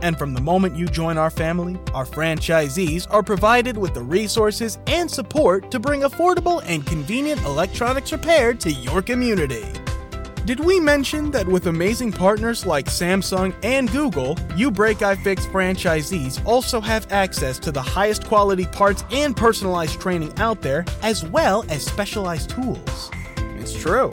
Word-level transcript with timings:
And 0.00 0.18
from 0.18 0.34
the 0.34 0.40
moment 0.40 0.76
you 0.76 0.86
join 0.86 1.18
our 1.18 1.30
family, 1.30 1.78
our 1.92 2.06
franchisees 2.06 3.06
are 3.10 3.22
provided 3.22 3.76
with 3.76 3.94
the 3.94 4.02
resources 4.02 4.78
and 4.86 5.10
support 5.10 5.70
to 5.70 5.78
bring 5.78 6.02
affordable 6.02 6.62
and 6.66 6.86
convenient 6.86 7.42
electronics 7.44 8.12
repair 8.12 8.54
to 8.54 8.70
your 8.70 9.02
community. 9.02 9.64
Did 10.44 10.60
we 10.60 10.80
mention 10.80 11.30
that 11.32 11.46
with 11.46 11.66
amazing 11.66 12.10
partners 12.10 12.64
like 12.64 12.86
Samsung 12.86 13.54
and 13.62 13.90
Google, 13.92 14.34
you 14.56 14.70
Break 14.70 15.02
I 15.02 15.14
Fix 15.14 15.44
franchisees 15.44 16.42
also 16.46 16.80
have 16.80 17.12
access 17.12 17.58
to 17.58 17.70
the 17.70 17.82
highest 17.82 18.26
quality 18.26 18.64
parts 18.64 19.04
and 19.10 19.36
personalized 19.36 20.00
training 20.00 20.32
out 20.38 20.62
there, 20.62 20.86
as 21.02 21.22
well 21.22 21.66
as 21.68 21.84
specialized 21.84 22.48
tools? 22.48 23.10
It's 23.58 23.74
true. 23.74 24.10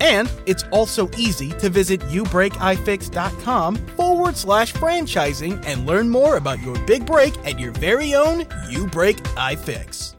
And 0.00 0.30
it's 0.46 0.64
also 0.72 1.10
easy 1.16 1.50
to 1.52 1.70
visit 1.70 2.00
youbreakifix.com 2.00 3.76
forward 3.76 4.36
slash 4.36 4.72
franchising 4.72 5.64
and 5.66 5.86
learn 5.86 6.08
more 6.08 6.36
about 6.36 6.60
your 6.62 6.78
big 6.86 7.06
break 7.06 7.36
at 7.46 7.58
your 7.58 7.72
very 7.72 8.14
own 8.14 8.46
You 8.68 8.86
Break 8.86 9.16
iFix. 9.36 10.15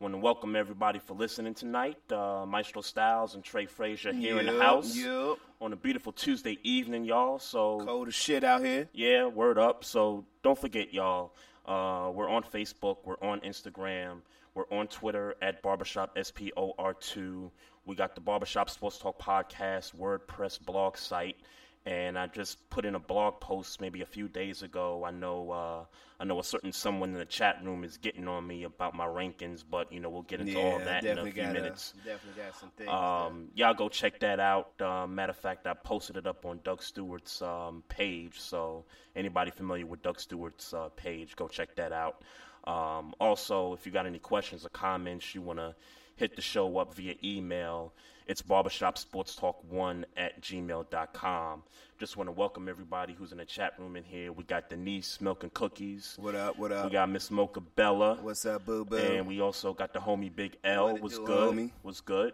Want 0.00 0.14
to 0.14 0.18
welcome 0.18 0.56
everybody 0.56 0.98
for 0.98 1.14
listening 1.14 1.54
tonight. 1.54 1.98
Uh, 2.12 2.44
Maestro 2.46 2.82
Styles 2.82 3.34
and 3.34 3.44
Trey 3.44 3.66
Frazier 3.66 4.12
here 4.12 4.40
in 4.40 4.46
the 4.46 4.58
house 4.60 4.96
yup. 4.96 5.38
on 5.60 5.72
a 5.72 5.76
beautiful 5.76 6.12
Tuesday 6.12 6.58
evening, 6.62 7.04
y'all. 7.04 7.38
So 7.38 7.80
Cold 7.84 8.08
as 8.08 8.14
shit 8.14 8.44
out 8.44 8.62
here. 8.64 8.88
yeah, 8.92 9.26
word 9.26 9.58
up. 9.58 9.84
So 9.84 10.24
don't 10.42 10.58
forget, 10.58 10.92
y'all. 10.94 11.34
Uh, 11.66 12.10
we're 12.14 12.28
on 12.28 12.42
Facebook. 12.42 12.98
We're 13.04 13.20
on 13.22 13.40
Instagram. 13.40 14.22
We're 14.54 14.68
on 14.70 14.86
Twitter 14.88 15.34
at 15.42 15.62
Barbershop 15.62 16.16
SPOR2. 16.16 17.50
We 17.86 17.94
got 17.94 18.14
the 18.14 18.20
Barbershop 18.20 18.70
Sports 18.70 18.98
Talk 18.98 19.18
Podcast 19.18 19.94
WordPress 19.96 20.64
blog 20.64 20.96
site. 20.96 21.36
And 21.86 22.18
I 22.18 22.28
just 22.28 22.70
put 22.70 22.86
in 22.86 22.94
a 22.94 22.98
blog 22.98 23.40
post 23.40 23.80
maybe 23.80 24.00
a 24.00 24.06
few 24.06 24.26
days 24.26 24.62
ago. 24.62 25.04
I 25.04 25.10
know 25.10 25.50
uh, 25.50 25.84
I 26.18 26.24
know 26.24 26.38
a 26.38 26.44
certain 26.44 26.72
someone 26.72 27.10
in 27.10 27.18
the 27.18 27.26
chat 27.26 27.60
room 27.62 27.84
is 27.84 27.98
getting 27.98 28.26
on 28.26 28.46
me 28.46 28.62
about 28.62 28.94
my 28.94 29.04
rankings, 29.04 29.62
but 29.68 29.92
you 29.92 30.00
know 30.00 30.08
we'll 30.08 30.22
get 30.22 30.40
into 30.40 30.58
all 30.58 30.78
that 30.78 31.04
in 31.04 31.18
a 31.18 31.24
few 31.24 31.42
minutes. 31.42 31.92
definitely 32.04 32.42
got 32.42 32.56
some 32.58 32.70
things. 32.70 32.88
Um, 32.88 33.48
y'all 33.54 33.74
go 33.74 33.90
check 33.90 34.20
that 34.20 34.40
out. 34.40 34.80
Uh, 34.80 35.06
matter 35.06 35.32
of 35.32 35.36
fact, 35.36 35.66
I 35.66 35.74
posted 35.74 36.16
it 36.16 36.26
up 36.26 36.46
on 36.46 36.60
Doug 36.64 36.82
Stewart's 36.82 37.42
um, 37.42 37.82
page. 37.88 38.40
So 38.40 38.86
anybody 39.14 39.50
familiar 39.50 39.84
with 39.84 40.02
Doug 40.02 40.18
Stewart's 40.20 40.72
uh, 40.72 40.88
page, 40.96 41.36
go 41.36 41.48
check 41.48 41.76
that 41.76 41.92
out. 41.92 42.22
Um, 42.66 43.14
also, 43.20 43.74
if 43.74 43.84
you 43.84 43.92
got 43.92 44.06
any 44.06 44.18
questions 44.18 44.64
or 44.64 44.70
comments, 44.70 45.34
you 45.34 45.42
want 45.42 45.58
to 45.58 45.74
hit 46.16 46.36
the 46.36 46.42
show 46.42 46.78
up 46.78 46.94
via 46.94 47.14
email. 47.22 47.92
It's 48.26 48.40
barbershopsportstalk1 48.40 50.04
at 50.16 50.40
gmail.com. 50.40 51.62
Just 51.98 52.16
want 52.16 52.28
to 52.28 52.32
welcome 52.32 52.70
everybody 52.70 53.12
who's 53.12 53.32
in 53.32 53.38
the 53.38 53.44
chat 53.44 53.74
room 53.78 53.96
in 53.96 54.04
here. 54.04 54.32
We 54.32 54.44
got 54.44 54.70
Denise 54.70 55.20
Milk 55.20 55.42
and 55.42 55.52
Cookies. 55.52 56.16
what 56.18 56.34
up? 56.34 56.58
What 56.58 56.72
up? 56.72 56.86
We 56.86 56.90
got 56.92 57.10
Miss 57.10 57.30
Mocha 57.30 57.60
Bella. 57.60 58.16
What's 58.22 58.46
up, 58.46 58.64
boo 58.64 58.86
boo? 58.86 58.96
And 58.96 59.26
we 59.26 59.42
also 59.42 59.74
got 59.74 59.92
the 59.92 59.98
homie 59.98 60.34
Big 60.34 60.56
L. 60.64 60.92
What 60.92 61.02
Was 61.02 61.18
good. 61.18 61.54
homie? 61.54 61.70
Was 61.82 62.00
good. 62.00 62.32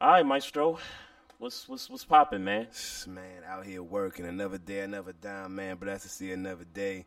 All 0.00 0.12
right, 0.12 0.24
Maestro. 0.24 0.78
What's 1.38 1.68
what's 1.68 1.90
what's 1.90 2.04
popping, 2.04 2.44
man? 2.44 2.68
man, 3.08 3.42
out 3.44 3.66
here 3.66 3.82
working 3.82 4.24
another 4.24 4.58
day, 4.58 4.80
another 4.80 5.12
dime, 5.20 5.56
man. 5.56 5.76
Blessed 5.76 6.04
to 6.04 6.08
see 6.08 6.30
another 6.30 6.64
day. 6.64 7.06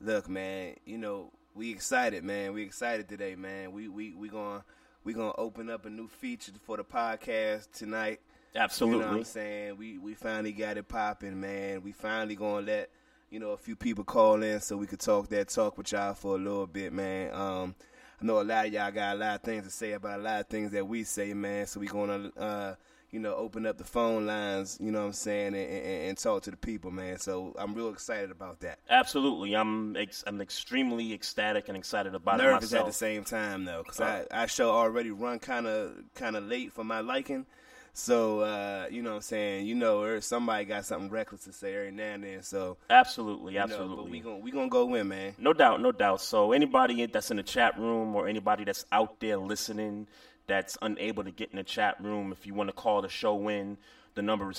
Look, 0.00 0.30
man, 0.30 0.76
you 0.86 0.96
know 0.96 1.30
we 1.54 1.70
excited, 1.70 2.24
man. 2.24 2.54
We 2.54 2.62
excited 2.62 3.06
today, 3.06 3.34
man. 3.34 3.72
We 3.72 3.88
we 3.88 4.14
we 4.14 4.28
gonna 4.28 4.64
we 5.04 5.12
gonna 5.12 5.32
open 5.36 5.70
up 5.70 5.86
a 5.86 5.90
new 5.90 6.08
feature 6.08 6.52
for 6.62 6.76
the 6.76 6.84
podcast 6.84 7.70
tonight. 7.72 8.20
Absolutely. 8.54 8.98
You 8.98 9.04
know 9.04 9.10
what 9.12 9.18
I'm 9.18 9.24
saying? 9.24 9.76
We 9.76 9.98
we 9.98 10.14
finally 10.14 10.52
got 10.52 10.76
it 10.76 10.88
popping, 10.88 11.40
man. 11.40 11.82
We 11.82 11.92
finally 11.92 12.36
gonna 12.36 12.66
let 12.66 12.90
you 13.30 13.38
know 13.38 13.50
a 13.50 13.56
few 13.56 13.76
people 13.76 14.04
call 14.04 14.42
in 14.42 14.60
so 14.60 14.76
we 14.76 14.86
could 14.86 15.00
talk 15.00 15.28
that 15.28 15.48
talk 15.48 15.78
with 15.78 15.92
y'all 15.92 16.14
for 16.14 16.34
a 16.34 16.38
little 16.38 16.66
bit, 16.66 16.92
man. 16.92 17.32
Um, 17.32 17.74
I 18.20 18.24
know 18.26 18.40
a 18.40 18.44
lot 18.44 18.66
of 18.66 18.72
y'all 18.72 18.90
got 18.90 19.16
a 19.16 19.18
lot 19.18 19.36
of 19.36 19.42
things 19.42 19.64
to 19.64 19.70
say 19.70 19.92
about 19.92 20.20
a 20.20 20.22
lot 20.22 20.40
of 20.40 20.48
things 20.48 20.72
that 20.72 20.86
we 20.86 21.04
say, 21.04 21.32
man. 21.32 21.66
So 21.66 21.80
we 21.80 21.86
gonna 21.86 22.30
uh, 22.36 22.74
you 23.10 23.20
know 23.20 23.34
open 23.34 23.66
up 23.66 23.78
the 23.78 23.84
phone 23.84 24.26
lines, 24.26 24.78
you 24.80 24.90
know 24.90 25.00
what 25.00 25.06
I'm 25.06 25.12
saying, 25.12 25.54
and, 25.54 25.56
and, 25.56 26.08
and 26.08 26.18
talk 26.18 26.42
to 26.44 26.50
the 26.50 26.56
people, 26.56 26.90
man. 26.90 27.18
So 27.18 27.54
I'm 27.58 27.74
real 27.74 27.88
excited 27.90 28.30
about 28.30 28.60
that. 28.60 28.78
Absolutely. 28.88 29.54
I'm 29.54 29.96
ex- 29.96 30.24
I'm 30.26 30.40
extremely 30.40 31.12
ecstatic 31.12 31.68
and 31.68 31.76
excited 31.76 32.14
about 32.14 32.38
Nervous 32.38 32.72
it 32.72 32.78
at 32.78 32.86
the 32.86 32.92
same 32.92 33.24
time 33.24 33.64
though, 33.64 33.82
because 33.82 34.00
I 34.00 34.26
I 34.30 34.46
show 34.46 34.70
already 34.70 35.10
run 35.10 35.38
kind 35.38 35.66
of 35.66 35.92
kind 36.14 36.36
of 36.36 36.44
late 36.44 36.72
for 36.72 36.84
my 36.84 37.00
liking. 37.00 37.46
So 37.92 38.40
uh, 38.40 38.86
you 38.90 39.02
know 39.02 39.10
what 39.10 39.16
I'm 39.16 39.22
saying, 39.22 39.66
you 39.66 39.74
know, 39.74 40.02
or 40.02 40.20
somebody 40.20 40.64
got 40.64 40.86
something 40.86 41.10
reckless 41.10 41.44
to 41.44 41.52
say 41.52 41.74
every 41.74 41.90
now 41.90 42.14
and 42.14 42.24
then. 42.24 42.42
So 42.42 42.76
absolutely, 42.88 43.54
know, 43.54 43.60
absolutely. 43.60 43.96
but 43.96 44.10
we 44.10 44.20
gonna 44.20 44.38
we 44.38 44.50
gonna 44.52 44.68
go 44.68 44.94
in, 44.94 45.08
man. 45.08 45.34
No 45.38 45.52
doubt, 45.52 45.80
no 45.80 45.90
doubt. 45.90 46.20
So 46.20 46.52
anybody 46.52 47.04
that's 47.06 47.30
in 47.30 47.36
the 47.36 47.42
chat 47.42 47.78
room 47.78 48.14
or 48.14 48.28
anybody 48.28 48.64
that's 48.64 48.86
out 48.92 49.18
there 49.18 49.38
listening 49.38 50.06
that's 50.50 50.76
unable 50.82 51.22
to 51.22 51.30
get 51.30 51.50
in 51.50 51.56
the 51.56 51.62
chat 51.62 51.96
room, 52.02 52.32
if 52.32 52.44
you 52.44 52.54
want 52.54 52.68
to 52.68 52.72
call 52.72 53.02
the 53.02 53.08
show 53.08 53.48
in, 53.48 53.78
the 54.14 54.22
number 54.22 54.50
is 54.50 54.58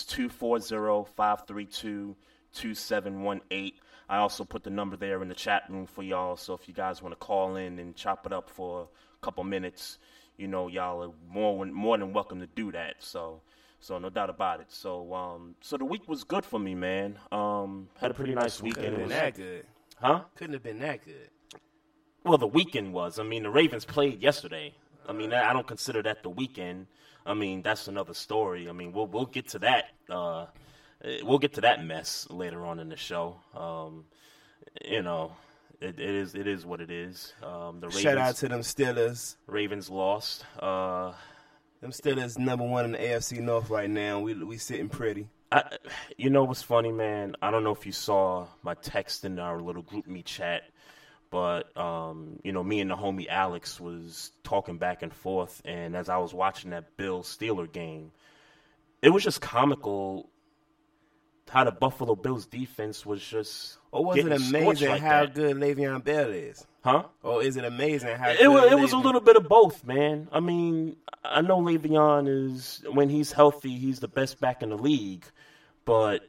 240-532-2718. 2.55 3.73
I 4.09 4.17
also 4.17 4.43
put 4.45 4.63
the 4.63 4.69
number 4.69 4.95
there 4.95 5.21
in 5.21 5.27
the 5.27 5.35
chat 5.35 5.63
room 5.69 5.85
for 5.85 6.01
y'all. 6.01 6.37
So 6.37 6.53
if 6.53 6.67
you 6.69 6.73
guys 6.73 7.01
want 7.01 7.11
to 7.11 7.17
call 7.17 7.57
in 7.57 7.77
and 7.77 7.93
chop 7.95 8.25
it 8.25 8.31
up 8.31 8.49
for 8.49 8.83
a 8.83 9.25
couple 9.25 9.43
minutes, 9.43 9.97
you 10.37 10.47
know, 10.47 10.69
y'all 10.69 11.03
are 11.03 11.11
more 11.29 11.65
more 11.65 11.97
than 11.97 12.13
welcome 12.13 12.39
to 12.39 12.47
do 12.47 12.71
that. 12.71 12.95
So 12.99 13.41
so 13.81 13.99
no 13.99 14.09
doubt 14.09 14.29
about 14.29 14.61
it. 14.61 14.71
So 14.71 15.13
um 15.13 15.55
so 15.61 15.77
the 15.77 15.85
week 15.85 16.07
was 16.07 16.23
good 16.23 16.45
for 16.45 16.59
me, 16.59 16.73
man. 16.73 17.19
Um 17.33 17.89
had 17.99 18.11
a 18.11 18.13
pretty 18.13 18.33
nice 18.33 18.61
weekend. 18.61 18.95
Couldn't 18.95 18.99
have 18.99 19.09
was- 19.09 19.09
been 19.09 19.19
that 19.19 19.35
good. 19.35 19.65
Huh? 19.99 20.21
Couldn't 20.35 20.53
have 20.53 20.63
been 20.63 20.79
that 20.79 21.03
good. 21.05 21.29
Well, 22.23 22.37
the 22.37 22.47
weekend 22.47 22.93
was. 22.93 23.17
I 23.19 23.23
mean, 23.23 23.43
the 23.43 23.49
Ravens 23.49 23.83
played 23.85 24.21
yesterday. 24.21 24.75
I 25.07 25.13
mean, 25.13 25.33
I 25.33 25.53
don't 25.53 25.67
consider 25.67 26.01
that 26.03 26.23
the 26.23 26.29
weekend. 26.29 26.87
I 27.25 27.33
mean, 27.33 27.61
that's 27.61 27.87
another 27.87 28.13
story. 28.13 28.69
I 28.69 28.71
mean, 28.71 28.91
we'll 28.93 29.07
we'll 29.07 29.25
get 29.25 29.49
to 29.49 29.59
that. 29.59 29.85
Uh, 30.09 30.45
eh, 31.03 31.19
we'll 31.23 31.39
get 31.39 31.53
to 31.53 31.61
that 31.61 31.83
mess 31.83 32.27
later 32.29 32.65
on 32.65 32.79
in 32.79 32.89
the 32.89 32.97
show. 32.97 33.37
Um, 33.55 34.05
you 34.83 35.01
know, 35.01 35.33
it, 35.79 35.99
it 35.99 36.09
is 36.09 36.35
it 36.35 36.47
is 36.47 36.65
what 36.65 36.81
it 36.81 36.91
is. 36.91 37.33
Um, 37.43 37.79
the 37.79 37.87
Ravens, 37.87 38.01
Shout 38.01 38.17
out 38.17 38.35
to 38.37 38.49
them 38.49 38.61
Steelers. 38.61 39.35
Ravens 39.47 39.89
lost. 39.89 40.45
Uh, 40.59 41.13
Them 41.81 41.91
Steelers 41.91 42.37
number 42.37 42.65
one 42.65 42.85
in 42.85 42.91
the 42.91 42.99
AFC 42.99 43.39
North 43.39 43.69
right 43.69 43.89
now. 43.89 44.19
We 44.19 44.35
we 44.35 44.57
sitting 44.57 44.89
pretty. 44.89 45.27
I, 45.51 45.63
you 46.15 46.29
know 46.29 46.43
what's 46.45 46.61
funny, 46.61 46.91
man? 46.91 47.35
I 47.41 47.51
don't 47.51 47.63
know 47.63 47.73
if 47.73 47.85
you 47.85 47.91
saw 47.91 48.47
my 48.63 48.73
text 48.75 49.25
in 49.25 49.37
our 49.37 49.59
little 49.59 49.81
group 49.81 50.07
me 50.07 50.21
chat, 50.21 50.63
but 51.31 51.75
um, 51.75 52.39
you 52.43 52.51
know, 52.51 52.63
me 52.63 52.81
and 52.81 52.91
the 52.91 52.95
homie 52.95 53.27
Alex 53.27 53.79
was 53.79 54.31
talking 54.43 54.77
back 54.77 55.01
and 55.01 55.13
forth, 55.13 55.61
and 55.65 55.95
as 55.95 56.09
I 56.09 56.17
was 56.17 56.33
watching 56.33 56.71
that 56.71 56.97
Bill 56.97 57.23
Steeler 57.23 57.71
game, 57.71 58.11
it 59.01 59.09
was 59.09 59.23
just 59.23 59.41
comical 59.41 60.29
how 61.49 61.65
the 61.65 61.71
Buffalo 61.71 62.15
Bills 62.15 62.45
defense 62.45 63.05
was 63.05 63.21
just. 63.21 63.77
Or 63.91 64.05
was 64.05 64.17
it 64.17 64.31
amazing 64.31 64.89
like 64.89 65.01
how 65.01 65.25
that. 65.25 65.35
good 65.35 65.57
Le'Veon 65.57 66.03
Bell 66.03 66.29
is? 66.29 66.65
Huh? 66.81 67.03
Or 67.23 67.43
is 67.43 67.57
it 67.57 67.65
amazing 67.65 68.15
how 68.15 68.29
It, 68.29 68.49
was, 68.49 68.71
it 68.71 68.79
was 68.79 68.93
a 68.93 68.97
little 68.97 69.19
bit 69.19 69.35
of 69.35 69.49
both, 69.49 69.83
man. 69.83 70.29
I 70.31 70.39
mean, 70.39 70.95
I 71.23 71.41
know 71.41 71.59
Le'Veon 71.59 72.27
is 72.27 72.83
when 72.91 73.09
he's 73.09 73.33
healthy, 73.33 73.77
he's 73.77 73.99
the 73.99 74.07
best 74.07 74.39
back 74.39 74.63
in 74.63 74.69
the 74.69 74.77
league, 74.77 75.25
but 75.83 76.27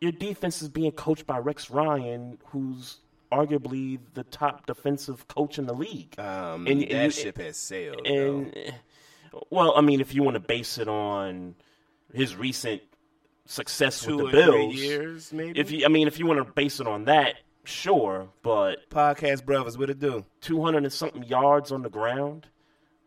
your 0.00 0.12
defense 0.12 0.62
is 0.62 0.68
being 0.68 0.92
coached 0.92 1.26
by 1.26 1.38
Rex 1.38 1.70
Ryan, 1.70 2.38
who's 2.46 2.96
arguably 3.32 3.98
the 4.14 4.24
top 4.24 4.66
defensive 4.66 5.28
coach 5.28 5.58
in 5.58 5.66
the 5.66 5.74
league. 5.74 6.18
Um, 6.18 6.66
And- 6.66 6.82
that 6.82 6.92
and 6.92 7.12
ship 7.14 7.38
has 7.38 7.56
sailed. 7.56 8.06
and 8.06 8.52
though. 9.32 9.40
well, 9.50 9.74
I 9.76 9.80
mean, 9.80 10.00
if 10.00 10.14
you 10.14 10.22
want 10.22 10.34
to 10.34 10.40
base 10.40 10.78
it 10.78 10.88
on 10.88 11.54
his 12.12 12.34
recent 12.36 12.82
success 13.46 14.02
two 14.02 14.16
with 14.18 14.26
the 14.32 14.32
Bills, 14.32 14.74
years, 14.74 15.32
maybe. 15.32 15.58
if 15.58 15.70
you, 15.70 15.84
I 15.84 15.88
mean, 15.88 16.06
if 16.08 16.18
you 16.18 16.26
want 16.26 16.44
to 16.46 16.52
base 16.52 16.80
it 16.80 16.86
on 16.86 17.04
that, 17.04 17.36
sure, 17.64 18.28
but 18.42 18.88
podcast 18.90 19.44
brothers, 19.44 19.76
what 19.78 19.90
it 19.90 19.98
do? 19.98 20.24
200 20.40 20.84
and 20.84 20.92
something 20.92 21.22
yards 21.24 21.70
on 21.72 21.82
the 21.82 21.90
ground. 21.90 22.46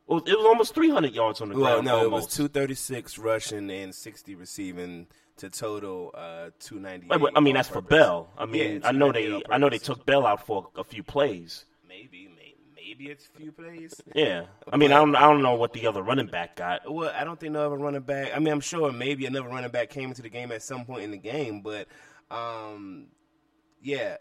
Well, 0.08 0.20
it 0.26 0.36
was 0.38 0.46
almost 0.46 0.74
300 0.76 1.14
yards 1.14 1.42
on 1.42 1.50
the 1.50 1.56
Well, 1.56 1.82
ground. 1.82 1.86
no, 1.86 2.04
it 2.04 2.12
was 2.12 2.28
two 2.28 2.48
thirty 2.50 2.74
six 2.76 3.18
rushing 3.18 3.70
and 3.72 3.96
sixty 3.96 4.36
receiving 4.36 5.08
to 5.42 5.50
total 5.50 6.12
uh, 6.14 6.52
two 6.60 6.80
ninety. 6.80 7.08
I 7.12 7.40
mean, 7.40 7.56
that's 7.56 7.68
for 7.68 7.82
Bell. 7.82 8.30
I 8.38 8.46
mean, 8.46 8.82
Yeah, 8.82 8.88
I 8.88 8.92
know 8.92 9.12
they, 9.12 9.42
I 9.50 9.58
know 9.58 9.70
they 9.70 9.80
took 9.80 10.06
Bell 10.06 10.26
out 10.26 10.46
for 10.46 10.68
a 10.76 10.84
few 10.84 11.02
plays. 11.02 11.66
Maybe, 11.88 12.30
maybe, 12.36 12.58
maybe 12.76 13.06
it's 13.12 13.28
a 13.34 13.40
few 13.40 13.52
plays. 13.52 14.00
Yeah, 14.14 14.46
I 14.72 14.78
mean, 14.78 14.92
I 14.92 14.98
don't, 14.98 15.16
I 15.16 15.22
don't 15.22 15.42
know 15.42 15.56
what 15.56 15.74
the 15.74 15.88
other 15.88 16.04
running 16.04 16.28
back 16.28 16.58
got. 16.58 16.92
Well, 16.92 17.12
I 17.16 17.24
don't 17.24 17.40
think 17.40 17.54
no 17.54 17.66
other 17.66 17.78
running 17.78 18.02
back. 18.02 18.32
I 18.36 18.40
mean, 18.40 18.54
I'm 18.54 18.62
sure 18.62 18.92
maybe 18.92 19.26
another 19.26 19.48
running 19.48 19.72
back 19.72 19.90
came 19.90 20.10
into 20.10 20.22
the 20.22 20.30
game 20.30 20.52
at 20.52 20.62
some 20.62 20.86
point 20.86 21.04
in 21.04 21.12
the 21.12 21.18
game, 21.18 21.62
but 21.62 21.88
um, 22.30 23.08
yeah, 23.82 24.18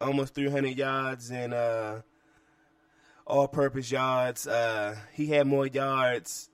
almost 0.00 0.34
300 0.34 0.76
yards 0.76 1.30
and 1.30 1.54
uh, 1.54 2.00
all-purpose 3.28 3.92
yards. 3.92 4.48
Uh, 4.48 4.96
he 5.12 5.26
had 5.28 5.46
more 5.46 5.68
yards 5.68 6.50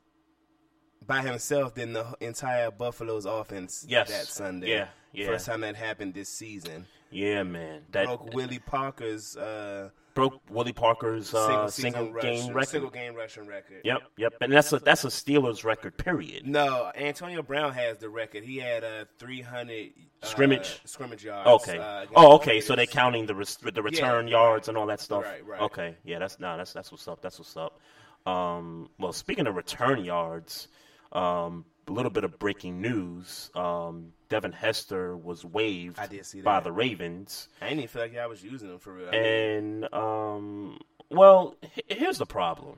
by 1.09 1.23
himself 1.23 1.75
than 1.75 1.93
the 1.93 2.15
entire 2.21 2.71
Buffalo's 2.71 3.25
offense 3.25 3.85
Yes. 3.89 4.09
that 4.11 4.27
Sunday. 4.27 4.71
Yeah, 4.71 4.87
yeah. 5.13 5.27
First 5.27 5.47
time 5.47 5.63
that 5.63 5.75
happened 5.75 6.15
this 6.15 6.29
season. 6.29 6.87
Yeah, 7.11 7.43
man, 7.43 7.83
that 7.91 8.07
Broke 8.07 8.35
Willie 8.35 8.59
Parker's 8.61 9.37
uh, 9.37 9.89
broke 10.13 10.41
Willie 10.51 10.75
Parker's 10.75 11.33
uh, 11.33 11.69
single, 11.69 12.05
single, 12.11 12.21
game 12.21 12.53
record. 12.53 12.69
single 12.69 12.91
game 12.91 13.15
rushing 13.15 13.47
record. 13.47 13.81
Yep, 13.83 14.03
yep, 14.19 14.35
and 14.43 14.53
that's 14.53 14.71
a 14.75 14.79
that's 14.79 15.05
a 15.05 15.09
Steelers 15.09 15.65
record. 15.65 15.97
Period. 15.97 16.47
No, 16.47 16.93
Antonio 16.95 17.43
Brown 17.43 17.73
has 17.73 17.97
the 17.97 18.11
record. 18.11 18.45
He 18.45 18.59
had 18.59 18.85
uh, 18.85 19.07
300 19.19 19.93
uh, 20.23 20.27
Scrimmage? 20.27 20.83
scrimmage 20.85 21.25
yards. 21.25 21.49
Okay. 21.49 21.79
uh, 21.79 22.05
oh, 22.15 22.23
the 22.23 22.35
okay. 22.35 22.61
So 22.61 22.77
they're 22.77 22.85
counting 22.85 23.25
the 23.25 23.35
res- 23.35 23.57
the 23.57 23.83
return 23.83 24.25
right. 24.27 24.31
yards 24.31 24.69
and 24.69 24.77
all 24.77 24.87
that 24.87 25.01
stuff. 25.01 25.25
Right, 25.25 25.47
right. 25.47 25.63
Okay. 25.63 25.97
Yeah. 26.05 26.19
That's 26.19 26.39
no. 26.39 26.59
That's 26.59 26.75
that's 26.75 26.93
what's 26.93 27.09
up. 27.09 27.23
That's 27.23 27.39
what's 27.39 27.57
up. 27.57 27.81
Um, 28.27 28.91
well, 28.99 29.15
speaking 29.15 29.47
of 29.47 29.57
return 29.57 30.05
yards, 30.05 30.69
um, 31.13 31.65
a 31.87 31.93
little 31.93 32.11
bit 32.11 32.25
of 32.25 32.39
breaking 32.39 32.81
news. 32.81 33.51
Um, 33.55 34.13
Devin 34.29 34.53
Hester 34.53 35.17
was 35.17 35.45
waived 35.45 35.99
I 35.99 36.07
did 36.07 36.27
see 36.27 36.41
by 36.43 36.61
the 36.61 36.73
Ravens. 36.73 37.49
I 37.63 37.67
didn't 37.69 37.81
even 37.81 37.89
feel 37.89 38.03
like 38.03 38.17
I 38.17 38.27
was 38.27 38.43
using 38.43 38.71
him 38.71 38.79
for 38.79 38.93
real. 38.93 39.09
And 39.11 39.93
um, 39.95 40.79
well, 41.11 41.55
h- 41.63 41.85
here's 41.89 42.19
the 42.19 42.27
problem. 42.27 42.77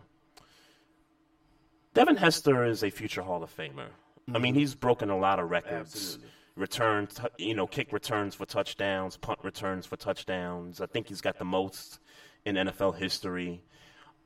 Devin 1.94 2.16
Hester 2.16 2.64
is 2.64 2.84
a 2.84 2.90
future 2.90 3.22
Hall 3.22 3.42
of 3.42 3.54
Famer. 3.56 3.88
I 4.32 4.38
mean, 4.38 4.54
he's 4.54 4.74
broken 4.76 5.10
a 5.10 5.18
lot 5.18 5.40
of 5.40 5.50
records. 5.50 5.94
Absolutely. 5.94 6.28
Return, 6.56 7.06
t- 7.08 7.44
you 7.46 7.54
know, 7.54 7.66
kick 7.66 7.92
returns 7.92 8.34
for 8.34 8.46
touchdowns, 8.46 9.16
punt 9.16 9.40
returns 9.42 9.86
for 9.86 9.96
touchdowns. 9.96 10.80
I 10.80 10.86
think 10.86 11.08
he's 11.08 11.20
got 11.20 11.38
the 11.38 11.44
most 11.44 11.98
in 12.44 12.54
NFL 12.54 12.96
history. 12.96 13.62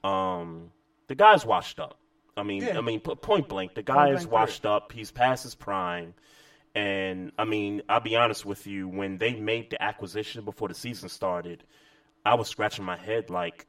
Um, 0.03 0.73
the 1.07 1.15
guy's 1.15 1.47
washed 1.47 1.81
up. 1.81 1.99
I 2.37 2.43
mean, 2.43 2.62
Yeah. 2.62 2.79
I 2.79 2.81
mean, 2.81 3.00
point 3.00 3.49
blank, 3.49 3.75
the 3.75 3.83
guy 3.83 4.11
is 4.11 4.26
blank 4.26 4.33
washed 4.33 4.67
up. 4.67 4.93
He's 4.93 5.11
past 5.11 5.45
his 5.45 5.55
prime. 5.55 6.14
And 6.75 7.33
I 7.38 7.45
mean, 7.45 7.83
I'll 7.88 8.00
be 8.00 8.17
honest 8.17 8.45
with 8.45 8.67
you. 8.67 8.88
When 8.88 9.19
they 9.19 9.35
made 9.35 9.71
the 9.71 9.81
acquisition 9.83 10.45
before 10.45 10.69
the 10.69 10.75
season 10.75 11.09
started, 11.09 11.62
I 12.26 12.35
was 12.35 12.49
scratching 12.49 12.85
my 12.85 12.97
head 12.97 13.31
like, 13.31 13.67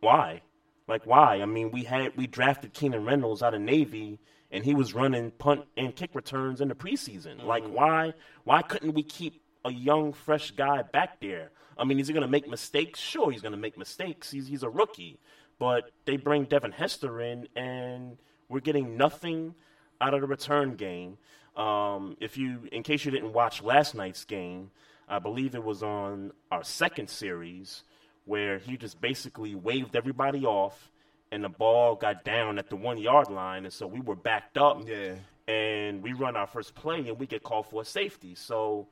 why? 0.00 0.42
Like 0.86 1.06
why? 1.06 1.40
I 1.40 1.46
mean, 1.46 1.70
we 1.70 1.82
had 1.84 2.16
we 2.16 2.26
drafted 2.26 2.74
Keenan 2.74 3.04
Reynolds 3.04 3.42
out 3.42 3.54
of 3.54 3.60
Navy, 3.60 4.20
and 4.50 4.64
he 4.64 4.74
was 4.74 4.94
running 4.94 5.30
punt 5.32 5.64
and 5.76 5.96
kick 5.96 6.10
returns 6.14 6.60
in 6.60 6.68
the 6.68 6.74
preseason. 6.74 7.38
Mm-hmm. 7.38 7.46
Like 7.46 7.64
why? 7.66 8.12
Why 8.44 8.62
couldn't 8.62 8.92
we 8.92 9.02
keep 9.02 9.42
a 9.64 9.72
young, 9.72 10.12
fresh 10.12 10.50
guy 10.52 10.82
back 10.82 11.20
there? 11.20 11.50
I 11.76 11.84
mean, 11.84 11.98
is 11.98 12.06
he 12.06 12.12
going 12.12 12.22
to 12.22 12.30
make 12.30 12.48
mistakes? 12.48 13.00
Sure, 13.00 13.32
he's 13.32 13.42
going 13.42 13.52
to 13.52 13.58
make 13.58 13.76
mistakes. 13.78 14.30
He's 14.30 14.46
he's 14.46 14.62
a 14.62 14.68
rookie, 14.70 15.18
but 15.64 15.92
they 16.04 16.18
bring 16.18 16.44
Devin 16.44 16.72
Hester 16.72 17.22
in, 17.22 17.48
and 17.56 18.18
we're 18.50 18.60
getting 18.60 18.98
nothing 18.98 19.54
out 19.98 20.12
of 20.12 20.20
the 20.20 20.26
return 20.26 20.76
game. 20.76 21.16
Um, 21.56 22.18
if 22.20 22.36
you, 22.36 22.68
in 22.70 22.82
case 22.82 23.06
you 23.06 23.10
didn't 23.10 23.32
watch 23.32 23.62
last 23.62 23.94
night's 23.94 24.26
game, 24.26 24.72
I 25.08 25.20
believe 25.20 25.54
it 25.54 25.64
was 25.64 25.82
on 25.82 26.32
our 26.52 26.62
second 26.62 27.08
series 27.08 27.82
where 28.26 28.58
he 28.58 28.76
just 28.76 29.00
basically 29.00 29.54
waved 29.54 29.96
everybody 29.96 30.44
off, 30.44 30.90
and 31.32 31.42
the 31.42 31.48
ball 31.48 31.94
got 31.94 32.24
down 32.24 32.58
at 32.58 32.68
the 32.68 32.76
one 32.76 32.98
yard 32.98 33.30
line, 33.30 33.64
and 33.64 33.72
so 33.72 33.86
we 33.86 34.00
were 34.00 34.16
backed 34.16 34.58
up. 34.58 34.86
Yeah. 34.86 35.14
And 35.48 36.02
we 36.02 36.12
run 36.12 36.36
our 36.36 36.46
first 36.46 36.74
play, 36.74 37.08
and 37.08 37.18
we 37.18 37.26
get 37.26 37.42
called 37.42 37.68
for 37.68 37.80
a 37.80 37.86
safety. 37.86 38.34
So 38.34 38.88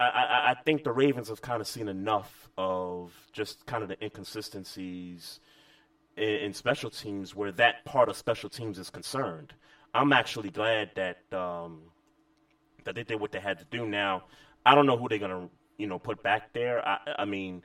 I, 0.00 0.06
I, 0.06 0.50
I 0.50 0.54
think 0.64 0.82
the 0.82 0.92
Ravens 0.92 1.28
have 1.28 1.40
kind 1.40 1.60
of 1.60 1.68
seen 1.68 1.86
enough 1.86 2.50
of 2.58 3.12
just 3.32 3.64
kind 3.66 3.84
of 3.84 3.88
the 3.88 4.04
inconsistencies 4.04 5.38
in, 6.18 6.46
in 6.46 6.52
special 6.52 6.90
teams 6.90 7.34
where 7.34 7.52
that 7.52 7.84
part 7.84 8.08
of 8.08 8.16
special 8.16 8.50
teams 8.50 8.78
is 8.78 8.90
concerned. 8.90 9.54
I'm 9.94 10.12
actually 10.12 10.50
glad 10.50 10.90
that 10.96 11.18
um, 11.32 11.82
that 12.84 12.94
they 12.94 13.04
did 13.04 13.20
what 13.20 13.32
they 13.32 13.40
had 13.40 13.58
to 13.58 13.64
do. 13.70 13.86
Now, 13.86 14.24
I 14.66 14.74
don't 14.74 14.86
know 14.86 14.96
who 14.96 15.08
they're 15.08 15.18
gonna 15.18 15.48
you 15.78 15.86
know 15.86 15.98
put 15.98 16.22
back 16.22 16.52
there. 16.52 16.86
I, 16.86 16.98
I 17.20 17.24
mean, 17.24 17.62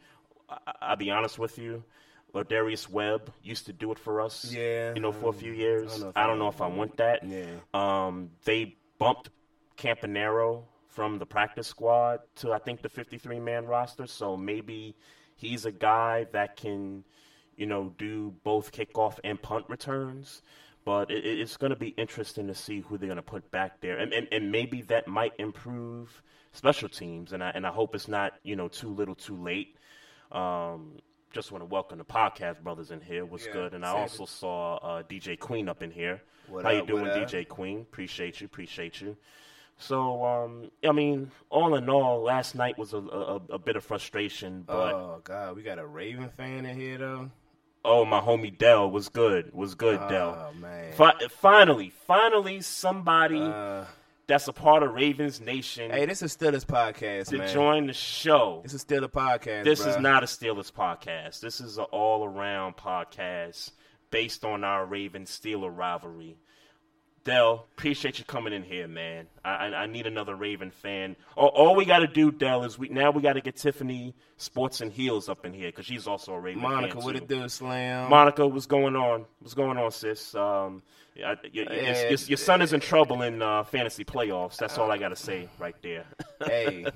I, 0.50 0.57
I'll 0.81 0.95
be 0.95 1.12
honest 1.12 1.38
with 1.38 1.57
you. 1.57 1.83
Lardarius 2.33 2.89
Webb 2.89 3.31
used 3.43 3.67
to 3.67 3.74
do 3.74 3.91
it 3.91 4.00
for 4.00 4.19
us, 4.19 4.51
Yeah, 4.51 4.93
you 4.95 5.01
know, 5.01 5.12
for 5.12 5.29
a 5.29 5.33
few 5.33 5.51
years. 5.51 5.93
I 5.93 5.98
don't 5.98 6.01
know 6.01 6.10
if 6.10 6.17
I 6.17 6.24
I 6.24 6.27
don't 6.27 6.39
know 6.39 6.48
if 6.48 6.62
I 6.62 6.67
want 6.67 6.98
that. 6.98 7.24
Yeah. 7.24 7.45
Um, 7.75 8.31
they 8.43 8.75
bumped 8.98 9.29
Campanaro 9.77 10.63
from 10.88 11.19
the 11.19 11.25
practice 11.25 11.67
squad 11.67 12.22
to 12.38 12.51
I 12.51 12.60
think 12.60 12.81
the 12.81 12.89
53 12.89 13.39
man 13.39 13.65
roster, 13.65 14.07
so 14.07 14.36
maybe 14.36 14.95
he's 15.36 15.65
a 15.65 15.72
guy 15.72 16.25
that 16.31 16.55
can, 16.55 17.03
you 17.57 17.65
know, 17.65 17.93
do 17.98 18.33
both 18.43 18.72
kickoff 18.72 19.19
and 19.24 19.41
punt 19.41 19.65
returns. 19.69 20.41
But 20.86 21.10
it, 21.12 21.25
it- 21.25 21.39
it's 21.39 21.55
going 21.57 21.69
to 21.72 21.75
be 21.79 21.89
interesting 21.89 22.48
to 22.48 22.55
see 22.55 22.81
who 22.81 22.98
they're 22.98 23.07
going 23.07 23.15
to 23.17 23.22
put 23.22 23.50
back 23.51 23.79
there, 23.81 23.98
and, 24.00 24.12
and 24.13 24.27
and 24.31 24.51
maybe 24.51 24.81
that 24.83 25.07
might 25.07 25.33
improve 25.39 26.22
special 26.51 26.89
teams. 26.89 27.31
And 27.33 27.41
I 27.43 27.51
and 27.51 27.65
I 27.65 27.69
hope 27.72 27.95
it's 27.95 28.07
not 28.10 28.33
you 28.43 28.55
know 28.55 28.67
too 28.67 28.89
little, 28.89 29.15
too 29.15 29.38
late. 29.38 29.77
Um, 30.31 30.98
just 31.31 31.51
want 31.51 31.62
to 31.62 31.65
welcome 31.65 31.98
the 31.98 32.05
podcast 32.05 32.62
brothers 32.62 32.91
in 32.91 33.01
here. 33.01 33.25
What's 33.25 33.45
Yeah, 33.48 33.53
good? 33.53 33.74
And 33.74 33.86
I 33.86 33.89
also 33.89 34.25
saw 34.25 34.75
uh, 34.77 35.03
DJ 35.03 35.39
Queen 35.39 35.67
up 35.69 35.81
in 35.81 35.89
here. 35.89 36.22
What 36.48 36.63
How 36.65 36.72
you 36.72 36.86
doing. 36.86 37.05
DJ 37.05 37.48
Queen? 37.48 37.79
Appreciate 37.81 38.39
you. 38.41 38.45
Appreciate 38.45 39.00
you. 39.01 39.15
So, 39.77 40.24
um, 40.24 40.69
I 40.88 40.91
mean, 40.91 41.31
all 41.50 41.74
in 41.75 41.89
all, 41.89 42.22
last 42.22 42.53
night 42.53 42.77
was 42.77 42.93
a, 42.93 42.98
a, 42.98 43.36
a 43.51 43.57
bit 43.60 43.75
of 43.75 43.83
frustration, 43.83 44.62
but 44.67 44.93
oh 44.93 45.22
God, 45.24 45.55
we 45.55 45.63
got 45.63 45.79
a 45.79 45.86
Raven 45.86 46.29
fan 46.29 46.65
in 46.67 46.77
here 46.79 46.98
though. 47.00 47.31
Oh, 47.86 48.06
my 48.06 48.20
homie 48.20 48.56
Dell 48.58 48.90
was 48.90 49.10
good. 49.10 49.54
Was 49.54 49.75
good, 49.75 50.00
Dell. 50.10 50.50
Oh 50.52 50.54
man. 50.60 50.94
Fi- 50.94 51.28
finally, 51.30 51.92
finally, 52.08 52.62
somebody 52.62 53.42
Uh, 53.42 53.86
that's 54.28 54.48
a 54.48 54.54
part 54.54 54.84
of 54.84 54.94
Ravens 54.94 55.42
Nation 55.42 55.92
hey, 55.92 56.06
this 56.06 56.22
is 56.22 56.36
Steelers 56.36 56.66
podcast, 56.66 57.28
to 57.30 57.40
man. 57.40 57.54
join 57.54 57.88
the 57.88 57.94
show. 57.94 58.62
This 58.63 58.74
is 58.74 58.82
still 58.82 59.04
a 59.04 59.10
podcast. 59.10 59.63
This 59.66 59.82
bruh. 59.84 59.90
is 59.90 59.98
not 60.00 60.24
a 60.24 60.28
Steelers 60.28 60.72
podcast. 60.72 61.42
This 61.42 61.60
is 61.60 61.78
an 61.78 61.86
all-around 61.92 62.78
podcast 62.78 63.72
based 64.12 64.46
on 64.46 64.63
our 64.63 64.86
Ravens 64.86 65.30
Steeler 65.30 65.75
rivalry. 65.75 66.38
Dell, 67.25 67.68
appreciate 67.77 68.20
you 68.20 68.25
coming 68.25 68.51
in 68.51 68.63
here, 68.63 68.86
man. 68.86 69.27
I, 69.46 69.50
I, 69.50 69.68
I 69.84 69.86
need 69.86 70.08
another 70.08 70.36
Raven 70.36 70.72
fan. 70.72 71.15
All, 71.38 71.48
all 71.48 71.75
we 71.75 71.86
got 71.86 72.00
to 72.00 72.08
do, 72.08 72.32
Dell, 72.32 72.65
is 72.65 72.77
we 72.77 72.89
now 72.89 73.12
we 73.12 73.22
got 73.22 73.34
to 73.34 73.42
get 73.42 73.56
Tiffany 73.56 74.13
Sports 74.36 74.82
and 74.82 74.92
Heels 74.92 75.30
up 75.30 75.46
in 75.46 75.53
here 75.53 75.70
because 75.70 75.86
she's 75.86 76.06
also 76.06 76.34
a 76.34 76.39
Raven 76.39 76.62
Monica. 76.62 76.96
fan 76.96 77.03
What 77.06 77.15
it 77.15 77.30
do, 77.30 77.48
Slam? 77.48 78.10
Monica, 78.10 78.46
what's 78.46 78.65
going 78.65 78.98
on? 78.98 79.25
What's 79.39 79.53
going 79.53 79.77
on, 79.77 79.89
sis? 79.92 80.36
Um, 80.36 80.84
I, 81.15 81.38
your, 81.53 81.63
your, 81.65 81.74
your, 81.74 81.96
your- 82.10 82.20
your 82.27 82.38
son 82.38 82.62
is 82.62 82.74
in 82.74 82.82
trouble 82.82 83.22
in 83.22 83.42
uh, 83.42 83.63
fantasy 83.63 84.03
playoffs. 84.03 84.58
That's 84.58 84.77
all 84.77 84.92
I 84.92 84.98
got 84.98 85.10
to 85.10 85.15
say 85.15 85.48
right 85.60 85.75
there. 85.82 86.06
hey. 86.46 86.88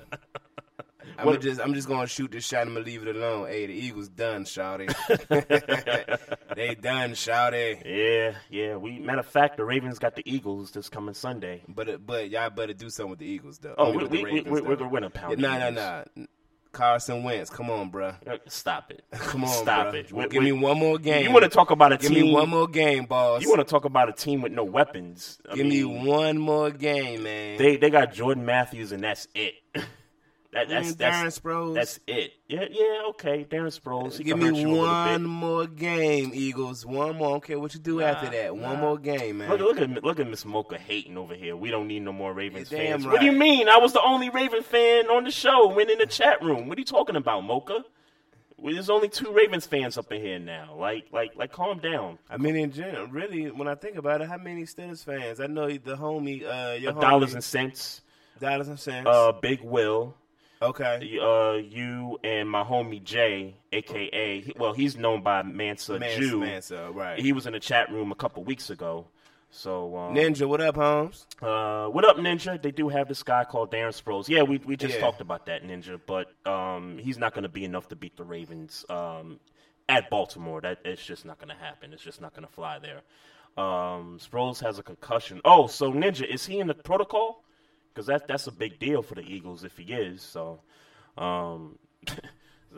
I'm 1.18 1.26
What- 1.26 1.40
just 1.40 1.60
I'm 1.60 1.74
just 1.74 1.88
gonna 1.88 2.06
shoot 2.06 2.30
this 2.30 2.44
shot. 2.46 2.62
I'm 2.66 2.74
gonna 2.74 2.84
leave 2.86 3.06
it 3.06 3.14
alone. 3.16 3.48
Hey, 3.48 3.66
the 3.66 3.72
Eagles 3.74 4.08
done, 4.08 4.44
shouty. 4.44 4.86
they 6.54 6.74
done, 6.76 7.10
shouty. 7.12 7.82
yeah, 7.84 8.34
yeah. 8.50 8.76
We 8.76 8.98
matter 9.00 9.20
of 9.20 9.26
fact, 9.26 9.56
the 9.56 9.64
Ravens 9.64 9.98
got 9.98 10.14
the 10.14 10.22
Eagles 10.30 10.70
this 10.70 10.88
coming 10.88 11.14
Sunday. 11.14 11.62
But 11.68 12.06
but 12.06 12.30
y'all 12.30 12.50
better 12.50 12.72
do 12.72 12.88
something 12.88 13.10
with 13.10 13.18
the 13.18 13.26
Eagles 13.26 13.58
though. 13.58 13.74
Oh, 13.76 13.92
I 13.92 13.96
mean, 13.96 14.00
we, 14.00 14.06
we, 14.06 14.18
we, 14.18 14.24
Ravens, 14.24 14.50
we, 14.52 14.60
though. 14.60 14.68
we're 14.68 14.76
gonna 14.76 14.90
win 14.90 15.04
a 15.04 15.10
pound. 15.10 15.38
Nah, 15.38 15.58
nah, 15.58 15.70
nah. 15.70 16.04
Carson 16.70 17.22
Wentz, 17.24 17.48
come 17.50 17.70
on, 17.70 17.90
bruh. 17.90 18.14
Uh, 18.28 18.36
Stop 18.46 18.90
it. 18.92 19.02
Come 19.12 19.42
on, 19.42 19.48
Stop 19.50 19.94
it. 19.94 20.12
We- 20.12 20.28
Give 20.28 20.40
we- 20.42 20.52
me 20.52 20.52
one 20.52 20.78
more 20.78 20.98
game. 20.98 21.24
You 21.24 21.32
want 21.32 21.44
to 21.44 21.48
talk 21.48 21.70
about 21.70 21.92
a 21.92 21.96
Give 21.96 22.10
team? 22.10 22.18
Give 22.18 22.26
me 22.26 22.32
one 22.34 22.50
more 22.50 22.68
game, 22.68 23.06
boss. 23.06 23.42
You 23.42 23.48
want 23.48 23.60
to 23.60 23.64
talk 23.64 23.86
about 23.86 24.10
a 24.10 24.12
team 24.12 24.42
with 24.42 24.52
no 24.52 24.64
weapons? 24.64 25.40
I 25.50 25.56
Give 25.56 25.66
me 25.66 25.82
one 25.84 26.36
more 26.38 26.70
game, 26.70 27.22
man. 27.24 27.56
They 27.58 27.78
they 27.78 27.88
got 27.90 28.12
Jordan 28.12 28.44
Matthews 28.44 28.92
and 28.92 29.02
that's 29.02 29.26
it. 29.34 29.54
that, 30.52 30.68
that's 30.68 30.94
that's 30.94 31.16
Darren 31.16 31.26
Sproles. 31.40 31.74
That's 31.74 32.00
it. 32.06 32.32
Yeah, 32.48 32.64
yeah. 32.70 33.02
Okay, 33.10 33.44
Darren 33.44 33.66
Sproles. 33.78 34.22
Give 34.22 34.38
me 34.38 34.46
hurt 34.46 34.54
you 34.56 34.68
a 34.68 34.70
little 34.70 34.86
one 34.86 35.24
more 35.24 35.66
game, 35.66 36.30
Eagles. 36.32 36.86
One 36.86 37.16
more. 37.16 37.28
I 37.28 37.30
don't 37.32 37.44
care 37.44 37.58
what 37.58 37.74
you 37.74 37.80
do 37.80 38.00
after 38.00 38.30
that. 38.30 38.56
One 38.56 38.80
more 38.80 38.96
game, 38.98 39.38
man. 39.38 39.50
Look, 39.50 39.60
look 39.60 39.78
at 39.78 40.02
look 40.02 40.18
at 40.20 40.26
Miss 40.28 40.44
Mocha 40.46 40.78
hating 40.78 41.18
over 41.18 41.34
here. 41.34 41.54
We 41.56 41.70
don't 41.70 41.86
need 41.86 42.00
no 42.00 42.12
more 42.12 42.32
Ravens 42.32 42.70
You're 42.70 42.80
fans. 42.80 43.06
What 43.06 43.20
do 43.20 43.26
you 43.26 43.32
mean? 43.32 43.68
I 43.68 43.76
was 43.76 43.92
the 43.92 44.02
only 44.02 44.30
Raven 44.30 44.62
fan 44.62 45.08
on 45.10 45.24
the 45.24 45.30
show. 45.30 45.68
when 45.68 45.90
in 45.90 45.98
the 45.98 46.06
chat 46.06 46.42
room. 46.42 46.66
What 46.68 46.78
are 46.78 46.80
you 46.80 46.86
talking 46.86 47.16
about, 47.16 47.42
Mocha? 47.42 47.84
Well, 48.56 48.74
There's 48.74 48.90
only 48.90 49.08
two 49.08 49.30
Ravens 49.30 49.66
fans 49.66 49.96
up 49.98 50.10
in 50.10 50.20
here 50.20 50.38
now. 50.40 50.74
Like, 50.76 51.06
like, 51.12 51.36
like, 51.36 51.52
calm 51.52 51.78
down. 51.78 52.18
I 52.28 52.38
mean, 52.38 52.56
in 52.56 52.72
general, 52.72 53.06
really, 53.06 53.50
when 53.52 53.68
I 53.68 53.76
think 53.76 53.96
about 53.96 54.20
it, 54.20 54.28
how 54.28 54.36
many 54.36 54.62
Steelers 54.64 55.04
fans? 55.04 55.38
I 55.40 55.46
know 55.46 55.68
the 55.68 55.96
homie, 55.96 56.42
uh, 56.42 56.74
your 56.74 56.92
homie, 56.92 57.00
Dollars 57.00 57.34
and 57.34 57.44
cents. 57.44 58.00
dollars 58.40 58.66
and 58.66 58.80
cents. 58.80 59.06
Uh, 59.08 59.30
Big 59.30 59.60
Will. 59.62 60.14
Okay, 60.62 61.18
Uh, 61.20 61.52
you 61.54 62.18
and 62.24 62.48
my 62.48 62.62
homie 62.62 63.02
Jay, 63.02 63.56
aka, 63.72 64.52
well, 64.56 64.72
he's 64.72 64.96
known 64.96 65.22
by 65.22 65.42
Mansa, 65.42 65.98
Jew. 65.98 66.40
Mansa, 66.40 66.90
right. 66.92 67.18
He 67.18 67.32
was 67.32 67.46
in 67.46 67.52
the 67.52 67.60
chat 67.60 67.90
room 67.90 68.12
a 68.12 68.14
couple 68.14 68.44
weeks 68.44 68.70
ago. 68.70 69.06
So, 69.50 69.96
um, 69.96 70.14
Ninja, 70.14 70.46
what 70.46 70.60
up, 70.60 70.76
Holmes? 70.76 71.26
Uh, 71.40 71.86
what 71.86 72.04
up, 72.04 72.16
Ninja? 72.18 72.60
They 72.60 72.70
do 72.70 72.88
have 72.90 73.08
this 73.08 73.22
guy 73.22 73.44
called 73.44 73.70
Darren 73.70 73.98
Sproles. 73.98 74.28
Yeah, 74.28 74.42
we 74.42 74.58
we 74.58 74.76
just 74.76 74.96
Yeah. 74.96 75.00
talked 75.00 75.22
about 75.22 75.46
that, 75.46 75.62
Ninja. 75.64 75.98
But 76.06 76.28
um, 76.46 76.98
he's 76.98 77.16
not 77.16 77.32
going 77.32 77.44
to 77.44 77.48
be 77.48 77.64
enough 77.64 77.88
to 77.88 77.96
beat 77.96 78.16
the 78.16 78.24
Ravens 78.24 78.84
um, 78.90 79.40
at 79.88 80.10
Baltimore. 80.10 80.60
That 80.60 80.80
it's 80.84 81.04
just 81.04 81.24
not 81.24 81.38
going 81.38 81.48
to 81.48 81.54
happen. 81.62 81.94
It's 81.94 82.02
just 82.02 82.20
not 82.20 82.34
going 82.34 82.46
to 82.46 82.52
fly 82.52 82.78
there. 82.78 83.00
Um, 83.56 84.18
Sproles 84.20 84.60
has 84.60 84.78
a 84.78 84.82
concussion. 84.82 85.40
Oh, 85.46 85.66
so 85.66 85.92
Ninja 85.92 86.26
is 86.26 86.44
he 86.44 86.58
in 86.60 86.66
the 86.66 86.74
protocol? 86.74 87.42
Because 87.98 88.06
that 88.06 88.28
that's 88.28 88.46
a 88.46 88.52
big 88.52 88.78
deal 88.78 89.02
for 89.02 89.16
the 89.16 89.22
Eagles 89.22 89.64
if 89.64 89.76
he 89.76 89.92
is. 89.92 90.22
So, 90.22 90.60
um, 91.16 91.80
it 92.06 92.14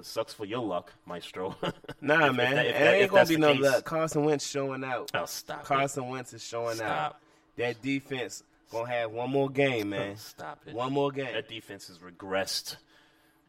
sucks 0.00 0.32
for 0.32 0.46
your 0.46 0.64
luck, 0.64 0.94
Maestro. 1.04 1.56
Nah, 2.00 2.24
If- 2.24 2.30
if 2.30 2.36
man, 2.36 2.54
that- 2.56 2.66
if 2.66 2.74
it 2.76 3.02
ain't 3.02 3.10
gonna 3.10 3.26
be 3.26 3.36
no 3.36 3.52
case. 3.52 3.62
luck. 3.62 3.84
Carson 3.84 4.24
Wentz 4.24 4.46
showing 4.46 4.82
out. 4.82 5.10
Oh, 5.12 5.26
stop 5.26 5.60
it. 5.60 5.66
Carson 5.66 6.08
Wentz 6.08 6.32
is 6.32 6.42
showing 6.42 6.80
out. 6.80 7.18
That 7.56 7.82
defense 7.82 8.42
gonna 8.72 8.88
have 8.90 9.10
one 9.10 9.28
more 9.28 9.50
game, 9.50 9.90
man. 9.90 10.16
Stop 10.16 10.62
it. 10.66 10.72
One 10.74 10.94
more 10.94 11.10
game. 11.12 11.34
That 11.34 11.48
defense 11.48 11.88
has 11.88 11.98
regressed 11.98 12.76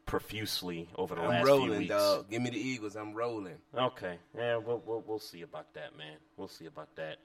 profusely 0.05 0.89
over 0.97 1.15
the 1.15 1.21
I'm 1.21 1.29
last 1.29 1.45
few 1.45 1.47
rolling, 1.55 1.77
weeks. 1.79 1.89
dog. 1.89 2.29
Give 2.29 2.41
me 2.41 2.49
the 2.49 2.59
Eagles. 2.59 2.97
I'm 2.97 3.13
rolling. 3.13 3.55
Okay, 3.73 4.17
yeah, 4.37 4.57
we'll, 4.57 4.83
we'll 4.85 5.03
we'll 5.07 5.19
see 5.19 5.43
about 5.43 5.73
that, 5.75 5.97
man. 5.97 6.17
We'll 6.35 6.49
see 6.49 6.65
about 6.65 6.93
that. 6.97 7.17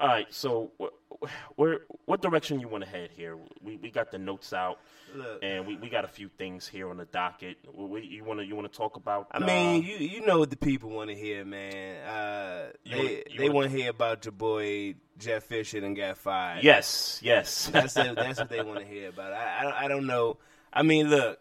All 0.00 0.08
right, 0.08 0.26
so 0.34 0.72
wh- 0.80 0.86
wh- 1.22 1.58
where 1.58 1.80
what 2.06 2.20
direction 2.20 2.58
you 2.60 2.66
want 2.68 2.82
to 2.84 2.90
head 2.90 3.10
here? 3.16 3.38
We 3.62 3.76
we 3.76 3.90
got 3.90 4.10
the 4.10 4.18
notes 4.18 4.52
out, 4.52 4.80
Look. 5.14 5.38
and 5.42 5.66
we, 5.66 5.76
we 5.76 5.88
got 5.88 6.04
a 6.04 6.08
few 6.08 6.28
things 6.36 6.66
here 6.66 6.90
on 6.90 6.96
the 6.96 7.04
docket. 7.04 7.58
We, 7.72 8.02
you 8.02 8.24
want 8.24 8.40
to 8.40 8.46
you 8.46 8.56
want 8.56 8.70
to 8.70 8.76
talk 8.76 8.96
about? 8.96 9.28
I 9.30 9.38
uh, 9.38 9.46
mean, 9.46 9.84
you 9.84 9.96
you 9.96 10.26
know 10.26 10.40
what 10.40 10.50
the 10.50 10.56
people 10.56 10.90
want 10.90 11.10
to 11.10 11.16
hear, 11.16 11.44
man. 11.44 12.04
Uh, 12.06 12.72
they 12.90 12.96
wanna- 12.96 13.38
they 13.38 13.48
wanna- 13.50 13.68
hear 13.68 13.90
about 13.90 14.24
your 14.24 14.32
boy 14.32 14.96
Jeff 15.16 15.44
Fisher 15.44 15.78
and 15.84 15.96
got 15.96 16.18
fired. 16.18 16.64
yes, 16.64 17.20
yes. 17.22 17.66
that's 17.72 17.96
it, 17.96 18.16
that's 18.16 18.40
what 18.40 18.48
they 18.48 18.62
want 18.62 18.80
to 18.80 18.86
hear 18.86 19.10
about. 19.10 19.32
I, 19.32 19.60
I 19.60 19.62
don't 19.62 19.74
I 19.74 19.88
don't 19.88 20.06
know. 20.06 20.38
I 20.72 20.82
mean, 20.82 21.08
look, 21.08 21.38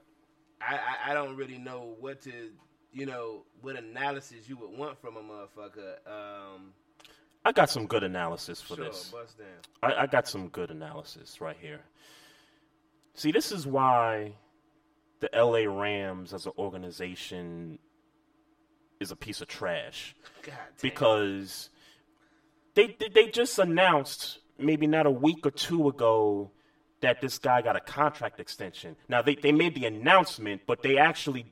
I, 0.61 0.75
I 0.75 1.11
I 1.11 1.13
don't 1.15 1.35
really 1.35 1.57
know 1.57 1.95
what 1.99 2.21
to 2.21 2.51
you 2.91 3.07
know 3.07 3.45
what 3.61 3.77
analysis 3.77 4.47
you 4.47 4.57
would 4.57 4.77
want 4.77 5.01
from 5.01 5.17
a 5.17 5.21
motherfucker. 5.21 5.95
Um, 6.05 6.73
I 7.45 7.51
got 7.51 7.69
some 7.69 7.87
good 7.87 8.03
analysis 8.03 8.61
for 8.61 8.75
sure, 8.75 8.85
this. 8.85 9.13
I, 9.81 9.93
I 10.03 10.07
got 10.07 10.27
some 10.27 10.47
good 10.49 10.71
analysis 10.71 11.41
right 11.41 11.57
here. 11.59 11.81
See, 13.15 13.31
this 13.31 13.51
is 13.51 13.67
why 13.67 14.33
the 15.19 15.29
LA 15.33 15.69
Rams 15.71 16.33
as 16.33 16.45
an 16.45 16.53
organization 16.57 17.79
is 18.99 19.11
a 19.11 19.15
piece 19.15 19.41
of 19.41 19.47
trash. 19.47 20.15
God 20.43 20.53
damn. 20.55 20.57
because 20.81 21.69
they 22.75 22.95
they- 22.99 23.09
they 23.09 23.27
just 23.27 23.59
announced 23.59 24.39
maybe 24.57 24.87
not 24.87 25.05
a 25.05 25.11
week 25.11 25.45
or 25.45 25.51
two 25.51 25.87
ago 25.89 26.51
that 27.01 27.19
this 27.19 27.37
guy 27.37 27.61
got 27.61 27.75
a 27.75 27.81
contract 27.81 28.39
extension. 28.39 28.95
Now 29.09 29.21
they 29.21 29.35
they 29.35 29.51
made 29.51 29.75
the 29.75 29.85
announcement, 29.85 30.61
but 30.65 30.81
they 30.81 30.97
actually 30.97 31.51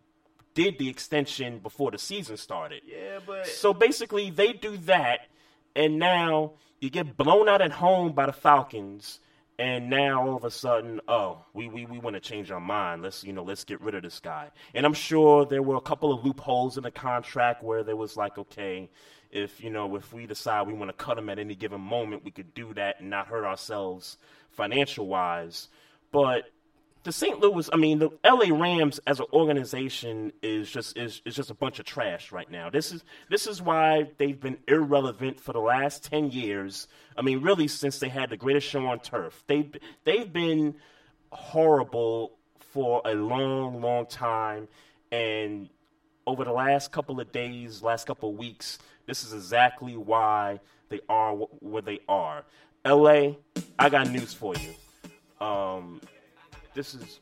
did 0.53 0.77
the 0.79 0.89
extension 0.89 1.59
before 1.59 1.91
the 1.91 1.97
season 1.97 2.37
started. 2.37 2.81
yeah, 2.85 3.19
but 3.25 3.45
So 3.47 3.73
basically, 3.73 4.29
they 4.31 4.51
do 4.53 4.75
that, 4.77 5.27
and 5.75 5.99
now 5.99 6.53
you 6.79 6.89
get 6.89 7.17
blown 7.17 7.47
out 7.47 7.61
at 7.61 7.71
home 7.71 8.13
by 8.13 8.25
the 8.25 8.33
Falcons, 8.33 9.19
and 9.59 9.89
now 9.89 10.27
all 10.27 10.35
of 10.35 10.43
a 10.43 10.51
sudden, 10.51 10.99
oh, 11.07 11.45
we 11.53 11.67
we, 11.67 11.85
we 11.85 11.99
want 11.99 12.15
to 12.15 12.19
change 12.19 12.51
our 12.51 12.59
mind. 12.59 13.03
Let's 13.03 13.23
you 13.23 13.33
know, 13.33 13.43
let's 13.43 13.63
get 13.63 13.81
rid 13.81 13.95
of 13.95 14.03
this 14.03 14.19
guy. 14.19 14.49
And 14.73 14.85
I'm 14.85 14.93
sure 14.93 15.45
there 15.45 15.61
were 15.61 15.75
a 15.75 15.81
couple 15.81 16.11
of 16.11 16.25
loopholes 16.25 16.77
in 16.77 16.83
the 16.83 16.91
contract 16.91 17.63
where 17.63 17.83
there 17.83 17.95
was 17.95 18.17
like, 18.17 18.37
okay, 18.37 18.89
if 19.29 19.63
you 19.63 19.69
know, 19.69 19.95
if 19.95 20.11
we 20.13 20.25
decide 20.25 20.67
we 20.67 20.73
want 20.73 20.89
to 20.89 21.05
cut 21.05 21.17
him 21.17 21.29
at 21.29 21.39
any 21.39 21.55
given 21.55 21.81
moment, 21.81 22.25
we 22.25 22.31
could 22.31 22.53
do 22.53 22.73
that 22.73 22.99
and 22.99 23.09
not 23.09 23.27
hurt 23.27 23.45
ourselves 23.45 24.17
financial 24.49 25.07
wise. 25.07 25.67
But 26.11 26.45
the 27.03 27.11
St. 27.11 27.39
Louis, 27.39 27.69
I 27.73 27.77
mean, 27.77 27.99
the 27.99 28.09
LA 28.23 28.55
Rams 28.55 28.99
as 29.07 29.19
an 29.19 29.25
organization 29.33 30.31
is 30.41 30.69
just 30.69 30.97
is, 30.97 31.21
is 31.25 31.35
just 31.35 31.49
a 31.49 31.53
bunch 31.53 31.79
of 31.79 31.85
trash 31.85 32.31
right 32.31 32.49
now. 32.49 32.69
This 32.69 32.91
is 32.91 33.03
this 33.29 33.47
is 33.47 33.61
why 33.61 34.11
they've 34.17 34.39
been 34.39 34.57
irrelevant 34.67 35.39
for 35.39 35.53
the 35.53 35.59
last 35.59 36.03
ten 36.03 36.29
years. 36.31 36.87
I 37.17 37.21
mean, 37.21 37.41
really 37.41 37.67
since 37.67 37.99
they 37.99 38.09
had 38.09 38.29
the 38.29 38.37
greatest 38.37 38.67
show 38.67 38.85
on 38.85 38.99
turf. 38.99 39.43
They 39.47 39.69
they've 40.03 40.31
been 40.31 40.75
horrible 41.31 42.33
for 42.59 43.01
a 43.03 43.15
long, 43.15 43.81
long 43.81 44.05
time, 44.05 44.67
and 45.11 45.69
over 46.27 46.43
the 46.43 46.51
last 46.51 46.91
couple 46.91 47.19
of 47.19 47.31
days, 47.31 47.81
last 47.81 48.05
couple 48.05 48.29
of 48.29 48.37
weeks, 48.37 48.77
this 49.07 49.23
is 49.23 49.33
exactly 49.33 49.97
why 49.97 50.59
they 50.89 50.99
are 51.09 51.35
wh- 51.35 51.63
where 51.63 51.81
they 51.81 51.99
are. 52.07 52.43
LA, 52.85 53.33
I 53.77 53.89
got 53.89 54.09
news 54.09 54.33
for 54.33 54.53
you. 54.55 55.45
Um, 55.45 55.99
this 56.73 56.93
is 56.93 57.19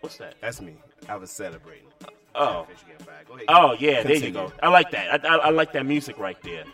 what's 0.00 0.16
that? 0.18 0.34
that's 0.40 0.60
me. 0.60 0.74
I 1.08 1.16
was 1.16 1.30
celebrating. 1.30 1.88
Oh, 2.34 2.66
Jeff 2.68 2.68
Fisher 2.68 2.86
getting 2.92 3.06
fired. 3.06 3.28
Go 3.28 3.34
ahead. 3.34 3.46
oh 3.48 3.76
yeah, 3.78 4.02
there 4.02 4.16
you 4.16 4.30
go. 4.30 4.52
I 4.62 4.68
like 4.68 4.90
that. 4.90 5.24
I, 5.24 5.28
I, 5.28 5.36
I 5.36 5.50
like 5.50 5.72
that 5.72 5.86
music 5.86 6.18
right 6.18 6.40
there. 6.42 6.64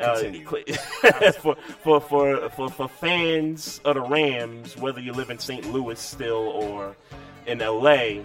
Uh, 0.00 0.16
for, 1.40 1.56
for 1.82 2.00
for 2.00 2.50
for 2.50 2.68
for 2.68 2.88
fans 2.88 3.80
of 3.84 3.94
the 3.94 4.00
Rams, 4.00 4.76
whether 4.76 5.00
you 5.00 5.12
live 5.12 5.30
in 5.30 5.38
St. 5.38 5.72
Louis 5.72 5.98
still 5.98 6.48
or 6.48 6.96
in 7.46 7.60
LA, 7.60 8.22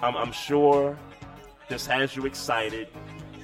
I'm, 0.00 0.16
I'm 0.16 0.32
sure 0.32 0.96
this 1.68 1.86
has 1.86 2.14
you 2.14 2.24
excited 2.24 2.88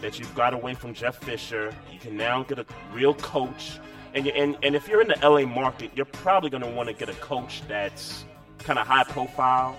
that 0.00 0.18
you've 0.18 0.34
got 0.34 0.54
away 0.54 0.74
from 0.74 0.94
Jeff 0.94 1.16
Fisher. 1.16 1.74
You 1.92 1.98
can 1.98 2.16
now 2.16 2.44
get 2.44 2.60
a 2.60 2.66
real 2.92 3.14
coach, 3.14 3.80
and 4.14 4.24
you, 4.24 4.32
and 4.32 4.56
and 4.62 4.76
if 4.76 4.88
you're 4.88 5.02
in 5.02 5.08
the 5.08 5.18
LA 5.28 5.42
market, 5.42 5.90
you're 5.94 6.06
probably 6.06 6.50
going 6.50 6.62
to 6.62 6.70
want 6.70 6.88
to 6.88 6.94
get 6.94 7.08
a 7.08 7.14
coach 7.14 7.62
that's 7.66 8.24
kind 8.58 8.78
of 8.78 8.86
high 8.86 9.04
profile. 9.04 9.76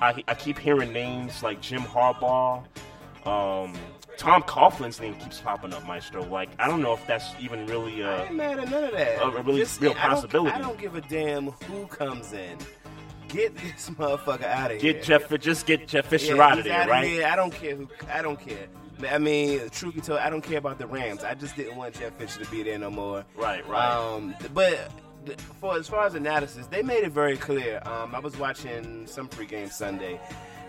I, 0.00 0.22
I 0.26 0.34
keep 0.34 0.58
hearing 0.58 0.92
names 0.92 1.42
like 1.42 1.60
Jim 1.60 1.82
Harbaugh. 1.82 2.64
Um, 3.26 3.74
Tom 4.18 4.42
Coughlin's 4.42 5.00
name 5.00 5.14
keeps 5.14 5.40
popping 5.40 5.72
up, 5.72 5.86
Maestro. 5.86 6.24
Like 6.24 6.50
I 6.58 6.68
don't 6.68 6.82
know 6.82 6.92
if 6.92 7.06
that's 7.06 7.26
even 7.40 7.66
really. 7.66 8.02
I 8.04 8.08
Uh, 8.20 8.24
ain't 8.24 8.34
mad 8.34 8.58
at 8.58 8.68
none 8.70 8.84
of 8.84 8.92
that. 8.92 9.22
a 9.22 9.30
really 9.42 9.64
real 9.80 9.92
I 9.92 9.94
don't- 9.94 9.96
possibility. 9.96 10.50
I 10.52 10.58
don't 10.58 10.78
give 10.78 10.94
a 10.96 11.00
damn 11.02 11.46
who 11.52 11.86
comes 11.86 12.32
in. 12.32 12.58
Get 13.28 13.56
this 13.56 13.88
motherfucker 13.90 14.44
out 14.44 14.72
of 14.72 14.80
here. 14.80 14.92
get 14.92 15.02
Jeff, 15.04 15.40
just 15.40 15.64
get 15.66 15.88
Jeff 15.88 16.06
Fisher 16.06 16.36
Yeah, 16.36 16.42
out 16.42 16.58
of 16.58 16.64
there, 16.64 16.80
outta 16.82 16.90
right? 16.90 17.06
here. 17.08 17.26
I 17.26 17.34
don't 17.36 17.52
care 17.54 17.74
who. 17.76 17.88
I 18.12 18.20
don't 18.20 18.38
care. 18.38 18.66
I 19.10 19.18
mean, 19.18 19.68
truth 19.70 19.94
be 19.94 20.00
told, 20.02 20.18
I 20.20 20.28
don't 20.30 20.42
care 20.42 20.58
about 20.58 20.78
the 20.78 20.86
Rams. 20.86 21.24
I 21.24 21.34
just 21.34 21.56
didn't 21.56 21.76
want 21.76 21.94
Jeff 21.98 22.12
Fisher 22.18 22.44
to 22.44 22.50
be 22.50 22.62
there 22.62 22.78
no 22.78 22.90
more. 22.90 23.24
Right, 23.34 23.66
right. 23.68 23.90
Um, 23.96 24.34
but 24.52 24.90
for 25.60 25.76
as 25.76 25.88
far 25.88 26.06
as 26.06 26.14
analysis, 26.14 26.66
they 26.66 26.82
made 26.82 27.04
it 27.04 27.12
very 27.12 27.36
clear. 27.36 27.80
Um, 27.86 28.14
I 28.14 28.18
was 28.18 28.36
watching 28.36 29.06
some 29.06 29.28
pregame 29.28 29.70
Sunday, 29.70 30.20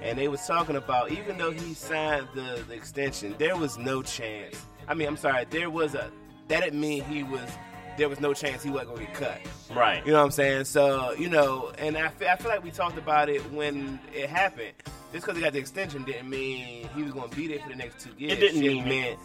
and 0.01 0.17
they 0.17 0.27
was 0.27 0.45
talking 0.45 0.75
about 0.75 1.11
even 1.11 1.37
though 1.37 1.51
he 1.51 1.73
signed 1.73 2.27
the, 2.35 2.63
the 2.67 2.73
extension, 2.73 3.35
there 3.37 3.55
was 3.55 3.77
no 3.77 4.01
chance. 4.01 4.61
I 4.87 4.93
mean, 4.93 5.07
I'm 5.07 5.17
sorry, 5.17 5.45
there 5.49 5.69
was 5.69 5.95
a. 5.95 6.11
That 6.49 6.61
didn't 6.63 6.79
mean 6.81 7.03
he 7.05 7.23
was. 7.23 7.49
There 7.97 8.09
was 8.09 8.19
no 8.19 8.33
chance 8.33 8.63
he 8.63 8.69
wasn't 8.71 8.95
gonna 8.95 9.05
get 9.05 9.13
cut. 9.13 9.41
right. 9.75 10.03
You 10.05 10.11
know 10.13 10.17
what 10.19 10.25
I'm 10.25 10.31
saying? 10.31 10.65
So, 10.65 11.11
you 11.13 11.29
know, 11.29 11.71
and 11.77 11.95
I 11.95 12.09
feel, 12.09 12.27
I 12.27 12.35
feel 12.37 12.49
like 12.49 12.63
we 12.63 12.71
talked 12.71 12.97
about 12.97 13.29
it 13.29 13.39
when 13.51 13.99
it 14.13 14.29
happened. 14.29 14.73
Just 15.13 15.25
because 15.27 15.37
he 15.37 15.43
got 15.43 15.53
the 15.53 15.59
extension 15.59 16.03
didn't 16.03 16.27
mean 16.27 16.89
he 16.95 17.03
was 17.03 17.13
going 17.13 17.29
to 17.29 17.35
be 17.35 17.47
there 17.47 17.59
for 17.59 17.69
the 17.69 17.75
next 17.75 18.03
two 18.03 18.09
years. 18.17 18.33
It 18.33 18.39
didn't 18.39 18.61
mean- 18.61 18.89
meant 18.89 19.19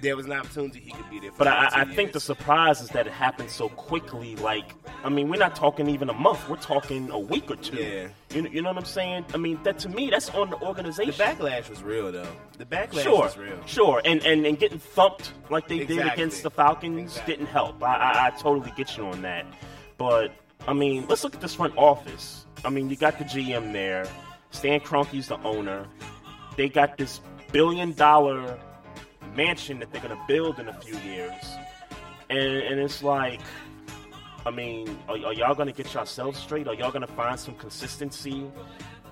there 0.00 0.16
was 0.16 0.26
an 0.26 0.32
opportunity 0.32 0.80
he 0.80 0.92
could 0.92 1.08
be 1.10 1.20
there 1.20 1.30
for 1.32 1.38
But 1.38 1.48
I, 1.48 1.82
I 1.82 1.84
think 1.84 2.12
the 2.12 2.20
surprise 2.20 2.80
is 2.80 2.88
that 2.90 3.06
it 3.06 3.12
happened 3.12 3.50
so 3.50 3.68
quickly. 3.68 4.36
Like, 4.36 4.74
I 5.04 5.08
mean, 5.08 5.28
we're 5.28 5.38
not 5.38 5.54
talking 5.56 5.88
even 5.88 6.08
a 6.10 6.14
month. 6.14 6.48
We're 6.48 6.56
talking 6.56 7.10
a 7.10 7.18
week 7.18 7.50
or 7.50 7.56
two. 7.56 7.76
Yeah. 7.76 8.08
You, 8.34 8.48
you 8.48 8.62
know 8.62 8.70
what 8.70 8.78
I'm 8.78 8.84
saying? 8.84 9.26
I 9.34 9.36
mean, 9.36 9.58
that 9.64 9.78
to 9.80 9.88
me, 9.88 10.10
that's 10.10 10.30
on 10.30 10.50
the 10.50 10.60
organization. 10.60 11.14
The 11.16 11.22
backlash 11.22 11.68
was 11.68 11.82
real, 11.82 12.12
though. 12.12 12.28
The 12.58 12.64
backlash 12.64 13.02
sure, 13.02 13.22
was 13.22 13.36
real. 13.36 13.58
sure, 13.66 14.02
and, 14.04 14.24
and 14.24 14.46
and 14.46 14.58
getting 14.58 14.78
thumped 14.78 15.32
like 15.48 15.68
they 15.68 15.84
did 15.84 16.06
against 16.06 16.42
the 16.42 16.50
Falcons 16.50 17.12
Exactly. 17.12 17.34
didn't 17.34 17.46
help. 17.48 17.82
I, 17.82 17.96
I 17.96 18.26
I 18.26 18.30
totally 18.30 18.72
get 18.76 18.96
you 18.96 19.04
on 19.06 19.22
that. 19.22 19.46
But 19.98 20.32
I 20.68 20.72
mean, 20.72 21.06
let's 21.08 21.24
look 21.24 21.34
at 21.34 21.40
this 21.40 21.54
front 21.54 21.76
office. 21.76 22.46
I 22.64 22.70
mean, 22.70 22.90
you 22.90 22.96
got 22.96 23.18
the 23.18 23.24
GM 23.24 23.72
there. 23.72 24.06
Stan 24.50 24.80
Kroenke's 24.80 25.28
the 25.28 25.38
owner. 25.42 25.86
They 26.56 26.68
got 26.68 26.98
this 26.98 27.20
billion 27.52 27.92
dollar 27.92 28.58
mansion 29.34 29.78
that 29.80 29.92
they're 29.92 30.02
gonna 30.02 30.22
build 30.28 30.58
in 30.58 30.68
a 30.68 30.74
few 30.80 30.96
years, 30.98 31.32
and 32.28 32.40
and 32.40 32.80
it's 32.80 33.02
like. 33.02 33.40
I 34.46 34.50
mean, 34.50 34.98
are, 35.06 35.16
are 35.26 35.34
y'all 35.34 35.54
gonna 35.54 35.70
get 35.70 35.92
yourselves 35.92 36.38
straight? 36.38 36.66
Are 36.66 36.72
y'all 36.72 36.90
gonna 36.90 37.06
find 37.06 37.38
some 37.38 37.54
consistency 37.56 38.40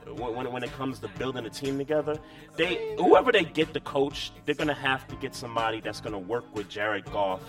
when, 0.07 0.35
when, 0.35 0.51
when 0.51 0.63
it 0.65 0.73
comes 0.73 1.01
to 1.01 1.09
building 1.19 1.45
a 1.45 1.51
team 1.51 1.77
together? 1.77 2.19
They 2.57 2.95
whoever 2.97 3.31
they 3.31 3.45
get 3.45 3.75
the 3.75 3.81
coach, 3.81 4.33
they're 4.47 4.55
gonna 4.55 4.73
have 4.73 5.07
to 5.09 5.17
get 5.17 5.35
somebody 5.35 5.83
that's 5.83 6.01
gonna 6.01 6.19
work 6.19 6.47
with 6.55 6.71
Jared 6.71 7.05
Goff 7.13 7.43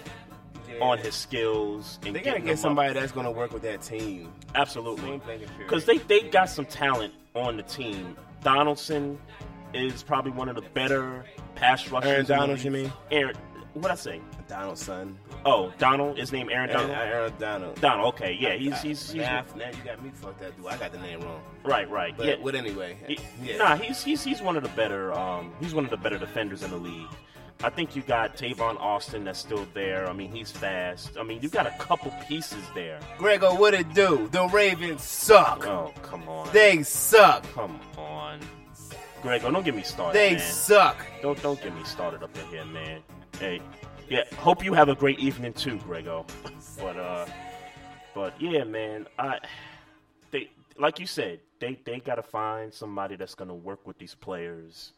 Yeah. 0.68 0.84
on 0.84 0.98
his 0.98 1.16
skills 1.16 2.00
and 2.06 2.14
They 2.14 2.20
got 2.20 2.34
to 2.34 2.40
getting 2.40 2.42
him 2.42 2.48
get 2.48 2.54
up. 2.56 2.60
somebody 2.60 2.94
that's 2.94 3.14
going 3.14 3.26
to 3.26 3.32
work 3.32 3.54
with 3.54 3.62
that 3.62 3.82
team. 3.82 4.34
absolutely 4.56 5.02
Point 5.12 5.24
blank 5.24 5.42
and 5.44 5.52
period. 5.52 5.68
because 5.70 5.86
they 5.86 6.00
they 6.00 6.24
got 6.30 6.50
some 6.50 6.66
talent 6.66 7.14
on 7.34 7.56
the 7.56 7.64
team. 7.64 8.18
Donaldson 8.44 9.18
is 9.74 10.04
probably 10.04 10.32
one 10.34 10.50
of 10.50 10.56
the 10.58 10.64
better 10.74 11.24
pass 11.60 11.89
rushers. 11.89 12.08
Aaron 12.10 12.19
in 12.22 12.26
the 12.28 12.34
Donald, 12.34 12.58
league. 12.58 12.65
you 12.65 12.72
mean? 12.72 12.93
Aaron? 13.12 13.36
What 13.74 13.91
I 13.91 13.95
say? 13.95 14.19
Donald's 14.48 14.84
son. 14.84 15.17
Oh, 15.45 15.72
Donald. 15.78 16.17
His 16.17 16.32
name 16.34 16.50
Aaron 16.50 16.69
Aaron, 16.72 16.88
Donald. 16.89 16.98
Aaron 17.08 17.34
Donald. 17.39 17.82
Donald. 17.82 18.13
Okay, 18.15 18.36
yeah, 18.39 18.56
he's 18.56 18.82
he's, 18.82 19.12
he's 19.12 19.22
now, 19.22 19.45
now 19.56 19.67
you 19.67 19.84
got 19.86 20.04
me 20.04 20.10
fucked 20.13 20.43
up, 20.43 20.58
dude. 20.58 20.65
I 20.65 20.78
got 20.78 20.91
the 20.91 20.98
name 21.00 21.22
wrong. 21.22 21.41
right, 21.63 21.89
right. 21.89 22.17
But, 22.17 22.26
yeah, 22.26 22.36
but 22.43 22.56
anyway, 22.56 22.98
He- 23.08 23.19
yeah. 23.43 23.58
Nah, 23.58 23.76
he's 23.78 24.04
he's 24.04 24.24
he's 24.24 24.41
one 24.41 24.58
of 24.58 24.63
the 24.63 24.69
better 24.69 25.13
um 25.13 25.54
he's 25.62 25.74
one 25.76 25.86
of 25.86 25.91
the 25.91 25.98
better 25.98 26.17
defenders 26.17 26.63
in 26.63 26.72
the 26.72 26.78
league. 26.78 27.08
I 27.63 27.69
think 27.69 27.93
you 27.95 28.02
got 28.02 28.38
Tavon 28.38 28.80
Austin 28.80 29.26
that's 29.26 29.38
still 29.39 29.67
there. 29.74 30.10
I 30.10 30.13
mean, 30.13 30.32
he's 30.32 30.50
fast. 30.50 31.17
I 31.19 31.24
mean, 31.24 31.41
you 31.41 31.50
got 31.50 31.67
a 31.67 31.72
couple 31.78 32.10
pieces 32.28 32.63
there. 32.74 33.00
Grego, 33.17 33.54
what 33.54 33.74
it 33.74 33.93
do? 33.93 34.30
The 34.32 34.48
Ravens 34.48 35.04
suck. 35.04 35.67
Oh, 35.67 35.93
come 36.02 36.28
on. 36.30 36.50
They 36.54 36.84
suck. 36.84 37.43
come 37.54 37.80
on. 37.98 38.39
Grego, 39.22 39.52
don't 39.52 39.66
get 39.66 39.76
me 39.76 39.84
started, 39.84 40.20
They 40.20 40.36
man. 40.36 40.54
suck. 40.54 41.06
Don't 41.22 41.42
don't 41.42 41.62
get 41.62 41.76
me 41.76 41.84
started 41.84 42.24
up 42.24 42.38
in 42.38 42.48
here, 42.48 42.66
man. 42.66 43.04
Hey, 43.40 43.62
yeah. 44.10 44.24
Hope 44.38 44.64
you 44.64 44.74
have 44.74 44.90
a 44.90 44.96
great 44.96 45.20
evening 45.20 45.54
too, 45.54 45.78
Grego. 45.80 46.26
but 46.80 46.98
uh, 46.98 47.28
but 48.14 48.40
yeah, 48.42 48.64
man. 48.64 49.08
I 49.20 49.40
they 50.32 50.52
like 50.78 51.00
you 51.00 51.08
said, 51.08 51.42
they 51.60 51.80
they 51.86 52.00
gotta 52.00 52.24
find 52.24 52.74
somebody 52.74 53.16
that's 53.16 53.36
gonna 53.36 53.56
work 53.56 53.88
with 53.88 53.98
these 54.00 54.16
players 54.16 54.94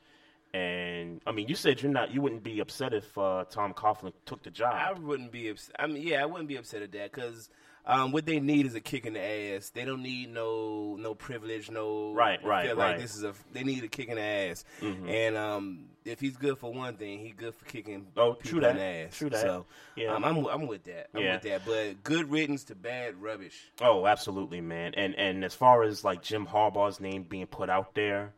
And 0.54 1.22
I 1.28 1.32
mean, 1.32 1.48
you 1.48 1.56
said 1.56 1.82
you're 1.82 1.92
not, 1.92 2.12
you 2.14 2.22
wouldn't 2.22 2.44
be 2.44 2.60
upset 2.60 2.94
if 2.94 3.18
uh, 3.18 3.46
Tom 3.50 3.74
Coughlin 3.74 4.14
took 4.26 4.44
the 4.44 4.52
job. 4.52 4.74
I 4.76 4.94
wouldn't 4.94 5.32
be 5.32 5.50
upset. 5.50 5.76
I 5.80 5.88
mean, 5.88 6.04
yeah, 6.08 6.24
I 6.24 6.26
wouldn't 6.26 6.50
be 6.50 6.58
upset 6.58 6.82
at 6.82 6.92
that 6.94 7.14
because 7.14 7.50
um, 7.86 8.12
what 8.12 8.26
they 8.26 8.40
need 8.40 8.66
is 8.66 8.76
a 8.76 8.80
kick 8.80 9.06
in 9.06 9.14
the 9.14 9.20
ass. 9.22 9.70
They 9.70 9.86
don't 9.86 10.04
need 10.04 10.34
no 10.34 10.96
no 11.00 11.14
privilege, 11.16 11.70
no 11.72 12.14
Right, 12.14 12.44
right, 12.44 12.68
feel 12.68 12.76
right. 12.76 12.92
Like 12.92 13.00
this 13.02 13.16
is 13.16 13.24
a 13.24 13.34
they 13.54 13.64
need 13.64 13.84
a 13.84 13.88
kick 13.88 14.10
in 14.10 14.16
the 14.16 14.22
ass. 14.22 14.64
Mm-hmm. 14.82 15.10
And 15.10 15.38
um, 15.38 15.86
if 16.06 16.20
he's 16.20 16.38
good 16.38 16.58
for 16.58 16.72
one 16.74 16.96
thing, 16.96 17.20
he's 17.20 17.34
good 17.34 17.54
for 17.56 17.66
kicking 17.66 18.08
Oh, 18.18 18.34
people 18.34 18.60
true 18.60 18.70
in 18.70 18.76
that. 18.76 18.76
the 18.76 18.82
ass. 19.08 19.18
True 19.18 19.30
that. 19.30 19.42
So 19.42 19.66
Yeah. 19.96 20.14
um, 20.16 20.24
I'm 20.24 20.46
I'm 20.46 20.68
with 20.68 20.84
that. 20.86 21.10
I'm 21.14 21.22
Yeah. 21.22 21.34
with 21.34 21.44
that. 21.44 21.62
But 21.66 22.04
good 22.04 22.30
riddance 22.32 22.66
to 22.66 22.76
bad 22.76 23.22
rubbish. 23.22 23.72
Oh, 23.82 24.06
absolutely, 24.06 24.62
man. 24.62 24.94
And 24.96 25.16
and 25.16 25.44
as 25.44 25.54
far 25.54 25.84
as 25.84 26.04
like 26.04 26.22
Jim 26.22 26.46
Harbaugh's 26.46 27.00
name 27.00 27.24
being 27.24 27.48
put 27.48 27.70
out 27.70 27.96
there, 27.96 28.34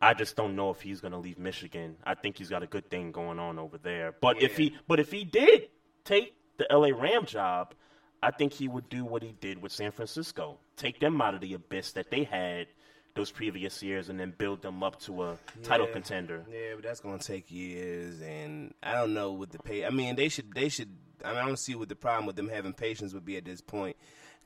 I 0.00 0.14
just 0.14 0.36
don't 0.36 0.54
know 0.56 0.70
if 0.70 0.80
he's 0.80 1.00
going 1.00 1.12
to 1.12 1.18
leave 1.18 1.38
Michigan. 1.38 1.96
I 2.04 2.14
think 2.14 2.36
he's 2.38 2.48
got 2.48 2.62
a 2.62 2.66
good 2.68 2.88
thing 2.90 3.10
going 3.12 3.38
on 3.38 3.58
over 3.58 3.78
there. 3.78 4.14
But 4.20 4.42
if 4.42 4.56
he 4.56 4.76
but 4.86 4.98
if 5.00 5.10
he 5.12 5.24
did 5.24 5.68
take 6.04 6.34
the 6.56 6.66
LA 6.70 6.88
Ram 6.96 7.24
job, 7.26 7.74
I 8.22 8.30
think 8.32 8.52
he 8.52 8.68
would 8.68 8.88
do 8.88 9.04
what 9.04 9.22
he 9.22 9.32
did 9.40 9.62
with 9.62 9.72
San 9.72 9.92
Francisco. 9.92 10.58
Take 10.76 10.98
them 11.00 11.20
out 11.20 11.34
of 11.34 11.40
the 11.40 11.54
abyss 11.54 11.92
that 11.92 12.10
they 12.10 12.24
had 12.24 12.66
those 13.14 13.30
previous 13.30 13.82
years 13.82 14.08
and 14.08 14.18
then 14.18 14.32
build 14.36 14.62
them 14.62 14.82
up 14.82 15.00
to 15.00 15.22
a 15.24 15.38
title 15.62 15.86
Yeah. 15.86 15.92
contender. 15.92 16.44
Yeah, 16.50 16.74
but 16.74 16.84
that's 16.84 17.00
gonna 17.00 17.18
take 17.18 17.50
years, 17.50 18.20
and 18.22 18.74
I 18.82 18.92
don't 18.94 19.14
know 19.14 19.32
what 19.32 19.50
the 19.50 19.58
pay. 19.58 19.84
I 19.84 19.90
mean, 19.90 20.14
they 20.16 20.28
should 20.28 20.52
they 20.52 20.68
should. 20.68 20.88
I 21.24 21.30
mean, 21.30 21.38
I 21.38 21.46
don't 21.46 21.58
see 21.58 21.74
what 21.74 21.88
the 21.88 21.96
problem 21.96 22.26
with 22.26 22.36
them 22.36 22.48
having 22.48 22.72
patience 22.74 23.12
would 23.14 23.24
be 23.24 23.36
at 23.36 23.44
this 23.44 23.60
point, 23.60 23.96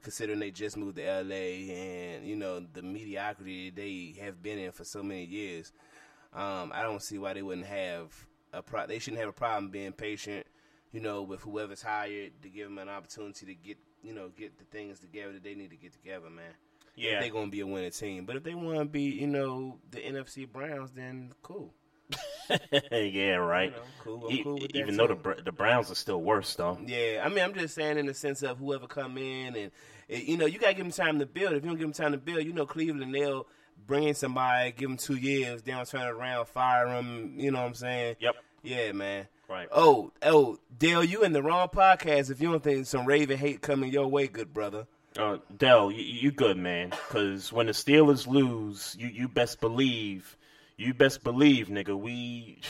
considering 0.02 0.38
they 0.38 0.50
just 0.50 0.76
moved 0.78 0.96
to 0.96 1.02
LA 1.02 1.70
and 1.74 2.26
you 2.26 2.34
know 2.36 2.60
the 2.60 2.82
mediocrity 2.82 3.70
they 3.70 4.14
have 4.22 4.42
been 4.42 4.58
in 4.58 4.72
for 4.72 4.84
so 4.84 5.02
many 5.02 5.24
years. 5.24 5.72
Um, 6.32 6.72
I 6.74 6.82
don't 6.82 7.02
see 7.02 7.18
why 7.18 7.34
they 7.34 7.42
wouldn't 7.42 7.66
have 7.66 8.10
a 8.54 8.62
pro. 8.62 8.86
They 8.86 8.98
shouldn't 8.98 9.20
have 9.20 9.28
a 9.28 9.32
problem 9.34 9.68
being 9.70 9.92
patient, 9.92 10.46
you 10.92 11.00
know, 11.00 11.22
with 11.22 11.40
whoever's 11.40 11.82
hired 11.82 12.32
to 12.42 12.48
give 12.48 12.68
them 12.68 12.78
an 12.78 12.88
opportunity 12.88 13.46
to 13.46 13.54
get 13.54 13.78
you 14.02 14.14
know 14.14 14.28
get 14.36 14.58
the 14.58 14.64
things 14.64 15.00
together 15.00 15.32
that 15.32 15.44
they 15.44 15.54
need 15.54 15.70
to 15.70 15.76
get 15.76 15.92
together, 15.92 16.30
man. 16.30 16.44
Yeah. 16.94 17.20
they're 17.20 17.30
gonna 17.30 17.50
be 17.50 17.60
a 17.60 17.66
winning 17.66 17.90
team. 17.90 18.26
But 18.26 18.36
if 18.36 18.44
they 18.44 18.54
want 18.54 18.78
to 18.78 18.84
be, 18.84 19.02
you 19.02 19.26
know, 19.26 19.78
the 19.90 19.98
NFC 19.98 20.50
Browns, 20.50 20.90
then 20.92 21.32
cool. 21.42 21.72
yeah, 22.92 23.36
right. 23.36 23.70
You 23.70 23.76
know, 23.76 23.82
cool. 24.02 24.26
I'm 24.26 24.32
E- 24.32 24.42
cool 24.42 24.54
with 24.54 24.72
that 24.72 24.76
even 24.78 24.96
though 24.96 25.06
the 25.06 25.14
too. 25.14 25.42
The 25.42 25.52
Browns 25.52 25.90
are 25.90 25.94
still 25.94 26.20
worse 26.20 26.54
though. 26.54 26.78
Yeah, 26.84 27.22
I 27.24 27.28
mean, 27.28 27.42
I'm 27.42 27.54
just 27.54 27.74
saying 27.74 27.96
in 27.98 28.06
the 28.06 28.14
sense 28.14 28.42
of 28.42 28.58
whoever 28.58 28.86
come 28.86 29.16
in 29.16 29.56
and 29.56 29.70
you 30.08 30.36
know 30.36 30.44
you 30.46 30.58
gotta 30.58 30.74
give 30.74 30.84
them 30.84 30.92
time 30.92 31.18
to 31.20 31.26
build. 31.26 31.54
If 31.54 31.64
you 31.64 31.70
don't 31.70 31.78
give 31.78 31.86
them 31.86 31.92
time 31.94 32.12
to 32.12 32.18
build, 32.18 32.44
you 32.44 32.52
know 32.52 32.66
Cleveland 32.66 33.14
they'll 33.14 33.46
bring 33.86 34.04
in 34.04 34.14
somebody, 34.14 34.72
give 34.72 34.88
them 34.88 34.98
two 34.98 35.16
years, 35.16 35.62
then 35.62 35.82
turn 35.86 36.06
around, 36.06 36.46
fire 36.48 36.88
them. 36.88 37.34
You 37.36 37.50
know 37.52 37.60
what 37.60 37.68
I'm 37.68 37.74
saying? 37.74 38.16
Yep. 38.20 38.34
Yeah, 38.62 38.92
man. 38.92 39.26
Right. 39.52 39.68
Oh, 39.70 40.12
oh, 40.22 40.58
Dale, 40.78 41.04
you 41.04 41.24
in 41.24 41.34
the 41.34 41.42
wrong 41.42 41.68
podcast 41.68 42.30
if 42.30 42.40
you 42.40 42.50
don't 42.50 42.62
think 42.62 42.86
some 42.86 43.04
Raven 43.04 43.36
hate 43.36 43.60
coming 43.60 43.92
your 43.92 44.08
way, 44.08 44.26
good 44.26 44.54
brother. 44.54 44.86
Uh, 45.18 45.36
Dell, 45.54 45.90
you, 45.90 46.02
you 46.02 46.30
good, 46.30 46.56
man? 46.56 46.88
Because 46.88 47.52
when 47.52 47.66
the 47.66 47.72
Steelers 47.72 48.26
lose, 48.26 48.96
you, 48.98 49.08
you 49.08 49.28
best 49.28 49.60
believe, 49.60 50.38
you 50.78 50.94
best 50.94 51.22
believe, 51.22 51.68
nigga, 51.68 51.94
we 51.94 52.62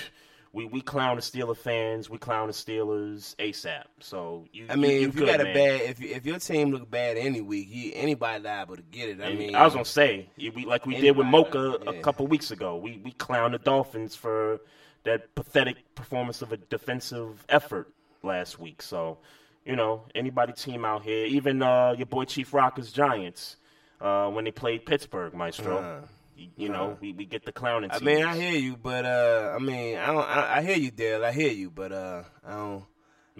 we 0.52 0.64
we 0.64 0.80
clown 0.80 1.14
the 1.14 1.22
Steeler 1.22 1.56
fans, 1.56 2.10
we 2.10 2.18
clown 2.18 2.48
the 2.48 2.52
Steelers 2.52 3.36
ASAP. 3.36 3.84
So 4.00 4.46
you, 4.52 4.66
I 4.68 4.74
mean, 4.74 4.90
you, 4.90 4.98
you 5.02 5.08
if 5.08 5.14
you 5.14 5.20
good, 5.20 5.28
got 5.28 5.40
a 5.40 5.44
man. 5.44 5.54
bad, 5.54 5.80
if 5.82 6.02
if 6.02 6.26
your 6.26 6.40
team 6.40 6.72
look 6.72 6.90
bad 6.90 7.16
any 7.16 7.40
week, 7.40 7.68
you, 7.70 7.92
anybody 7.94 8.42
liable 8.42 8.74
to 8.74 8.82
get 8.82 9.08
it. 9.08 9.20
I 9.20 9.26
And 9.26 9.38
mean, 9.38 9.54
I 9.54 9.64
was 9.64 9.72
gonna 9.72 9.84
say, 9.84 10.28
we 10.36 10.64
like 10.66 10.84
we 10.84 10.96
did 10.96 11.16
with 11.16 11.28
Anybody, 11.28 11.30
Mocha 11.30 11.90
a 11.90 12.00
couple 12.02 12.26
weeks 12.26 12.50
ago. 12.50 12.76
We 12.76 13.00
we 13.04 13.12
clowned 13.12 13.52
the 13.52 13.58
Dolphins 13.58 14.16
for 14.16 14.60
that 15.04 15.34
pathetic 15.34 15.94
performance 15.94 16.42
of 16.42 16.52
a 16.52 16.56
defensive 16.56 17.44
effort 17.48 17.92
last 18.22 18.58
week. 18.58 18.82
So, 18.82 19.18
you 19.64 19.76
know, 19.76 20.04
anybody 20.14 20.52
team 20.52 20.84
out 20.84 21.02
here, 21.02 21.26
even 21.26 21.62
uh, 21.62 21.94
your 21.96 22.06
boy 22.06 22.24
Chief 22.24 22.52
Rockers 22.54 22.92
Giants, 22.92 23.56
uh, 24.00 24.28
when 24.28 24.44
they 24.44 24.50
played 24.50 24.86
Pittsburgh, 24.86 25.34
Maestro. 25.34 25.78
Uh, 25.78 26.06
you, 26.36 26.48
you 26.56 26.68
know, 26.68 26.96
we, 27.00 27.12
we 27.12 27.24
get 27.24 27.44
the 27.44 27.52
clowning. 27.52 27.90
I 27.92 27.98
mean, 28.00 28.24
I 28.24 28.34
hear 28.36 28.58
you, 28.58 28.76
but 28.76 29.04
uh, 29.04 29.52
I 29.54 29.58
mean, 29.58 29.98
I 29.98 30.06
don't. 30.06 30.24
I, 30.24 30.56
I 30.56 30.62
hear 30.62 30.76
you, 30.76 30.90
Dale. 30.90 31.24
I 31.24 31.32
hear 31.32 31.52
you, 31.52 31.70
but 31.70 31.92
uh, 31.92 32.22
I 32.44 32.52
don't. 32.54 32.84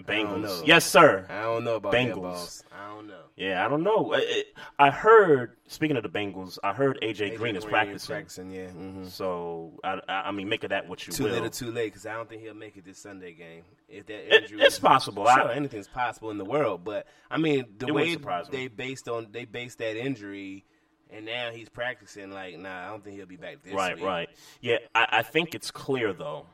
Bengals. 0.01 0.65
Yes, 0.65 0.85
sir. 0.85 1.25
I 1.29 1.41
don't 1.43 1.63
know 1.63 1.75
about 1.75 1.93
Bengals. 1.93 2.63
I 2.71 2.87
don't 2.95 3.07
know. 3.07 3.19
Yeah, 3.35 3.65
I 3.65 3.69
don't 3.69 3.83
know. 3.83 4.13
I, 4.13 4.43
I 4.79 4.89
heard. 4.89 5.57
Speaking 5.67 5.97
of 5.97 6.03
the 6.03 6.09
Bengals, 6.09 6.57
I 6.63 6.73
heard 6.73 6.99
AJ, 7.01 7.37
Green 7.37 7.55
is 7.55 7.65
practicing. 7.65 8.13
Practicing, 8.13 8.51
yeah. 8.51 8.67
hmm 8.69 9.05
So 9.05 9.73
I, 9.83 9.99
I 10.07 10.31
mean, 10.31 10.49
make 10.49 10.63
of 10.63 10.69
that 10.71 10.87
what 10.87 11.05
you 11.07 11.13
Too 11.13 11.25
will. 11.25 11.31
little, 11.31 11.49
too 11.49 11.71
late, 11.71 11.87
because 11.93 12.05
I 12.05 12.13
don't 12.13 12.27
think 12.27 12.41
he'll 12.41 12.53
make 12.53 12.75
it 12.77 12.85
this 12.85 12.97
Sunday 12.99 13.33
game. 13.33 13.63
If 13.87 14.05
that 14.07 14.35
It- 14.35 14.43
injury, 14.43 14.61
it's 14.61 14.79
possible. 14.79 15.25
Sure, 15.25 15.49
I- 15.49 15.53
anything's 15.55 15.87
possible 15.87 16.31
in 16.31 16.37
the 16.37 16.45
world, 16.45 16.83
but 16.83 17.07
I 17.29 17.37
mean, 17.37 17.65
the 17.77 17.93
way 17.93 18.15
they 18.51 18.67
based 18.67 19.07
on 19.07 19.27
they 19.31 19.45
based 19.45 19.77
that 19.79 19.95
injury, 19.95 20.65
and 21.11 21.25
now 21.25 21.51
he's 21.51 21.69
practicing. 21.69 22.31
Like, 22.31 22.57
nah, 22.57 22.87
I 22.87 22.89
don't 22.89 23.03
think 23.03 23.15
he'll 23.17 23.25
be 23.27 23.37
back 23.37 23.63
this 23.63 23.73
Right, 23.73 23.95
week. 23.95 24.05
right. 24.05 24.29
Yeah, 24.61 24.77
I, 24.95 25.07
I 25.11 25.21
think 25.23 25.53
it's 25.55 25.71
clear 25.71 26.13
though, 26.13 26.45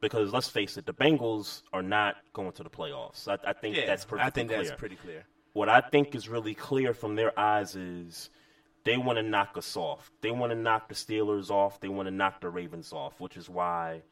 because 0.00 0.32
let's 0.32 0.48
face 0.48 0.76
it, 0.76 0.86
the 0.86 0.94
Bengals 0.94 1.62
are 1.72 1.82
not 1.82 2.16
going 2.32 2.52
to 2.52 2.62
the 2.62 2.70
playoffs. 2.70 3.28
I, 3.28 3.38
I 3.48 3.52
think 3.52 3.76
Yeah, 3.76 3.86
that's 3.86 4.04
perfectly 4.04 4.26
I 4.26 4.30
think 4.30 4.48
clear. 4.50 4.62
that's 4.64 4.78
pretty 4.78 4.96
clear. 4.96 5.24
what 5.52 5.68
I 5.68 5.80
think 5.80 6.14
is 6.14 6.28
really 6.28 6.54
clear 6.54 6.94
from 6.94 7.14
their 7.16 7.38
eyes 7.38 7.74
is 7.76 8.30
they 8.84 8.96
want 8.96 9.18
to 9.18 9.22
knock 9.22 9.56
us 9.56 9.76
off. 9.76 10.10
They 10.22 10.30
want 10.30 10.52
to 10.52 10.56
knock 10.58 10.88
the 10.88 10.94
Steelers 10.94 11.50
off. 11.50 11.80
They 11.80 11.88
want 11.88 12.06
to 12.06 12.10
knock 12.14 12.40
the 12.40 12.48
Ravens 12.48 12.92
off, 12.92 13.20
which 13.20 13.36
is 13.36 13.48
why 13.50 14.02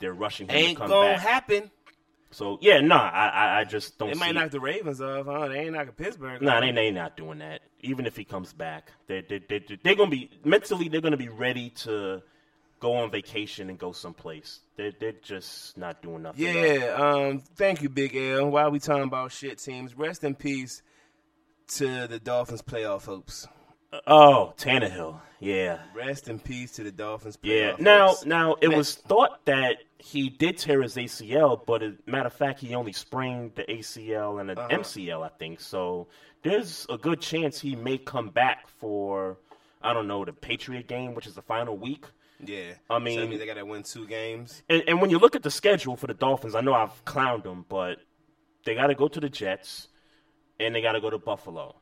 they're 0.00 0.12
rushing 0.12 0.48
him 0.48 0.56
Ain't 0.56 0.70
to 0.76 0.80
come 0.82 0.90
gonna 0.90 1.12
back. 1.12 1.20
happen. 1.20 1.70
so 2.32 2.58
yeah, 2.60 2.80
no, 2.80 2.96
I, 2.96 3.28
I, 3.28 3.60
I 3.60 3.64
just 3.64 3.98
don't. 3.98 4.08
They 4.08 4.14
see 4.14 4.20
might 4.20 4.34
knock 4.34 4.50
the 4.50 4.58
Ravens 4.58 5.00
off. 5.00 5.26
Huh? 5.26 5.46
They 5.48 5.60
ain't 5.60 5.72
knocking 5.74 5.92
Pittsburgh. 5.92 6.42
No, 6.42 6.50
off. 6.52 6.60
they 6.62 6.72
they 6.72 6.90
not 6.90 7.16
doing 7.16 7.38
that. 7.38 7.60
Even 7.82 8.06
if 8.06 8.16
he 8.16 8.24
comes 8.24 8.52
back, 8.52 8.90
they 9.06 9.20
they 9.20 9.38
they 9.48 9.64
they're 9.84 9.94
gonna 9.94 10.10
be 10.10 10.30
mentally 10.44 10.88
they're 10.88 11.00
gonna 11.00 11.16
be 11.16 11.28
ready 11.28 11.70
to 11.70 12.22
go 12.82 12.94
on 12.96 13.10
vacation 13.10 13.70
and 13.70 13.78
go 13.78 13.92
someplace. 13.92 14.60
They're 14.76 14.92
they're 15.00 15.12
just 15.22 15.78
not 15.78 16.02
doing 16.02 16.22
nothing. 16.22 16.44
Yeah, 16.44 16.96
um, 16.98 17.38
thank 17.56 17.80
you, 17.80 17.88
Big 17.88 18.14
L. 18.16 18.50
Why 18.50 18.62
are 18.64 18.70
we 18.70 18.80
talking 18.80 19.04
about 19.04 19.32
shit 19.32 19.58
teams, 19.58 19.96
rest 19.96 20.24
in 20.24 20.34
peace 20.34 20.82
to 21.76 22.06
the 22.08 22.18
Dolphins 22.18 22.60
playoff 22.60 23.06
hopes. 23.06 23.46
Oh, 24.06 24.54
Tannehill. 24.56 25.20
Yeah. 25.38 25.78
Rest 25.94 26.28
in 26.28 26.38
peace 26.38 26.72
to 26.72 26.82
the 26.82 26.90
Dolphins 26.92 27.36
Yeah. 27.42 27.76
Now, 27.78 28.08
hopes. 28.08 28.24
now 28.26 28.54
it 28.60 28.68
Man. 28.68 28.78
was 28.78 28.94
thought 28.94 29.44
that 29.44 29.76
he 29.98 30.30
did 30.30 30.56
tear 30.58 30.80
his 30.82 30.96
ACL, 30.96 31.60
but 31.66 31.82
as 31.82 31.92
a 32.06 32.10
matter 32.10 32.26
of 32.28 32.32
fact, 32.32 32.60
he 32.60 32.74
only 32.74 32.92
sprained 32.92 33.52
the 33.54 33.64
ACL 33.70 34.40
and 34.40 34.50
an 34.50 34.58
Uh-huh. 34.58 34.68
MCL, 34.78 35.22
I 35.22 35.28
think. 35.38 35.60
So 35.60 36.08
there's 36.42 36.86
a 36.88 36.96
good 36.96 37.20
chance 37.20 37.60
he 37.60 37.76
may 37.76 37.98
come 37.98 38.30
back 38.30 38.66
for 38.66 39.36
I 39.82 39.92
don't 39.92 40.06
know 40.08 40.24
the 40.24 40.32
Patriot 40.32 40.86
game, 40.88 41.14
which 41.14 41.26
is 41.26 41.34
the 41.34 41.42
final 41.42 41.76
week. 41.76 42.06
Yeah, 42.44 42.74
I 42.90 42.94
so 42.96 42.98
mean- 43.00 43.38
they 43.38 43.46
got 43.46 43.54
to 43.54 43.64
win 43.64 43.82
two 43.82 44.06
games. 44.06 44.62
And, 44.68 44.82
and 44.86 45.00
when 45.00 45.10
you 45.10 45.18
look 45.18 45.34
at 45.36 45.42
the 45.42 45.50
schedule 45.50 45.96
for 45.96 46.06
the 46.06 46.14
Dolphins, 46.14 46.54
I 46.54 46.60
know 46.60 46.74
I've 46.74 47.04
clowned 47.04 47.44
them, 47.44 47.64
but 47.68 47.98
they 48.64 48.74
got 48.74 48.88
to 48.88 48.94
go 48.94 49.08
to 49.08 49.20
the 49.20 49.28
Jets 49.28 49.88
and 50.60 50.74
they 50.74 50.82
got 50.82 50.92
to 50.92 51.00
go 51.00 51.10
to 51.10 51.18
Buffalo. 51.18 51.76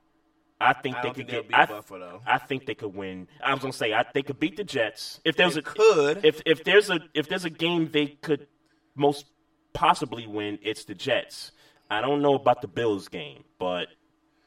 I 0.62 0.74
think 0.74 0.96
I 0.96 1.02
they 1.02 1.08
could 1.12 1.28
think 1.30 1.48
get. 1.48 1.58
I, 1.58 1.64
Buffalo. 1.66 2.20
I 2.26 2.36
think 2.36 2.66
they 2.66 2.74
could 2.74 2.94
win. 2.94 3.28
I 3.42 3.54
was 3.54 3.62
gonna 3.62 3.72
say 3.72 3.94
I 3.94 4.04
they 4.12 4.22
could 4.22 4.38
beat 4.38 4.56
the 4.58 4.64
Jets 4.64 5.18
if 5.24 5.34
there's 5.36 5.54
They 5.54 5.60
a 5.60 5.62
could. 5.62 6.22
if 6.22 6.42
if 6.44 6.64
there's 6.64 6.90
a 6.90 7.00
if 7.14 7.28
there's 7.30 7.46
a 7.46 7.50
game 7.50 7.88
they 7.90 8.08
could 8.08 8.46
most 8.94 9.24
possibly 9.72 10.26
win, 10.26 10.58
it's 10.62 10.84
the 10.84 10.94
Jets. 10.94 11.52
I 11.90 12.02
don't 12.02 12.20
know 12.20 12.34
about 12.34 12.60
the 12.60 12.68
Bills 12.68 13.08
game, 13.08 13.44
but 13.58 13.88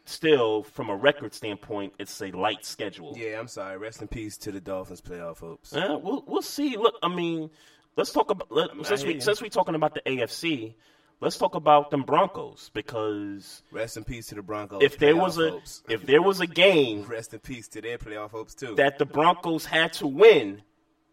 still, 0.06 0.64
from 0.64 0.90
a 0.90 0.96
record 0.96 1.34
standpoint, 1.34 1.94
it's 2.00 2.22
a 2.22 2.32
light 2.32 2.66
schedule. 2.66 3.14
Yeah, 3.18 3.40
I'm 3.40 3.48
sorry. 3.48 3.78
Rest 3.78 4.02
in 4.02 4.08
peace 4.08 4.38
to 4.40 4.52
the 4.52 4.60
Dolphins 4.62 5.02
playoff 5.02 5.40
hopes. 5.40 5.74
Uh, 5.76 5.98
we'll 6.02 6.24
we'll 6.28 6.42
see. 6.42 6.78
Look, 6.78 6.96
I 7.04 7.08
mean, 7.08 7.50
let's 7.96 8.12
talk 8.12 8.30
about 8.32 8.52
let, 8.52 8.70
since 8.86 9.04
we 9.04 9.16
you. 9.16 9.22
since 9.22 9.42
we 9.42 9.50
talking 9.50 9.76
about 9.76 9.94
the 9.96 10.02
AFC, 10.02 10.74
let's 11.22 11.38
talk 11.38 11.56
about 11.56 11.90
them 11.92 12.04
Broncos 12.04 12.70
because 12.74 13.64
Rest 13.72 13.98
in 13.98 14.04
peace 14.04 14.28
to 14.28 14.36
the 14.36 14.42
Broncos. 14.42 14.82
if 14.84 14.98
there 14.98 15.16
was 15.16 15.38
a 15.38 15.52
hopes. 15.52 15.84
if 15.90 16.06
there 16.06 16.22
was 16.22 16.40
a 16.40 16.48
game 16.48 17.04
rest 17.08 17.34
in 17.34 17.40
peace 17.40 17.68
to 17.70 17.82
their 17.82 17.98
playoff 17.98 18.32
hopes 18.32 18.54
too. 18.56 18.76
that 18.76 18.98
the 19.00 19.06
Broncos 19.06 19.66
had 19.66 19.94
to 19.94 20.08
win, 20.08 20.62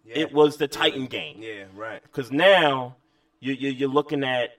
Yeah. 0.04 0.18
it 0.18 0.32
was 0.32 0.56
the 0.56 0.68
Titan 0.68 1.06
game. 1.06 1.36
Yeah, 1.42 1.64
right. 1.76 2.02
Because 2.02 2.30
now 2.32 2.96
you, 3.38 3.52
you, 3.54 3.70
you're 3.70 3.88
looking 3.88 4.24
at 4.24 4.50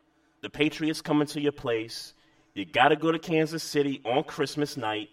the 0.41 0.49
Patriots 0.49 1.01
coming 1.01 1.27
to 1.27 1.41
your 1.41 1.51
place. 1.51 2.13
You 2.53 2.65
got 2.65 2.89
to 2.89 2.95
go 2.95 3.11
to 3.11 3.19
Kansas 3.19 3.63
City 3.63 4.01
on 4.05 4.23
Christmas 4.23 4.75
night, 4.77 5.09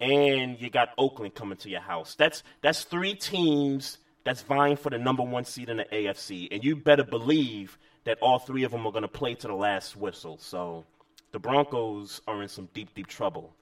and 0.00 0.60
you 0.60 0.70
got 0.70 0.90
Oakland 0.98 1.34
coming 1.34 1.56
to 1.58 1.70
your 1.70 1.80
house. 1.80 2.14
That's 2.14 2.42
that's 2.62 2.84
three 2.84 3.14
teams 3.14 3.98
that's 4.24 4.42
vying 4.42 4.76
for 4.76 4.90
the 4.90 4.98
number 4.98 5.22
one 5.22 5.44
seed 5.44 5.68
in 5.68 5.78
the 5.78 5.84
AFC, 5.84 6.48
and 6.50 6.64
you 6.64 6.76
better 6.76 7.04
believe 7.04 7.78
that 8.04 8.18
all 8.20 8.38
three 8.38 8.64
of 8.64 8.70
them 8.70 8.86
are 8.86 8.92
going 8.92 9.02
to 9.02 9.08
play 9.08 9.34
to 9.34 9.46
the 9.46 9.54
last 9.54 9.96
whistle. 9.96 10.36
So 10.38 10.84
the 11.32 11.38
Broncos 11.38 12.20
are 12.26 12.42
in 12.42 12.48
some 12.48 12.68
deep, 12.74 12.94
deep 12.94 13.06
trouble. 13.06 13.54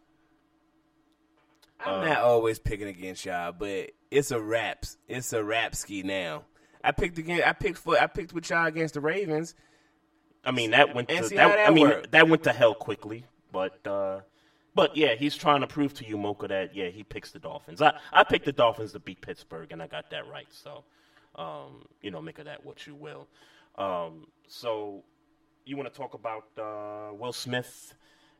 I'm 1.84 2.06
not 2.06 2.18
uh, 2.18 2.26
always 2.26 2.58
picking 2.58 2.88
against 2.88 3.24
y'all, 3.24 3.52
but 3.52 3.90
it's 4.10 4.30
a 4.30 4.40
raps. 4.40 4.98
It's 5.08 5.32
a 5.32 5.42
rap 5.42 5.74
ski 5.74 6.02
now. 6.02 6.44
I 6.84 6.92
picked 6.92 7.18
again. 7.18 7.42
I 7.44 7.52
picked 7.52 7.78
for. 7.78 7.98
I 7.98 8.06
picked 8.06 8.32
with 8.32 8.50
y'all 8.50 8.66
against 8.66 8.94
the 8.94 9.00
Ravens. 9.00 9.54
I 10.44 10.50
mean 10.50 10.70
that 10.72 10.94
went 10.94 11.08
to 11.08 11.14
that, 11.22 11.30
that 11.30 11.68
I 11.68 11.72
mean 11.72 11.88
worked. 11.88 12.12
that 12.12 12.28
went 12.28 12.42
to 12.44 12.52
hell 12.52 12.74
quickly, 12.74 13.24
but 13.52 13.86
uh 13.86 14.20
but 14.74 14.96
yeah, 14.96 15.14
he's 15.14 15.36
trying 15.36 15.60
to 15.60 15.66
prove 15.66 15.92
to 15.94 16.06
you, 16.06 16.16
Mocha, 16.16 16.48
that 16.48 16.74
yeah, 16.74 16.88
he 16.88 17.02
picks 17.04 17.30
the 17.30 17.38
Dolphins. 17.38 17.82
I 17.82 17.94
I 18.12 18.24
picked 18.24 18.46
the 18.46 18.52
Dolphins 18.52 18.92
to 18.92 18.98
beat 19.00 19.20
Pittsburgh, 19.20 19.70
and 19.70 19.82
I 19.82 19.86
got 19.86 20.10
that 20.10 20.26
right. 20.28 20.46
So, 20.50 20.84
um, 21.36 21.84
you 22.00 22.10
know, 22.10 22.22
make 22.22 22.38
of 22.38 22.46
that 22.46 22.64
what 22.64 22.86
you 22.86 22.94
will. 22.94 23.28
Um, 23.76 24.26
so, 24.48 25.02
you 25.64 25.76
want 25.76 25.92
to 25.92 25.96
talk 25.98 26.14
about 26.14 26.44
uh, 26.58 27.12
Will 27.14 27.32
Smith 27.32 27.94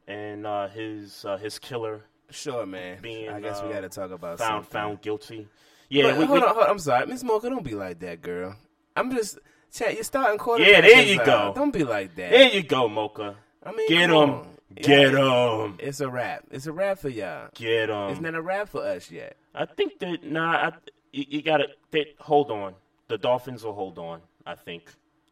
and 0.08 0.46
uh, 0.46 0.68
his 0.68 1.24
uh, 1.24 1.36
his 1.36 1.58
killer 1.58 2.04
Sure, 2.30 2.64
man. 2.64 2.98
being 3.02 3.28
I 3.28 3.38
guess 3.40 3.60
we 3.62 3.68
uh, 3.68 3.72
got 3.74 3.80
to 3.82 3.88
talk 3.90 4.10
about 4.10 4.38
found 4.38 4.64
something. 4.64 4.70
found 4.70 5.02
guilty? 5.02 5.48
Yeah, 5.90 6.04
But 6.12 6.18
we, 6.18 6.24
hold 6.24 6.40
we- 6.40 6.46
on, 6.46 6.54
hold 6.54 6.64
on. 6.64 6.70
I'm 6.70 6.78
sorry, 6.78 7.06
Miss 7.06 7.22
Mocha. 7.22 7.50
Don't 7.50 7.62
be 7.62 7.74
like 7.74 7.98
that, 8.00 8.22
girl. 8.22 8.56
I'm 8.96 9.10
just. 9.14 9.38
Chat, 9.72 9.94
you're 9.94 10.04
starting 10.04 10.38
quarterback. 10.38 10.70
Yeah, 10.70 10.80
there 10.82 11.02
you 11.02 11.16
go. 11.16 11.52
Don't 11.54 11.72
be 11.72 11.82
like 11.84 12.14
that. 12.16 12.30
there 12.30 12.50
you 12.50 12.62
go, 12.62 12.88
Mocha. 12.88 13.36
I 13.64 13.72
mean, 13.72 13.88
Get 13.88 14.10
him, 14.10 14.42
get 14.74 15.14
him, 15.14 15.76
It's 15.78 16.00
a 16.00 16.10
wrap. 16.10 16.44
It's 16.50 16.66
a 16.66 16.72
wrap 16.72 16.98
for 16.98 17.08
y'all. 17.08 17.48
get 17.54 17.88
him. 17.88 18.10
It's 18.10 18.20
not 18.20 18.34
a 18.34 18.42
wrap 18.42 18.68
for 18.68 18.84
us 18.84 19.10
yet. 19.10 19.36
I 19.54 19.64
think 19.64 19.98
that 20.00 20.24
nah, 20.24 20.50
I, 20.52 20.72
you, 21.12 21.24
you 21.28 21.42
gotta 21.42 21.68
they, 21.90 22.14
hold 22.18 22.50
on. 22.50 22.74
The 23.08 23.16
Dolphins 23.16 23.64
will 23.64 23.72
hold 23.72 23.98
on. 23.98 24.20
I 24.44 24.56
think. 24.56 24.84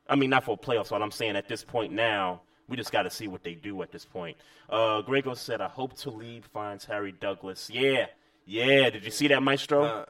I 0.09 0.17
mean, 0.17 0.31
not 0.31 0.45
for 0.45 0.57
playoffs. 0.57 0.91
But 0.91 1.03
I'm 1.03 1.11
saying 1.11 1.37
at 1.37 1.49
this 1.49 1.63
point 1.63 1.93
now, 1.93 2.41
we 2.69 2.77
just 2.77 2.93
got 2.93 3.03
to 3.03 3.11
see 3.11 3.29
what 3.29 3.43
they 3.43 3.55
do 3.55 3.83
at 3.83 3.93
this 3.93 4.05
point. 4.05 4.37
Uh, 4.71 5.03
Grego 5.03 5.35
said, 5.35 5.61
"I 5.61 5.69
hope 5.69 5.97
to 5.99 6.11
Talib 6.11 6.45
finds 6.47 6.85
Harry 6.87 7.13
Douglas." 7.13 7.69
Yeah, 7.71 8.07
yeah. 8.47 8.89
Did 8.91 9.05
you 9.05 9.11
see 9.11 9.29
that, 9.29 9.43
Maestro? 9.43 9.85
Uh, 9.85 10.05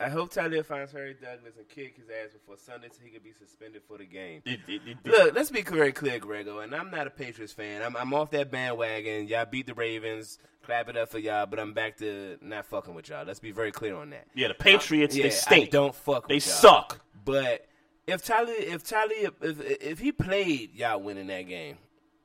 I 0.00 0.08
hope 0.08 0.30
Tyler 0.32 0.62
finds 0.64 0.90
Harry 0.92 1.14
Douglas 1.14 1.54
and 1.56 1.68
kick 1.68 1.96
his 1.96 2.08
ass 2.08 2.32
before 2.32 2.56
Sunday 2.56 2.88
so 2.90 2.98
he 3.04 3.10
can 3.10 3.22
be 3.22 3.32
suspended 3.32 3.82
for 3.86 3.96
the 3.98 4.04
game. 4.04 4.42
Look, 5.04 5.34
let's 5.34 5.50
be 5.50 5.62
very 5.62 5.92
clear, 5.92 6.18
Grego, 6.18 6.58
and 6.58 6.74
I'm 6.74 6.90
not 6.90 7.06
a 7.06 7.10
Patriots 7.10 7.52
fan. 7.52 7.80
I'm, 7.82 7.96
I'm 7.96 8.12
off 8.12 8.30
that 8.32 8.50
bandwagon. 8.50 9.28
Y'all 9.28 9.46
beat 9.46 9.66
the 9.66 9.74
Ravens. 9.74 10.38
Clap 10.64 10.88
it 10.88 10.96
up 10.96 11.10
for 11.10 11.18
y'all, 11.18 11.46
but 11.46 11.60
I'm 11.60 11.74
back 11.74 11.98
to 11.98 12.38
not 12.40 12.66
fucking 12.66 12.94
with 12.94 13.08
y'all. 13.08 13.24
Let's 13.26 13.38
be 13.38 13.52
very 13.52 13.70
clear 13.70 13.94
on 13.96 14.10
that. 14.10 14.26
yeah, 14.34 14.48
the 14.48 14.54
Patriots 14.54 15.14
yeah, 15.14 15.24
they 15.24 15.30
stink. 15.30 15.66
I 15.68 15.70
don't 15.70 15.94
fuck. 15.94 16.26
They 16.28 16.40
suck. 16.40 17.00
But 17.24 17.66
if 18.06 18.24
Tyler, 18.24 18.52
if 18.56 18.82
Tyler, 18.82 19.12
if, 19.14 19.32
if 19.42 19.60
if 19.82 19.98
he 20.00 20.10
played, 20.10 20.74
y'all 20.74 21.00
winning 21.00 21.26
that 21.28 21.42
game. 21.42 21.76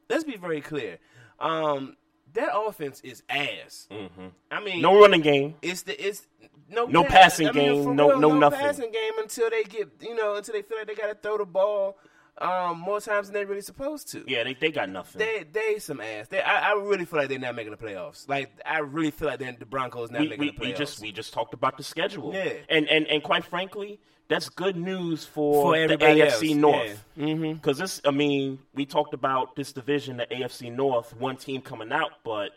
Let's 0.10 0.24
be 0.24 0.38
very 0.38 0.62
clear. 0.62 0.98
Um, 1.40 1.98
that 2.34 2.50
offense 2.54 3.02
is 3.02 3.22
ass. 3.30 3.88
Mm-hmm. 3.92 4.28
I 4.50 4.64
mean, 4.64 4.82
No 4.82 5.00
running 5.00 5.22
game. 5.22 5.56
it's 5.62 5.84
the 5.84 6.08
it's 6.08 6.26
no 6.70 6.86
No 6.86 7.04
pass- 7.04 7.12
passing 7.38 7.48
I 7.50 7.52
mean, 7.52 7.84
game, 7.84 7.96
no- 7.96 8.10
real, 8.10 8.20
no 8.20 8.38
nothing. 8.38 8.60
passing 8.60 8.92
game 8.92 9.12
until 9.20 9.50
they 9.50 9.64
get 9.64 9.90
you 10.02 10.16
know 10.16 10.36
until 10.36 10.54
they 10.54 10.62
feel 10.62 10.78
like 10.78 10.88
they 10.88 10.96
got 10.96 11.08
to 11.08 11.16
throw 11.16 11.38
the 11.38 11.46
ball 11.46 11.98
um, 12.38 12.80
more 12.80 13.02
times 13.02 13.28
than 13.28 13.34
they 13.34 13.44
really 13.44 13.62
supposed 13.62 14.08
to. 14.12 14.24
Yeah, 14.26 14.44
they 14.46 14.54
they 14.54 14.72
got 14.72 14.90
nothing. 14.90 15.20
They 15.20 15.46
they 15.52 15.80
some 15.80 16.00
ass. 16.00 16.28
They, 16.30 16.42
I, 16.42 16.72
I 16.72 16.74
really 16.74 17.04
feel 17.06 17.20
like 17.20 17.28
they're 17.30 17.38
not 17.40 17.56
making 17.56 17.72
the 17.72 17.78
playoffs. 17.78 18.30
Like 18.30 18.52
I 18.66 18.80
really 18.80 19.12
feel 19.12 19.28
like 19.28 19.40
the 19.40 19.66
Broncos 19.66 20.10
not 20.12 20.22
we, 20.22 20.28
making 20.30 20.40
we, 20.40 20.52
the 20.52 20.58
playoffs. 20.58 20.66
we 20.68 20.74
just 20.74 21.02
we 21.02 21.12
just 21.12 21.34
talked 21.34 21.54
about 21.54 21.76
the 21.78 21.84
schedule. 21.84 22.34
Yeah. 22.34 22.54
And 22.70 22.88
and 22.88 23.08
and 23.08 23.22
quite 23.24 23.44
frankly, 23.44 24.00
that's 24.30 24.48
good 24.48 24.78
news 24.78 25.26
for, 25.26 25.74
For 25.76 25.88
the 25.88 25.98
AFC 25.98 26.52
else, 26.52 26.56
North. 26.56 27.06
yeah. 27.18 27.26
Mm-hmm. 27.26 27.54
Because 27.54 27.78
this, 27.80 28.00
I 28.06 28.12
mean, 28.12 28.60
we 28.74 28.86
talked 28.86 29.14
about 29.14 29.56
this 29.56 29.74
division, 29.74 30.18
the 30.18 30.28
AFC 30.28 30.72
North, 30.74 31.14
one 31.18 31.36
team 31.36 31.62
coming 31.62 31.92
out, 31.92 32.12
but 32.24 32.52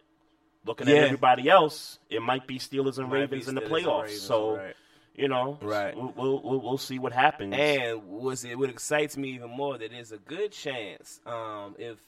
looking 0.64 0.88
Yeah. 0.88 0.96
at 0.96 1.04
everybody 1.04 1.48
else, 1.48 1.98
it 2.10 2.22
might 2.22 2.46
be 2.46 2.58
Steelers 2.58 2.98
and 2.98 3.08
Might 3.08 3.14
be 3.14 3.36
Ravens 3.36 3.48
in 3.48 3.54
the 3.54 3.60
playoffs. 3.62 4.02
Ravens, 4.04 4.20
so. 4.22 4.56
right. 4.56 4.76
You 5.14 5.28
know, 5.28 5.58
Right. 5.60 5.94
We'll, 5.94 6.14
we'll 6.16 6.42
we'll 6.42 6.60
we'll 6.62 6.78
see 6.78 6.98
what 6.98 7.12
happens. 7.12 7.54
And 7.54 8.02
what's 8.06 8.44
it? 8.44 8.58
What 8.58 8.70
excites 8.70 9.14
me 9.18 9.32
even 9.34 9.50
more 9.50 9.76
that 9.76 9.90
there's 9.90 10.10
a 10.10 10.16
good 10.16 10.52
chance 10.52 11.20
um, 11.26 11.76
if 11.78 11.98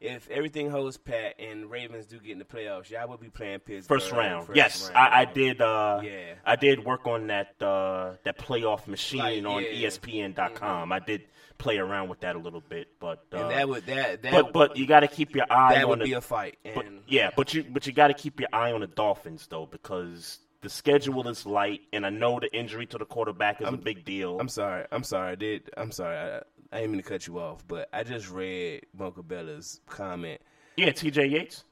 if 0.00 0.30
everything 0.30 0.70
holds 0.70 0.96
pat 0.96 1.34
and 1.40 1.68
Ravens 1.68 2.06
do 2.06 2.18
get 2.20 2.30
in 2.32 2.38
the 2.38 2.44
playoffs, 2.44 2.90
y'all 2.90 3.08
will 3.08 3.16
be 3.16 3.28
playing 3.28 3.58
Pittsburgh 3.58 4.00
First 4.00 4.12
round, 4.12 4.46
first 4.46 4.56
yes, 4.56 4.84
round. 4.94 4.96
I, 5.14 5.20
I 5.22 5.24
did. 5.24 5.60
Uh, 5.60 6.00
Yeah. 6.04 6.34
I 6.46 6.54
did 6.54 6.84
work 6.84 7.08
on 7.08 7.26
that 7.26 7.60
uh, 7.60 8.12
that 8.22 8.38
playoff 8.38 8.86
machine 8.86 9.18
Like, 9.44 9.44
on 9.46 9.62
yeah. 9.64 9.88
ESPN.com. 9.88 10.92
I 10.92 11.00
did 11.00 11.22
play 11.58 11.78
around 11.78 12.08
with 12.08 12.20
that 12.20 12.36
a 12.36 12.38
little 12.38 12.60
bit, 12.60 12.88
but 13.00 13.24
uh, 13.32 13.36
And 13.38 13.50
that 13.50 13.68
would 13.68 13.86
that 13.86 14.22
that 14.22 14.32
but 14.32 14.52
but 14.52 14.76
you 14.76 14.86
got 14.86 15.00
to 15.00 15.08
keep 15.08 15.34
your 15.34 15.46
eye 15.50 15.74
that 15.74 15.84
on 15.84 15.90
would 15.90 16.00
the 16.00 16.04
be 16.04 16.12
a 16.14 16.20
fight. 16.20 16.58
but, 16.74 16.86
yeah, 17.06 17.30
but 17.36 17.54
you 17.54 17.64
but 17.70 17.86
you 17.86 17.92
got 17.92 18.08
to 18.08 18.14
keep 18.14 18.40
your 18.40 18.48
eye 18.52 18.72
on 18.72 18.80
the 18.80 18.86
Dolphins 18.86 19.46
though 19.48 19.66
because 19.66 20.38
the 20.62 20.68
schedule 20.70 21.28
is 21.28 21.44
light, 21.44 21.82
and 21.92 22.06
I 22.06 22.10
know 22.10 22.40
the 22.40 22.54
injury 22.56 22.86
to 22.86 22.98
the 22.98 23.04
quarterback 23.04 23.60
is 23.60 23.68
a 23.68 23.76
big 23.76 24.04
deal. 24.04 24.38
I'm 24.40 24.48
sorry. 24.48 24.86
I'm 24.90 25.04
sorry. 25.04 25.32
I 25.32 25.34
did 25.34 25.70
I'm 25.76 25.90
sorry. 25.92 26.16
I, 26.16 26.40
I 26.72 26.78
didn't 26.80 26.92
mean 26.92 27.02
to 27.02 27.08
cut 27.08 27.26
you 27.26 27.38
off, 27.38 27.66
but 27.68 27.88
I 27.92 28.02
just 28.02 28.30
read 28.30 28.86
Mocha 28.96 29.22
Bella's 29.22 29.80
comment. 29.86 30.40
yeah, 30.76 30.90
T.J. 30.90 31.26
Yates. 31.26 31.64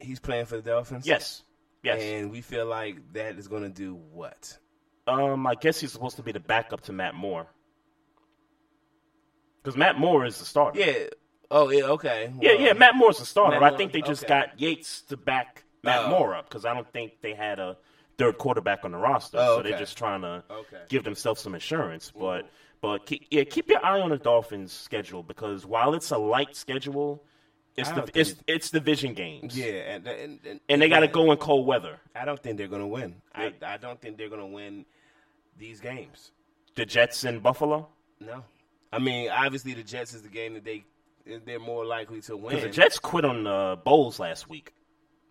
He's 0.00 0.18
playing 0.18 0.46
for 0.46 0.56
the 0.56 0.62
Dolphins. 0.62 1.06
Yes, 1.06 1.42
yes. 1.84 2.02
And 2.02 2.30
we 2.30 2.40
feel 2.40 2.66
like 2.66 3.12
that 3.12 3.38
is 3.38 3.46
going 3.48 3.62
to 3.62 3.68
do 3.68 3.94
what? 3.94 4.56
Um, 5.06 5.46
I 5.46 5.54
guess 5.54 5.78
he's 5.80 5.92
supposed 5.92 6.16
to 6.16 6.22
be 6.22 6.32
the 6.32 6.40
backup 6.40 6.80
to 6.82 6.92
Matt 6.92 7.14
Moore 7.14 7.46
because 9.62 9.76
Matt 9.76 9.98
Moore 9.98 10.24
is 10.24 10.38
the 10.38 10.44
starter. 10.44 10.78
Yeah. 10.80 11.06
Oh, 11.50 11.70
yeah. 11.70 11.82
Okay. 11.84 12.32
Yeah, 12.40 12.52
Well, 12.52 12.60
yeah, 12.60 12.72
Matt 12.74 12.94
Moore's 12.96 13.18
the 13.18 13.26
starter. 13.26 13.58
Matt 13.60 13.74
I 13.74 13.76
think 13.76 13.92
they 13.92 14.00
just 14.02 14.24
okay. 14.24 14.28
got 14.46 14.60
Yates 14.60 15.02
to 15.02 15.16
back 15.16 15.64
Matt 15.82 16.04
Oh. 16.06 16.10
Moore 16.10 16.34
up 16.34 16.48
because 16.48 16.64
I 16.64 16.74
don't 16.74 16.90
think 16.92 17.20
they 17.22 17.34
had 17.34 17.58
a 17.58 17.76
third 18.18 18.38
quarterback 18.38 18.84
on 18.84 18.92
the 18.92 18.98
roster, 18.98 19.38
Oh, 19.40 19.56
so 19.56 19.62
they're 19.62 19.78
just 19.78 19.96
trying 19.98 20.20
to 20.22 20.44
Okay. 20.50 20.82
give 20.88 21.04
themselves 21.04 21.40
some 21.40 21.54
insurance. 21.54 22.12
But 22.16 22.48
but 22.80 23.04
keep, 23.06 23.26
yeah, 23.30 23.44
keep 23.44 23.68
your 23.68 23.84
eye 23.84 24.00
on 24.00 24.10
the 24.10 24.16
Dolphins' 24.18 24.72
schedule 24.72 25.22
because 25.22 25.66
while 25.66 25.92
it's 25.94 26.10
a 26.12 26.18
light 26.18 26.54
schedule, 26.56 27.24
it's 27.76 27.88
the 27.90 27.96
don't 27.96 28.10
it's 28.14 28.34
it's 28.46 28.70
division 28.70 29.14
games. 29.14 29.56
Yeah, 29.58 29.72
and 29.94 30.06
and, 30.06 30.38
and, 30.46 30.60
and 30.68 30.82
they 30.82 30.88
got 30.88 31.00
to 31.00 31.08
go 31.08 31.30
in 31.32 31.38
cold 31.38 31.66
weather. 31.66 31.98
I 32.14 32.24
don't 32.24 32.40
think 32.42 32.58
they're 32.58 32.68
going 32.68 32.80
to 32.82 32.86
win. 32.86 33.16
I, 33.34 33.52
I 33.62 33.76
don't 33.76 34.00
think 34.00 34.18
they're 34.18 34.28
going 34.28 34.40
to 34.40 34.46
win 34.46 34.84
these 35.58 35.80
games. 35.80 36.30
The 36.74 36.86
Jets 36.86 37.24
in 37.24 37.40
Buffalo. 37.40 37.88
No. 38.20 38.44
I 38.92 38.98
mean, 38.98 39.30
obviously 39.30 39.74
the 39.74 39.82
Jets 39.82 40.14
is 40.14 40.22
the 40.22 40.28
game 40.28 40.54
that 40.54 40.64
they 40.64 40.84
they're 41.44 41.60
more 41.60 41.84
likely 41.84 42.20
to 42.22 42.36
win. 42.36 42.60
The 42.60 42.68
Jets 42.68 42.98
quit 42.98 43.24
on 43.24 43.44
the 43.44 43.78
Bowls 43.84 44.18
last 44.18 44.48
week. 44.48 44.72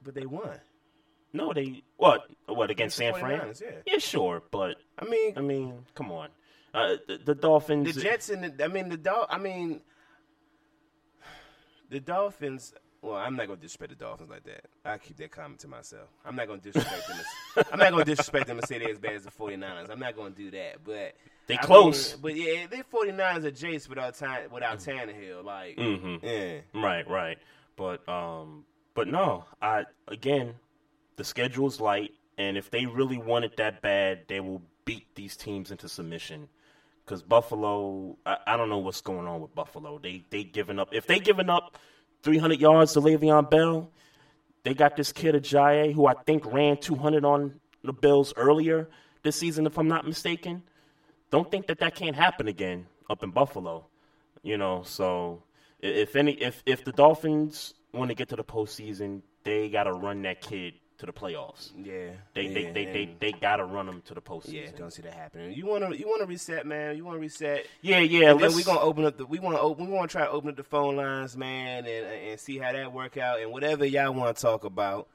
but 0.04 0.14
they 0.16 0.26
won. 0.26 0.60
No, 1.34 1.54
they 1.54 1.84
what 1.98 2.28
what 2.48 2.72
against 2.72 2.98
San 2.98 3.14
Fran? 3.14 3.54
yeah. 3.62 3.68
yeah, 3.86 3.98
sure, 3.98 4.42
but 4.50 4.78
I 4.98 5.06
mean, 5.06 5.34
I 5.38 5.42
mean, 5.42 5.86
come 5.94 6.12
on. 6.12 6.30
Uh, 6.74 6.96
the, 7.08 7.18
the 7.18 7.36
Dolphins. 7.36 7.96
the 7.96 8.02
Jets 8.02 8.30
and 8.30 8.44
the 8.44 8.64
I 8.64 8.68
mean 8.68 8.90
the 8.90 8.98
Dol- 8.98 9.28
I 9.30 9.38
mean 9.38 9.82
the 11.90 12.00
Dolphins. 12.00 12.74
Well, 13.02 13.16
I'm 13.16 13.36
not 13.36 13.48
gonna 13.48 13.60
disrespect 13.60 13.92
the 13.92 13.96
Dolphins 14.04 14.30
like 14.30 14.44
that. 14.44 14.66
I 14.84 14.98
keep 14.98 15.18
that 15.18 15.32
comment 15.32 15.60
to 15.62 15.68
myself. 15.68 16.10
I'm 16.26 16.36
not 16.36 16.48
gonna 16.48 16.60
disrespect 16.62 17.08
them. 17.08 17.18
As, 17.58 17.66
I'm 17.72 17.80
not 17.80 17.92
gonna 17.92 18.06
disrespect 18.06 18.48
them 18.48 18.58
and 18.58 18.68
say 18.68 18.78
they're 18.78 18.90
as 18.90 19.00
bad 19.00 19.14
as 19.14 19.24
the 19.24 19.32
49ers. 19.32 19.90
I'm 19.90 20.00
not 20.00 20.16
gonna 20.16 20.32
do 20.32 20.52
that. 20.52 20.84
But 20.84 21.16
They 21.50 21.58
I 21.58 21.62
close. 21.62 22.14
mean, 22.14 22.22
but 22.22 22.36
yeah, 22.36 22.68
they 22.70 22.84
49ers 22.84 23.44
are 23.44 23.52
Jace 23.52 23.90
without 23.90 24.14
time 24.14 24.52
without 24.52 24.78
Tannehill. 24.78 25.44
Like, 25.44 25.78
mm-hmm. 25.78 26.24
yeah. 26.24 26.60
Right, 26.76 27.10
right. 27.10 27.40
But 27.76 28.08
um 28.08 28.66
but 28.94 29.08
no, 29.08 29.46
I 29.60 29.86
again, 30.08 30.54
the 31.16 31.24
schedule's 31.24 31.82
light 31.82 32.12
and 32.38 32.56
if 32.56 32.70
they 32.70 32.86
really 32.86 33.18
want 33.18 33.46
it 33.46 33.58
that 33.58 33.82
bad, 33.82 34.26
they 34.28 34.40
will 34.40 34.62
beat 34.86 35.08
these 35.16 35.36
teams 35.36 35.72
into 35.72 35.90
submission. 35.90 36.50
Cuz 37.08 37.24
Buffalo, 37.24 38.16
I, 38.28 38.38
I 38.46 38.56
don't 38.56 38.70
know 38.70 38.78
what's 38.78 39.02
going 39.02 39.26
on 39.26 39.42
with 39.42 39.56
Buffalo. 39.56 39.98
They 39.98 40.24
they 40.30 40.44
giving 40.44 40.78
up. 40.78 40.90
If 40.94 41.08
they 41.08 41.18
giving 41.18 41.50
up 41.50 41.80
300 42.22 42.60
yards 42.60 42.94
to 42.94 43.02
Le'Veon 43.02 43.50
Bell, 43.50 43.90
they 44.62 44.76
got 44.76 44.96
this 44.96 45.12
kid 45.12 45.34
Ajayi 45.34 45.96
who 45.96 46.06
I 46.06 46.14
think 46.14 46.46
ran 46.46 46.78
200 46.78 47.26
on 47.26 47.60
the 47.84 47.94
Bills 47.94 48.36
earlier 48.38 48.88
this 49.24 49.36
season 49.36 49.66
if 49.66 49.80
I'm 49.80 49.88
not 49.88 50.06
mistaken. 50.06 50.62
Don't 51.32 51.50
think 51.52 51.68
that 51.68 51.80
that 51.80 51.96
can't 51.96 52.16
happen 52.16 52.48
again 52.48 52.88
up 53.10 53.24
in 53.24 53.32
Buffalo. 53.32 53.86
You 54.42 54.58
know, 54.58 54.84
so 54.84 55.44
if 55.82 56.16
any 56.16 56.32
if 56.34 56.64
if 56.66 56.84
the 56.86 56.92
Dolphins 56.92 57.74
want 57.94 58.10
to 58.10 58.16
get 58.16 58.30
to 58.30 58.36
the 58.36 58.44
postseason, 58.44 59.22
they 59.44 59.70
got 59.70 59.84
to 59.84 59.94
run 59.94 60.22
that 60.24 60.42
kid 60.42 60.76
to 61.00 61.06
the 61.06 61.14
playoffs. 61.14 61.72
Yeah, 61.78 62.10
They 62.34 62.44
yeah, 62.48 62.54
they 62.54 62.72
they, 62.72 62.86
they 62.86 63.16
they 63.20 63.32
got 63.32 63.58
to 63.58 63.66
run 63.66 63.86
them 63.86 64.02
to 64.06 64.14
the 64.14 64.22
postseason. 64.22 64.54
yeah. 64.54 64.72
Don't 64.78 64.92
see 64.92 65.02
that 65.04 65.14
happening. 65.14 65.54
You 65.54 65.66
want 65.66 65.90
to 65.90 65.98
you 65.98 66.08
want 66.08 66.22
to 66.22 66.26
reset, 66.26 66.66
man. 66.66 66.96
You 66.98 67.06
want 67.06 67.16
to 67.18 67.22
reset. 67.22 67.66
yeah, 67.82 68.00
yeah. 68.00 68.32
And 68.32 68.40
then 68.40 68.54
we 68.54 68.64
gonna 68.64 68.80
open 68.82 69.06
up 69.06 69.18
the 69.18 69.26
we 69.26 69.40
want 69.40 69.56
to 69.56 69.62
open 69.62 69.88
we 69.88 69.94
want 69.94 70.10
to 70.10 70.18
try 70.18 70.26
to 70.26 70.32
open 70.32 70.50
up 70.50 70.56
the 70.58 70.64
phone 70.64 70.96
lines, 70.98 71.36
man, 71.38 71.86
and 71.86 72.06
and 72.06 72.40
see 72.40 72.58
how 72.58 72.72
that 72.72 72.92
work 72.94 73.18
out 73.18 73.40
and 73.42 73.52
whatever 73.52 73.86
y'all 73.86 74.14
want 74.14 74.36
to 74.36 74.42
talk 74.42 74.64
about. 74.64 75.08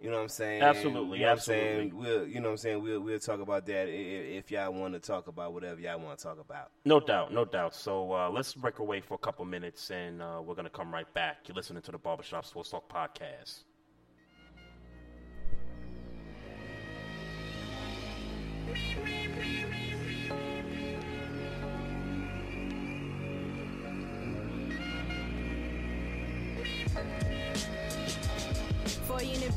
You 0.00 0.08
know 0.10 0.16
what 0.16 0.22
I'm 0.22 0.28
saying? 0.28 0.62
Absolutely, 0.62 1.18
You 1.18 1.26
know 1.26 1.32
absolutely. 1.32 1.66
What 1.66 1.72
I'm 1.72 1.80
saying? 1.90 1.96
We'll 1.96 2.26
you 2.26 2.40
know 2.40 2.48
what 2.48 2.52
I'm 2.52 2.56
saying 2.56 2.82
we'll 2.82 3.00
we'll 3.00 3.18
talk 3.18 3.40
about 3.40 3.66
that 3.66 3.86
i- 3.86 3.90
i- 3.90 4.38
if 4.38 4.50
y'all 4.50 4.72
want 4.72 4.94
to 4.94 5.00
talk 5.00 5.26
about 5.26 5.52
whatever 5.52 5.78
y'all 5.80 6.00
want 6.00 6.18
to 6.18 6.22
talk 6.24 6.40
about. 6.40 6.70
No 6.86 7.00
doubt, 7.00 7.32
no 7.34 7.44
doubt. 7.44 7.74
So 7.74 8.10
uh, 8.12 8.30
let's 8.30 8.54
break 8.54 8.78
away 8.78 9.00
for 9.00 9.14
a 9.14 9.18
couple 9.18 9.44
minutes, 9.44 9.90
and 9.90 10.22
uh, 10.22 10.40
we're 10.42 10.54
gonna 10.54 10.70
come 10.70 10.92
right 10.92 11.12
back. 11.12 11.40
You're 11.46 11.54
listening 11.56 11.82
to 11.82 11.92
the 11.92 11.98
Barbershop 11.98 12.46
Sports 12.46 12.70
Talk 12.70 12.88
podcast. 12.90 13.64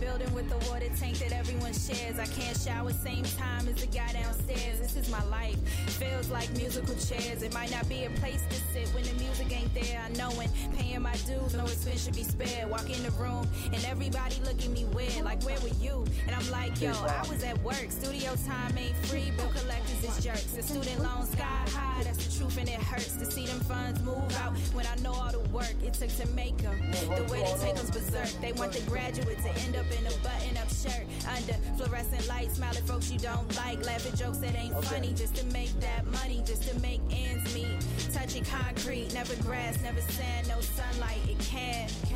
Building 0.03 0.33
with 0.33 0.49
the 0.49 0.69
water 0.69 0.89
tank 0.99 1.17
that 1.19 1.31
everyone 1.31 1.73
shares. 1.73 2.19
I 2.19 2.25
can't 2.25 2.57
shower 2.57 2.91
same 2.91 3.23
time 3.23 3.67
as 3.67 3.75
the 3.75 3.87
guy 3.87 4.11
downstairs. 4.11 4.79
This 4.79 4.95
is 4.97 5.09
my 5.09 5.23
life. 5.25 5.57
Feels 5.99 6.29
like 6.29 6.49
musical 6.51 6.95
chairs. 6.95 7.41
It 7.41 7.53
might 7.53 7.71
not 7.71 7.87
be 7.87 8.03
a 8.05 8.09
place 8.21 8.43
to 8.49 8.55
sit 8.73 8.87
when 8.93 9.03
the 9.03 9.13
music 9.23 9.51
ain't 9.51 9.73
there. 9.73 10.01
I 10.03 10.09
know 10.17 10.29
when 10.31 10.49
paying 10.77 11.01
my 11.01 11.15
dues, 11.27 11.53
no 11.55 11.63
expense 11.63 12.03
should 12.03 12.15
be 12.15 12.23
spared. 12.23 12.69
Walk 12.69 12.89
in 12.89 13.01
the 13.03 13.11
room 13.11 13.47
and 13.71 13.83
everybody 13.85 14.35
look 14.43 14.59
at 14.59 14.69
me 14.69 14.85
weird. 14.85 15.23
Like, 15.23 15.41
where 15.43 15.59
were 15.61 15.75
you? 15.79 16.05
And 16.27 16.35
I'm 16.35 16.49
like, 16.51 16.81
yo, 16.81 16.91
I 16.91 17.25
was 17.29 17.43
at 17.43 17.61
work. 17.63 17.87
Studio 17.89 18.35
time 18.45 18.77
ain't 18.77 18.97
free. 19.07 19.31
Bill 19.37 19.51
collectors 19.55 20.03
is 20.03 20.23
jerks. 20.23 20.51
The 20.51 20.63
student 20.63 21.01
loan 21.01 21.25
sky 21.27 21.63
high. 21.69 22.03
That's 22.03 22.25
the 22.25 22.37
truth 22.37 22.57
and 22.57 22.67
it 22.67 22.81
hurts 22.81 23.15
to 23.17 23.25
see 23.25 23.45
them 23.45 23.59
funds 23.61 24.01
move 24.01 24.35
out 24.41 24.53
when 24.73 24.85
I 24.85 24.95
know 25.01 25.13
all 25.13 25.31
the 25.31 25.39
work 25.49 25.75
it 25.83 25.93
took 25.93 26.09
to 26.17 26.27
make 26.35 26.57
them. 26.57 26.75
The 26.91 27.23
way 27.31 27.39
they 27.39 27.55
take 27.65 27.77
us 27.77 27.89
berserk. 27.89 28.29
They 28.41 28.51
want 28.53 28.73
the 28.73 28.81
graduate 28.89 29.39
to 29.39 29.49
end 29.61 29.75
up 29.75 29.85
in 29.99 30.05
a 30.05 30.17
button 30.23 30.57
up 30.57 30.69
shirt 30.69 31.05
under 31.35 31.53
fluorescent 31.77 32.27
lights. 32.27 32.55
Smiling 32.55 32.83
folks 32.85 33.11
you 33.11 33.19
don't 33.19 33.55
like. 33.55 33.85
Laughing 33.85 34.15
jokes 34.15 34.37
that 34.39 34.55
ain't 34.55 34.73
funny 34.85 35.13
just 35.13 35.35
to 35.35 35.45
make 35.47 35.71
that 35.79 36.05
money, 36.07 36.41
just 36.45 36.63
to 36.69 36.79
make 36.79 37.01
ends 37.11 37.53
meet. 37.53 37.77
Touching 38.13 38.43
concrete, 38.45 39.13
never 39.13 39.35
grass, 39.43 39.81
never 39.81 40.01
sand, 40.01 40.47
no 40.47 40.59
sunlight. 40.61 41.19
It 41.27 41.39
can 41.39 41.89
wreak 42.09 42.12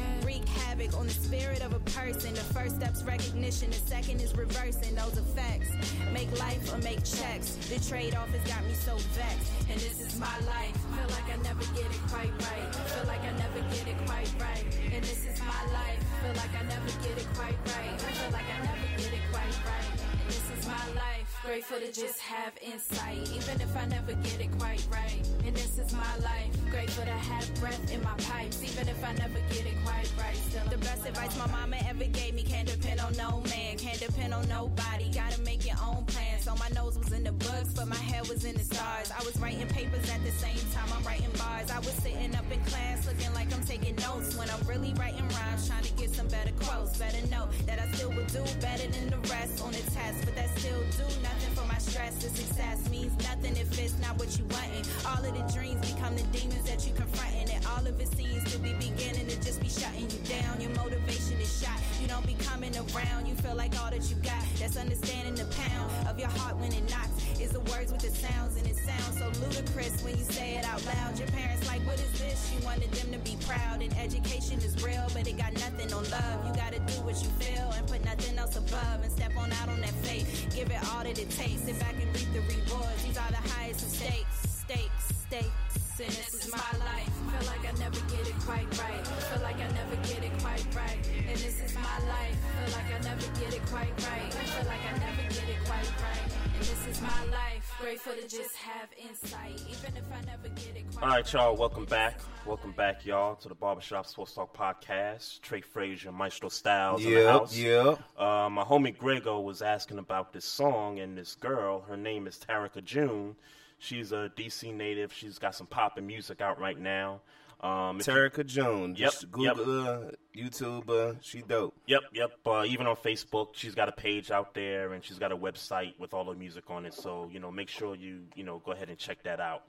havoc 0.47 0.97
on 0.97 1.05
the 1.07 1.13
spirit 1.13 1.62
of 1.62 1.73
a 1.73 1.79
person. 1.91 2.33
The 2.33 2.47
first 2.53 2.77
step's 2.77 3.03
recognition, 3.03 3.69
the 3.69 3.77
second 3.77 4.21
is 4.21 4.36
reversing 4.36 4.95
those 4.95 5.17
effects. 5.17 5.69
Make 6.13 6.31
life 6.39 6.73
or 6.73 6.77
make 6.79 7.03
checks. 7.03 7.55
The 7.69 7.79
trade 7.88 8.15
off 8.15 8.29
has 8.29 8.43
got 8.49 8.63
me 8.65 8.73
so 8.73 8.97
vexed. 9.13 9.51
And 9.69 9.79
this 9.79 9.99
is 10.01 10.19
my 10.19 10.38
life. 10.45 10.75
Feel 10.95 11.10
like 11.12 11.27
I 11.31 11.38
never 11.43 11.65
get 11.75 11.86
it 11.86 12.01
quite 12.10 12.33
right. 12.49 12.75
Feel 12.91 13.07
like 13.07 13.21
I 13.21 13.31
never 13.38 13.62
get 13.73 13.88
it 13.88 13.97
quite 14.05 14.31
right. 14.39 14.65
And 14.93 15.03
this 15.03 15.25
is 15.25 15.39
my 15.41 15.62
life. 15.73 16.01
Feel 16.23 16.36
like 16.36 16.53
I 16.55 16.63
never 16.63 16.91
get 17.03 17.17
it 17.17 17.27
quite 17.36 17.57
right. 17.75 17.93
I 17.93 18.12
feel 18.17 18.31
like 18.31 18.47
I 18.47 18.65
never 18.65 18.88
get 18.97 19.13
it 19.13 19.25
quite 19.31 19.57
right. 19.67 19.91
And 20.12 20.27
this 20.27 20.47
is 20.57 20.67
my 20.67 20.86
life. 20.95 21.37
Grateful 21.47 21.79
to 21.79 21.88
just 21.93 22.19
have 22.19 22.51
insight, 22.62 23.19
even 23.33 23.62
if 23.62 23.77
I 23.77 23.86
never 23.86 24.12
get 24.15 24.41
it 24.41 24.51
quite 24.60 24.86
right. 24.91 25.25
And 25.45 25.55
this 25.55 25.79
is 25.79 25.93
my 25.93 26.17
life. 26.17 26.51
Grateful 26.69 27.05
to 27.05 27.10
have 27.10 27.62
breath 27.62 27.89
in 27.89 28.03
my 28.03 28.13
pipes, 28.17 28.62
even 28.65 28.89
if 28.89 29.01
I 29.01 29.13
never 29.13 29.39
get 29.49 29.65
it 29.65 29.77
quite 29.86 30.12
right. 30.19 30.36
Still 30.36 30.67
the 30.69 30.77
best 30.79 31.07
advice 31.07 31.38
my 31.38 31.47
mama 31.47 31.77
ever 31.88 32.03
gave 32.03 32.33
me 32.33 32.43
can't 32.43 32.67
depend 32.67 32.99
on 32.99 33.15
no 33.15 33.41
man, 33.47 33.77
can't 33.77 33.97
depend 33.97 34.33
on 34.33 34.45
nobody. 34.49 35.10
Gotta 35.10 35.39
make 35.43 35.65
your 35.65 35.77
own 35.88 36.03
plans. 36.03 36.43
So 36.43 36.53
my 36.55 36.67
nose 36.75 36.97
was 36.99 37.13
in 37.13 37.23
the 37.23 37.31
books, 37.31 37.71
but 37.73 37.88
my 37.88 37.95
head 37.95 38.27
was 38.27 38.43
in 38.43 38.55
the 38.55 38.65
stars. 38.65 39.10
I 39.17 39.23
was 39.23 39.39
writing 39.39 39.67
papers 39.69 40.03
at 40.10 40.21
the 40.25 40.31
same 40.31 40.60
time 40.73 40.89
I'm 40.97 41.03
writing 41.05 41.31
bars. 41.38 41.71
I 41.71 41.79
was 41.79 41.93
sitting 42.03 42.36
up 42.36 42.51
in 42.51 42.60
class 42.65 43.07
looking 43.07 43.33
like 43.33 43.53
I'm 43.55 43.63
taking 43.63 43.95
notes 43.95 44.36
when 44.36 44.49
I'm 44.49 44.67
really 44.67 44.93
writing 44.99 45.27
rhymes, 45.29 45.65
trying 45.69 45.83
to 45.83 45.93
get 45.93 46.10
some 46.13 46.27
better 46.27 46.51
quotes. 46.60 46.97
Better 46.97 47.25
know 47.27 47.47
that 47.67 47.79
I 47.79 47.89
still 47.93 48.12
would 48.12 48.27
do 48.27 48.43
better 48.60 48.88
than 48.91 49.12
the 49.12 49.17
rest 49.29 49.63
on 49.63 49.71
the 49.71 49.83
test, 49.95 50.25
but 50.25 50.36
that 50.36 50.49
still 50.60 50.83
do 50.91 51.03
nothing 51.23 51.37
for 51.56 51.65
my 51.65 51.78
stress. 51.78 52.15
The 52.15 52.30
success 52.30 52.89
means 52.89 53.12
nothing 53.23 53.56
if 53.58 53.78
it's 53.80 53.97
not 54.00 54.17
what 54.17 54.38
you 54.38 54.45
wantin'. 54.45 54.86
All 55.06 55.23
of 55.23 55.34
the 55.34 55.54
dreams 55.54 55.93
become 55.93 56.15
the 56.15 56.23
demons 56.38 56.63
that 56.69 56.86
you 56.88 56.93
confronting, 56.93 57.50
and 57.50 57.65
all 57.67 57.86
of 57.86 58.00
it 58.00 58.08
seems 58.15 58.43
to 58.52 58.60
be 58.60 58.73
beginning 58.73 59.28
to 59.28 59.36
just 59.41 59.62
be 59.62 59.69
shutting 59.69 60.10
you 60.10 60.19
down. 60.26 60.62
Your 60.62 60.71
motivation 60.71 61.39
is 61.39 61.62
shot. 61.62 61.80
You 62.02 62.08
don't 62.08 62.26
be 62.26 62.36
coming 62.45 62.76
around. 62.76 63.28
You 63.28 63.36
feel 63.36 63.56
like 63.56 63.78
all 63.82 63.91
that 63.91 64.10
you 64.10 64.15
got. 64.17 64.43
That's 64.60 64.78
understanding 64.78 65.36
the 65.36 65.45
pound 65.54 65.91
of 66.08 66.19
your 66.19 66.30
heart 66.30 66.58
when 66.58 66.71
it 66.71 66.89
knocks. 66.89 67.13
Is 67.39 67.52
the 67.52 67.62
words 67.71 67.91
with 67.91 68.02
the 68.02 68.10
sounds, 68.10 68.58
and 68.58 68.65
it 68.65 68.78
sounds 68.78 69.19
so 69.19 69.28
ludicrous 69.45 70.02
when 70.04 70.17
you 70.17 70.23
say 70.23 70.58
it 70.58 70.65
out 70.65 70.84
loud. 70.86 71.19
Your 71.19 71.28
parents 71.30 71.67
like, 71.67 71.86
what 71.86 72.00
is 72.00 72.12
this? 72.19 72.52
You 72.54 72.65
wanted 72.65 72.91
them 72.91 73.12
to 73.12 73.19
be 73.19 73.38
proud, 73.45 73.82
and 73.82 73.93
education 73.97 74.58
is 74.60 74.82
real, 74.84 75.06
but 75.13 75.28
it 75.28 75.38
got 75.38 75.54
nothing 75.54 75.93
on 75.93 76.04
love. 76.10 76.38
You 76.47 76.54
gotta 76.56 76.80
do 76.80 77.02
what 77.06 77.21
you 77.21 77.30
feel 77.38 77.69
and 77.78 77.86
put 77.88 78.04
nothing 78.04 78.38
else 78.38 78.56
above, 78.56 79.04
and 79.04 79.12
step 79.12 79.36
on 79.38 79.52
out 79.54 79.69
on 79.69 79.82
that 79.82 79.93
faith. 80.02 80.47
Give 80.56 80.69
it 80.71 80.80
all 80.89 81.04
that 81.04 81.19
it 81.19 81.26
takes. 81.29 81.61
Sit 81.63 81.79
back 81.79 81.95
and 82.01 82.13
reap 82.15 82.27
the 82.33 82.41
rewards. 82.41 83.03
These 83.03 83.17
are 83.17 83.29
the 83.29 83.49
highest 83.49 83.83
of 83.83 83.89
stakes, 83.89 84.63
stakes, 84.65 85.05
stakes. 85.27 85.66
And 85.99 86.10
this 86.10 86.45
is 86.45 86.51
my 86.51 86.57
life. 86.57 87.10
Feel 87.10 87.49
like 87.49 87.73
I 87.73 87.75
never 87.79 87.99
get 88.05 88.27
it 88.27 88.38
quite 88.41 88.69
right. 88.77 89.07
Feel 89.07 89.41
like 89.41 89.55
I 89.55 89.67
never 89.71 89.95
get 90.03 90.23
it 90.23 90.31
quite 90.38 90.75
right. 90.75 90.99
And 91.27 91.38
this 91.39 91.60
is 91.60 91.73
my 91.73 91.81
life. 92.05 92.38
Feel 92.38 92.77
like 92.77 92.93
I 92.93 93.03
never 93.03 93.39
get 93.39 93.55
it 93.55 93.65
quite 93.65 94.07
right. 94.07 94.31
Feel 94.31 94.67
like 94.67 94.79
I 94.86 94.97
never 94.99 95.23
get 95.23 95.49
it 95.49 95.65
quite 95.65 95.91
right. 96.03 96.31
And 96.53 96.62
this 96.62 96.88
is 96.88 97.01
my 97.01 97.25
life. 97.31 97.73
Grateful 97.81 98.13
to 98.13 98.27
just 98.27 98.55
have 98.57 98.89
insight, 98.95 99.60
even 99.67 99.97
if 99.97 100.03
I 100.12 100.21
never 100.27 100.49
get 100.49 100.75
it 100.75 100.86
quite 100.93 101.03
All 101.03 101.10
right, 101.10 101.33
y'all. 101.33 101.55
Welcome 101.57 101.86
back. 101.86 102.19
Welcome 102.45 102.73
back, 102.73 103.03
y'all, 103.03 103.36
to 103.38 103.49
the 103.49 103.55
Barbershop 103.55 104.05
Sports 104.05 104.36
Talk 104.36 104.55
podcast. 104.55 105.41
Trey 105.41 105.62
Frazier, 105.62 106.12
Maestro 106.12 106.49
Styles 106.49 107.03
in 107.03 107.12
the 107.12 107.25
house. 107.25 107.57
yep. 107.57 107.99
Uh, 108.15 108.47
my 108.51 108.63
homie 108.63 108.95
Grego 108.95 109.39
was 109.39 109.63
asking 109.63 109.97
about 109.97 110.31
this 110.31 110.45
song 110.45 110.99
and 110.99 111.17
this 111.17 111.33
girl. 111.33 111.81
Her 111.81 111.97
name 111.97 112.27
is 112.27 112.38
Tarika 112.38 112.83
June. 112.83 113.36
She's 113.79 114.11
a 114.11 114.31
DC 114.35 114.73
native. 114.73 115.13
She's 115.13 115.37
got 115.39 115.55
some 115.55 115.67
poppin' 115.67 116.05
music 116.07 116.41
out 116.41 116.59
right 116.59 116.77
now. 116.79 117.21
Um, 117.61 117.99
if 117.99 118.07
you- 118.07 118.13
Terica 118.13 118.45
Jones. 118.45 118.99
Yep, 118.99 119.11
Just 119.11 119.31
Google 119.31 119.83
her, 119.83 120.11
YouTube 120.35 120.87
her. 120.89 121.17
She 121.21 121.41
dope. 121.41 121.75
Yep, 121.87 122.01
yep. 122.13 122.31
Uh, 122.45 122.63
even 122.67 122.85
on 122.85 122.95
Facebook, 122.95 123.49
she's 123.53 123.73
got 123.73 123.89
a 123.89 123.91
page 123.91 124.29
out 124.29 124.53
there, 124.53 124.93
and 124.93 125.03
she's 125.03 125.17
got 125.17 125.31
a 125.31 125.37
website 125.37 125.97
with 125.99 126.13
all 126.13 126.25
the 126.25 126.35
music 126.35 126.65
on 126.69 126.85
it. 126.85 126.93
So 126.93 127.29
you 127.31 127.39
know, 127.39 127.51
make 127.51 127.69
sure 127.69 127.95
you 127.95 128.21
you 128.35 128.43
know 128.43 128.61
go 128.63 128.73
ahead 128.73 128.89
and 128.89 128.97
check 128.97 129.23
that 129.23 129.39
out. 129.39 129.63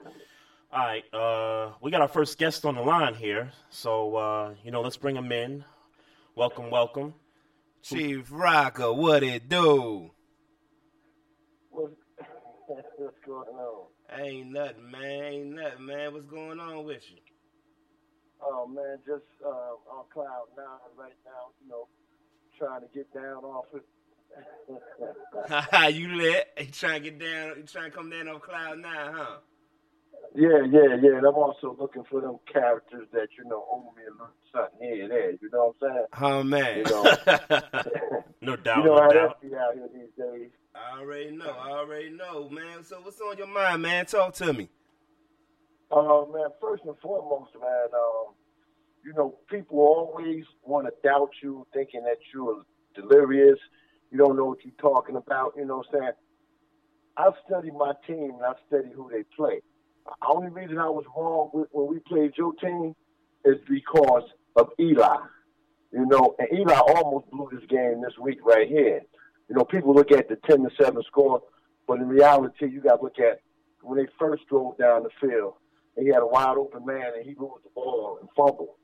All 0.71 0.85
right, 0.85 1.03
uh, 1.13 1.73
we 1.81 1.89
got 1.89 2.01
our 2.01 2.07
first 2.07 2.37
guest 2.37 2.63
on 2.63 2.75
the 2.75 2.81
line 2.81 3.15
here, 3.15 3.51
so 3.69 4.15
uh, 4.15 4.53
you 4.63 4.69
know, 4.69 4.81
let's 4.81 4.97
bring 4.97 5.15
him 5.15 5.31
in. 5.31 5.63
Welcome, 6.35 6.69
welcome. 6.69 7.15
Chief 7.81 8.27
Rocker, 8.29 8.93
what 8.93 9.23
it 9.23 9.49
do? 9.49 10.11
What's, 11.71 11.93
what's 12.97 13.17
going 13.25 13.47
on? 13.47 13.78
Ain't 14.17 14.51
nothing, 14.51 14.89
man. 14.91 15.23
Ain't 15.23 15.55
nothing, 15.55 15.85
man. 15.85 16.13
What's 16.13 16.25
going 16.25 16.59
on 16.59 16.85
with 16.85 17.03
you? 17.11 17.17
Oh 18.41 18.67
man, 18.67 18.97
just 19.05 19.23
uh, 19.45 19.49
on 19.49 20.05
cloud 20.13 20.45
nine 20.57 20.65
right 20.97 21.13
now. 21.25 21.51
You 21.63 21.69
know, 21.69 21.87
trying 22.57 22.81
to 22.81 22.87
get 22.93 23.13
down 23.13 23.43
off 23.43 23.65
it. 23.73 23.85
you 25.95 26.15
lit. 26.15 26.47
You 26.59 26.65
trying 26.67 27.03
to 27.03 27.09
get 27.11 27.19
down, 27.19 27.53
you 27.57 27.63
trying 27.63 27.91
to 27.91 27.97
come 27.97 28.09
down 28.09 28.27
on 28.27 28.39
cloud 28.39 28.79
nine, 28.79 29.13
huh? 29.13 29.37
yeah, 30.35 30.63
yeah, 30.71 30.95
yeah. 31.01 31.17
And 31.17 31.25
I'm 31.25 31.35
also 31.35 31.75
looking 31.79 32.03
for 32.09 32.21
them 32.21 32.37
characters 32.51 33.07
that 33.13 33.27
you 33.37 33.45
know 33.45 33.65
owe 33.69 33.91
me 33.95 34.03
a 34.07 34.11
little 34.11 34.29
something 34.53 34.79
here 34.87 35.03
and 35.03 35.11
there. 35.11 35.31
You 35.31 35.49
know 35.51 35.73
what 35.79 35.89
I'm 35.89 35.95
saying? 35.95 36.05
Oh, 36.21 36.43
man. 36.43 36.77
You 36.77 36.83
know, 36.83 37.03
no 38.41 38.55
doubt, 38.55 38.77
you 38.77 38.83
know 38.85 38.95
no 38.95 39.01
how 39.01 39.09
doubt. 39.09 39.41
that 39.41 39.49
be 39.49 39.55
out 39.55 39.73
here 39.73 39.89
these 39.93 40.11
days. 40.17 40.49
I 40.79 40.99
already 40.99 41.31
know. 41.31 41.49
I 41.49 41.69
already 41.71 42.09
know, 42.09 42.49
man. 42.49 42.83
So 42.83 42.99
what's 43.01 43.19
on 43.21 43.37
your 43.37 43.47
mind, 43.47 43.81
man? 43.81 44.05
Talk 44.05 44.33
to 44.35 44.53
me. 44.53 44.69
Oh 45.91 46.31
man, 46.31 46.49
first 46.61 46.83
and 46.85 46.95
foremost, 47.01 47.51
man, 47.59 47.87
um, 47.93 48.33
you 49.03 49.13
know, 49.13 49.39
people 49.49 49.79
always 49.79 50.43
want 50.63 50.87
to 50.87 50.93
doubt 51.03 51.31
you, 51.41 51.65
thinking 51.73 52.03
that 52.03 52.17
you're 52.33 52.63
delirious. 52.95 53.57
You 54.11 54.17
don't 54.17 54.35
know 54.37 54.45
what 54.45 54.59
you're 54.63 54.73
talking 54.79 55.15
about. 55.15 55.53
You 55.57 55.65
know 55.65 55.77
what 55.77 55.87
I'm 55.93 55.99
saying? 55.99 56.11
I've 57.17 57.33
studied 57.47 57.73
my 57.73 57.93
team 58.07 58.31
and 58.35 58.45
I've 58.47 58.61
studied 58.67 58.93
who 58.95 59.09
they 59.11 59.23
play. 59.35 59.61
The 60.05 60.27
only 60.27 60.49
reason 60.49 60.77
I 60.77 60.89
was 60.89 61.05
wrong 61.15 61.49
with, 61.53 61.67
when 61.71 61.87
we 61.87 61.99
played 61.99 62.33
your 62.37 62.53
team 62.53 62.95
is 63.45 63.57
because 63.67 64.23
of 64.55 64.69
Eli. 64.79 65.17
You 65.91 66.05
know, 66.05 66.35
and 66.37 66.47
Eli 66.53 66.77
almost 66.77 67.29
blew 67.31 67.49
this 67.51 67.67
game 67.67 68.01
this 68.01 68.17
week 68.19 68.39
right 68.43 68.67
here. 68.67 69.01
You 69.49 69.55
know, 69.55 69.65
people 69.65 69.93
look 69.95 70.11
at 70.11 70.29
the 70.29 70.37
10 70.47 70.63
to 70.63 70.69
7 70.79 71.01
score, 71.07 71.41
but 71.87 71.99
in 71.99 72.07
reality, 72.07 72.69
you 72.69 72.81
got 72.81 72.97
to 72.97 73.03
look 73.03 73.19
at 73.19 73.41
when 73.81 73.97
they 73.97 74.07
first 74.19 74.47
drove 74.47 74.77
down 74.77 75.03
the 75.03 75.09
field, 75.19 75.53
and 75.97 76.05
he 76.05 76.13
had 76.13 76.21
a 76.21 76.27
wide 76.27 76.57
open 76.57 76.85
man 76.85 77.11
and 77.15 77.25
he 77.25 77.31
loses 77.31 77.63
the 77.63 77.69
ball 77.73 78.19
and 78.21 78.29
fumble. 78.35 78.77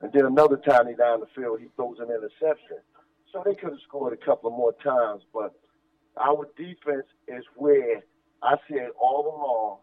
And 0.00 0.12
then 0.12 0.26
another 0.26 0.56
time 0.56 0.88
he 0.88 0.94
down 0.94 1.20
the 1.20 1.26
field, 1.34 1.60
he 1.60 1.68
throws 1.76 1.98
an 2.00 2.08
interception. 2.08 2.78
So 3.32 3.42
they 3.44 3.54
could 3.54 3.70
have 3.70 3.80
scored 3.86 4.12
a 4.12 4.24
couple 4.24 4.50
of 4.50 4.56
more 4.56 4.74
times, 4.82 5.22
but 5.32 5.54
our 6.20 6.48
defense 6.56 7.06
is 7.28 7.44
where 7.54 8.02
I 8.42 8.56
said 8.68 8.88
all 9.00 9.26
along, 9.26 9.78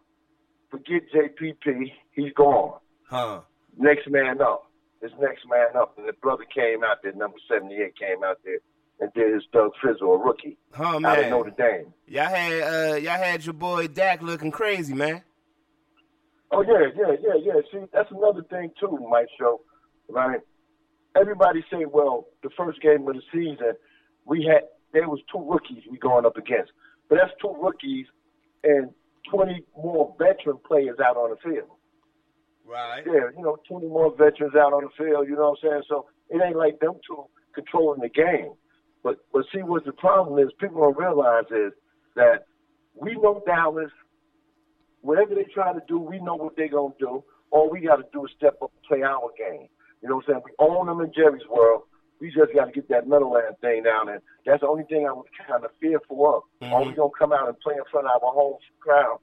forget 0.70 1.02
JPP, 1.14 1.92
he's 2.12 2.32
gone. 2.34 2.78
Huh. 3.04 3.40
Next 3.78 4.10
man 4.10 4.42
up. 4.42 4.70
It's 5.00 5.14
next 5.20 5.44
man 5.48 5.80
up. 5.80 5.96
And 5.96 6.06
the 6.06 6.12
brother 6.12 6.44
came 6.44 6.84
out 6.84 7.02
there, 7.02 7.12
number 7.12 7.38
78 7.48 7.96
came 7.96 8.22
out 8.22 8.40
there 8.44 8.58
and 9.00 9.12
did 9.14 9.32
his 9.32 9.44
Doug 9.52 9.70
Frizzle, 9.80 10.12
a 10.14 10.18
rookie, 10.18 10.58
Huh, 10.72 10.84
out 10.84 10.96
of 10.96 11.02
man. 11.02 11.30
Notre 11.30 11.50
Dame. 11.50 11.92
Y'all 12.06 12.24
had 12.24 12.52
uh 12.62 12.96
y'all 12.96 13.18
had 13.22 13.44
your 13.44 13.52
boy 13.54 13.86
Dak 13.88 14.22
looking 14.22 14.50
crazy, 14.50 14.94
man. 14.94 15.22
Oh 16.50 16.62
yeah, 16.62 16.88
yeah, 16.96 17.14
yeah, 17.22 17.34
yeah. 17.42 17.60
See, 17.72 17.86
that's 17.92 18.10
another 18.10 18.42
thing 18.44 18.70
too, 18.80 18.98
Mike 19.10 19.28
Show, 19.38 19.60
right? 20.08 20.40
Everybody 21.16 21.64
say, 21.70 21.84
well, 21.84 22.26
the 22.42 22.50
first 22.56 22.80
game 22.80 23.06
of 23.08 23.14
the 23.14 23.22
season, 23.32 23.72
we 24.24 24.44
had 24.44 24.62
there 24.92 25.08
was 25.08 25.20
two 25.30 25.44
rookies 25.48 25.82
we 25.90 25.98
going 25.98 26.24
up 26.24 26.36
against, 26.36 26.72
but 27.08 27.16
that's 27.16 27.32
two 27.40 27.54
rookies 27.60 28.06
and 28.64 28.90
twenty 29.30 29.62
more 29.76 30.14
veteran 30.18 30.56
players 30.66 30.96
out 31.04 31.16
on 31.16 31.30
the 31.30 31.36
field. 31.36 31.68
Right. 32.66 33.02
Yeah, 33.06 33.28
you 33.36 33.42
know, 33.42 33.56
twenty 33.68 33.86
more 33.88 34.10
veterans 34.16 34.54
out 34.54 34.72
on 34.72 34.84
the 34.84 34.90
field. 34.96 35.28
You 35.28 35.34
know 35.36 35.50
what 35.50 35.58
I'm 35.64 35.70
saying? 35.70 35.82
So 35.88 36.06
it 36.30 36.40
ain't 36.42 36.56
like 36.56 36.80
them 36.80 36.94
two 37.06 37.24
controlling 37.54 38.00
the 38.00 38.08
game. 38.08 38.52
But 39.02 39.18
but 39.32 39.44
see 39.54 39.62
what 39.62 39.84
the 39.84 39.92
problem 39.92 40.38
is, 40.38 40.52
people 40.58 40.80
don't 40.80 40.98
realize 40.98 41.44
is 41.50 41.72
that 42.16 42.46
we 42.94 43.14
know 43.14 43.42
Dallas. 43.46 43.90
Whatever 45.00 45.34
they 45.34 45.46
try 45.54 45.72
to 45.72 45.80
do, 45.86 45.98
we 45.98 46.18
know 46.20 46.34
what 46.34 46.56
they're 46.56 46.68
gonna 46.68 46.94
do. 46.98 47.22
All 47.50 47.70
we 47.70 47.80
got 47.80 47.96
to 47.96 48.04
do 48.12 48.26
is 48.26 48.32
step 48.36 48.58
up 48.60 48.72
and 48.74 48.82
play 48.88 49.02
our 49.02 49.30
game. 49.38 49.68
You 50.02 50.08
know 50.08 50.16
what 50.16 50.24
I'm 50.28 50.34
saying? 50.34 50.42
We 50.44 50.52
own 50.58 50.86
them 50.86 51.00
in 51.00 51.12
Jerry's 51.14 51.46
world. 51.48 51.82
We 52.20 52.28
just 52.28 52.52
got 52.52 52.66
to 52.66 52.72
get 52.72 52.88
that 52.88 53.06
Meadowland 53.06 53.56
thing 53.60 53.84
down, 53.84 54.08
and 54.08 54.20
that's 54.44 54.60
the 54.60 54.68
only 54.68 54.84
thing 54.84 55.06
I 55.06 55.12
was 55.12 55.26
kind 55.46 55.64
of 55.64 55.70
fearful 55.80 56.18
of. 56.26 56.42
Mm-hmm. 56.60 56.74
Are 56.74 56.84
we 56.84 56.92
gonna 56.94 57.14
come 57.16 57.32
out 57.32 57.48
and 57.48 57.58
play 57.60 57.74
in 57.74 57.86
front 57.90 58.06
of 58.06 58.22
our 58.22 58.34
home 58.34 58.58
crowd? 58.80 59.20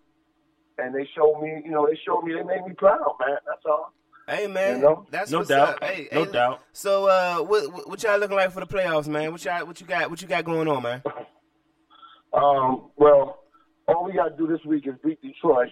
And 0.77 0.95
they 0.95 1.07
showed 1.15 1.39
me, 1.41 1.61
you 1.63 1.71
know, 1.71 1.87
they 1.87 1.99
showed 2.05 2.23
me, 2.23 2.33
they 2.33 2.43
made 2.43 2.65
me 2.65 2.73
proud, 2.73 3.15
man. 3.19 3.37
That's 3.45 3.63
all. 3.65 3.93
Hey 4.27 4.47
man, 4.47 4.77
You 4.77 4.81
know? 4.81 5.05
that's 5.11 5.29
No 5.31 5.39
what's 5.39 5.49
doubt. 5.49 5.69
Up. 5.75 5.83
Hey, 5.83 6.07
No 6.11 6.23
hey, 6.25 6.31
doubt. 6.31 6.61
So, 6.73 7.07
uh, 7.07 7.37
what, 7.43 7.71
what 7.71 7.89
what 7.89 8.03
y'all 8.03 8.17
looking 8.17 8.35
like 8.35 8.51
for 8.51 8.59
the 8.59 8.65
playoffs, 8.67 9.07
man? 9.07 9.31
What 9.31 9.45
y'all 9.45 9.65
what 9.67 9.79
you 9.79 9.85
got 9.85 10.09
what 10.09 10.21
you 10.21 10.27
got 10.27 10.43
going 10.45 10.67
on, 10.67 10.83
man? 10.83 11.01
Um, 12.33 12.89
well, 12.97 13.43
all 13.87 14.03
we 14.03 14.11
got 14.11 14.27
to 14.27 14.35
do 14.35 14.45
this 14.45 14.59
week 14.65 14.85
is 14.87 14.95
beat 15.01 15.21
Detroit 15.21 15.69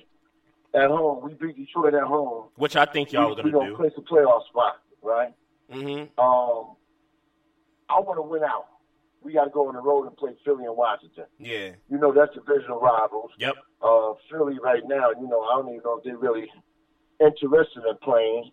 at 0.74 0.88
home. 0.88 1.22
We 1.22 1.34
beat 1.34 1.58
Detroit 1.58 1.94
at 1.94 2.04
home. 2.04 2.46
Which 2.56 2.78
I 2.78 2.86
think 2.86 3.12
y'all 3.12 3.36
we, 3.36 3.42
are 3.42 3.44
we, 3.44 3.52
gonna 3.52 3.66
we 3.66 3.70
do. 3.72 3.76
place 3.76 3.92
a 3.98 4.02
playoff 4.02 4.48
spot, 4.48 4.76
right? 5.02 5.34
Mm-hmm. 5.70 6.18
Um, 6.18 6.76
I 7.90 8.00
want 8.00 8.18
to 8.18 8.22
win 8.22 8.44
out. 8.44 8.68
We 9.24 9.34
got 9.34 9.44
to 9.44 9.50
go 9.50 9.68
on 9.68 9.76
the 9.76 9.82
road 9.82 10.08
and 10.08 10.16
play 10.16 10.32
Philly 10.46 10.64
and 10.64 10.78
Washington. 10.78 11.26
Yeah. 11.38 11.72
You 11.90 11.98
know 11.98 12.14
that's 12.14 12.34
divisional 12.34 12.80
rivals. 12.80 13.32
Yep. 13.40 13.56
Uh, 13.82 14.14
Philly 14.32 14.58
right 14.64 14.84
now, 14.86 15.10
you 15.20 15.28
know, 15.28 15.42
I 15.42 15.58
don't 15.58 15.68
even 15.68 15.82
know 15.84 15.98
if 15.98 16.06
they're 16.06 16.16
really 16.18 16.50
interested 17.20 17.84
in 17.90 17.96
playing, 18.02 18.52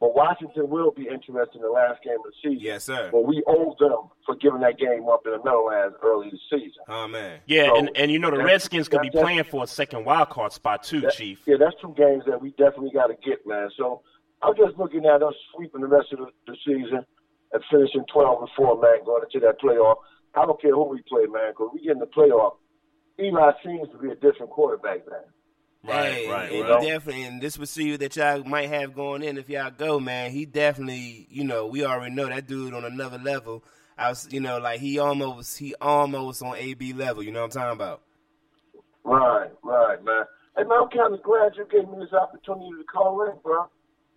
but 0.00 0.14
Washington 0.16 0.68
will 0.68 0.90
be 0.90 1.02
interested 1.08 1.56
in 1.56 1.62
the 1.62 1.70
last 1.70 2.02
game 2.02 2.16
of 2.18 2.24
the 2.24 2.32
season. 2.42 2.58
Yes, 2.60 2.84
sir. 2.84 3.08
But 3.12 3.24
we 3.24 3.42
owe 3.46 3.74
them 3.78 4.08
for 4.26 4.34
giving 4.36 4.60
that 4.60 4.78
game 4.78 5.08
up 5.08 5.22
in 5.26 5.32
the 5.32 5.38
Meadowlands 5.38 5.96
early 6.02 6.30
this 6.30 6.40
season. 6.50 6.82
Oh 6.88 7.06
man. 7.08 7.38
Yeah, 7.46 7.66
So, 7.66 7.76
and, 7.78 7.90
and 7.94 8.10
you 8.10 8.18
know 8.18 8.30
the 8.30 8.42
Redskins 8.42 8.88
could 8.88 9.02
be 9.02 9.08
that's- 9.10 9.22
playing 9.22 9.44
for 9.44 9.62
a 9.64 9.66
second 9.66 10.04
wild 10.04 10.30
card 10.30 10.52
spot 10.52 10.82
too, 10.82 11.02
That- 11.02 11.12
Chief. 11.14 11.40
Yeah, 11.46 11.56
that's 11.58 11.76
two 11.80 11.94
games 11.96 12.24
that 12.26 12.40
we 12.40 12.50
definitely 12.50 12.90
got 12.92 13.06
to 13.08 13.14
get, 13.24 13.46
man. 13.46 13.70
So 13.76 14.02
I'm 14.42 14.56
just 14.56 14.76
looking 14.76 15.06
at 15.06 15.22
us 15.22 15.34
sweeping 15.54 15.82
the 15.82 15.86
rest 15.86 16.12
of 16.12 16.18
the, 16.18 16.26
the 16.48 16.56
season 16.66 17.04
and 17.52 17.62
finishing 17.70 18.04
12 18.12 18.40
and 18.42 18.50
4, 18.56 18.80
man, 18.80 19.04
going 19.04 19.22
into 19.22 19.44
that 19.46 19.60
playoff. 19.60 19.96
I 20.34 20.46
don't 20.46 20.60
care 20.60 20.72
who 20.74 20.84
we 20.88 21.02
play, 21.02 21.26
man, 21.26 21.52
because 21.52 21.68
we 21.74 21.82
get 21.82 21.92
in 21.92 21.98
the 21.98 22.06
playoff. 22.06 22.56
Eli 23.20 23.52
seems 23.64 23.88
to 23.90 23.98
be 23.98 24.08
a 24.10 24.14
different 24.16 24.50
quarterback, 24.50 25.06
man. 25.08 25.20
Right, 25.84 26.12
Hey, 26.12 26.28
right, 26.28 26.52
and 26.52 26.68
right. 26.68 26.82
definitely, 26.82 27.24
and 27.24 27.40
this 27.42 27.58
receiver 27.58 27.98
that 27.98 28.14
y'all 28.14 28.44
might 28.44 28.68
have 28.68 28.94
going 28.94 29.22
in 29.22 29.36
if 29.36 29.48
y'all 29.48 29.70
go, 29.70 29.98
man, 29.98 30.30
he 30.30 30.46
definitely, 30.46 31.26
you 31.28 31.42
know, 31.42 31.66
we 31.66 31.84
already 31.84 32.14
know 32.14 32.26
that 32.28 32.46
dude 32.46 32.72
on 32.72 32.84
another 32.84 33.18
level. 33.18 33.64
I 33.98 34.08
was, 34.08 34.28
you 34.30 34.38
know, 34.38 34.58
like 34.58 34.78
he 34.78 35.00
almost, 35.00 35.58
he 35.58 35.74
almost 35.80 36.40
on 36.42 36.56
AB 36.56 36.92
level. 36.92 37.22
You 37.24 37.32
know 37.32 37.40
what 37.40 37.56
I'm 37.56 37.62
talking 37.62 37.72
about? 37.72 38.02
Right, 39.02 39.50
right, 39.64 40.04
man. 40.04 40.24
Hey, 40.56 40.62
man, 40.62 40.82
I'm 40.82 40.88
kind 40.88 41.14
of 41.14 41.22
glad 41.22 41.56
you 41.56 41.66
gave 41.70 41.88
me 41.88 41.98
this 41.98 42.12
opportunity 42.12 42.70
to 42.78 42.84
call 42.84 43.22
in, 43.24 43.32
bro. 43.42 43.66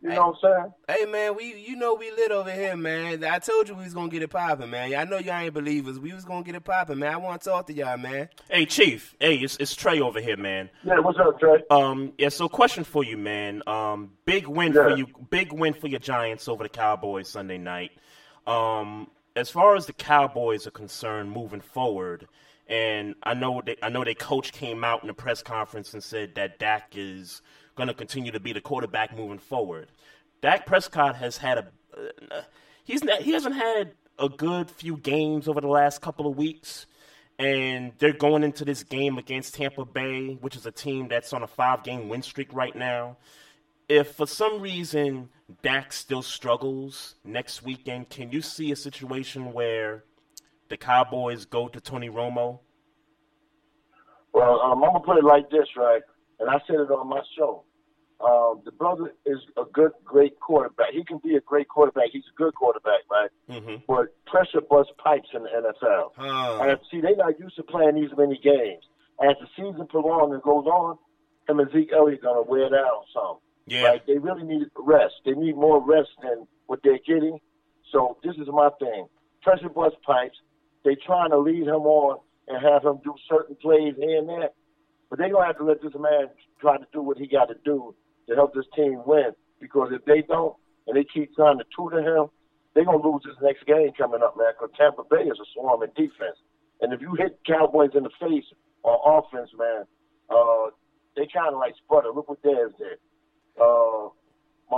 You 0.02 0.10
know 0.10 0.28
what 0.28 0.50
I'm 0.52 0.74
saying? 0.88 1.00
Hey 1.00 1.12
man, 1.12 1.36
we, 1.36 1.56
you 1.56 1.76
know, 1.76 1.96
we 1.96 2.12
lit 2.12 2.32
over 2.32 2.52
here, 2.52 2.76
man. 2.76 3.24
I 3.24 3.40
told 3.40 3.68
you 3.68 3.76
we 3.76 3.86
was 3.86 3.94
gonna 3.94 4.10
get 4.10 4.22
it 4.22 4.30
popping, 4.30 4.70
man. 4.70 4.94
I 4.94 5.04
know 5.04 5.18
y'all 5.18 5.34
ain't 5.36 5.54
believers. 5.54 6.00
We 6.00 6.14
was 6.14 6.26
gonna 6.26 6.44
get 6.44 6.54
it 6.54 6.64
popping, 6.64 7.00
man. 7.00 7.14
I 7.14 7.18
want 7.18 7.42
to 7.42 7.50
talk 7.50 7.66
to 7.68 7.74
y'all, 7.74 7.98
man. 7.98 8.30
Hey, 8.50 8.66
Chief. 8.66 9.16
Hey, 9.20 9.38
it's, 9.38 9.58
it's 9.58 9.76
Trey 9.76 10.02
over 10.02 10.22
here, 10.22 10.38
man. 10.38 10.70
Yeah, 10.84 11.00
what's 11.00 11.18
up, 11.18 11.40
Trey? 11.40 11.64
Um, 11.72 12.14
yeah. 12.18 12.30
So, 12.30 12.48
question 12.48 12.84
for 12.84 13.04
you, 13.04 13.18
man. 13.18 13.64
Um, 13.66 14.12
big 14.26 14.48
win 14.48 14.74
for 14.74 14.96
you. 14.96 15.08
Big 15.32 15.52
win 15.52 15.74
for 15.74 15.88
your 15.88 16.00
Giants 16.00 16.48
over 16.48 16.64
the 16.64 16.70
Cowboys 16.70 17.28
Sunday 17.28 17.58
night. 17.58 17.92
Um, 18.46 19.10
as 19.36 19.50
far 19.50 19.76
as 19.76 19.88
the 19.88 19.94
Cowboys 19.94 20.68
are 20.68 20.72
concerned, 20.72 21.32
moving 21.32 21.62
forward, 21.62 22.28
and 22.68 23.16
I 23.24 23.34
know 23.34 23.62
they, 23.66 23.76
I 23.82 23.90
know 23.90 24.04
their 24.04 24.14
coach 24.14 24.54
came 24.54 24.84
out 24.84 25.02
in 25.02 25.08
the 25.08 25.14
press 25.14 25.42
conference 25.42 25.94
and 25.94 26.04
said 26.04 26.36
that 26.36 26.60
Dak 26.60 26.94
is 26.96 27.42
going 27.76 27.88
to 27.88 27.94
continue 27.94 28.32
to 28.32 28.40
be 28.40 28.54
the 28.54 28.62
quarterback 28.62 29.16
moving 29.16 29.40
forward. 29.40 29.90
Dak 30.42 30.66
Prescott 30.66 31.16
has 31.16 31.38
had 31.38 31.58
a 31.58 31.68
uh, 32.32 32.42
he's 32.84 33.04
not, 33.04 33.22
he 33.22 33.32
hasn't 33.32 33.56
had 33.56 33.94
a 34.20 34.30
good 34.30 34.70
few 34.70 34.98
games 34.98 35.48
over 35.48 35.62
the 35.62 35.68
last 35.68 36.02
couple 36.02 36.28
of 36.28 36.38
weeks 36.38 36.86
and 37.38 37.92
they're 37.98 38.14
going 38.14 38.44
into 38.44 38.64
this 38.64 38.84
game 38.84 39.18
against 39.18 39.56
Tampa 39.56 39.86
Bay, 39.86 40.38
which 40.40 40.56
is 40.56 40.66
a 40.66 40.72
team 40.72 41.08
that's 41.08 41.34
on 41.34 41.44
a 41.44 41.48
five 41.48 41.84
game 41.84 42.08
win 42.08 42.22
streak 42.22 42.54
right 42.54 42.76
now. 42.76 43.18
If 43.90 44.16
for 44.16 44.26
some 44.26 44.62
reason 44.62 45.30
Dak 45.62 45.94
still 45.94 46.22
struggles 46.22 47.16
next 47.24 47.62
weekend, 47.62 48.10
can 48.10 48.32
you 48.32 48.42
see 48.42 48.72
a 48.72 48.76
situation 48.76 49.54
where 49.54 50.06
the 50.70 50.78
Cowboys 50.78 51.46
go 51.46 51.68
to 51.68 51.80
Tony 51.80 52.10
Romo? 52.10 52.60
Well, 54.34 54.60
um, 54.62 54.84
I'm 54.84 54.92
gonna 54.92 55.00
put 55.02 55.18
it 55.18 55.24
like 55.24 55.50
this, 55.50 55.68
right? 55.78 56.02
And 56.40 56.50
I 56.50 56.60
said 56.68 56.76
it 56.76 56.92
on 56.92 57.08
my 57.08 57.22
show. 57.38 57.64
Um, 58.24 58.62
the 58.64 58.72
brother 58.72 59.14
is 59.26 59.40
a 59.58 59.64
good, 59.74 59.92
great 60.04 60.40
quarterback. 60.40 60.92
He 60.94 61.04
can 61.04 61.20
be 61.24 61.36
a 61.36 61.42
great 61.42 61.68
quarterback. 61.68 62.10
He's 62.12 62.24
a 62.34 62.38
good 62.38 62.56
quarterback, 62.56 63.02
right? 63.12 63.30
Mm-hmm. 63.50 63.84
But 63.88 64.16
pressure 64.26 64.62
bust 64.62 64.92
pipes 65.04 65.28
in 65.34 65.44
the 65.44 65.50
NFL. 65.50 66.12
Huh. 66.16 66.60
And 66.64 66.80
see, 66.90 67.02
they're 67.02 67.16
not 67.16 67.40
used 67.40 67.58
to 67.58 67.64
playing 67.64 67.96
these 67.96 68.12
many 68.18 68.40
games. 68.42 68.84
As 69.22 69.36
the 69.40 69.48
season 69.56 69.88
prolongs 69.88 70.34
and 70.34 70.42
goes 70.44 70.66
on, 70.66 70.98
him 71.48 71.60
and 71.60 71.72
Zeke 71.72 71.92
Elliott 71.94 72.22
gonna 72.22 72.42
wear 72.42 72.70
down 72.70 73.04
some. 73.14 73.38
Yeah. 73.68 73.84
Right? 73.84 74.08
They 74.08 74.18
really 74.18 74.44
need 74.44 74.68
rest. 74.78 75.16
They 75.26 75.34
need 75.34 75.56
more 75.56 75.84
rest 75.84 76.10
than 76.22 76.48
what 76.68 76.80
they're 76.84 77.00
getting. 77.06 77.40
So 77.92 78.18
this 78.24 78.36
is 78.36 78.48
my 78.48 78.70
thing. 78.80 79.08
Pressure 79.42 79.70
bust 79.70 79.96
pipes. 80.06 80.38
They 80.84 80.96
trying 80.96 81.32
to 81.32 81.38
lead 81.38 81.68
him 81.68 81.86
on 81.86 82.20
and 82.48 82.62
have 82.62 82.84
him 82.84 83.00
do 83.04 83.14
certain 83.30 83.56
plays 83.56 83.96
here 83.98 84.20
and 84.20 84.30
there. 84.30 84.50
But 85.10 85.20
they're 85.20 85.32
gonna 85.32 85.46
have 85.46 85.58
to 85.58 85.66
let 85.66 85.82
this 85.82 85.94
man 85.98 86.30
try 86.60 86.78
to 86.78 86.86
do 86.94 87.02
what 87.02 87.18
he 87.18 87.28
got 87.28 87.46
to 87.46 87.56
do 87.64 87.96
to 88.28 88.36
help 88.36 88.54
this 88.54 88.66
team 88.76 89.02
win. 89.06 89.32
Because 89.60 89.90
if 89.92 90.04
they 90.06 90.22
don't, 90.28 90.56
and 90.88 90.98
they 90.98 91.06
keep 91.06 91.36
trying 91.36 91.58
to 91.58 91.66
tutor 91.76 92.00
him, 92.00 92.28
they're 92.74 92.86
gonna 92.86 93.02
lose 93.02 93.22
this 93.26 93.38
next 93.42 93.66
game 93.66 93.92
coming 93.98 94.22
up, 94.22 94.38
man. 94.38 94.54
Because 94.54 94.76
Tampa 94.78 95.04
Bay 95.10 95.30
is 95.30 95.40
a 95.40 95.48
swarming 95.54 95.94
defense, 95.96 96.38
and 96.82 96.94
if 96.94 97.02
you 97.02 97.16
hit 97.16 97.40
Cowboys 97.46 97.92
in 97.96 98.04
the 98.04 98.14
face 98.20 98.46
on 98.84 99.24
offense, 99.24 99.50
man, 99.58 99.86
uh, 100.30 100.70
they 101.16 101.28
kind 101.32 101.54
of 101.54 101.60
like 101.60 101.74
sputter. 101.84 102.12
Look 102.14 102.30
what 102.30 102.44
Dez 102.44 102.76
did. 102.78 103.00
Uh, 103.60 104.10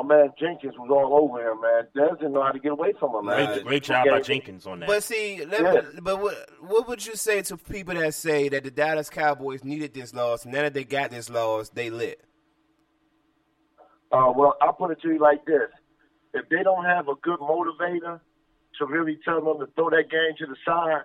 my 0.04 0.16
man 0.16 0.30
Jenkins 0.40 0.76
was 0.78 0.90
all 0.92 1.18
over 1.24 1.52
him, 1.52 1.62
man. 1.62 1.88
Dez 1.96 2.20
didn't 2.20 2.34
know 2.34 2.44
how 2.44 2.52
to 2.52 2.60
get 2.60 2.72
away 2.72 2.94
from 3.00 3.16
him, 3.16 3.26
man. 3.26 3.48
Great, 3.48 3.66
great 3.66 3.84
job 3.84 4.08
by 4.08 4.20
Jenkins 4.20 4.68
on 4.68 4.80
that. 4.82 4.88
But 4.88 5.04
see, 5.04 5.44
let 5.46 5.62
Yeah. 5.62 5.82
me, 5.82 6.00
but 6.02 6.22
what 6.22 6.36
what 6.60 6.88
would 6.88 7.06
you 7.06 7.16
say 7.16 7.42
to 7.44 7.58
people 7.58 7.96
that 7.96 8.14
say 8.14 8.50
that 8.50 8.64
the 8.64 8.72
Dallas 8.72 9.10
Cowboys 9.10 9.64
needed 9.64 9.94
this 9.94 10.14
loss, 10.14 10.44
and 10.44 10.54
now 10.54 10.62
that 10.62 10.74
they 10.74 10.84
got 10.84 11.10
this 11.12 11.30
loss, 11.30 11.70
they 11.70 11.90
lit? 11.90 12.22
Uh, 14.12 14.32
well, 14.36 14.56
I'll 14.62 14.74
put 14.74 14.92
it 14.92 15.02
to 15.02 15.08
you 15.10 15.20
like 15.20 15.46
this: 15.46 15.70
if 16.34 16.48
they 16.50 16.64
don't 16.64 16.86
have 16.86 17.08
a 17.08 17.16
good 17.24 17.40
motivator 17.40 18.20
to 18.80 18.86
really 18.86 19.18
tell 19.26 19.44
them 19.44 19.60
to 19.66 19.72
throw 19.74 19.90
that 19.90 20.10
game 20.12 20.36
to 20.38 20.46
the 20.46 20.56
side, 20.64 21.02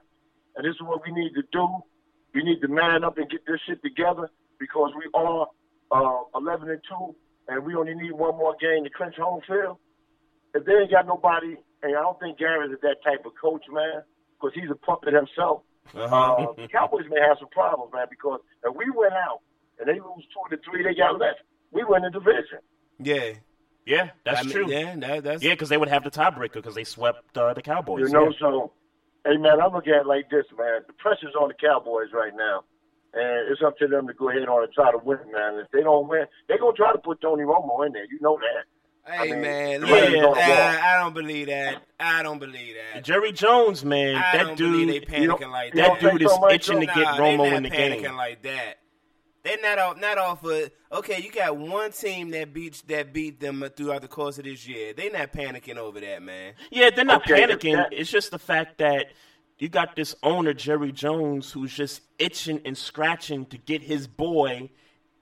and 0.57 0.67
this 0.67 0.75
is 0.75 0.83
what 0.83 1.01
we 1.07 1.13
need 1.13 1.33
to 1.35 1.43
do, 1.51 1.67
we 2.35 2.43
need 2.43 2.61
to 2.61 2.69
man 2.69 3.05
up 3.05 3.17
and 3.17 3.31
get 3.31 3.47
this 3.47 3.61
shit 3.67 3.83
together 3.83 4.29
because 4.59 4.93
we 4.97 5.09
are 5.15 5.47
uh, 5.91 6.19
11 6.35 6.69
and 6.71 6.81
two, 6.89 7.15
and 7.49 7.65
we 7.65 7.75
only 7.75 7.95
need 7.95 8.13
one 8.13 8.37
more 8.37 8.55
game 8.61 8.85
to 8.85 8.91
clinch 8.91 9.17
home 9.17 9.41
field. 9.47 9.79
If 10.55 10.65
they 10.65 10.73
ain't 10.73 10.91
got 10.91 11.07
nobody, 11.07 11.57
and 11.83 11.97
I 11.97 12.01
don't 12.01 12.19
think 12.21 12.39
Garrett 12.39 12.73
is 12.73 12.79
that 12.83 12.97
type 13.05 13.25
of 13.25 13.33
coach, 13.41 13.65
man, 13.71 14.03
because 14.39 14.53
he's 14.55 14.71
a 14.71 14.75
puppet 14.75 15.15
himself. 15.15 15.63
Uh, 15.95 16.53
the 16.57 16.69
Cowboys 16.71 17.07
may 17.11 17.21
have 17.21 17.39
some 17.41 17.49
problems, 17.49 17.93
man, 17.93 18.07
because 18.09 18.41
if 18.65 18.75
we 18.77 18.87
went 18.95 19.15
out 19.15 19.41
and 19.79 19.89
they 19.89 19.99
lose 19.99 20.25
two 20.31 20.57
to 20.57 20.63
three, 20.63 20.83
they 20.83 20.95
got 20.95 21.19
left. 21.19 21.41
We 21.73 21.85
win 21.85 22.03
the 22.03 22.11
division. 22.11 22.61
Yeah, 23.01 23.41
yeah, 23.87 24.11
that's 24.25 24.41
I 24.41 24.43
mean, 24.45 24.53
true. 24.53 24.71
Yeah, 24.71 24.97
that, 24.97 25.25
that's 25.25 25.43
Yeah, 25.43 25.55
because 25.55 25.69
they 25.69 25.77
would 25.77 25.89
have 25.89 26.05
the 26.05 26.11
tiebreaker 26.11 26.55
because 26.55 26.75
they 26.75 26.85
swept 26.85 27.37
uh, 27.37 27.53
the 27.55 27.63
Cowboys. 27.63 28.07
You 28.07 28.13
know, 28.13 28.27
yeah. 28.27 28.39
so 28.39 28.73
hey 29.27 29.37
man, 29.37 29.61
I 29.61 29.67
look 29.67 29.89
at 29.89 30.03
it 30.03 30.07
like 30.07 30.31
this, 30.31 30.45
man. 30.57 30.83
The 30.87 30.93
pressure's 30.95 31.35
on 31.41 31.49
the 31.49 31.55
Cowboys 31.55 32.09
right 32.13 32.33
now. 32.35 32.65
And 33.15 33.51
it's 33.53 33.61
up 33.65 33.77
to 33.79 33.87
them 33.87 34.07
to 34.07 34.15
go 34.15 34.31
ahead 34.31 34.49
on 34.49 34.63
and 34.65 34.73
try 34.73 34.91
to 34.91 34.99
win, 34.99 35.19
man. 35.33 35.59
If 35.63 35.71
they 35.71 35.83
don't 35.83 36.09
win, 36.09 36.25
they're 36.49 36.59
gonna 36.59 36.73
try 36.77 36.93
to 36.93 36.99
put 36.99 37.21
Tony 37.21 37.43
Romo 37.43 37.87
in 37.87 37.93
there. 37.93 38.05
You 38.05 38.19
know 38.21 38.39
that. 38.39 38.65
Hey 39.13 39.19
I 39.19 39.33
mean, 39.33 39.41
man, 39.43 39.81
the 39.81 39.87
look, 39.89 39.97
writing's 40.01 40.15
on 40.17 40.23
the 40.23 40.29
wall. 40.29 40.37
I, 40.39 40.81
I 40.95 41.01
don't 41.01 41.13
believe 41.13 41.47
that. 41.49 41.83
I 41.99 42.23
don't 42.23 42.39
believe 42.39 42.77
that. 42.95 43.03
Jerry 43.05 43.33
Jones, 43.33 43.85
man, 43.85 44.15
I 44.15 44.37
that 44.39 44.47
don't 44.47 44.57
believe 44.59 44.87
they 44.87 44.99
dude, 45.01 45.09
panicking 45.09 45.21
you 45.21 45.27
know- 45.29 45.51
like 45.51 45.75
that. 45.75 46.01
that 46.01 46.13
dude 46.13 46.23
is 46.23 46.31
so 46.31 46.51
itching 46.51 46.81
to 46.81 46.87
Nah, 46.87 46.95
get 46.95 47.17
they 47.17 47.23
Romo 47.23 47.39
not 47.39 47.53
in 47.55 47.63
the 47.65 47.71
panicking 47.71 48.03
game. 48.03 48.17
like 48.17 48.43
that. 48.43 48.75
They're 49.43 49.59
not 49.61 49.79
off, 49.81 49.97
not 50.01 50.19
off 50.19 50.45
of. 50.45 50.71
Okay, 50.93 51.21
you 51.21 51.33
got 51.33 51.57
one 51.57 51.91
team 51.91 52.31
that 52.31 52.53
beat 52.55 52.81
that 52.87 53.13
beat 53.13 53.41
them 53.41 53.69
throughout 53.77 54.03
the 54.03 54.09
course 54.09 54.39
of 54.39 54.45
this 54.45 54.69
year. 54.69 54.93
They're 54.95 55.11
not 55.11 55.33
panicking 55.33 55.79
over 55.79 55.99
that, 55.99 56.23
man. 56.23 56.55
Yeah, 56.71 56.91
they're 56.91 57.05
not 57.05 57.29
Okay, 57.29 57.43
panicking. 57.43 57.75
that- 57.75 57.93
It's 57.93 58.09
just 58.11 58.31
the 58.31 58.39
fact 58.39 58.79
that 58.79 59.07
you 59.63 59.69
got 59.69 59.95
this 59.95 60.17
owner, 60.25 60.53
Jerry 60.53 60.91
Jones, 60.91 61.53
who's 61.53 61.73
just 61.73 62.03
itching 62.19 62.61
and 62.65 62.77
scratching 62.77 63.47
to 63.47 63.57
get 63.57 63.81
his 63.81 64.09
boy 64.09 64.71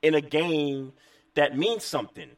in 0.00 0.14
a 0.14 0.22
game 0.22 0.94
that 1.34 1.58
means 1.58 1.84
something. 1.84 2.30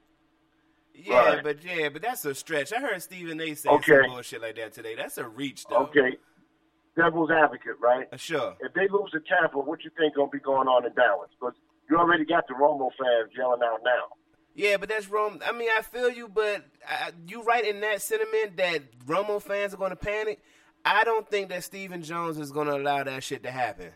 Yeah, 0.94 1.14
Right. 1.34 1.44
but 1.44 1.64
yeah, 1.64 1.90
but 1.90 2.03
that's 2.03 2.24
a 2.24 2.34
stretch. 2.34 2.72
I 2.72 2.80
heard 2.80 3.00
Stephen 3.00 3.40
A. 3.40 3.55
say 3.55 3.68
Okay. 3.70 4.00
some 4.03 4.11
bullshit 4.11 4.42
like 4.42 4.57
that 4.57 4.72
today. 4.72 4.96
That's 4.96 5.16
a 5.18 5.28
reach, 5.28 5.64
though. 5.66 5.84
Okay. 5.84 6.16
devil's 6.96 7.30
advocate, 7.30 7.78
right? 7.80 8.07
Uh, 8.12 8.16
Sure. 8.16 8.57
If 8.61 8.74
they 8.74 8.86
lose 8.88 9.11
to 9.12 9.20
Tampa, 9.20 9.59
what 9.61 9.82
you 9.84 9.90
think 9.96 10.14
gonna 10.16 10.28
be 10.28 10.40
going 10.40 10.66
on 10.68 10.84
in 10.84 10.92
Dallas? 10.94 11.30
Because 11.38 11.55
you 11.88 11.96
already 11.96 12.24
got 12.26 12.46
the 12.48 12.55
Romo 12.55 12.90
fans 12.98 13.30
yelling 13.34 13.62
out 13.64 13.80
now. 13.84 14.09
Yeah, 14.55 14.76
but 14.76 14.88
that's 14.90 15.09
Rome. 15.09 15.40
I 15.46 15.53
mean, 15.53 15.70
I 15.74 15.80
feel 15.82 16.11
you, 16.11 16.28
but 16.28 16.66
I, 16.86 17.12
you 17.28 17.42
right 17.44 17.64
in 17.64 17.80
that 17.80 18.03
sentiment 18.03 18.57
that 18.59 18.82
Romo 19.07 19.40
fans 19.40 19.72
are 19.72 19.78
going 19.78 19.90
to 19.90 19.96
panic. 19.96 20.40
I 20.84 21.04
don't 21.04 21.28
think 21.28 21.48
that 21.50 21.64
Stephen 21.64 22.02
Jones 22.02 22.38
is 22.38 22.50
going 22.50 22.66
to 22.66 22.76
allow 22.76 23.04
that 23.04 23.22
shit 23.22 23.42
to 23.44 23.50
happen. 23.50 23.90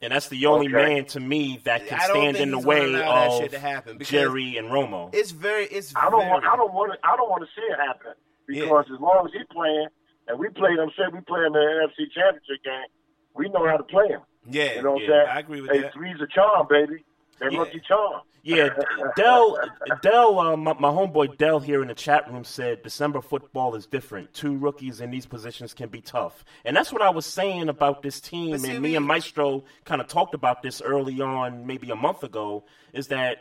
And 0.00 0.12
that's 0.12 0.28
the 0.28 0.46
only 0.46 0.66
Okay. 0.68 0.94
man 0.94 1.04
to 1.06 1.20
me 1.20 1.60
that 1.64 1.86
can 1.88 1.98
stand 2.00 2.36
in 2.36 2.50
the 2.52 2.58
way 2.58 2.84
allow 2.84 3.00
that 3.26 3.30
of 3.32 3.38
shit 3.42 3.50
to 3.50 3.58
happen 3.58 3.98
Jerry 4.00 4.56
and 4.56 4.68
Romo. 4.68 5.12
It's 5.12 5.32
very, 5.32 5.64
it's. 5.66 5.92
I 5.96 6.08
don't 6.08 6.20
very, 6.20 6.30
want. 6.30 6.44
I 6.44 6.56
don't 6.56 6.72
want 6.72 6.92
to. 6.92 6.98
I 7.02 7.16
don't 7.16 7.28
want 7.28 7.42
to 7.42 7.48
see 7.54 7.66
it 7.66 7.76
happen 7.84 8.12
because 8.46 8.84
as 8.94 9.00
long 9.00 9.26
as 9.26 9.32
he 9.32 9.40
playing 9.52 9.88
and 10.28 10.38
we 10.38 10.48
play 10.50 10.76
them, 10.76 10.88
say 10.96 11.02
we 11.12 11.20
play 11.22 11.40
him 11.40 11.46
in 11.46 11.52
the 11.52 11.88
NFC 11.90 12.06
Championship 12.14 12.62
game, 12.64 12.86
we 13.34 13.48
know 13.48 13.66
how 13.66 13.76
to 13.76 13.82
play 13.84 14.06
him. 14.06 14.20
Yeah, 14.48 14.74
You 14.76 14.82
know 14.82 14.92
what 14.92 15.02
Yeah, 15.02 15.08
I'm 15.08 15.26
saying? 15.26 15.36
I 15.36 15.38
agree 15.40 15.60
with 15.62 15.70
hey, 15.72 15.80
that. 15.82 15.92
three's 15.94 16.20
a 16.22 16.28
charm, 16.32 16.66
baby. 16.70 17.04
That 17.40 17.52
Yeah. 17.52 17.58
lucky 17.58 17.80
charm. 17.80 18.22
Yeah, 18.44 18.70
Dell, 19.16 19.58
Dell, 20.00 20.38
uh, 20.38 20.56
my, 20.56 20.72
my 20.74 20.88
homeboy 20.88 21.36
Dell 21.36 21.60
here 21.60 21.82
in 21.82 21.88
the 21.88 21.94
chat 21.94 22.26
room 22.30 22.44
said 22.44 22.82
December 22.82 23.20
football 23.20 23.74
is 23.74 23.84
different. 23.84 24.32
Two 24.32 24.56
rookies 24.56 25.00
in 25.00 25.10
these 25.10 25.26
positions 25.26 25.74
can 25.74 25.88
be 25.88 26.00
tough, 26.00 26.44
and 26.64 26.74
that's 26.74 26.92
what 26.92 27.02
I 27.02 27.10
was 27.10 27.26
saying 27.26 27.68
about 27.68 28.00
this 28.02 28.20
team. 28.20 28.52
But 28.52 28.60
see, 28.60 28.70
and 28.70 28.80
me 28.80 28.96
and 28.96 29.04
Maestro 29.04 29.64
kind 29.84 30.00
of 30.00 30.06
talked 30.06 30.34
about 30.34 30.62
this 30.62 30.80
early 30.80 31.20
on, 31.20 31.66
maybe 31.66 31.90
a 31.90 31.96
month 31.96 32.22
ago. 32.22 32.64
Is 32.94 33.08
that 33.08 33.38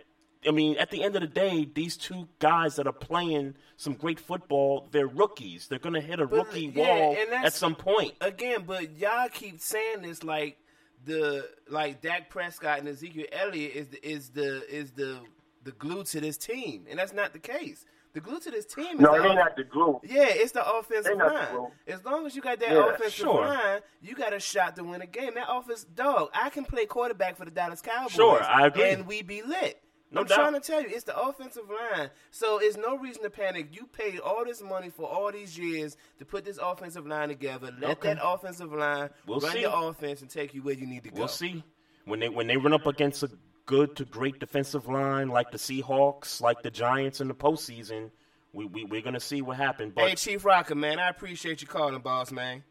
I 0.48 0.52
mean, 0.52 0.78
at 0.78 0.92
the 0.92 1.04
end 1.04 1.16
of 1.16 1.22
the 1.22 1.28
day, 1.28 1.68
these 1.74 1.96
two 1.96 2.28
guys 2.40 2.76
that 2.76 2.88
are 2.88 2.94
playing 2.94 3.56
some 3.78 3.94
great 3.94 4.20
football, 4.20 4.88
they're 4.92 5.08
rookies. 5.08 5.68
They're 5.68 5.80
going 5.80 5.96
to 5.96 6.02
hit 6.02 6.20
a 6.20 6.28
But, 6.28 6.38
rookie 6.38 6.72
yeah, 6.76 6.96
wall 6.96 7.16
and 7.18 7.46
at 7.46 7.54
some 7.54 7.76
point. 7.76 8.14
again, 8.22 8.64
but 8.66 8.98
y'all 8.98 9.30
keep 9.30 9.60
saying 9.60 10.02
this 10.02 10.24
like 10.24 10.58
the 11.06 11.48
like 11.70 12.02
Dak 12.02 12.30
Prescott 12.30 12.80
and 12.80 12.88
Ezekiel 12.88 13.26
Elliott 13.32 13.76
is 13.76 13.88
the 13.88 14.08
is 14.08 14.30
the 14.30 14.64
is 14.74 14.92
the 14.92 15.20
the 15.64 15.72
glue 15.74 16.04
to 16.06 16.22
this 16.22 16.38
team, 16.38 16.86
and 16.90 16.98
that's 17.00 17.14
not 17.14 17.34
the 17.34 17.40
case. 17.40 17.86
The 18.14 18.22
glue 18.22 18.40
to 18.40 18.50
this 18.50 18.66
team 18.66 18.96
is 18.96 19.00
No, 19.02 19.16
the 19.16 19.22
they 19.22 19.28
off- 19.30 19.36
not 19.36 19.56
the 19.58 19.64
glue. 19.64 20.00
yeah, 20.04 20.26
it's 20.30 20.52
the 20.54 20.68
offensive 20.68 21.18
the 21.18 21.24
line. 21.24 21.52
glue. 21.52 21.72
As 21.88 22.04
long 22.04 22.26
as 22.26 22.36
you 22.36 22.42
got 22.42 22.60
that 22.62 22.72
Yeah, 22.72 22.88
offensive 22.94 23.14
sure. 23.14 23.46
line, 23.46 23.82
you 24.02 24.16
got 24.16 24.34
a 24.34 24.40
shot 24.40 24.76
to 24.78 24.84
win 24.84 25.02
a 25.02 25.06
game. 25.06 25.36
That 25.36 25.46
offense, 25.50 25.84
dog, 25.84 26.30
I 26.34 26.50
can 26.50 26.66
play 26.66 26.86
quarterback 26.88 27.38
for 27.38 27.46
the 27.46 27.52
Dallas 27.52 27.82
Cowboys. 27.82 28.14
Sure, 28.14 28.42
I 28.42 28.68
agree. 28.68 28.90
And 28.90 29.06
we 29.06 29.22
be 29.22 29.44
lit. 29.44 29.80
No 30.10 30.22
I'm 30.22 30.28
doubt. 30.28 30.36
trying 30.36 30.54
to 30.54 30.60
tell 30.62 30.82
you, 30.82 30.88
it's 30.90 31.04
the 31.04 31.18
offensive 31.20 31.66
line. 31.70 32.10
So 32.32 32.60
it's 32.60 32.78
no 32.78 32.98
reason 32.98 33.24
to 33.24 33.30
panic. 33.30 33.68
You 33.72 33.88
paid 33.88 34.20
all 34.20 34.46
this 34.46 34.62
money 34.62 34.90
for 34.90 35.06
all 35.08 35.32
these 35.32 35.58
years 35.58 35.98
to 36.20 36.26
put 36.26 36.46
this 36.46 36.58
offensive 36.62 37.06
line 37.06 37.28
together. 37.28 37.72
Let 37.80 37.98
Okay. 37.98 38.14
that 38.14 38.20
offensive 38.26 38.72
line 38.72 39.10
We'll 39.26 39.40
run 39.42 39.52
see. 39.54 39.62
your 39.62 39.90
offense 39.90 40.22
and 40.22 40.30
take 40.30 40.54
you 40.54 40.62
where 40.64 40.76
you 40.76 40.88
need 40.88 41.04
to 41.04 41.10
go. 41.10 41.20
We'll 41.20 41.28
see 41.28 41.64
when 42.06 42.20
they 42.22 42.30
when 42.30 42.48
they 42.48 42.56
run 42.56 42.72
up 42.74 42.88
against 42.88 43.22
a 43.24 43.30
good 43.66 43.98
to 43.98 44.06
great 44.06 44.40
defensive 44.40 44.88
line 44.88 45.28
like 45.28 45.52
the 45.52 45.58
Seahawks, 45.58 46.40
like 46.40 46.62
the 46.62 46.72
Giants 46.72 47.20
in 47.20 47.28
the 47.28 47.36
postseason. 47.36 48.12
We, 48.54 48.66
we 48.66 48.86
we're 48.86 49.02
gonna 49.02 49.20
see 49.20 49.42
what 49.42 49.58
happens. 49.58 49.92
But 49.94 50.08
Hey, 50.08 50.16
Chief 50.16 50.46
Rocker, 50.46 50.74
man, 50.74 51.00
I 51.00 51.10
appreciate 51.10 51.62
you 51.62 51.68
calling, 51.68 52.00
boss, 52.02 52.32
man. 52.32 52.64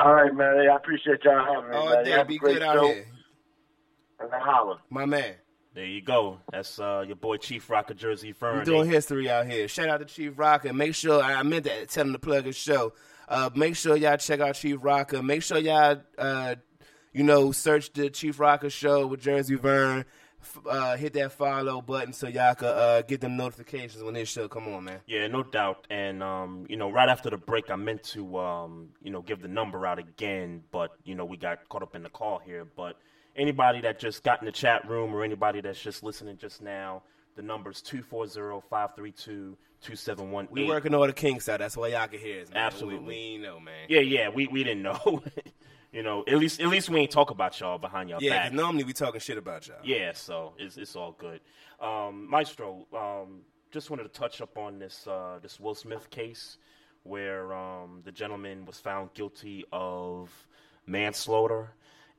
All 0.00 0.12
right, 0.12 0.34
man. 0.34 0.56
Hey, 0.56 0.66
I 0.68 0.74
appreciate 0.74 1.22
y'all 1.22 1.44
having 1.44 1.70
me, 1.70 1.76
All 1.76 1.88
man. 1.90 2.04
day, 2.04 2.10
You 2.10 2.16
have 2.16 2.26
a 2.26 2.28
be 2.28 2.38
great 2.38 2.54
good 2.54 2.62
out 2.64 2.74
show, 2.74 2.86
here. 2.88 3.06
And 4.18 4.34
I 4.34 4.40
holler. 4.40 4.78
My 4.90 5.06
man. 5.06 5.34
There 5.74 5.86
you 5.86 6.02
go. 6.02 6.38
That's 6.50 6.78
uh, 6.78 7.04
your 7.06 7.16
boy 7.16 7.38
Chief 7.38 7.68
Rocker 7.70 7.94
Jersey 7.94 8.32
Fern. 8.32 8.58
We're 8.58 8.64
doing 8.64 8.90
history 8.90 9.30
out 9.30 9.46
here. 9.46 9.68
Shout 9.68 9.88
out 9.88 10.00
to 10.00 10.04
Chief 10.04 10.32
Rocker. 10.36 10.72
Make 10.72 10.94
sure 10.94 11.22
I 11.22 11.42
meant 11.42 11.64
to 11.64 11.86
tell 11.86 12.04
him 12.04 12.12
to 12.12 12.18
plug 12.18 12.44
his 12.44 12.56
show. 12.56 12.92
Uh, 13.28 13.50
make 13.54 13.76
sure 13.76 13.96
y'all 13.96 14.16
check 14.16 14.40
out 14.40 14.54
Chief 14.54 14.76
Rocker. 14.80 15.22
Make 15.22 15.42
sure 15.42 15.58
y'all, 15.58 16.02
uh, 16.18 16.56
you 17.12 17.22
know, 17.22 17.52
search 17.52 17.92
the 17.92 18.10
Chief 18.10 18.38
Rocker 18.38 18.68
show 18.68 19.06
with 19.06 19.20
Jersey 19.20 19.54
Vern. 19.54 20.04
Uh, 20.68 20.96
hit 20.96 21.12
that 21.12 21.30
follow 21.30 21.80
button 21.80 22.12
so 22.12 22.26
y'all 22.26 22.54
can 22.54 22.66
uh, 22.66 23.00
get 23.06 23.20
them 23.20 23.36
notifications 23.36 24.02
when 24.02 24.14
this 24.14 24.28
show 24.28 24.48
come 24.48 24.66
on, 24.66 24.84
man. 24.84 24.98
Yeah, 25.06 25.28
no 25.28 25.44
doubt. 25.44 25.86
And 25.88 26.20
um, 26.20 26.66
you 26.68 26.76
know, 26.76 26.90
right 26.90 27.08
after 27.08 27.30
the 27.30 27.36
break, 27.36 27.70
I 27.70 27.76
meant 27.76 28.02
to 28.04 28.38
um, 28.38 28.88
you 29.02 29.10
know, 29.10 29.22
give 29.22 29.40
the 29.40 29.48
number 29.48 29.86
out 29.86 30.00
again, 30.00 30.64
but 30.72 30.90
you 31.04 31.14
know, 31.14 31.24
we 31.24 31.36
got 31.36 31.68
caught 31.68 31.82
up 31.82 31.94
in 31.94 32.02
the 32.02 32.10
call 32.10 32.40
here. 32.44 32.64
But 32.64 32.96
anybody 33.36 33.80
that 33.82 33.98
just 33.98 34.22
got 34.24 34.40
in 34.40 34.46
the 34.46 34.52
chat 34.52 34.88
room 34.88 35.14
or 35.14 35.22
anybody 35.24 35.60
that's 35.60 35.80
just 35.80 36.02
listening 36.02 36.36
just 36.36 36.62
now, 36.62 37.02
the 37.36 37.42
number's 37.42 37.82
240-532-2718. 37.82 40.50
We 40.50 40.66
working 40.66 40.94
all 40.94 41.06
the 41.06 41.12
kinks 41.12 41.48
out. 41.48 41.60
That's 41.60 41.76
why 41.76 41.88
y'all 41.88 42.08
can 42.08 42.20
hear 42.20 42.42
us, 42.42 42.48
man. 42.50 42.58
Absolutely. 42.58 43.06
We, 43.06 43.38
we 43.38 43.38
know, 43.38 43.58
man. 43.60 43.86
Yeah, 43.88 44.00
yeah, 44.00 44.28
we, 44.28 44.46
we 44.46 44.64
didn't 44.64 44.82
know. 44.82 45.22
you 45.92 46.02
know, 46.02 46.24
at 46.26 46.38
least 46.38 46.60
at 46.60 46.68
least 46.68 46.90
we 46.90 47.00
ain't 47.00 47.10
talk 47.10 47.30
about 47.30 47.58
y'all 47.60 47.78
behind 47.78 48.10
y'all 48.10 48.22
Yeah, 48.22 48.44
back. 48.44 48.52
normally 48.52 48.84
we 48.84 48.92
talking 48.92 49.20
shit 49.20 49.38
about 49.38 49.66
y'all. 49.68 49.78
Yeah, 49.84 50.12
so 50.14 50.52
it's 50.58 50.76
it's 50.76 50.96
all 50.96 51.12
good. 51.18 51.40
Um, 51.80 52.28
Maestro, 52.30 52.86
um, 52.96 53.40
just 53.70 53.90
wanted 53.90 54.04
to 54.04 54.08
touch 54.10 54.40
up 54.40 54.56
on 54.56 54.78
this 54.78 55.06
uh, 55.06 55.38
this 55.42 55.60
Will 55.60 55.74
Smith 55.74 56.08
case 56.10 56.58
where 57.04 57.52
um, 57.52 58.00
the 58.04 58.12
gentleman 58.12 58.64
was 58.64 58.78
found 58.78 59.12
guilty 59.14 59.64
of 59.72 60.30
manslaughter, 60.86 61.72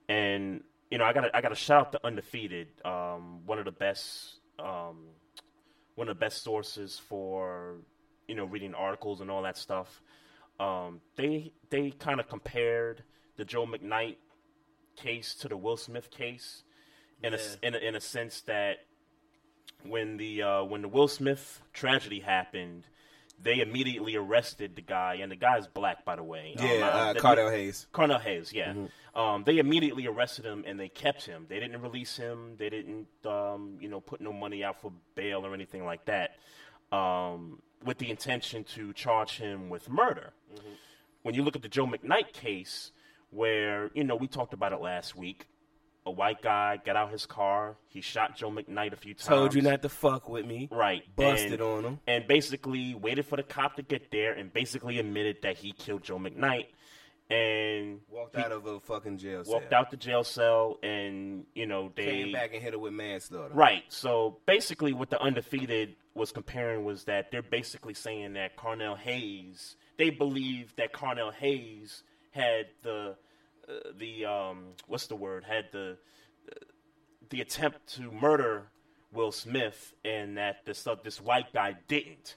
and 0.09 0.61
you 0.93 0.99
know 0.99 1.05
I 1.05 1.13
got 1.13 1.33
I 1.33 1.41
got 1.41 1.49
to 1.49 1.55
shout 1.55 1.87
out 1.87 1.91
to 1.93 2.05
Undefeated, 2.05 2.67
um, 2.85 3.47
one 3.47 3.57
of 3.57 3.65
the 3.65 3.71
best 3.71 4.35
um, 4.59 5.07
one 5.95 6.07
of 6.07 6.15
the 6.15 6.19
best 6.19 6.43
sources 6.43 6.99
for 6.99 7.77
you 8.27 8.35
know 8.35 8.45
reading 8.45 8.75
articles 8.75 9.19
and 9.19 9.31
all 9.31 9.41
that 9.41 9.57
stuff. 9.57 10.03
Um, 10.59 11.01
they 11.15 11.51
they 11.71 11.89
kind 11.89 12.19
of 12.19 12.29
compared 12.29 13.01
the 13.37 13.43
Joe 13.43 13.65
McKnight 13.65 14.17
case 14.95 15.33
to 15.33 15.47
the 15.47 15.57
Will 15.57 15.77
Smith 15.77 16.11
case 16.11 16.61
in 17.23 17.33
a 17.33 17.39
in 17.63 17.73
a, 17.73 17.77
in 17.79 17.95
a 17.95 17.99
sense 17.99 18.41
that 18.41 18.85
when 19.87 20.17
the 20.17 20.43
uh, 20.43 20.63
when 20.63 20.83
the 20.83 20.89
Will 20.89 21.07
Smith 21.07 21.63
tragedy 21.73 22.19
happened, 22.19 22.83
they 23.41 23.59
immediately 23.59 24.15
arrested 24.15 24.75
the 24.75 24.81
guy, 24.81 25.15
and 25.15 25.31
the 25.31 25.35
guy's 25.35 25.67
black, 25.67 26.05
by 26.05 26.15
the 26.15 26.23
way. 26.23 26.55
Um, 26.57 26.65
Yeah, 26.65 26.87
uh, 26.87 27.13
the- 27.13 27.19
Cardell 27.19 27.49
Hayes. 27.49 27.87
Carnell 27.93 28.21
Hayes, 28.21 28.53
yeah. 28.53 28.73
Um, 29.15 29.43
they 29.43 29.57
immediately 29.59 30.07
arrested 30.07 30.45
him 30.45 30.63
and 30.65 30.79
they 30.79 30.89
kept 30.89 31.25
him. 31.25 31.45
They 31.47 31.59
didn't 31.59 31.81
release 31.81 32.17
him. 32.17 32.55
They 32.57 32.69
didn't, 32.69 33.07
um, 33.25 33.77
you 33.79 33.87
know, 33.87 33.99
put 33.99 34.21
no 34.21 34.33
money 34.33 34.63
out 34.63 34.81
for 34.81 34.91
bail 35.13 35.45
or 35.45 35.53
anything 35.53 35.85
like 35.85 36.05
that, 36.05 36.37
um, 36.91 37.61
with 37.83 37.97
the 37.99 38.09
intention 38.09 38.63
to 38.63 38.91
charge 38.93 39.37
him 39.37 39.69
with 39.69 39.89
murder. 39.89 40.33
When 41.21 41.35
you 41.35 41.43
look 41.43 41.55
at 41.55 41.61
the 41.61 41.69
Joe 41.69 41.85
McKnight 41.85 42.33
case, 42.33 42.91
where 43.29 43.89
you 43.93 44.03
know 44.03 44.15
we 44.15 44.27
talked 44.27 44.53
about 44.53 44.73
it 44.73 44.79
last 44.81 45.15
week, 45.15 45.47
a 46.05 46.11
white 46.11 46.41
guy 46.41 46.79
got 46.83 46.95
out 46.95 47.11
his 47.11 47.25
car, 47.25 47.75
he 47.87 48.01
shot 48.01 48.35
Joe 48.35 48.51
McKnight 48.51 48.93
a 48.93 48.95
few 48.95 49.13
times. 49.13 49.27
Told 49.27 49.55
you 49.55 49.61
not 49.61 49.81
to 49.83 49.89
fuck 49.89 50.27
with 50.27 50.45
me. 50.45 50.67
Right. 50.71 51.03
Busted 51.15 51.53
and, 51.53 51.61
on 51.61 51.83
him. 51.83 51.99
And 52.07 52.27
basically 52.27 52.93
waited 52.93 53.25
for 53.25 53.37
the 53.37 53.43
cop 53.43 53.75
to 53.77 53.83
get 53.83 54.11
there 54.11 54.33
and 54.33 54.51
basically 54.51 54.99
admitted 54.99 55.37
that 55.43 55.57
he 55.57 55.71
killed 55.71 56.03
Joe 56.03 56.17
McKnight. 56.17 56.67
And 57.29 58.01
Walked 58.09 58.35
out 58.35 58.51
of 58.51 58.65
a 58.65 58.79
fucking 58.81 59.17
jail 59.17 59.43
cell. 59.43 59.53
walked 59.53 59.73
out 59.73 59.89
the 59.89 59.97
jail 59.97 60.23
cell 60.23 60.77
and, 60.83 61.45
you 61.55 61.65
know, 61.65 61.91
they 61.95 62.05
Came 62.05 62.31
back 62.33 62.53
and 62.53 62.61
hit 62.61 62.73
her 62.73 62.79
with 62.79 62.93
manslaughter. 62.93 63.53
Right. 63.53 63.83
So 63.87 64.37
basically 64.45 64.93
what 64.93 65.09
the 65.09 65.21
undefeated 65.21 65.95
was 66.15 66.31
comparing 66.31 66.83
was 66.83 67.05
that 67.05 67.31
they're 67.31 67.41
basically 67.41 67.93
saying 67.93 68.33
that 68.33 68.57
Carnell 68.57 68.97
Hayes, 68.97 69.77
they 69.97 70.09
believe 70.09 70.75
that 70.75 70.93
Carnell 70.93 71.33
Hayes 71.33 72.03
had 72.31 72.67
the 72.83 73.15
uh, 73.67 73.91
the 73.97 74.25
um 74.25 74.73
what's 74.87 75.07
the 75.07 75.15
word? 75.15 75.43
had 75.43 75.65
the 75.71 75.97
the 77.29 77.41
attempt 77.41 77.87
to 77.95 78.11
murder 78.11 78.67
Will 79.11 79.31
Smith 79.31 79.93
and 80.03 80.37
that 80.37 80.65
this 80.65 80.85
uh, 80.87 80.95
this 81.03 81.21
white 81.21 81.51
guy 81.53 81.75
didn't. 81.87 82.35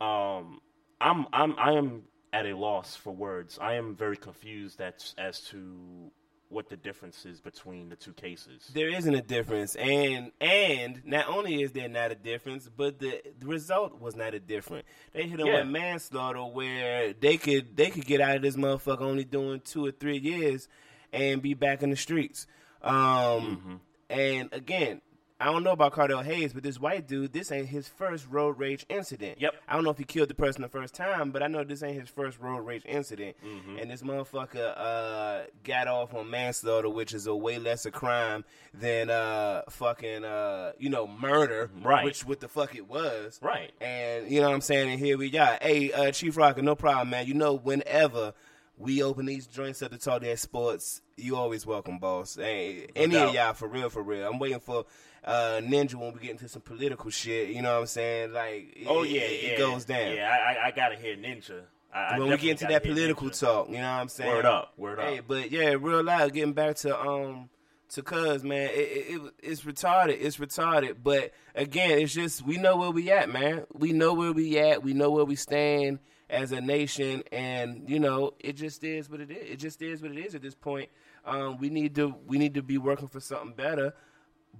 Um, 0.00 0.60
I'm 1.00 1.26
I'm 1.32 1.58
I 1.58 1.72
am 1.72 2.02
at 2.32 2.46
a 2.46 2.56
loss 2.56 2.96
for 2.96 3.12
words. 3.12 3.58
I 3.60 3.74
am 3.74 3.96
very 3.96 4.16
confused 4.16 4.80
as 4.80 5.14
as 5.18 5.40
to 5.50 6.10
what 6.50 6.68
the 6.68 6.76
difference 6.76 7.24
is 7.24 7.40
between 7.40 7.88
the 7.88 7.96
two 7.96 8.12
cases. 8.12 8.70
There 8.74 8.88
isn't 8.88 9.14
a 9.14 9.22
difference, 9.22 9.76
and 9.76 10.32
and 10.40 11.00
not 11.06 11.28
only 11.28 11.62
is 11.62 11.72
there 11.72 11.88
not 11.88 12.10
a 12.10 12.14
difference, 12.16 12.68
but 12.76 12.98
the, 12.98 13.22
the 13.38 13.46
result 13.46 14.00
was 14.00 14.14
not 14.16 14.34
a 14.34 14.40
different. 14.40 14.84
They 15.12 15.22
hit 15.28 15.40
him 15.40 15.46
Yeah. 15.46 15.60
with 15.60 15.68
manslaughter, 15.68 16.40
where 16.40 17.12
they 17.14 17.36
could 17.38 17.76
they 17.76 17.90
could 17.90 18.04
get 18.04 18.20
out 18.20 18.36
of 18.36 18.42
this 18.42 18.56
motherfucker 18.56 19.00
only 19.02 19.24
doing 19.24 19.60
two 19.64 19.86
or 19.86 19.92
three 19.92 20.18
years, 20.18 20.68
and 21.12 21.40
be 21.40 21.54
back 21.54 21.82
in 21.82 21.90
the 21.90 21.96
streets. 21.96 22.46
Um, 22.82 22.92
Mm-hmm. 22.94 23.74
and 24.10 24.52
again. 24.52 25.00
I 25.40 25.46
don't 25.46 25.64
know 25.64 25.70
about 25.72 25.92
Cardell 25.92 26.20
Hayes, 26.20 26.52
but 26.52 26.62
this 26.62 26.78
white 26.78 27.08
dude, 27.08 27.32
this 27.32 27.50
ain't 27.50 27.68
his 27.68 27.88
first 27.88 28.26
road 28.28 28.58
rage 28.58 28.84
incident. 28.90 29.40
Yep. 29.40 29.54
I 29.66 29.74
don't 29.74 29.84
know 29.84 29.90
if 29.90 29.96
he 29.96 30.04
killed 30.04 30.28
the 30.28 30.34
person 30.34 30.60
the 30.60 30.68
first 30.68 30.94
time, 30.94 31.30
but 31.30 31.42
I 31.42 31.46
know 31.46 31.64
this 31.64 31.82
ain't 31.82 31.98
his 31.98 32.10
first 32.10 32.38
road 32.38 32.58
rage 32.58 32.82
incident. 32.84 33.36
Mm-hmm. 33.42 33.78
And 33.78 33.90
this 33.90 34.02
motherfucker 34.02 34.74
uh, 34.76 35.46
got 35.64 35.88
off 35.88 36.12
on 36.12 36.28
manslaughter, 36.28 36.90
which 36.90 37.14
is 37.14 37.26
a 37.26 37.34
way 37.34 37.58
lesser 37.58 37.90
crime 37.90 38.44
than 38.74 39.08
uh, 39.08 39.62
fucking 39.70 40.24
uh, 40.24 40.72
you 40.78 40.90
know 40.90 41.06
murder, 41.06 41.70
Right. 41.82 42.04
Which 42.04 42.26
what 42.26 42.40
the 42.40 42.48
fuck 42.48 42.74
it 42.76 42.86
was, 42.86 43.38
Right. 43.42 43.72
And 43.80 44.30
you 44.30 44.42
know 44.42 44.48
what 44.48 44.54
I'm 44.54 44.60
saying. 44.60 44.90
And 44.90 45.00
here 45.00 45.16
we 45.16 45.36
are. 45.38 45.58
Hey, 45.62 45.90
uh, 45.90 46.10
Chief 46.12 46.36
Rocker, 46.36 46.60
no 46.60 46.74
problem, 46.74 47.08
man. 47.10 47.26
You 47.26 47.34
know 47.34 47.54
whenever. 47.54 48.34
we 48.76 49.02
open 49.02 49.26
these 49.26 49.46
joints 49.46 49.82
up 49.82 49.90
to 49.90 49.98
talk 49.98 50.22
that 50.22 50.38
sports. 50.38 51.02
You 51.16 51.36
always 51.36 51.66
welcome, 51.66 51.98
boss. 51.98 52.36
Hey, 52.36 52.88
any 52.96 53.12
doubt. 53.12 53.28
of 53.28 53.34
y'all 53.34 53.52
for 53.52 53.68
real, 53.68 53.90
for 53.90 54.02
real. 54.02 54.26
I'm 54.26 54.38
waiting 54.38 54.60
for 54.60 54.86
uh, 55.24 55.60
Ninja 55.62 55.94
when 55.94 56.12
we 56.12 56.20
get 56.20 56.30
into 56.30 56.48
some 56.48 56.62
political 56.62 57.10
shit. 57.10 57.48
You 57.50 57.62
know 57.62 57.74
what 57.74 57.80
I'm 57.80 57.86
saying? 57.86 58.32
Like, 58.32 58.72
it, 58.76 58.86
Oh 58.88 59.02
yeah, 59.02 59.20
it, 59.22 59.42
yeah. 59.42 59.48
it 59.50 59.58
goes 59.58 59.84
down. 59.84 60.14
Yeah, 60.14 60.30
I, 60.30 60.52
I, 60.52 60.66
I 60.66 60.70
gotta 60.70 60.96
hear 60.96 61.16
Ninja. 61.16 61.62
I, 61.92 61.98
I 61.98 62.18
when 62.18 62.28
we 62.28 62.36
get 62.36 62.50
into 62.52 62.66
that 62.66 62.82
political 62.82 63.28
Ninja. 63.28 63.40
talk, 63.40 63.68
you 63.68 63.74
know 63.74 63.80
what 63.80 64.00
I'm 64.00 64.08
saying? 64.08 64.30
Word 64.30 64.46
up, 64.46 64.72
word 64.76 64.98
up. 64.98 65.06
Hey, 65.06 65.20
but 65.26 65.50
yeah, 65.50 65.74
real 65.78 66.02
life. 66.02 66.32
Getting 66.32 66.52
back 66.52 66.76
to 66.76 66.98
um 66.98 67.48
to 67.90 68.02
cuz 68.02 68.44
man, 68.44 68.70
it, 68.70 68.72
it, 68.74 69.14
it 69.14 69.32
it's 69.42 69.62
retarded. 69.62 70.16
It's 70.20 70.36
retarded. 70.36 70.96
But 71.02 71.32
again, 71.54 71.98
it's 71.98 72.14
just 72.14 72.42
we 72.46 72.56
know 72.56 72.76
where 72.76 72.90
we 72.90 73.10
at, 73.10 73.28
man. 73.28 73.64
We 73.72 73.92
know 73.92 74.14
where 74.14 74.32
we 74.32 74.58
at. 74.58 74.82
We 74.82 74.94
know 74.94 75.10
where 75.10 75.24
we 75.24 75.34
stand 75.36 75.98
as 76.28 76.52
a 76.52 76.60
nation, 76.60 77.24
and 77.32 77.90
you 77.90 77.98
know 77.98 78.34
it 78.38 78.52
just 78.52 78.84
is 78.84 79.10
what 79.10 79.20
it 79.20 79.30
is. 79.30 79.50
It 79.50 79.56
just 79.56 79.82
is 79.82 80.00
what 80.00 80.12
it 80.12 80.18
is 80.18 80.34
at 80.36 80.42
this 80.42 80.54
point. 80.54 80.88
Um, 81.24 81.58
we 81.58 81.68
need 81.68 81.96
to 81.96 82.14
we 82.26 82.38
need 82.38 82.54
to 82.54 82.62
be 82.62 82.78
working 82.78 83.08
for 83.08 83.20
something 83.20 83.52
better, 83.52 83.94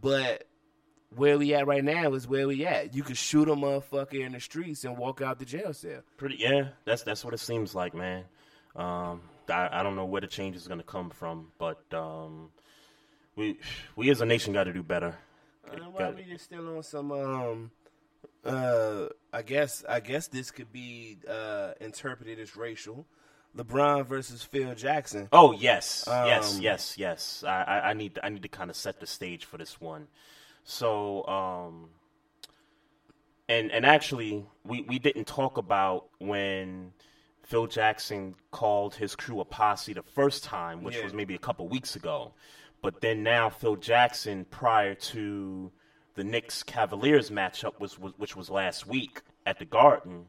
but. 0.00 0.46
Where 1.16 1.38
we 1.38 1.54
at 1.54 1.66
right 1.66 1.82
now 1.82 2.12
is 2.14 2.28
where 2.28 2.46
we 2.46 2.64
at. 2.64 2.94
You 2.94 3.02
could 3.02 3.16
shoot 3.16 3.48
a 3.48 3.52
motherfucker 3.56 4.24
in 4.24 4.32
the 4.32 4.40
streets 4.40 4.84
and 4.84 4.96
walk 4.96 5.20
out 5.20 5.38
the 5.40 5.44
jail 5.44 5.72
cell. 5.74 6.02
Pretty, 6.16 6.36
yeah. 6.38 6.68
That's 6.84 7.02
that's 7.02 7.24
what 7.24 7.34
it 7.34 7.40
seems 7.40 7.74
like, 7.74 7.94
man. 7.94 8.24
Um, 8.76 9.22
I, 9.48 9.68
I 9.72 9.82
don't 9.82 9.96
know 9.96 10.04
where 10.04 10.20
the 10.20 10.28
change 10.28 10.54
is 10.54 10.68
gonna 10.68 10.84
come 10.84 11.10
from, 11.10 11.48
but 11.58 11.82
um, 11.92 12.50
we 13.34 13.58
we 13.96 14.08
as 14.10 14.20
a 14.20 14.26
nation 14.26 14.52
got 14.52 14.64
to 14.64 14.72
do 14.72 14.84
better. 14.84 15.16
Uh, 15.68 15.76
why 15.90 15.98
Got- 15.98 16.14
we 16.16 16.22
just 16.22 16.44
still 16.44 16.76
on 16.76 16.82
some 16.84 17.10
um 17.12 17.70
uh 18.44 19.06
I 19.32 19.42
guess 19.42 19.84
I 19.88 20.00
guess 20.00 20.28
this 20.28 20.50
could 20.52 20.72
be 20.72 21.18
uh 21.28 21.72
interpreted 21.80 22.38
as 22.38 22.56
racial. 22.56 23.04
LeBron 23.56 24.06
versus 24.06 24.44
Phil 24.44 24.76
Jackson. 24.76 25.28
Oh 25.32 25.50
yes, 25.50 26.04
yes, 26.06 26.54
Um, 26.56 26.62
yes, 26.62 26.94
yes. 26.96 27.44
I, 27.44 27.62
I, 27.64 27.90
I 27.90 27.92
need 27.94 28.18
I 28.22 28.28
need 28.28 28.42
to 28.42 28.48
kind 28.48 28.70
of 28.70 28.76
set 28.76 29.00
the 29.00 29.06
stage 29.08 29.44
for 29.44 29.58
this 29.58 29.80
one. 29.80 30.06
So, 30.64 31.26
um, 31.26 31.88
and 33.48 33.70
and 33.72 33.84
actually, 33.84 34.44
we 34.64 34.82
we 34.82 34.98
didn't 34.98 35.26
talk 35.26 35.56
about 35.56 36.08
when 36.18 36.92
Phil 37.42 37.66
Jackson 37.66 38.34
called 38.52 38.94
his 38.94 39.16
crew 39.16 39.40
a 39.40 39.44
posse 39.44 39.92
the 39.92 40.02
first 40.02 40.44
time, 40.44 40.82
which 40.82 40.96
Yeah. 40.96 41.04
was 41.04 41.12
maybe 41.14 41.34
a 41.34 41.38
couple 41.38 41.66
weeks 41.68 41.96
ago. 41.96 42.32
But 42.82 43.00
then 43.00 43.22
now 43.22 43.50
Phil 43.50 43.76
Jackson, 43.76 44.44
prior 44.46 44.94
to 44.94 45.70
the 46.14 46.24
Knicks 46.24 46.62
Cavaliers 46.62 47.30
matchup, 47.30 47.78
was, 47.80 47.98
was 47.98 48.12
which 48.16 48.36
was 48.36 48.48
last 48.50 48.86
week 48.86 49.22
at 49.46 49.58
the 49.58 49.64
Garden. 49.64 50.26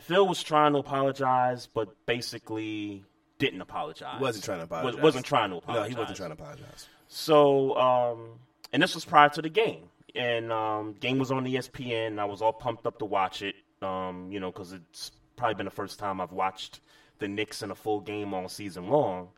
Phil 0.00 0.26
was 0.26 0.42
trying 0.42 0.72
to 0.72 0.78
apologize, 0.78 1.66
but 1.66 1.88
basically 2.06 3.04
didn't 3.38 3.60
apologize. 3.60 4.20
Wasn't 4.20 4.44
trying 4.44 4.58
to 4.58 4.64
apologize. 4.64 4.94
Was, 4.94 5.02
wasn't 5.02 5.26
trying 5.26 5.50
to 5.50 5.56
apologize. 5.56 5.84
No, 5.84 5.88
he 5.88 6.00
wasn't 6.00 6.16
trying 6.16 6.30
to 6.30 6.42
apologize. 6.42 6.88
So, 7.08 7.76
um, 7.76 8.38
and 8.72 8.82
this 8.82 8.94
was 8.94 9.04
prior 9.04 9.28
to 9.30 9.42
the 9.42 9.48
game, 9.48 9.84
and 10.14 10.52
um, 10.52 10.94
game 11.00 11.18
was 11.18 11.30
on 11.30 11.44
ESPN. 11.44 12.08
And 12.08 12.20
I 12.20 12.24
was 12.24 12.42
all 12.42 12.52
pumped 12.52 12.86
up 12.86 12.98
to 12.98 13.04
watch 13.04 13.42
it, 13.42 13.54
um, 13.82 14.28
you 14.30 14.40
know, 14.40 14.50
because 14.52 14.72
it's 14.72 15.12
probably 15.36 15.54
been 15.54 15.64
the 15.66 15.70
first 15.70 15.98
time 15.98 16.20
I've 16.20 16.32
watched 16.32 16.80
the 17.18 17.28
Knicks 17.28 17.62
in 17.62 17.70
a 17.70 17.74
full 17.74 18.00
game 18.00 18.34
all 18.34 18.48
season 18.48 18.88
long, 18.88 19.28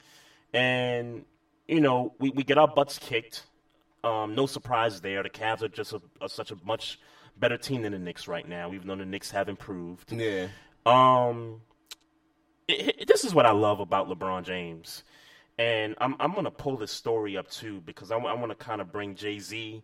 and 0.53 1.24
you 1.66 1.81
know, 1.81 2.14
we, 2.18 2.31
we 2.31 2.43
get 2.43 2.59
our 2.59 2.68
butts 2.68 2.99
kicked. 2.99 3.45
Um, 4.05 4.35
no 4.35 4.47
surprise 4.47 5.01
there. 5.01 5.22
The 5.22 5.29
Cavs 5.31 5.62
are 5.62 5.68
just 5.68 5.93
a, 5.93 6.01
are 6.20 6.29
such 6.29 6.51
a 6.51 6.57
much 6.64 6.99
better 7.37 7.57
team 7.59 7.83
than 7.83 7.93
the 7.93 7.99
Knicks 7.99 8.26
right 8.26 8.49
now, 8.49 8.72
even 8.72 8.89
though 8.89 8.97
the 8.97 9.05
Knicks 9.05 9.31
have 9.33 9.49
improved. 9.49 10.12
Yeah. 10.12 10.47
Um, 10.87 11.61
it, 12.66 13.01
it- 13.01 13.09
this 13.09 13.24
is 13.24 13.35
what 13.35 13.45
I 13.47 13.51
love 13.53 13.81
about 13.81 14.09
LeBron 14.09 14.45
James, 14.45 15.03
and 15.59 15.94
I'm 15.98 16.14
I'm 16.20 16.34
gonna 16.34 16.50
pull 16.50 16.76
this 16.76 16.92
story 16.92 17.36
up 17.36 17.50
too 17.50 17.80
because 17.84 18.11
I, 18.11 18.16
I 18.16 18.34
want 18.34 18.50
to 18.50 18.54
kind 18.56 18.80
of 18.80 18.92
bring 18.92 19.14
Jay 19.14 19.38
Z 19.38 19.82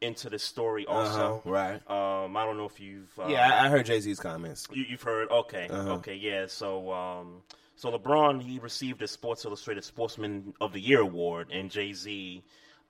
into 0.00 0.28
this 0.28 0.42
story 0.42 0.84
also. 0.86 1.36
Uh-huh, 1.44 1.50
right. 1.50 1.74
Um, 1.90 2.36
I 2.36 2.44
don't 2.44 2.56
know 2.56 2.66
if 2.66 2.78
you've 2.80 3.08
uh, 3.18 3.26
Yeah, 3.28 3.48
I, 3.62 3.66
I 3.66 3.68
heard 3.70 3.86
Jay 3.86 4.00
Z's 4.00 4.20
comments. 4.20 4.66
you, 4.72 4.84
you've 4.88 5.02
heard. 5.02 5.30
Okay, 5.30 5.68
Uh-huh. 5.70 5.94
okay, 5.94 6.14
yeah. 6.16 6.46
So 6.46 6.92
um, 6.92 7.42
so 7.76 7.90
LeBron 7.96 8.42
he 8.42 8.58
received 8.58 9.02
a 9.02 9.08
Sports 9.08 9.44
Illustrated 9.44 9.84
Sportsman 9.84 10.52
of 10.60 10.72
the 10.72 10.80
Year 10.80 11.00
award, 11.00 11.48
and 11.52 11.70
Jay 11.70 11.92
Z 11.92 12.42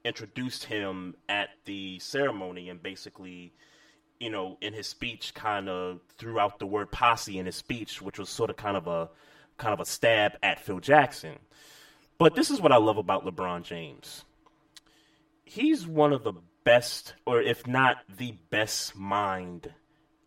introduced 0.04 0.64
him 0.64 1.14
at 1.28 1.48
the 1.64 1.98
ceremony 1.98 2.68
and 2.68 2.82
basically 2.82 3.52
you 4.20 4.30
know, 4.30 4.56
in 4.60 4.72
his 4.72 4.86
speech, 4.86 5.34
kind 5.34 5.68
of 5.68 5.98
threw 6.18 6.38
out 6.38 6.58
the 6.60 6.66
word 6.66 6.90
posse 6.90 7.36
in 7.38 7.46
his 7.46 7.56
speech, 7.56 8.00
which 8.00 8.16
was 8.18 8.28
sort 8.30 8.48
of 8.48 8.56
kind 8.56 8.76
of 8.76 8.86
a 8.86 9.10
kind 9.58 9.74
of 9.74 9.80
a 9.80 9.84
stab 9.84 10.32
at 10.42 10.60
Phil 10.60 10.78
Jackson. 10.78 11.36
But 12.18 12.34
this 12.34 12.50
is 12.50 12.60
what 12.60 12.72
I 12.72 12.76
love 12.76 12.96
about 12.96 13.24
LeBron 13.24 13.62
James. 13.64 14.24
He's 15.44 15.86
one 15.86 16.12
of 16.12 16.24
the 16.24 16.32
best, 16.64 17.14
or 17.26 17.40
if 17.42 17.66
not 17.66 17.98
the 18.16 18.32
best 18.50 18.96
mind 18.96 19.72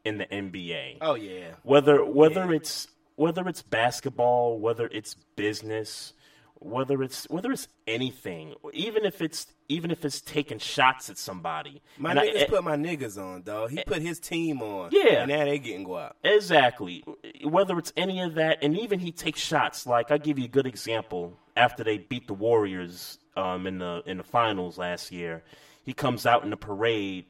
in 0.05 0.17
the 0.19 0.25
NBA 0.25 0.97
Oh 1.01 1.15
yeah. 1.15 1.55
whether 1.63 2.03
whether 2.05 2.45
Yeah. 2.51 2.57
it's 2.57 2.87
whether 3.15 3.47
it's 3.47 3.61
basketball, 3.63 4.59
whether 4.59 4.87
it's 4.91 5.15
business, 5.35 6.13
whether 6.59 7.03
it's 7.03 7.29
whether 7.29 7.51
it's 7.51 7.67
anything, 7.87 8.53
even 8.73 9.05
if 9.05 9.21
it's 9.21 9.47
even 9.69 9.91
if 9.91 10.03
it's 10.05 10.21
taking 10.21 10.59
shots 10.59 11.09
at 11.09 11.17
somebody. 11.17 11.81
My 11.97 12.11
And 12.11 12.19
niggas 12.19 12.41
eh, 12.41 12.45
put 12.47 12.63
my 12.63 12.75
niggas 12.75 13.17
on, 13.17 13.43
dog. 13.43 13.71
He 13.71 13.83
put 13.83 14.01
his 14.01 14.19
team 14.19 14.61
on. 14.61 14.89
Yeah. 14.91 15.21
And 15.21 15.29
now 15.29 15.45
they 15.45 15.59
getting 15.59 15.83
go 15.83 15.97
out. 15.97 16.15
Exactly. 16.23 17.03
Whether 17.43 17.77
it's 17.77 17.93
any 17.97 18.21
of 18.21 18.35
that, 18.35 18.59
and 18.61 18.77
even 18.77 18.99
he 18.99 19.11
takes 19.11 19.39
shots. 19.39 19.85
Like 19.85 20.11
I 20.11 20.17
give 20.17 20.39
you 20.39 20.45
a 20.45 20.49
good 20.49 20.67
example. 20.67 21.37
After 21.55 21.83
they 21.83 21.97
beat 21.97 22.27
the 22.27 22.33
Warriors 22.35 23.17
um, 23.35 23.65
in 23.67 23.79
the 23.79 24.03
in 24.05 24.17
the 24.17 24.23
finals 24.23 24.77
last 24.77 25.11
year, 25.11 25.43
he 25.83 25.93
comes 25.93 26.25
out 26.25 26.43
in 26.43 26.49
the 26.51 26.57
parade 26.57 27.25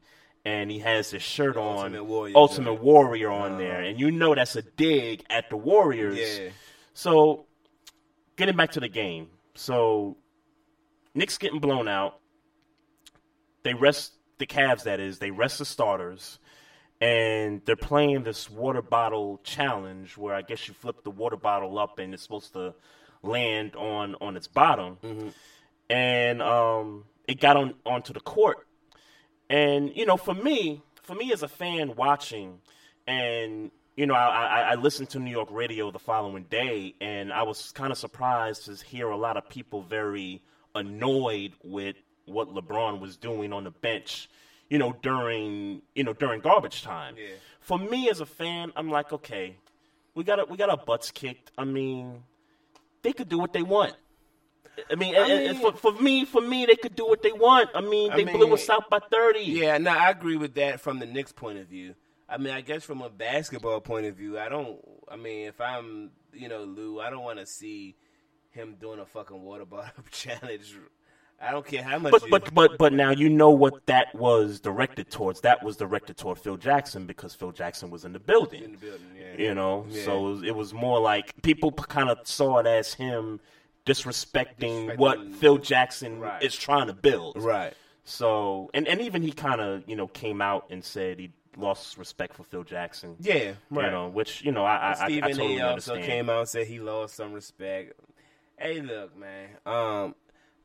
and 0.45 0.71
he 0.71 0.79
has 0.79 1.11
his 1.11 1.21
shirt 1.21 1.55
The 1.55 1.59
on, 1.61 1.77
Ultimate 1.77 2.03
Warrior 2.05 2.37
Ultimate. 2.37 2.73
Warrior 2.81 3.31
on 3.31 3.57
there, 3.57 3.81
and 3.81 3.99
you 3.99 4.11
know 4.11 4.33
that's 4.35 4.55
a 4.55 4.61
dig 4.61 5.23
at 5.29 5.49
the 5.49 5.57
Warriors. 5.57 6.17
Yeah. 6.17 6.49
So, 6.93 7.46
getting 8.37 8.55
back 8.55 8.71
to 8.71 8.79
the 8.79 8.87
game, 8.87 9.27
so 9.55 10.17
Knicks 11.13 11.37
getting 11.37 11.59
blown 11.59 11.87
out. 11.87 12.19
They 13.63 13.73
rest 13.73 14.13
the 14.37 14.45
Cavs. 14.45 14.83
That 14.83 14.99
is, 14.99 15.19
they 15.19 15.31
rest 15.31 15.59
the 15.59 15.65
starters, 15.65 16.39
and 17.01 17.61
they're 17.65 17.75
playing 17.75 18.23
this 18.23 18.49
water 18.49 18.81
bottle 18.81 19.41
challenge 19.43 20.17
where 20.17 20.33
I 20.33 20.43
guess 20.43 20.67
you 20.67 20.73
flip 20.73 21.03
the 21.03 21.11
water 21.11 21.35
bottle 21.35 21.77
up 21.77 21.99
and 21.99 22.13
it's 22.13 22.23
supposed 22.23 22.53
to 22.53 22.73
land 23.23 23.75
on 23.75 24.15
on 24.21 24.37
its 24.37 24.47
bottom, 24.47 24.97
and 25.89 26.41
um, 26.41 27.05
it 27.27 27.39
got 27.41 27.57
on 27.57 27.73
onto 27.85 28.13
the 28.13 28.19
court. 28.21 28.67
And 29.49 29.91
you 29.95 30.05
know, 30.05 30.17
for 30.17 30.33
me, 30.33 30.83
for 31.01 31.15
me 31.15 31.33
as 31.33 31.41
a 31.43 31.47
fan 31.47 31.95
watching, 31.95 32.59
and 33.07 33.71
you 33.97 34.05
know, 34.05 34.13
I, 34.13 34.45
I, 34.45 34.61
I 34.71 34.75
listened 34.75 35.09
to 35.09 35.19
New 35.19 35.31
York 35.31 35.49
radio 35.51 35.89
the 35.91 35.99
following 35.99 36.43
day, 36.43 36.93
and 37.01 37.33
I 37.33 37.41
was 37.43 37.71
kind 37.71 37.91
of 37.91 37.97
surprised 37.97 38.65
to 38.65 38.85
hear 38.85 39.09
a 39.09 39.17
lot 39.17 39.35
of 39.37 39.49
people 39.49 39.81
very 39.81 40.41
annoyed 40.75 41.53
with 41.63 41.95
what 42.25 42.53
LeBron 42.53 42.99
was 42.99 43.17
doing 43.17 43.51
on 43.51 43.63
the 43.63 43.71
bench. 43.71 44.29
You 44.69 44.77
know, 44.77 44.95
during 45.01 45.81
you 45.95 46.03
know 46.03 46.13
during 46.13 46.41
garbage 46.41 46.83
time. 46.83 47.15
Yeah. 47.17 47.35
For 47.59 47.79
me 47.79 48.09
as 48.09 48.19
a 48.19 48.25
fan, 48.25 48.71
I'm 48.75 48.89
like, 48.91 49.11
okay, 49.13 49.55
we 50.13 50.23
got 50.23 50.49
we 50.49 50.57
got 50.57 50.69
our 50.69 50.77
butts 50.77 51.09
kicked. 51.09 51.51
I 51.57 51.63
mean, 51.63 52.23
they 53.01 53.13
could 53.13 53.29
do 53.29 53.39
what 53.39 53.53
they 53.53 53.63
want. 53.63 53.93
I 54.91 54.95
mean, 54.95 55.15
I 55.15 55.27
mean- 55.27 55.59
for, 55.59 55.71
for 55.73 55.91
me, 55.93 56.23
for 56.25 56.41
me, 56.41 56.65
they 56.67 56.75
could 56.75 56.95
do 56.95 57.07
what 57.07 57.23
they 57.23 57.31
want. 57.31 57.71
I 57.73 57.81
mean, 57.81 58.11
I 58.11 58.17
they 58.17 58.25
blew 58.25 58.53
us 58.53 58.69
out 58.69 58.89
by 58.89 58.99
thirty. 59.11 59.39
Yeah, 59.39 59.77
no, 59.79 59.89
I 59.89 60.11
agree 60.11 60.37
with 60.37 60.53
that 60.55 60.81
from 60.81 60.99
the 60.99 61.05
Knicks' 61.07 61.31
point 61.31 61.57
of 61.57 61.67
view. 61.67 61.95
I 62.29 62.37
mean, 62.37 62.53
I 62.53 62.61
guess 62.61 62.83
from 62.83 63.01
a 63.01 63.09
basketball 63.09 63.79
point 63.81 64.05
of 64.05 64.15
view, 64.15 64.37
I 64.37 64.49
don't. 64.49 64.77
I 65.09 65.15
mean, 65.15 65.47
if 65.47 65.61
I'm, 65.61 66.11
you 66.33 66.49
know, 66.49 66.63
Lou, 66.63 66.99
I 66.99 67.09
don't 67.09 67.23
want 67.23 67.39
to 67.39 67.45
see 67.45 67.95
him 68.51 68.75
doing 68.81 68.99
a 68.99 69.05
fucking 69.05 69.41
water 69.41 69.65
bottle 69.75 70.03
challenge. 70.11 70.75
I 71.39 71.51
don't 71.51 71.65
care 71.65 71.83
how 71.83 71.99
much. 71.99 72.11
But 72.11 72.23
you, 72.23 72.29
but 72.31 72.53
but 72.53 72.77
but 72.79 72.93
now 72.93 73.11
you 73.11 73.29
know 73.29 73.51
what 73.51 73.85
that 73.85 74.13
was 74.15 74.59
directed 74.59 75.11
towards. 75.11 75.39
That 75.41 75.63
was 75.63 75.77
directed 75.77 76.17
toward 76.17 76.39
Phil 76.39 76.57
Jackson 76.57 77.05
because 77.05 77.35
Phil 77.35 77.51
Jackson 77.51 77.91
was 77.91 78.05
in 78.05 78.11
the 78.13 78.19
building. 78.19 78.63
in 78.63 78.71
the 78.71 78.77
building, 78.79 79.05
yeah. 79.15 79.45
You 79.47 79.53
know, 79.53 79.85
Yeah. 79.87 80.03
so 80.03 80.17
it 80.27 80.29
was, 80.31 80.43
it 80.43 80.55
was 80.55 80.73
more 80.73 80.99
like 80.99 81.39
people 81.43 81.71
kind 81.71 82.09
of 82.09 82.17
saw 82.27 82.57
it 82.57 82.65
as 82.65 82.93
him 82.95 83.39
disrespecting, 83.85 84.57
Disrespecting- 84.89 84.97
what 84.97 85.19
Phil 85.35 85.57
Jackson 85.59 86.19
Right. 86.19 86.41
is 86.41 86.55
trying 86.55 86.87
to 86.87 86.93
build. 86.93 87.41
right. 87.41 87.73
So 88.03 88.69
and 88.73 88.87
and 88.87 89.01
even 89.01 89.21
he 89.21 89.31
kind 89.33 89.59
of 89.61 89.83
you 89.87 89.95
know 89.95 90.07
came 90.07 90.41
out 90.41 90.67
and 90.69 90.83
said 90.83 91.19
he 91.19 91.29
lost 91.57 91.97
respect 91.97 92.35
for 92.35 92.43
Phil 92.43 92.63
Jackson. 92.63 93.15
Yeah, 93.19 93.53
right. 93.69 93.85
You 93.85 93.91
know, 93.91 94.07
which 94.09 94.43
you 94.43 94.51
know 94.51 94.63
I 94.63 94.75
I, 94.75 94.87
I, 94.87 94.89
I 94.91 94.93
Stephen 95.07 95.31
totally 95.31 95.57
A. 95.57 95.67
also 95.67 95.93
understand. 95.93 96.03
came 96.03 96.29
out 96.29 96.39
and 96.39 96.49
said 96.49 96.67
he 96.67 96.79
lost 96.79 97.15
some 97.15 97.33
respect. 97.33 97.99
Hey, 98.57 98.81
look, 98.81 99.15
man. 99.17 99.49
Um, 99.65 100.15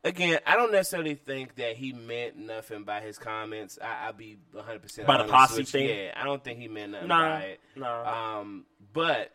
again, 0.03 0.39
I 0.47 0.55
don't 0.55 0.71
necessarily 0.71 1.15
think 1.15 1.55
that 1.55 1.75
he 1.75 1.93
meant 1.93 2.37
nothing 2.37 2.83
by 2.83 3.01
his 3.01 3.17
comments. 3.17 3.77
I, 3.81 4.07
I'll 4.07 4.13
be 4.13 4.37
100 4.51 4.81
percent 4.81 5.07
By 5.07 5.17
the 5.21 5.25
posse 5.29 5.63
thing? 5.63 5.89
Yeah, 5.89 6.11
I 6.15 6.23
don't 6.23 6.43
think 6.43 6.59
he 6.59 6.67
meant 6.67 6.93
nothing 6.93 7.07
Nah, 7.09 7.35
by 7.37 7.41
it. 7.41 7.59
nah. 7.75 8.39
Um, 8.39 8.65
but 8.93 9.31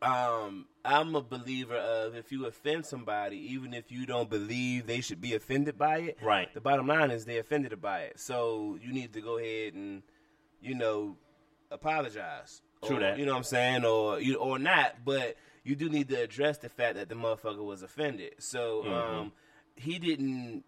Um, 0.00 0.66
I'm 0.84 1.14
a 1.14 1.20
believer 1.22 1.76
of 1.76 2.16
if 2.16 2.32
you 2.32 2.46
offend 2.46 2.84
somebody, 2.86 3.36
even 3.52 3.72
if 3.72 3.92
you 3.92 4.04
don't 4.06 4.28
believe 4.28 4.86
they 4.88 5.00
should 5.00 5.20
be 5.20 5.34
offended 5.34 5.78
by 5.78 5.98
it, 5.98 6.18
Right. 6.20 6.52
The 6.52 6.60
bottom 6.60 6.88
line 6.88 7.10
is 7.12 7.24
they 7.24 7.38
offended 7.38 7.80
by 7.80 8.00
it, 8.00 8.18
so 8.18 8.76
you 8.82 8.92
need 8.92 9.12
to 9.12 9.20
go 9.20 9.38
ahead 9.38 9.74
and, 9.74 10.02
you 10.62 10.74
know, 10.74 11.16
apologize. 11.70 12.62
True 12.84 12.96
Or, 12.96 13.00
that. 13.00 13.18
You 13.18 13.26
know 13.26 13.32
what 13.32 13.38
I'm 13.38 13.44
saying, 13.44 13.84
or 13.84 14.20
you 14.20 14.36
or 14.36 14.58
not, 14.58 15.04
but 15.04 15.36
you 15.64 15.76
do 15.76 15.88
need 15.88 16.08
to 16.08 16.20
address 16.20 16.58
the 16.58 16.68
fact 16.68 16.96
that 16.96 17.08
the 17.08 17.14
motherfucker 17.14 17.64
was 17.64 17.82
offended. 17.82 18.34
So, 18.38 18.82
Mm-hmm. 18.84 18.92
um, 19.18 19.32
he 19.76 19.98
didn't 19.98 20.64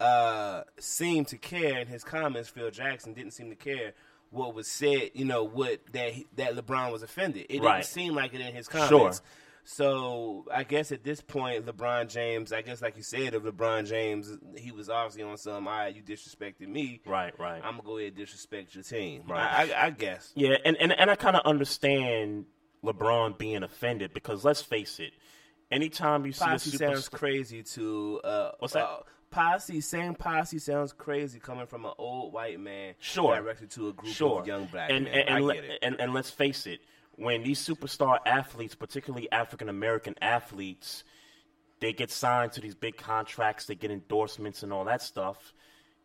uh 0.00 0.62
seem 0.78 1.24
to 1.26 1.38
care 1.38 1.78
in 1.78 1.86
his 1.86 2.04
comments. 2.04 2.48
Phil 2.48 2.70
Jackson 2.70 3.14
didn't 3.14 3.32
seem 3.32 3.48
to 3.50 3.56
care 3.56 3.94
what 4.30 4.54
was 4.54 4.68
said. 4.68 5.10
You 5.14 5.24
know 5.24 5.44
what 5.44 5.80
that 5.92 6.12
that 6.36 6.54
LeBron 6.54 6.92
was 6.92 7.02
offended. 7.02 7.46
It 7.48 7.62
Right. 7.62 7.76
didn't 7.76 7.86
seem 7.86 8.14
like 8.14 8.34
it 8.34 8.40
in 8.40 8.54
his 8.54 8.68
comments. 8.68 8.90
Sure. 9.18 9.26
So 9.68 10.46
I 10.54 10.62
guess 10.62 10.92
at 10.92 11.02
this 11.02 11.20
point, 11.20 11.66
LeBron 11.66 12.08
James, 12.08 12.52
I 12.52 12.62
guess 12.62 12.80
like 12.80 12.96
you 12.96 13.02
said, 13.02 13.34
of 13.34 13.42
LeBron 13.42 13.88
James, 13.88 14.30
he 14.56 14.70
was 14.70 14.88
obviously 14.88 15.24
on 15.24 15.36
some. 15.36 15.66
All 15.66 15.74
right, 15.74 15.94
you 15.94 16.02
disrespected 16.02 16.68
me. 16.68 17.00
Right, 17.04 17.36
right. 17.36 17.60
I'm 17.64 17.72
gonna 17.72 17.82
go 17.82 17.98
ahead 17.98 18.10
and 18.10 18.16
disrespect 18.16 18.76
your 18.76 18.84
team. 18.84 19.24
Right. 19.28 19.40
I, 19.40 19.72
I, 19.72 19.86
I 19.86 19.90
guess. 19.90 20.32
Yeah, 20.36 20.54
and, 20.64 20.76
and, 20.76 20.92
and 20.92 21.10
I 21.10 21.16
kind 21.16 21.34
of 21.34 21.42
understand 21.44 22.44
LeBron 22.84 23.38
being 23.38 23.64
offended 23.64 24.14
because 24.14 24.44
let's 24.44 24.62
face 24.62 25.00
it, 25.00 25.12
anytime 25.70 26.24
you 26.26 26.32
see 26.32 26.44
Posse 26.44 26.68
a 26.68 26.72
super 26.72 26.92
sounds 26.92 27.08
crazy 27.08 27.64
to 27.64 28.20
uh, 28.22 28.50
What's 28.60 28.74
that? 28.74 28.84
Uh, 28.84 28.96
posse, 29.30 29.80
same 29.80 30.14
posse 30.14 30.60
sounds 30.60 30.92
crazy 30.92 31.40
coming 31.40 31.66
from 31.66 31.84
an 31.84 31.92
old 31.98 32.32
white 32.32 32.60
man, 32.60 32.94
Sure. 33.00 33.34
directed 33.34 33.70
to 33.72 33.88
a 33.88 33.92
group 33.92 34.12
sure. 34.14 34.42
of 34.42 34.46
young 34.46 34.66
black 34.66 34.90
and, 34.90 35.06
men. 35.06 35.14
And, 35.14 35.28
and, 35.28 35.50
I 35.50 35.54
get 35.54 35.64
it. 35.64 35.78
and 35.82 36.00
and 36.00 36.14
let's 36.14 36.30
face 36.30 36.68
it, 36.68 36.80
when 37.16 37.42
these 37.42 37.66
superstar 37.66 38.18
athletes, 38.26 38.74
particularly 38.74 39.30
African 39.32 39.68
American 39.68 40.14
athletes, 40.20 41.04
they 41.80 41.92
get 41.92 42.10
signed 42.10 42.52
to 42.52 42.60
these 42.60 42.74
big 42.74 42.96
contracts, 42.96 43.66
they 43.66 43.74
get 43.74 43.90
endorsements 43.90 44.62
and 44.62 44.72
all 44.72 44.84
that 44.84 45.02
stuff. 45.02 45.52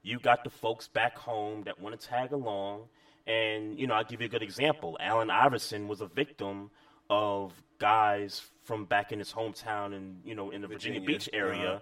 You 0.03 0.19
got 0.19 0.43
the 0.43 0.49
folks 0.49 0.87
back 0.87 1.17
home 1.17 1.63
that 1.63 1.79
want 1.79 1.99
to 1.99 2.07
tag 2.07 2.31
along, 2.31 2.85
and 3.27 3.77
you 3.79 3.87
know 3.87 3.93
I'll 3.93 4.03
give 4.03 4.21
you 4.21 4.25
a 4.25 4.29
good 4.29 4.43
example. 4.43 4.97
Allen 4.99 5.29
Iverson 5.29 5.87
was 5.87 6.01
a 6.01 6.07
victim 6.07 6.71
of 7.09 7.53
guys 7.77 8.41
from 8.63 8.85
back 8.85 9.11
in 9.11 9.19
his 9.19 9.33
hometown 9.33 9.93
and 9.95 10.21
you 10.23 10.33
know 10.33 10.51
in 10.51 10.61
the 10.61 10.67
Virginia, 10.67 10.99
Virginia, 10.99 11.19
Beach 11.19 11.29
area 11.33 11.69
uh-huh. 11.69 11.79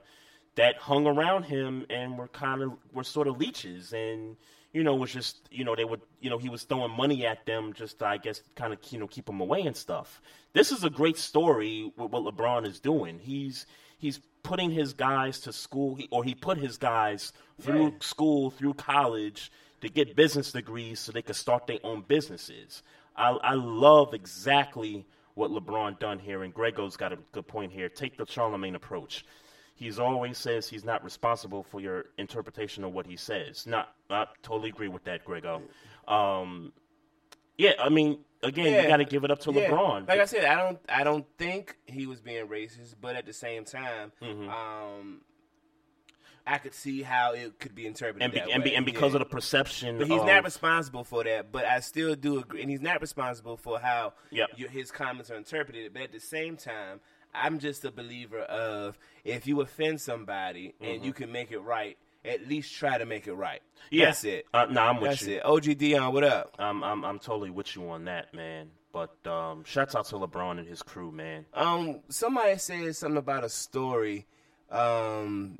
that 0.55 0.77
hung 0.77 1.05
around 1.05 1.43
him 1.43 1.85
and 1.89 2.17
were 2.17 2.27
kind 2.27 2.61
of 2.61 2.71
were 2.93 3.03
sort 3.03 3.27
of 3.27 3.37
leeches 3.37 3.93
and 3.93 4.35
you 4.73 4.83
know 4.83 4.95
was 4.95 5.11
just 5.11 5.47
you 5.51 5.63
know 5.63 5.75
they 5.75 5.85
would 5.85 6.01
you 6.21 6.29
know 6.29 6.37
he 6.37 6.49
was 6.49 6.63
throwing 6.63 6.91
money 6.91 7.25
at 7.25 7.45
them 7.45 7.73
just 7.73 7.99
to, 7.99 8.05
I 8.05 8.17
guess 8.17 8.41
kind 8.55 8.73
of 8.73 8.79
you 8.91 8.99
know 8.99 9.07
keep 9.07 9.25
them 9.25 9.39
away 9.41 9.61
and 9.61 9.75
stuff. 9.75 10.21
This 10.53 10.71
is 10.71 10.83
a 10.83 10.89
great 10.89 11.17
story 11.17 11.91
with 11.97 12.11
what 12.11 12.23
LeBron 12.23 12.65
is 12.67 12.79
doing. 12.79 13.19
He's 13.19 13.65
he's 13.97 14.19
putting 14.43 14.71
his 14.71 14.93
guys 14.93 15.39
to 15.41 15.53
school 15.53 15.95
he, 15.95 16.07
or 16.11 16.23
he 16.23 16.33
put 16.35 16.57
his 16.57 16.77
guys 16.77 17.33
through 17.59 17.83
Yeah. 17.85 17.97
school 18.01 18.49
through 18.51 18.75
college 18.75 19.51
to 19.81 19.89
get 19.89 20.15
business 20.15 20.51
degrees 20.51 20.99
so 20.99 21.11
they 21.11 21.21
could 21.21 21.35
start 21.35 21.67
their 21.67 21.79
own 21.83 22.03
businesses. 22.07 22.83
I, 23.15 23.29
I 23.31 23.53
love 23.55 24.13
exactly 24.13 25.05
what 25.35 25.51
LeBron 25.51 25.99
done 25.99 26.19
here, 26.19 26.43
and 26.43 26.53
Grego's 26.53 26.97
got 26.97 27.13
a 27.13 27.17
good 27.31 27.47
point 27.47 27.71
here. 27.71 27.87
Take 27.89 28.17
the 28.17 28.25
Charlemagne 28.25 28.75
approach. 28.75 29.25
He's 29.79 29.97
always 29.97 30.37
says 30.37 30.67
he's 30.67 30.83
not 30.83 31.05
responsible 31.05 31.63
for 31.63 31.79
your 31.79 32.07
interpretation 32.17 32.83
of 32.83 32.91
what 32.93 33.05
he 33.05 33.15
says. 33.15 33.65
Not, 33.65 33.95
I 34.09 34.25
totally 34.43 34.67
agree 34.69 34.89
with 34.89 35.05
that, 35.05 35.23
Grego. 35.23 35.61
Um, 36.05 36.73
yeah, 37.57 37.71
I 37.79 37.87
mean, 37.87 38.19
again, 38.43 38.83
you 38.83 38.89
got 38.89 38.97
to 38.97 39.05
give 39.05 39.23
it 39.23 39.31
up 39.31 39.39
to 39.39 39.53
Yeah. 39.53 39.69
LeBron. 39.69 40.05
Like 40.09 40.19
I 40.19 40.25
said, 40.25 40.43
I 40.43 40.55
don't 40.61 40.79
I 40.89 41.05
don't 41.05 41.25
think 41.37 41.77
he 41.85 42.07
was 42.07 42.19
being 42.19 42.45
racist, 42.47 42.95
but 42.99 43.15
at 43.15 43.25
the 43.25 43.31
same 43.31 43.63
time, 43.63 44.11
Mm-hmm. 44.21 44.49
um, 44.49 45.21
I 46.45 46.57
could 46.57 46.73
see 46.73 47.03
how 47.03 47.33
it 47.33 47.57
could 47.59 47.75
be 47.75 47.85
interpreted 47.85 48.23
and, 48.23 48.33
be, 48.33 48.51
and, 48.51 48.63
be, 48.63 48.75
and 48.75 48.85
because 48.85 49.11
Yeah. 49.13 49.17
of 49.17 49.29
the 49.29 49.33
perception, 49.33 49.97
But 49.97 50.07
he's 50.07 50.19
of, 50.19 50.25
not 50.27 50.43
responsible 50.43 51.03
for 51.05 51.23
that. 51.23 51.51
But 51.53 51.63
I 51.65 51.79
still 51.79 52.15
do 52.15 52.39
agree, 52.39 52.61
and 52.61 52.69
he's 52.69 52.81
not 52.81 52.99
responsible 53.01 53.55
for 53.55 53.79
how 53.79 54.13
Yep. 54.31 54.49
your, 54.57 54.69
his 54.69 54.91
comments 54.91 55.29
are 55.31 55.35
interpreted. 55.35 55.93
But 55.93 56.01
at 56.01 56.11
the 56.11 56.19
same 56.19 56.57
time, 56.57 56.99
I'm 57.33 57.59
just 57.59 57.85
a 57.85 57.91
believer 57.91 58.39
of 58.39 58.97
if 59.23 59.47
you 59.47 59.61
offend 59.61 60.01
somebody 60.01 60.73
and 60.81 61.03
you 61.05 61.13
can 61.13 61.31
make 61.31 61.51
it 61.51 61.59
right, 61.59 61.97
at 62.25 62.47
least 62.47 62.73
try 62.75 62.97
to 62.97 63.05
make 63.05 63.27
it 63.27 63.33
right. 63.33 63.61
Mm-hmm. 63.61 63.95
Yeah. 63.95 64.05
That's 64.05 64.23
it. 64.23 64.45
Uh, 64.53 64.65
no, 64.69 64.81
I'm 64.81 64.99
with 64.99 65.11
That's 65.11 65.21
you. 65.27 65.35
it. 65.37 65.45
OG 65.45 65.77
Dion, 65.77 66.13
what 66.13 66.23
up? 66.23 66.55
I'm, 66.59 66.83
I'm 66.83 67.05
I'm 67.05 67.19
totally 67.19 67.49
with 67.49 67.75
you 67.75 67.89
on 67.89 68.05
that, 68.05 68.33
man. 68.33 68.71
But 68.91 69.15
um, 69.27 69.63
shouts 69.65 69.95
out 69.95 70.05
to 70.07 70.15
LeBron 70.15 70.57
and 70.57 70.67
his 70.67 70.81
crew, 70.81 71.11
man. 71.11 71.45
Um, 71.53 71.99
somebody 72.09 72.57
said 72.57 72.95
something 72.95 73.17
about 73.17 73.43
a 73.43 73.49
story. 73.49 74.25
Um, 74.71 75.59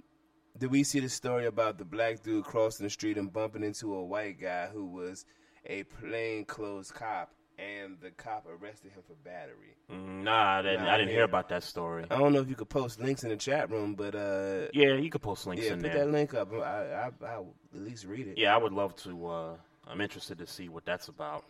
did 0.57 0.71
we 0.71 0.83
see 0.83 0.99
the 0.99 1.09
story 1.09 1.45
about 1.45 1.77
the 1.77 1.85
black 1.85 2.23
dude 2.23 2.43
crossing 2.43 2.85
the 2.85 2.89
street 2.89 3.17
and 3.17 3.31
bumping 3.31 3.63
into 3.63 3.93
a 3.93 4.03
white 4.03 4.41
guy 4.41 4.67
who 4.67 4.85
was 4.85 5.25
a 5.65 5.83
plainclothes 5.83 6.91
cop, 6.91 7.31
and 7.59 7.97
the 8.01 8.11
cop 8.11 8.45
arrested 8.47 8.91
him 8.91 9.03
for 9.07 9.13
battery? 9.23 9.75
Mm, 9.91 10.23
Nah, 10.23 10.59
I 10.59 10.61
didn't, 10.61 10.83
Nah, 10.85 10.93
I 10.93 10.97
didn't 10.97 11.11
hear 11.11 11.23
about 11.23 11.49
that 11.49 11.63
story. 11.63 12.05
I 12.09 12.17
don't 12.17 12.33
know 12.33 12.39
if 12.39 12.49
you 12.49 12.55
could 12.55 12.69
post 12.69 12.99
links 12.99 13.23
in 13.23 13.29
the 13.29 13.37
chat 13.37 13.69
room, 13.69 13.95
but 13.95 14.15
uh, 14.15 14.67
Yeah, 14.73 14.93
you 14.95 15.09
could 15.09 15.21
post 15.21 15.45
links 15.47 15.65
yeah, 15.65 15.73
in 15.73 15.81
put 15.81 15.91
there. 15.91 16.05
that 16.05 16.11
link 16.11 16.33
up. 16.33 16.53
I, 16.53 16.57
I, 16.57 17.09
I'll 17.27 17.53
at 17.73 17.81
least 17.81 18.05
read 18.05 18.27
it. 18.27 18.37
Yeah, 18.37 18.53
I 18.55 18.57
would 18.57 18.73
love 18.73 18.95
to. 18.97 19.27
Uh, 19.27 19.55
I'm 19.87 20.01
interested 20.01 20.37
to 20.39 20.47
see 20.47 20.69
what 20.69 20.85
that's 20.85 21.07
about. 21.07 21.43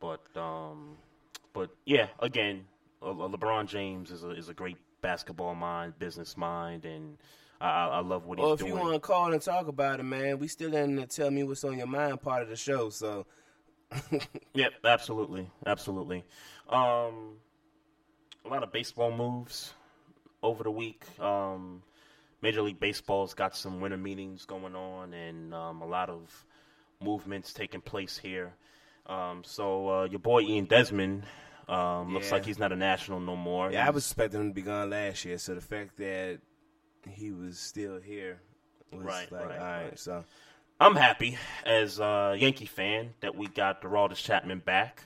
But 0.00 0.20
um, 0.36 0.96
but 1.52 1.70
yeah, 1.86 2.08
again, 2.18 2.64
LeBron 3.02 3.66
James 3.66 4.10
is 4.10 4.24
a 4.24 4.30
is 4.30 4.48
a 4.48 4.54
great 4.54 4.76
basketball 5.00 5.54
mind, 5.54 5.98
business 5.98 6.36
mind, 6.36 6.84
and 6.84 7.16
I, 7.60 7.68
I 7.68 7.86
I 7.86 8.00
love 8.00 8.26
what 8.26 8.38
he's 8.38 8.44
doing. 8.44 8.48
Well, 8.48 8.54
if 8.54 8.66
you 8.66 8.74
want 8.74 8.94
to 8.94 9.00
call 9.00 9.32
and 9.32 9.40
talk 9.40 9.68
about 9.68 10.00
it, 10.00 10.04
man, 10.04 10.38
we 10.38 10.48
still 10.48 10.74
in 10.74 10.96
the 10.96 11.06
tell 11.06 11.30
me 11.30 11.42
what's 11.44 11.64
on 11.64 11.78
your 11.78 11.86
mind 11.86 12.20
part 12.20 12.42
of 12.42 12.48
the 12.48 12.56
show. 12.56 12.90
So 12.90 13.26
Yep, 14.54 14.72
absolutely, 14.84 15.50
absolutely. 15.66 16.24
Um, 16.68 17.36
a 18.44 18.48
lot 18.48 18.62
of 18.62 18.72
baseball 18.72 19.10
moves 19.10 19.72
over 20.42 20.62
the 20.64 20.70
week. 20.70 21.04
Um, 21.20 21.82
Major 22.42 22.62
League 22.62 22.78
Baseball's 22.80 23.34
got 23.34 23.56
some 23.56 23.80
winter 23.80 23.96
meetings 23.96 24.44
going 24.44 24.74
on, 24.76 25.12
and 25.14 25.54
um, 25.54 25.80
a 25.82 25.86
lot 25.86 26.10
of 26.10 26.46
movements 27.00 27.52
taking 27.52 27.80
place 27.80 28.18
here. 28.18 28.54
Um, 29.06 29.42
so 29.44 29.88
uh, 29.88 30.04
your 30.04 30.18
boy 30.20 30.42
Ian 30.42 30.64
Desmond 30.66 31.24
um, 31.68 32.12
looks 32.14 32.30
like 32.32 32.44
he's 32.44 32.58
not 32.58 32.72
a 32.72 32.76
national 32.76 33.20
no 33.20 33.36
more. 33.36 33.70
Yeah, 33.72 33.86
I 33.86 33.90
was 33.90 34.04
expecting 34.04 34.40
him 34.40 34.48
to 34.50 34.54
be 34.54 34.62
gone 34.62 34.90
last 34.90 35.24
year, 35.24 35.38
so 35.38 35.54
the 35.54 35.60
fact 35.60 35.96
that 35.98 36.38
he 37.08 37.32
was 37.32 37.58
still 37.58 37.98
here 38.00 38.40
was 38.92 39.04
Right, 39.04 39.32
like, 39.32 39.46
right, 39.48 39.58
all 39.58 39.64
right, 39.64 39.84
right. 39.84 39.98
so 39.98 40.24
I'm 40.80 40.96
happy 40.96 41.38
as 41.64 41.98
a 42.00 42.36
Yankee 42.38 42.66
fan 42.66 43.14
that 43.20 43.34
we 43.36 43.46
got 43.46 43.82
Aroldis 43.82 44.16
Chapman 44.16 44.58
back. 44.60 45.04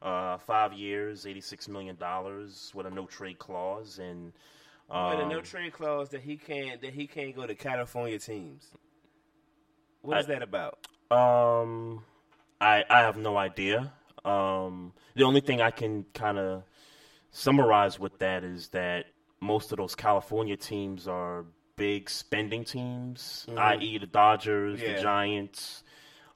Uh, 0.00 0.38
five 0.38 0.72
years, 0.72 1.26
eighty-six 1.26 1.68
million 1.68 1.96
dollars 1.96 2.70
with 2.74 2.86
a 2.86 2.90
no 2.90 3.04
trade 3.06 3.38
clause, 3.38 3.98
and 3.98 4.32
um, 4.88 5.10
with 5.10 5.26
a 5.26 5.28
no 5.28 5.40
trade 5.40 5.72
clause 5.72 6.10
that 6.10 6.20
he 6.20 6.36
can't 6.36 6.80
that 6.82 6.94
he 6.94 7.06
can't 7.08 7.34
go 7.34 7.46
to 7.46 7.54
California 7.56 8.18
teams. 8.18 8.68
What 10.02 10.18
is 10.18 10.26
I- 10.26 10.34
that 10.34 10.42
about? 10.42 10.78
Um, 11.10 12.04
I 12.60 12.84
I 12.88 13.00
have 13.00 13.16
no 13.16 13.36
idea. 13.36 13.92
Um, 14.24 14.92
the 15.16 15.24
only 15.24 15.40
thing 15.40 15.60
I 15.60 15.72
can 15.72 16.04
kind 16.14 16.38
of 16.38 16.62
summarize 17.32 17.98
with 17.98 18.18
that 18.20 18.44
is 18.44 18.68
that 18.68 19.06
most 19.40 19.72
of 19.72 19.78
those 19.78 19.94
California 19.96 20.56
teams 20.56 21.08
are 21.08 21.44
big 21.78 22.10
spending 22.10 22.64
teams, 22.64 23.46
i.e., 23.56 23.96
the 23.98 24.06
Dodgers, 24.06 24.78
Mm-hmm. 24.80 24.90
Yeah. 24.90 24.96
the 24.96 25.02
Giants. 25.02 25.82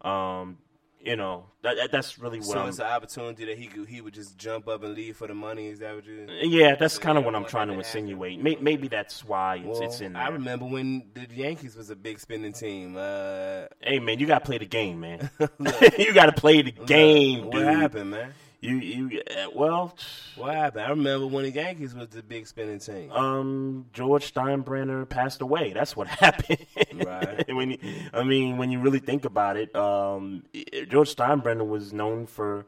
Um, 0.01 0.59
you 1.05 1.17
know, 1.17 1.47
that, 1.63 1.77
that- 1.77 1.91
that's 1.91 2.17
really 2.21 2.39
what 2.39 2.47
So 2.47 2.61
I'm. 2.61 2.69
it's 2.69 2.79
an 2.79 2.87
opportunity 2.87 3.45
that 3.47 3.59
he 3.59 3.67
could 3.67 3.89
he 3.89 4.01
would 4.01 4.15
just 4.15 4.39
jump 4.39 4.69
up 4.69 4.85
and 4.85 4.95
leave 4.95 5.17
for 5.17 5.27
the 5.27 5.35
money. 5.35 5.67
Is 5.67 5.81
that 5.81 5.97
what 5.97 6.07
you? 6.07 6.29
yeah, 6.43 6.77
that's 6.77 6.97
kind 6.99 7.19
of 7.19 7.25
what 7.25 7.35
I'm 7.35 7.45
trying 7.45 7.67
to 7.69 7.73
to 7.75 7.79
insinuate. 7.81 8.41
May, 8.41 8.57
maybe 8.61 8.87
that's 8.87 9.25
why 9.25 9.57
it's, 9.57 9.67
Well, 9.67 9.83
it's 9.83 10.01
in 10.01 10.13
there. 10.13 10.23
I 10.23 10.29
remember 10.29 10.65
when 10.65 11.11
the 11.15 11.27
Yankees 11.35 11.75
was 11.75 11.91
a 11.91 11.97
big 11.97 12.21
spending 12.21 12.53
team. 12.53 12.97
Uh, 12.97 13.65
Hey 13.81 13.99
man, 13.99 14.21
you 14.21 14.27
gotta 14.29 14.45
play 14.45 14.59
the 14.59 14.67
game, 14.67 15.01
man. 15.01 15.29
you 15.99 16.15
gotta 16.15 16.33
play 16.33 16.63
the 16.63 16.71
game, 16.71 17.47
what 17.47 17.53
dude. 17.55 17.65
happened, 17.67 18.11
man? 18.13 18.33
You 18.63 18.77
you 18.77 19.23
uh, 19.29 19.49
well, 19.55 19.95
What 20.37 20.55
happened? 20.55 20.85
I 20.85 20.91
remember 20.91 21.27
when 21.27 21.43
the 21.45 21.51
Yankees 21.51 21.95
was 21.95 22.09
the 22.09 22.23
big 22.23 22.47
spending 22.47 22.79
team. 22.79 23.11
um, 23.11 23.87
George 23.93 24.33
Steinbrenner 24.33 25.07
passed 25.09 25.41
away. 25.43 25.73
That's 25.73 25.97
what 25.97 26.07
happened. 26.25 26.65
Right. 26.95 27.45
when 27.55 27.73
you, 27.73 27.79
I 28.15 28.23
mean, 28.23 28.57
when 28.59 28.71
you 28.71 28.79
really 28.81 29.01
think 29.01 29.25
about 29.25 29.57
it, 29.57 29.75
um, 29.77 30.45
George 30.89 31.15
Steinbrenner 31.15 31.67
was 31.67 31.93
known 31.93 32.27
for 32.27 32.65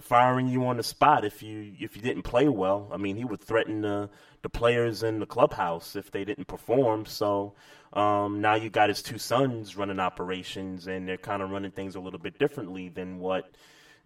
firing 0.00 0.46
you 0.46 0.64
on 0.66 0.76
the 0.76 0.82
spot 0.84 1.24
if 1.24 1.42
you 1.42 1.72
if 1.80 1.96
you 1.96 2.02
didn't 2.02 2.22
play 2.22 2.48
well. 2.48 2.88
I 2.92 2.98
mean, 2.98 3.16
he 3.16 3.24
would 3.24 3.40
threaten 3.40 3.80
the 3.80 4.10
the 4.42 4.50
players 4.50 5.02
in 5.02 5.18
the 5.18 5.26
clubhouse 5.26 5.96
if 5.96 6.10
they 6.10 6.24
didn't 6.26 6.46
perform. 6.46 7.06
So 7.06 7.54
um, 7.94 8.42
now 8.42 8.54
you 8.54 8.68
got 8.70 8.90
his 8.90 9.02
two 9.02 9.18
sons 9.18 9.76
running 9.78 9.98
operations, 9.98 10.86
and 10.86 11.08
they're 11.08 11.16
kind 11.16 11.42
of 11.42 11.50
running 11.50 11.70
things 11.70 11.94
a 11.96 12.00
little 12.00 12.20
bit 12.20 12.38
differently 12.38 12.90
than 12.90 13.18
what 13.18 13.50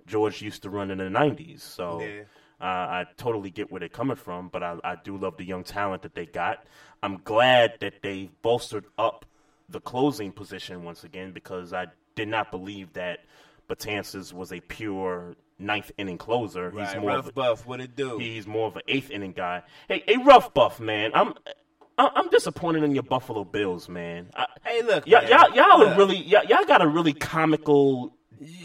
George 0.07 0.43
used 0.43 0.63
to 0.63 0.71
run 0.71 0.91
in 0.91 0.99
the 0.99 1.05
'90s. 1.05 1.61
So. 1.61 2.01
Yeah. 2.01 2.23
Uh, 2.61 2.65
I 2.65 3.07
totally 3.17 3.51
get 3.51 3.73
where 3.73 3.81
they're 3.81 3.89
coming 3.89 4.15
from, 4.15 4.49
but 4.49 4.63
I, 4.63 4.77
I 4.85 4.95
do 4.95 5.17
love 5.17 5.37
the 5.37 5.43
young 5.43 5.65
talent 5.65 6.03
that 6.03 6.15
they 6.15 6.27
got. 6.27 6.65
I'm 7.03 7.21
glad 7.25 7.79
that 7.81 8.03
they 8.03 8.31
bolstered 8.41 8.85
up 8.97 9.27
the 9.69 9.81
closing 9.81 10.31
position 10.31 10.85
once 10.85 11.03
again 11.03 11.33
because 11.33 11.73
I 11.73 11.87
did 12.15 12.29
not 12.29 12.53
believe 12.53 12.93
that 12.93 13.25
Betances 13.69 14.33
was 14.33 14.53
a 14.53 14.61
pure 14.61 15.35
ninth 15.59 15.91
inning 15.97 16.19
closer. 16.19 16.71
He's 16.71 16.95
more 16.97 17.09
rough 17.09 17.19
of 17.21 17.29
a, 17.29 17.33
buff. 17.33 17.67
What 17.67 17.81
it 17.81 17.97
do? 17.97 18.19
He's 18.19 18.47
more 18.47 18.69
of 18.69 18.77
an 18.77 18.83
eighth 18.89 19.11
inning 19.11 19.33
guy. 19.33 19.63
Hey, 19.89 20.05
hey, 20.07 20.19
rough 20.19 20.53
buff, 20.55 20.81
man. 20.81 21.11
I'm 21.15 21.35
I'm 21.99 22.29
disappointed 22.31 22.83
in 22.83 22.93
your 22.93 23.03
Buffalo 23.03 23.45
Bills, 23.45 23.89
man. 23.89 24.31
I, 24.35 24.47
hey, 24.65 24.83
look, 24.83 25.07
y'all, 25.07 25.23
man. 25.23 25.31
y'all, 25.31 25.55
y'all 25.55 25.79
Look. 25.79 25.89
are 25.89 25.99
really 25.99 26.17
y'all, 26.17 26.45
y'all 26.45 26.65
got 26.65 26.83
a 26.83 26.89
really 26.89 27.13
comical 27.13 28.17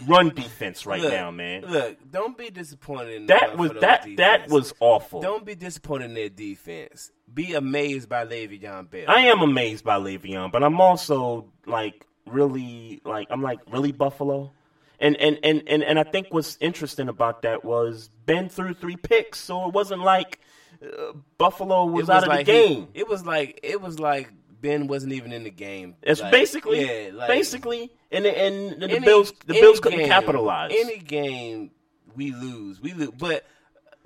run 0.06 0.30
defense 0.30 0.86
right 0.86 1.02
Look, 1.02 1.12
now, 1.14 1.32
man. 1.32 1.64
Look, 1.66 1.98
don't 2.12 2.38
be 2.38 2.50
disappointed 2.50 3.16
in 3.16 3.26
that 3.28 3.58
was 3.58 3.72
that 3.82 4.08
that 4.18 4.50
was 4.50 4.74
awful. 4.80 5.22
Don't 5.22 5.46
be 5.46 5.56
disappointed 5.56 6.06
in 6.06 6.14
their 6.14 6.30
defense. 6.30 7.12
Be 7.34 7.54
amazed 7.56 8.08
by 8.10 8.26
Le'Veon 8.26 8.90
Bell. 8.90 9.06
I 9.08 9.22
am 9.28 9.42
amazed 9.42 9.84
by 9.84 9.96
Le'Veon, 9.98 10.52
but 10.52 10.64
I'm 10.64 10.80
also 10.82 11.50
like 11.66 12.06
really 12.26 13.02
like 13.06 13.28
I'm 13.30 13.42
like 13.42 13.60
really 13.72 13.92
Buffalo. 13.92 14.52
And 15.00 15.16
and, 15.18 15.38
and, 15.44 15.64
and 15.68 15.84
and 15.84 16.00
I 16.00 16.04
think 16.04 16.28
what's 16.32 16.58
interesting 16.60 17.08
about 17.08 17.44
that 17.44 17.64
was 17.64 18.10
Ben 18.26 18.50
threw 18.50 18.74
three 18.74 18.96
picks, 18.96 19.40
so 19.40 19.68
it 19.68 19.74
wasn't 19.74 20.02
like 20.02 20.40
uh, 20.82 21.14
Buffalo 21.38 21.86
was, 21.86 22.10
It 22.10 22.14
out 22.14 22.24
of 22.24 22.30
like 22.30 22.46
the 22.48 22.52
he- 22.54 22.68
game. 22.76 22.88
it 22.96 23.08
was 23.08 23.24
like 23.26 23.60
it 23.62 23.80
was 23.80 24.00
like 24.00 24.32
Ben 24.62 24.88
wasn't 24.88 25.14
even 25.14 25.32
in 25.32 25.44
the 25.44 25.50
game. 25.52 25.96
It's 26.02 26.22
Like, 26.22 26.32
basically 26.32 26.86
yeah, 26.86 27.12
like, 27.14 27.28
basically 27.28 27.92
and 28.12 28.26
and 28.26 28.82
the 28.82 28.90
any- 28.90 29.06
Bills 29.06 29.34
the 29.46 29.54
Bills 29.54 29.80
couldn't 29.80 30.00
game- 30.00 30.08
capitalize. 30.08 30.72
Any 30.76 30.98
game 30.98 31.72
we 32.16 32.32
lose, 32.32 32.82
we 32.82 32.94
lose. 32.94 33.12
But 33.12 33.46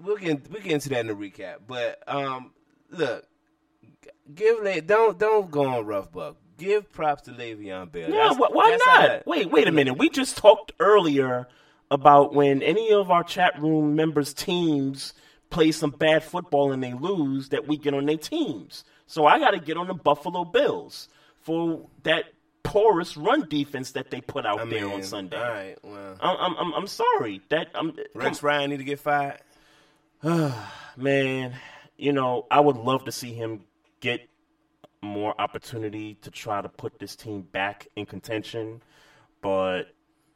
we'll 0.01 0.17
get 0.17 0.49
we'll 0.51 0.61
get 0.61 0.71
into 0.73 0.89
that 0.89 0.99
in 0.99 1.07
the 1.07 1.13
recap. 1.13 1.57
But 1.67 2.01
um, 2.07 2.51
look, 2.89 3.25
give 4.33 4.87
don't 4.87 5.17
don't 5.17 5.49
go 5.51 5.65
on 5.65 5.85
rough 5.85 6.11
buck. 6.11 6.37
Give 6.57 6.91
props 6.91 7.23
to 7.23 7.31
Le'Veon 7.31 7.91
Bell. 7.91 8.09
Yeah, 8.09 8.33
wh- 8.35 8.53
why 8.53 8.77
not? 8.85 9.25
Wait, 9.25 9.49
wait 9.49 9.67
a 9.67 9.71
minute. 9.71 9.97
We 9.97 10.09
just 10.09 10.37
talked 10.37 10.73
earlier 10.79 11.47
about 11.89 12.35
when 12.35 12.61
any 12.61 12.91
of 12.91 13.09
our 13.09 13.23
chat 13.23 13.59
room 13.59 13.95
members' 13.95 14.31
teams 14.33 15.13
play 15.49 15.71
some 15.71 15.89
bad 15.89 16.23
football 16.23 16.71
and 16.71 16.83
they 16.83 16.93
lose, 16.93 17.49
that 17.49 17.67
we 17.67 17.77
get 17.77 17.93
on 17.95 18.05
their 18.05 18.15
teams. 18.17 18.83
So 19.11 19.25
I 19.25 19.39
got 19.39 19.51
to 19.51 19.59
get 19.59 19.75
on 19.75 19.87
the 19.87 19.93
Buffalo 19.93 20.45
Bills 20.45 21.09
for 21.41 21.85
that 22.03 22.31
porous 22.63 23.17
run 23.17 23.45
defense 23.49 23.91
that 23.91 24.09
they 24.09 24.21
put 24.21 24.45
out 24.45 24.61
I 24.61 24.65
there 24.65 24.85
mean, 24.85 24.93
on 24.93 25.03
Sunday. 25.03 25.37
All 25.37 25.49
right, 25.49 25.77
well, 25.83 26.15
I'm, 26.21 26.37
I'm, 26.37 26.55
I'm, 26.57 26.73
I'm 26.73 26.87
sorry 26.87 27.41
that 27.49 27.67
I'm 27.75 27.93
Rex 28.15 28.41
Ryan 28.41 28.69
need 28.69 28.77
to 28.77 28.85
get 28.85 29.01
fired. 29.01 29.41
man, 30.95 31.55
you 31.97 32.13
know, 32.13 32.45
I 32.49 32.61
would 32.61 32.77
love 32.77 33.03
to 33.03 33.11
see 33.11 33.33
him 33.33 33.65
get 33.99 34.29
more 35.01 35.35
opportunity 35.41 36.15
to 36.21 36.31
try 36.31 36.61
to 36.61 36.69
put 36.69 36.97
this 36.97 37.17
team 37.17 37.41
back 37.41 37.89
in 37.97 38.05
contention. 38.05 38.81
But 39.41 39.87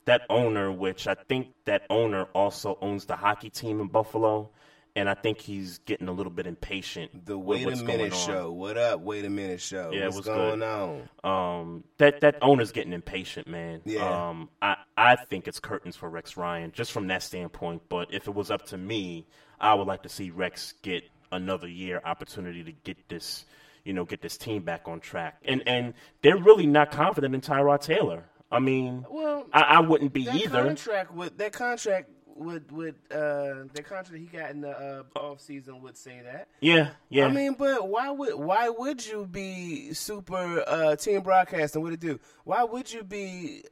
that 0.04 0.24
owner, 0.30 0.70
which 0.70 1.08
I 1.08 1.14
think 1.14 1.54
that 1.64 1.84
owner 1.90 2.26
also 2.34 2.78
owns 2.82 3.06
the 3.06 3.16
hockey 3.16 3.50
team 3.50 3.80
in 3.80 3.88
Buffalo, 3.88 4.50
and 4.96 5.10
I 5.10 5.14
think 5.14 5.40
he's 5.42 5.80
getting 5.80 6.08
a 6.08 6.12
little 6.12 6.32
bit 6.32 6.48
impatient. 6.48 7.26
The 7.26 7.38
with 7.38 7.66
Wait 7.66 7.80
a 7.80 7.84
Minute 7.84 8.16
show. 8.16 8.52
What 8.52 8.78
up? 8.78 9.02
Wait 9.02 9.26
a 9.26 9.30
Minute 9.30 9.60
show. 9.62 9.92
Yeah, 9.94 10.06
What's 10.06 10.16
what's 10.18 10.28
going 10.28 10.60
good? 10.60 11.08
on? 11.24 11.60
Um, 11.60 11.84
that 11.98 12.22
that 12.22 12.38
owner's 12.42 12.72
getting 12.72 12.94
impatient, 12.94 13.48
man. 13.48 13.82
Yeah. 13.86 14.30
Um, 14.30 14.50
I 14.62 14.78
I 14.98 15.16
think 15.16 15.48
it's 15.48 15.60
curtains 15.60 15.96
for 15.96 16.10
Rex 16.10 16.38
Ryan, 16.38 16.72
just 16.72 16.92
from 16.92 17.08
that 17.08 17.24
standpoint. 17.24 17.84
But 17.90 18.14
if 18.14 18.28
it 18.28 18.34
was 18.34 18.52
up 18.52 18.66
to 18.68 18.78
me, 18.78 19.28
I 19.60 19.74
would 19.74 19.88
like 19.88 20.04
to 20.04 20.10
see 20.10 20.32
Rex 20.32 20.74
get 20.82 21.04
another 21.32 21.68
year 21.68 22.02
opportunity 22.06 22.64
to 22.64 22.72
get 22.72 23.10
this, 23.10 23.46
you 23.84 23.92
know, 23.94 24.06
get 24.06 24.22
this 24.22 24.38
team 24.38 24.62
back 24.64 24.84
on 24.88 25.00
track. 25.02 25.42
And 25.46 25.64
and 25.68 25.94
they're 26.22 26.38
really 26.38 26.68
not 26.68 26.92
confident 26.92 27.36
in 27.36 27.42
Tyrod 27.42 27.82
Taylor. 27.82 28.26
I 28.52 28.60
mean, 28.60 29.06
Well, 29.10 29.48
I, 29.52 29.62
I 29.62 29.80
wouldn't 29.82 30.14
be 30.14 30.26
that 30.26 30.36
either. 30.36 30.64
contract 30.64 31.12
with 31.14 31.38
that 31.40 31.52
contract 31.52 32.10
with 32.36 32.70
with 32.72 32.96
uh 33.12 33.64
the 33.74 33.82
contract 33.82 34.20
he 34.22 34.26
got 34.26 34.52
in 34.52 34.62
the 34.62 34.70
uh, 35.16 35.20
off 35.20 35.40
season 35.40 35.82
would 35.82 35.96
say 35.98 36.22
that. 36.24 36.50
Yeah, 36.60 36.90
yeah. 37.10 37.26
I 37.26 37.32
mean, 37.32 37.56
but 37.58 37.88
why 37.88 38.10
would 38.12 38.36
why 38.36 38.70
would 38.70 39.06
you 39.06 39.26
be 39.26 39.94
super 39.94 40.64
uh, 40.68 40.96
team 40.98 41.22
broadcasting? 41.22 41.82
What 41.82 41.94
it 41.94 42.00
do? 42.02 42.20
Why 42.44 42.64
would 42.64 42.92
you 42.92 43.04
be 43.04 43.64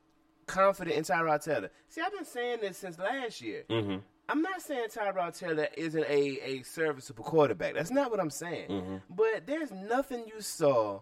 confident 0.47 0.95
in 0.97 1.03
Tyrod 1.03 1.43
Taylor? 1.43 1.71
See, 1.89 2.01
I've 2.01 2.13
been 2.13 2.25
saying 2.25 2.59
this 2.61 2.77
since 2.77 2.97
last 2.97 3.41
year. 3.41 3.63
mm-hmm. 3.69 3.97
I'm 4.29 4.41
not 4.41 4.61
saying 4.61 4.87
Tyrod 4.87 5.37
Taylor 5.37 5.67
isn't 5.75 6.05
a, 6.05 6.39
a 6.45 6.63
serviceable 6.63 7.25
quarterback. 7.25 7.73
That's 7.73 7.91
not 7.91 8.09
what 8.09 8.21
I'm 8.21 8.29
saying. 8.29 8.69
Mm-hmm. 8.69 8.95
But 9.09 9.45
there's 9.45 9.71
nothing 9.71 10.23
you 10.33 10.39
saw, 10.41 11.01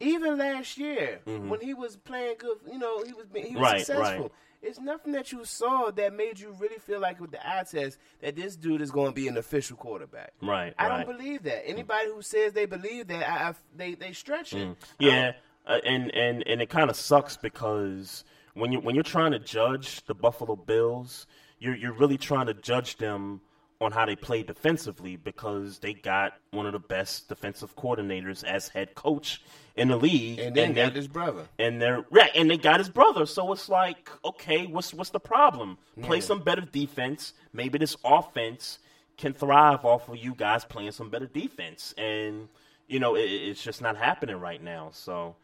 even 0.00 0.36
last 0.38 0.76
year 0.76 1.20
when 1.24 1.60
he 1.60 1.74
was 1.74 1.96
playing 1.96 2.34
good. 2.38 2.58
You 2.70 2.78
know, 2.80 3.04
he 3.04 3.12
was 3.12 3.26
he 3.32 3.40
was 3.40 3.46
Mm-hmm. 3.52 3.62
Right, 3.62 3.78
successful. 3.86 4.22
right. 4.24 4.32
It's 4.62 4.78
nothing 4.78 5.12
that 5.12 5.32
you 5.32 5.44
saw 5.44 5.90
that 5.90 6.14
made 6.14 6.40
you 6.40 6.54
really 6.58 6.78
feel 6.78 7.00
like 7.00 7.20
with 7.20 7.30
the 7.30 7.46
eye 7.46 7.64
test 7.70 7.98
that 8.20 8.36
this 8.36 8.56
dude 8.56 8.80
is 8.80 8.90
going 8.90 9.08
to 9.08 9.14
be 9.14 9.28
an 9.28 9.36
official 9.36 9.76
quarterback. 9.76 10.32
Right, 10.42 10.74
I 10.78 10.88
right. 10.88 11.06
don't 11.06 11.16
believe 11.16 11.42
that. 11.44 11.68
Anybody 11.68 12.08
who 12.12 12.22
says 12.22 12.52
they 12.52 12.66
believe 12.66 13.08
that, 13.08 13.28
I, 13.28 13.48
I, 13.48 13.54
they 13.76 13.94
they 13.94 14.12
stretch 14.12 14.52
it. 14.52 14.76
Yeah, 14.98 15.32
uh, 15.66 15.78
and 15.84 16.14
and 16.14 16.46
and 16.46 16.60
it 16.60 16.70
kind 16.70 16.90
of 16.90 16.96
sucks 16.96 17.36
because 17.36 18.24
when 18.54 18.72
you 18.72 18.80
when 18.80 18.94
you're 18.94 19.04
trying 19.04 19.32
to 19.32 19.38
judge 19.38 20.04
the 20.06 20.14
Buffalo 20.14 20.56
Bills, 20.56 21.26
you're 21.58 21.76
you're 21.76 21.92
really 21.92 22.18
trying 22.18 22.46
to 22.46 22.54
judge 22.54 22.96
them 22.96 23.40
on 23.80 23.92
how 23.92 24.06
they 24.06 24.16
play 24.16 24.42
defensively 24.42 25.16
because 25.16 25.78
they 25.80 25.92
got 25.92 26.32
one 26.50 26.64
of 26.66 26.72
the 26.72 26.78
best 26.78 27.28
defensive 27.28 27.76
coordinators 27.76 28.42
as 28.44 28.68
head 28.68 28.94
coach 28.94 29.42
in 29.76 29.88
the 29.88 29.96
league, 29.96 30.38
And 30.38 30.56
then 30.56 30.72
got 30.72 30.94
his 30.94 31.06
brother. 31.08 31.46
and 31.58 31.80
they're 31.82 32.04
right, 32.10 32.30
and 32.34 32.50
they 32.50 32.56
got 32.56 32.80
his 32.80 32.88
brother. 32.88 33.26
So 33.26 33.52
it's 33.52 33.68
like, 33.68 34.08
okay, 34.24 34.66
what's 34.66 34.94
what's 34.94 35.10
the 35.10 35.20
problem? 35.20 35.76
Play 36.02 36.20
some 36.22 36.40
better 36.40 36.62
defense. 36.62 37.34
Maybe 37.52 37.78
this 37.78 37.96
offense 38.04 38.78
can 39.18 39.32
thrive 39.34 39.84
off 39.84 40.08
of 40.08 40.16
you 40.16 40.34
guys 40.34 40.64
playing 40.64 40.92
some 40.92 41.10
better 41.10 41.26
defense. 41.26 41.94
And 41.98 42.48
you 42.88 42.98
know, 43.00 43.14
it, 43.16 43.22
it's 43.30 43.62
just 43.62 43.82
not 43.82 43.96
happening 43.98 44.36
right 44.36 44.62
now. 44.62 44.90
So, 44.92 45.36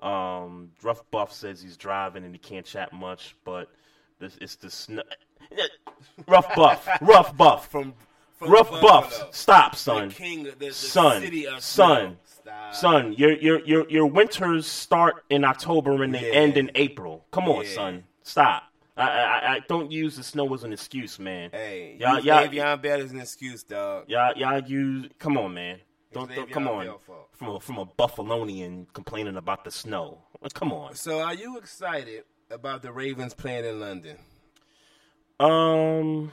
um, 0.00 0.70
Rough 0.82 1.02
Buff 1.10 1.32
says 1.32 1.60
he's 1.60 1.76
driving 1.76 2.24
and 2.24 2.32
he 2.34 2.38
can't 2.38 2.66
chat 2.66 2.92
much, 2.92 3.34
but 3.44 3.68
this 4.20 4.36
it's 4.40 4.54
the 4.56 4.70
sn- 4.70 5.02
Rough 6.26 6.54
Buff, 6.54 6.88
Rough 7.00 7.36
Buff, 7.36 7.68
From, 7.70 7.94
from 8.38 8.50
Rough 8.50 8.70
Buffalo. 8.70 8.80
Buff. 9.26 9.34
Stop, 9.34 9.76
son 9.76 10.08
The 10.08 10.14
king 10.14 10.44
the, 10.44 10.54
the 10.58 10.72
son, 10.72 11.30
son. 11.58 12.18
Son. 12.72 13.12
Your 13.14 13.32
your 13.36 13.60
your 13.64 13.88
your 13.90 14.06
winters 14.06 14.66
start 14.66 15.24
in 15.30 15.44
October 15.44 16.02
and 16.02 16.14
they 16.14 16.28
Yeah. 16.28 16.34
end 16.34 16.56
in 16.56 16.70
April. 16.74 17.24
Come 17.32 17.48
on, 17.48 17.64
Yeah. 17.64 17.74
son. 17.74 18.04
Stop. 18.22 18.64
I, 18.96 19.02
I 19.08 19.52
I 19.54 19.60
don't 19.66 19.90
use 19.90 20.16
the 20.16 20.22
snow 20.22 20.52
as 20.54 20.62
an 20.62 20.72
excuse, 20.72 21.18
man. 21.18 21.50
Hey, 21.52 21.96
y'all 21.98 22.16
use 22.16 22.24
y'all 22.26 22.46
Le'Veon 22.46 22.82
Bell 22.82 23.00
is 23.00 23.12
an 23.12 23.20
excuse, 23.20 23.62
dog. 23.62 24.04
y'all 24.08 24.36
y'all 24.36 24.60
use. 24.62 25.08
Come 25.18 25.36
on, 25.38 25.54
man. 25.54 25.78
Don't, 26.12 26.34
don't 26.34 26.50
come 26.50 26.66
on. 26.68 26.98
From 27.32 27.48
a 27.48 27.60
from 27.60 27.78
a 27.78 27.86
Buffalonian 27.86 28.86
complaining 28.92 29.36
about 29.36 29.64
the 29.64 29.70
snow. 29.70 30.18
Come 30.54 30.72
on. 30.72 30.94
So, 30.94 31.20
are 31.20 31.34
you 31.34 31.56
excited 31.56 32.24
about 32.50 32.82
the 32.82 32.92
Ravens 32.92 33.32
playing 33.32 33.64
in 33.64 33.80
London? 33.80 34.18
Um. 35.44 36.30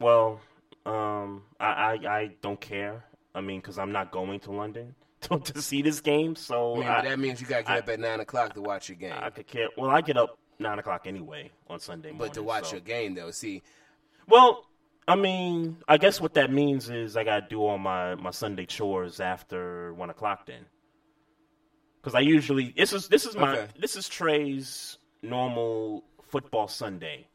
Well, 0.00 0.40
um, 0.84 1.42
I 1.60 1.66
I, 1.66 1.92
I 2.18 2.30
don't 2.42 2.60
care. 2.60 3.04
I 3.34 3.40
mean, 3.40 3.60
because 3.60 3.78
I'm 3.78 3.92
not 3.92 4.10
going 4.12 4.40
to 4.40 4.52
London 4.52 4.94
to, 5.22 5.38
to 5.38 5.60
see 5.62 5.82
this 5.82 6.00
game, 6.00 6.34
so 6.36 6.82
I 6.82 7.02
that 7.02 7.18
means 7.18 7.40
you 7.40 7.46
got 7.46 7.58
to 7.58 7.62
get 7.64 7.72
I- 7.72 7.78
up 7.78 7.88
at 7.88 8.00
nine 8.00 8.20
o'clock 8.20 8.54
to 8.54 8.62
watch 8.62 8.88
your 8.88 8.96
game. 8.96 9.12
I 9.14 9.30
could 9.30 9.46
care. 9.46 9.68
Well, 9.76 9.90
I 9.90 10.00
get 10.00 10.16
up 10.16 10.38
nine 10.58 10.78
o'clock 10.78 11.06
anyway 11.06 11.50
on 11.68 11.78
Sunday 11.80 12.10
morning. 12.12 12.28
but 12.28 12.34
to 12.34 12.42
watch 12.42 12.66
so- 12.70 12.76
your 12.76 12.80
game, 12.80 13.14
though, 13.14 13.30
see, 13.30 13.62
Well, 14.26 14.64
I 15.06 15.14
mean, 15.16 15.76
I 15.86 15.98
guess 15.98 16.20
what 16.20 16.34
that 16.34 16.50
means 16.50 16.88
is 16.90 17.16
I 17.16 17.24
gotta 17.24 17.46
do 17.48 17.62
all 17.62 17.78
my 17.78 18.14
my 18.14 18.30
Sunday 18.30 18.64
chores 18.66 19.20
after 19.20 19.92
one 19.94 20.08
o'clock 20.10 20.46
then. 20.46 20.64
Because 22.00 22.14
I 22.14 22.20
usually 22.20 22.72
this 22.76 22.92
is 22.92 23.08
this 23.08 23.26
is 23.26 23.36
my 23.36 23.52
Okay. 23.58 23.68
this 23.78 23.96
is 23.96 24.08
Trey's 24.08 24.98
normal 25.22 26.04
football 26.22 26.68
Sunday. 26.68 27.28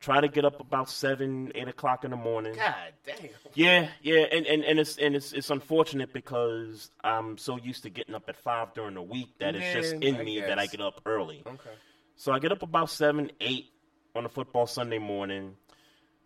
Try 0.00 0.22
to 0.22 0.28
get 0.28 0.46
up 0.46 0.60
about 0.60 0.88
seven, 0.88 1.52
eight 1.54 1.68
o'clock 1.68 2.04
in 2.04 2.10
the 2.10 2.16
morning. 2.16 2.54
God 2.54 2.74
damn. 3.04 3.16
Yeah, 3.52 3.88
yeah, 4.00 4.20
and, 4.32 4.46
and, 4.46 4.64
and 4.64 4.78
it's 4.78 4.96
and 4.96 5.14
it's 5.14 5.32
it's 5.34 5.50
unfortunate 5.50 6.14
because 6.14 6.90
I'm 7.04 7.36
so 7.36 7.58
used 7.58 7.82
to 7.82 7.90
getting 7.90 8.14
up 8.14 8.24
at 8.28 8.36
five 8.36 8.72
during 8.72 8.94
the 8.94 9.02
week 9.02 9.28
that 9.40 9.54
it's 9.54 9.74
just 9.74 10.02
in 10.02 10.16
I 10.16 10.22
me 10.22 10.40
that 10.40 10.58
I 10.58 10.66
get 10.66 10.80
up 10.80 11.02
early. 11.04 11.42
Okay. 11.46 11.70
So 12.16 12.32
I 12.32 12.38
get 12.38 12.50
up 12.50 12.62
about 12.62 12.88
seven, 12.88 13.30
eight 13.42 13.66
on 14.14 14.24
a 14.24 14.30
football 14.30 14.66
Sunday 14.66 14.98
morning. 14.98 15.56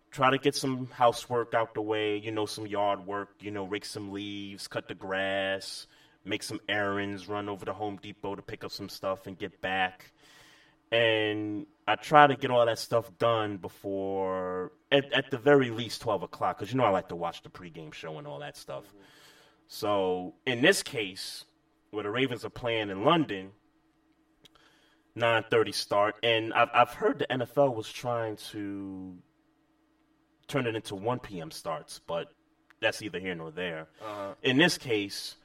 Try 0.09 0.29
to 0.31 0.37
get 0.37 0.55
some 0.55 0.87
housework 0.87 1.53
out 1.53 1.73
the 1.73 1.81
way, 1.81 2.17
you 2.17 2.31
know, 2.31 2.45
some 2.45 2.65
yard 2.65 3.05
work, 3.05 3.31
you 3.41 3.51
know, 3.51 3.65
rake 3.65 3.83
some 3.83 4.13
leaves, 4.13 4.69
cut 4.69 4.87
the 4.87 4.95
grass, 4.95 5.87
make 6.23 6.43
some 6.43 6.61
errands, 6.69 7.27
run 7.27 7.49
over 7.49 7.65
to 7.65 7.73
Home 7.73 7.99
Depot 8.01 8.35
to 8.35 8.41
pick 8.41 8.63
up 8.63 8.71
some 8.71 8.87
stuff 8.87 9.27
and 9.27 9.37
get 9.37 9.59
back. 9.59 10.13
And 10.91 11.65
I 11.87 11.95
try 11.95 12.27
to 12.27 12.35
get 12.35 12.51
all 12.51 12.65
that 12.65 12.79
stuff 12.79 13.15
done 13.17 13.57
before, 13.57 14.71
at, 14.91 15.11
at 15.13 15.29
the 15.31 15.37
very 15.37 15.69
least, 15.69 16.01
twelve 16.01 16.23
o'clock, 16.23 16.57
because 16.57 16.71
you 16.71 16.77
know 16.77 16.85
I 16.85 16.89
like 16.89 17.09
to 17.09 17.15
watch 17.15 17.43
the 17.43 17.49
pregame 17.49 17.93
show 17.93 18.17
and 18.17 18.27
all 18.27 18.39
that 18.39 18.57
stuff. 18.57 18.85
So 19.67 20.33
in 20.45 20.61
this 20.61 20.83
case, 20.83 21.45
where 21.91 22.03
the 22.03 22.09
Ravens 22.09 22.45
are 22.45 22.49
playing 22.49 22.89
in 22.89 23.03
London, 23.03 23.51
nine 25.15 25.43
thirty 25.49 25.71
start, 25.71 26.15
and 26.23 26.53
I've 26.53 26.69
I've 26.73 26.89
heard 26.89 27.19
the 27.19 27.27
NFL 27.27 27.75
was 27.75 27.91
trying 27.91 28.35
to 28.51 29.15
turn 30.47 30.67
it 30.67 30.75
into 30.75 30.95
one 30.95 31.19
p.m. 31.19 31.51
starts, 31.51 31.99
but 32.05 32.33
that's 32.81 33.01
either 33.01 33.19
here 33.19 33.35
nor 33.35 33.51
there. 33.51 33.87
Uh-huh. 34.01 34.33
In 34.43 34.57
this 34.57 34.77
case, 34.77 35.37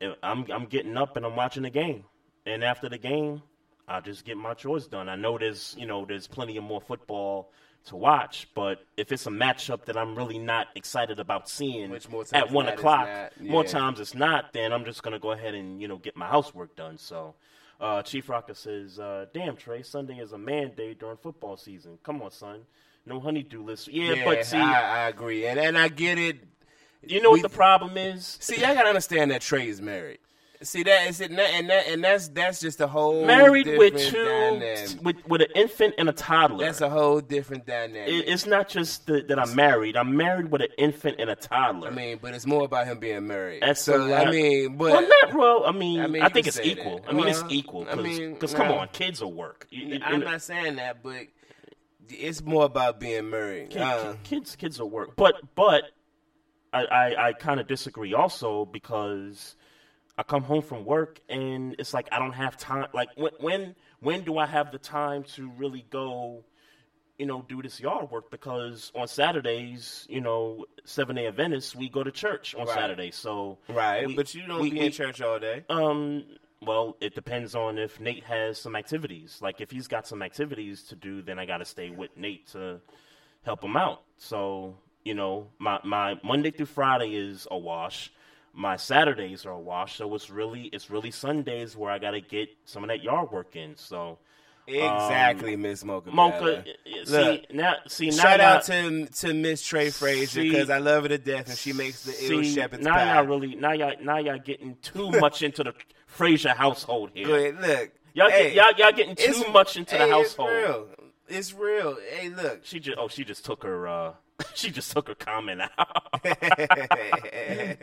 eh, 0.00 0.12
I'm 0.22 0.46
I'm 0.50 0.66
getting 0.66 0.96
up 0.96 1.16
and 1.16 1.26
I'm 1.26 1.36
watching 1.36 1.62
the 1.62 1.70
game, 1.70 2.04
and 2.46 2.64
after 2.64 2.88
the 2.88 2.98
game, 2.98 3.42
I'll 3.90 4.00
just 4.00 4.24
get 4.24 4.36
my 4.36 4.54
chores 4.54 4.86
done. 4.86 5.08
I 5.08 5.16
know 5.16 5.36
there's 5.36 5.74
you 5.78 5.86
know 5.86 6.04
there's 6.06 6.26
plenty 6.28 6.56
of 6.56 6.64
more 6.64 6.80
football 6.80 7.50
to 7.86 7.96
watch, 7.96 8.46
but 8.54 8.84
if 8.96 9.10
it's 9.10 9.26
a 9.26 9.30
matchup 9.30 9.86
that 9.86 9.96
I'm 9.96 10.14
really 10.14 10.38
not 10.38 10.68
excited 10.76 11.18
about 11.18 11.48
seeing 11.48 11.92
at 11.92 12.50
one 12.50 12.66
than 12.66 12.74
not 12.74 12.78
o'clock, 12.78 13.08
more 13.40 13.64
times 13.64 13.98
it's 14.00 14.14
not, 14.14 14.52
then 14.52 14.72
I'm 14.72 14.84
just 14.84 15.02
gonna 15.02 15.18
go 15.18 15.32
ahead 15.32 15.54
and 15.54 15.82
you 15.82 15.88
know 15.88 15.96
get 15.98 16.16
my 16.16 16.26
housework 16.26 16.76
done. 16.76 16.96
So. 16.96 17.34
Uh, 17.80 18.02
Chief 18.02 18.28
Rocker 18.28 18.52
says, 18.52 18.98
uh, 18.98 19.24
"Damn 19.32 19.56
Trey, 19.56 19.82
Sunday 19.82 20.18
is 20.18 20.32
a 20.32 20.38
man 20.38 20.72
day 20.76 20.92
during 20.92 21.16
football 21.16 21.56
season. 21.56 21.96
Come 22.02 22.20
on, 22.20 22.30
son. 22.30 22.66
No 23.06 23.20
honeydew 23.20 23.62
list. 23.62 23.88
Yeah, 23.88 24.22
but 24.22 24.44
see, 24.44 24.58
I, 24.58 25.04
I 25.04 25.08
agree, 25.08 25.46
and 25.46 25.58
and 25.58 25.78
I 25.78 25.88
get 25.88 26.18
it. 26.18 26.40
you 27.02 27.22
know 27.22 27.30
we- 27.30 27.40
what 27.40 27.50
the 27.50 27.56
problem 27.56 27.96
is? 27.96 28.36
See, 28.38 28.62
I 28.62 28.74
gotta 28.74 28.88
understand 28.88 29.30
that 29.30 29.40
Trey 29.40 29.66
is 29.66 29.80
married. 29.80 30.18
See 30.62 30.82
that 30.82 31.08
is 31.08 31.22
it, 31.22 31.30
and 31.30 31.38
that 31.70 31.86
and 31.88 32.04
that's 32.04 32.28
that's 32.28 32.60
just 32.60 32.82
a 32.82 32.86
whole 32.86 33.24
Married 33.24 33.66
with 33.78 33.96
two, 33.96 34.24
dynamic. 34.24 34.88
with 35.02 35.16
with 35.26 35.40
an 35.40 35.48
infant 35.54 35.94
and 35.96 36.06
a 36.08 36.12
toddler. 36.12 36.66
That's 36.66 36.82
a 36.82 36.90
whole 36.90 37.20
different 37.20 37.64
dynamic. 37.64 38.08
It- 38.12 38.28
it's 38.28 38.44
not 38.44 38.68
just 38.68 39.06
the, 39.06 39.22
that 39.22 39.38
I'm 39.38 39.54
married. 39.54 39.96
I'm 39.96 40.14
married 40.18 40.50
with 40.50 40.60
an 40.60 40.68
infant 40.76 41.16
and 41.18 41.30
a 41.30 41.34
toddler. 41.34 41.88
I 41.88 41.90
mean, 41.92 42.18
but 42.20 42.34
it's 42.34 42.44
more 42.46 42.64
about 42.66 42.86
him 42.86 42.98
being 42.98 43.26
married. 43.26 43.62
That's 43.62 43.80
so. 43.80 44.02
a. 44.02 44.14
I 44.14 44.30
mean, 44.30 44.76
but 44.76 44.92
well, 44.92 45.08
not 45.08 45.32
well. 45.34 45.62
I 45.64 45.72
mean, 45.72 46.00
I 46.00 46.04
I, 46.04 46.06
mean, 46.08 46.22
you 46.24 46.28
think 46.28 46.46
it's 46.46 46.60
equal. 46.60 46.98
that. 46.98 47.08
I 47.08 47.12
mean, 47.12 47.28
it's 47.28 47.40
Well, 47.40 47.52
equal. 47.52 47.86
I 47.90 47.94
mean, 47.94 48.34
because 48.34 48.52
come 48.52 48.68
no. 48.68 48.74
on, 48.80 48.88
kids 48.88 49.22
will 49.22 49.32
work. 49.32 49.66
I'm 50.04 50.20
not 50.20 50.42
saying 50.42 50.76
that, 50.76 51.02
but 51.02 51.22
it's 52.10 52.42
more 52.42 52.66
about 52.66 53.00
being 53.00 53.30
married. 53.30 53.70
Kid- 53.70 53.80
Uh, 53.80 54.14
kids 54.24 54.56
kids 54.56 54.78
will 54.78 54.90
work 54.90 55.16
but 55.16 55.36
but 55.54 55.84
i 56.72 56.84
i, 56.84 57.28
I 57.28 57.32
kind 57.32 57.60
of 57.60 57.66
disagree 57.66 58.12
also 58.14 58.64
because 58.64 59.54
i 60.20 60.22
come 60.22 60.42
home 60.42 60.60
from 60.62 60.84
work 60.84 61.18
and 61.28 61.74
it's 61.78 61.94
like 61.94 62.06
i 62.12 62.18
don't 62.18 62.32
have 62.44 62.54
time 62.56 62.86
like 62.92 63.08
when 63.16 63.32
when 63.40 63.74
when 64.00 64.22
do 64.28 64.36
i 64.38 64.46
have 64.46 64.70
the 64.70 64.78
time 64.78 65.22
to 65.24 65.50
really 65.56 65.84
go 65.90 66.44
you 67.18 67.24
know 67.26 67.44
do 67.48 67.62
this 67.62 67.80
yard 67.80 68.10
work 68.10 68.30
because 68.30 68.92
on 68.94 69.08
saturdays 69.08 70.06
you 70.10 70.20
know 70.20 70.64
seven 70.84 71.16
day 71.16 71.26
Adventist, 71.26 71.74
we 71.76 71.88
go 71.88 72.02
to 72.02 72.10
church 72.10 72.54
on 72.54 72.66
Right. 72.66 72.74
saturday 72.80 73.10
so 73.10 73.58
right, 73.68 74.06
we- 74.06 74.14
but 74.14 74.34
you 74.34 74.46
don't 74.46 74.60
we- 74.60 74.70
be 74.70 74.78
we- 74.80 74.86
in 74.86 74.92
church 74.92 75.20
all 75.22 75.38
day. 75.38 75.64
um, 75.70 76.24
well, 76.62 76.94
it 77.00 77.14
depends 77.14 77.54
on 77.54 77.78
if 77.78 77.98
Nate 78.00 78.24
has 78.24 78.58
some 78.60 78.76
activities. 78.76 79.38
Like 79.40 79.62
if 79.62 79.70
he's 79.70 79.88
got 79.88 80.06
some 80.06 80.20
activities 80.20 80.82
to 80.90 80.94
do, 80.94 81.22
then 81.22 81.38
I 81.38 81.46
got 81.46 81.58
to 81.58 81.64
stay 81.64 81.88
with 81.88 82.14
Nate 82.18 82.48
to 82.48 82.82
help 83.44 83.64
him 83.64 83.78
out. 83.78 84.02
So 84.18 84.76
you 85.02 85.14
know, 85.14 85.48
my 85.58 85.80
my 85.84 86.20
Monday 86.22 86.50
through 86.50 86.66
Friday 86.66 87.14
is 87.14 87.48
a 87.50 87.56
wash. 87.56 88.12
My 88.52 88.76
Saturdays 88.76 89.46
are 89.46 89.52
a 89.52 89.58
wash. 89.60 89.96
So 89.96 90.14
it's 90.14 90.28
really 90.30 90.64
it's 90.72 90.90
really 90.90 91.10
Sundays 91.10 91.76
where 91.76 91.90
I 91.90 91.98
got 91.98 92.12
to 92.12 92.20
get 92.20 92.48
some 92.64 92.82
of 92.84 92.88
that 92.88 93.02
yard 93.02 93.30
work 93.30 93.56
in. 93.56 93.76
So 93.76 94.18
Exactly, 94.66 95.56
Miss 95.56 95.84
Mocha. 95.84 96.10
Mocha, 96.12 96.64
y- 96.86 97.02
see 97.04 97.12
Look, 97.12 97.52
now, 97.54 97.74
see 97.88 98.10
now 98.10 98.16
Shout 98.16 98.38
y'all- 98.40 98.48
out 98.48 98.62
to 98.64 99.06
to 99.06 99.34
Miss 99.34 99.64
Trey 99.66 99.90
Fraser 99.90 100.42
because 100.42 100.70
I 100.70 100.78
love 100.78 101.04
her 101.04 101.08
to 101.10 101.18
death 101.18 101.48
and 101.48 101.58
she 101.58 101.72
makes 101.72 102.04
the 102.04 102.12
ill 102.12 102.42
see, 102.44 102.54
shepherd's 102.54 102.84
now 102.84 102.94
pie. 102.94 103.14
y'all 103.14 103.26
really 103.26 103.54
now 103.56 103.72
y'all 103.72 103.94
now 104.02 104.18
y'all 104.18 104.38
getting 104.38 104.76
too 104.82 105.10
much 105.12 105.42
into 105.42 105.64
the 105.64 105.72
Fraser 106.06 106.50
household 106.50 107.10
here. 107.14 107.26
Look. 107.52 107.90
Y'all, 108.12 108.28
hey, 108.30 108.54
get, 108.54 108.76
y'all, 108.78 108.86
y'all 108.86 108.96
getting 108.96 109.14
too 109.14 109.44
much 109.52 109.76
into 109.76 109.96
the 109.96 110.06
household. 110.08 110.50
It's 110.50 110.64
real. 110.68 110.88
It's 111.28 111.54
real. 111.54 111.96
Hey, 112.10 112.28
look. 112.28 112.60
She 112.64 112.80
just 112.80 112.98
oh 112.98 113.08
she 113.08 113.24
just 113.24 113.44
took 113.44 113.62
her 113.62 113.86
uh 113.88 114.12
she 114.54 114.70
just 114.70 114.90
took 114.92 115.08
her 115.08 115.14
comment 115.14 115.60
out. 115.78 116.20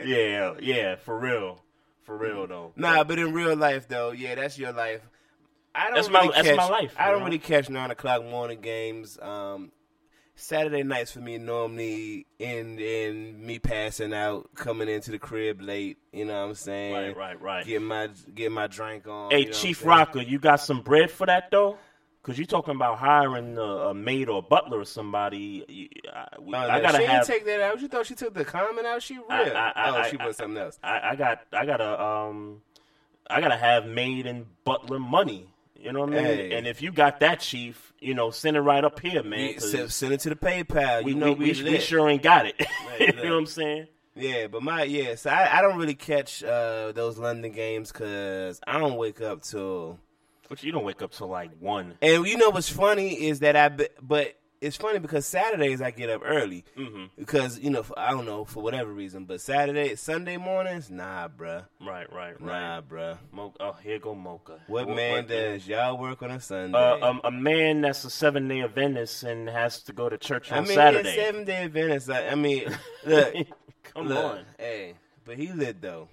yeah, 0.06 0.54
yeah, 0.60 0.96
for 0.96 1.18
real. 1.18 1.64
For 2.04 2.18
real 2.18 2.48
though. 2.48 2.72
Nah, 2.76 3.04
but 3.04 3.20
in 3.20 3.34
real 3.34 3.56
life 3.56 3.88
though, 3.88 4.12
yeah, 4.12 4.36
that's 4.36 4.58
your 4.58 4.72
life. 4.72 5.02
I 5.76 5.86
don't 5.88 5.96
That's 5.96 6.10
my- 6.10 6.22
really 6.22 6.32
that's 6.34 6.48
catch, 6.48 6.58
my 6.58 6.70
life, 6.70 6.96
I 6.98 7.08
don't 7.10 7.18
bro. 7.20 7.26
really 7.26 7.40
catch 7.40 7.70
nine 7.70 7.92
o'clock 7.92 8.24
morning 8.26 8.62
games. 8.62 9.20
Um, 9.22 9.72
Saturday 10.36 10.84
nights 10.84 11.12
for 11.12 11.20
me 11.20 11.38
normally 11.38 12.26
in 12.40 12.80
in 12.80 13.46
me 13.46 13.60
passing 13.60 14.14
out, 14.14 14.50
coming 14.56 14.88
into 14.88 15.12
the 15.12 15.20
crib 15.20 15.62
late. 15.62 15.98
You 16.14 16.26
know 16.26 16.42
what 16.42 16.50
I'm 16.50 16.56
saying? 16.56 16.94
Right, 16.94 17.18
right, 17.18 17.42
right. 17.42 17.66
Get 17.66 17.82
my 17.82 18.10
get 18.34 18.52
my 18.52 18.68
drink 18.68 19.08
on. 19.08 19.32
Hey 19.32 19.40
you 19.42 19.46
know 19.48 19.52
Chief? 19.52 19.86
Rocker, 19.86 20.22
you 20.22 20.40
got 20.40 20.62
some 20.62 20.82
bread 20.82 21.12
for 21.12 21.26
that 21.28 21.52
though? 21.52 21.78
Cause 22.28 22.38
you're 22.38 22.46
talking 22.46 22.76
about 22.76 22.98
hiring 22.98 23.58
a, 23.58 23.62
a 23.62 23.94
maid 23.94 24.28
or 24.28 24.40
a 24.40 24.42
butler 24.42 24.80
or 24.82 24.86
somebody. 24.86 25.64
You, 25.70 25.88
I, 26.14 26.28
we- 26.42 26.54
Oh, 26.54 26.58
I 26.58 26.82
gotta 26.82 26.98
she 26.98 27.06
have. 27.06 27.26
didn't 27.26 27.40
take 27.40 27.46
that 27.46 27.62
out. 27.62 27.80
You 27.82 27.88
thought 27.88 28.06
she 28.06 28.16
took 28.16 28.34
the 28.34 28.44
comment 28.44 28.86
out? 28.86 29.02
She 29.02 29.14
real? 29.16 29.26
I- 29.30 29.72
I- 29.74 30.06
oh, 30.06 30.10
she 30.10 30.18
was 30.18 30.36
something 30.36 30.62
else. 30.62 30.78
I, 30.84 31.12
I 31.12 31.16
got 31.16 31.42
I 31.54 31.66
gotta 31.66 32.04
um 32.04 32.62
I 33.30 33.40
gotta 33.40 33.56
have 33.56 33.86
maid 33.86 34.28
and 34.28 34.46
butler 34.66 35.00
money. 35.00 35.48
You 35.80 35.94
know 35.94 36.02
what 36.02 36.10
I 36.10 36.16
mean? 36.16 36.26
Hey. 36.26 36.54
And 36.58 36.68
if 36.68 36.82
you 36.82 36.92
got 36.92 37.22
that, 37.22 37.40
Chief, 37.40 37.94
you 38.00 38.14
know, 38.14 38.32
send 38.32 38.58
it 38.58 38.62
right 38.62 38.84
up 38.84 39.00
here, 39.00 39.24
man. 39.24 39.60
Send, 39.60 40.12
it 40.12 40.20
to 40.22 40.30
the 40.30 40.36
PayPal. 40.36 41.04
we, 41.04 41.14
you 41.14 41.18
know 41.18 41.32
we, 41.32 41.54
we, 41.54 41.64
we, 41.64 41.80
sure 41.80 42.10
ain't 42.10 42.24
got 42.24 42.46
it. 42.48 42.56
you 43.00 43.14
know 43.14 43.24
what 43.24 43.40
I'm 43.40 43.46
saying? 43.46 43.88
Yeah, 44.16 44.48
but 44.48 44.64
my 44.64 44.84
yeah, 44.84 45.16
so 45.16 45.30
I, 45.30 45.60
I 45.60 45.62
don't 45.62 45.78
really 45.78 45.94
catch 45.96 46.44
uh, 46.44 46.92
those 46.92 47.18
London 47.18 47.52
games 47.52 47.92
because 47.92 48.60
I 48.68 48.80
don't 48.80 48.96
wake 48.96 49.22
up 49.22 49.44
till. 49.44 50.00
But 50.50 50.64
you 50.64 50.72
don't 50.72 50.84
wake 50.84 51.02
up 51.02 51.12
till 51.12 51.28
like 51.28 51.52
one. 51.60 51.96
And 52.02 52.26
you 52.26 52.38
know 52.38 52.50
what's 52.50 52.70
funny 52.70 53.14
is 53.28 53.40
that 53.40 53.56
I, 53.56 53.70
be- 53.70 53.90
but 54.02 54.36
it's 54.60 54.76
funny 54.76 54.98
because 54.98 55.28
Saturdays 55.28 55.84
I 55.84 55.92
get 55.92 56.10
up 56.10 56.22
early 56.26 56.66
Mm-hmm. 56.76 57.04
because 57.16 57.60
you 57.60 57.70
know 57.70 57.84
for, 57.84 58.00
I 58.00 58.10
don't 58.10 58.26
know 58.26 58.44
for 58.44 58.64
whatever 58.64 58.92
reason, 58.92 59.26
but 59.26 59.40
Saturday 59.40 59.96
Sunday 59.96 60.38
mornings, 60.38 60.90
nah, 60.90 61.28
bruh, 61.28 61.66
Right, 61.80 62.12
right, 62.12 62.42
right. 62.42 62.62
nah, 62.62 62.82
bruh. 62.82 63.18
Mo- 63.32 63.54
oh, 63.60 63.74
here 63.84 64.00
go 64.00 64.16
Mocha. 64.16 64.60
What 64.66 64.90
man 64.90 65.28
does 65.28 65.68
y'all 65.68 66.00
work 66.00 66.24
on 66.24 66.32
a 66.32 66.40
Sunday? 66.40 66.76
Uh, 66.76 67.08
um, 67.08 67.22
a 67.24 67.30
man 67.30 67.82
that's 67.82 68.04
a 68.04 68.10
seven 68.10 68.48
day 68.48 68.62
Adventist 68.64 69.22
and 69.24 69.48
has 69.48 69.84
to 69.84 69.94
go 69.94 70.10
to 70.10 70.18
church 70.18 70.52
on 70.52 70.58
I 70.58 70.62
mean, 70.62 70.74
Saturday. 70.74 71.16
seven 71.16 71.44
day 71.44 71.64
Adventist. 71.66 72.10
I, 72.10 72.30
I 72.30 72.36
mean, 72.36 72.64
look, 73.06 73.36
Come 73.94 74.08
look, 74.08 74.26
on, 74.26 74.46
hey, 74.58 74.96
but 75.24 75.38
he 75.38 75.52
lit 75.52 75.82
though. 75.84 76.08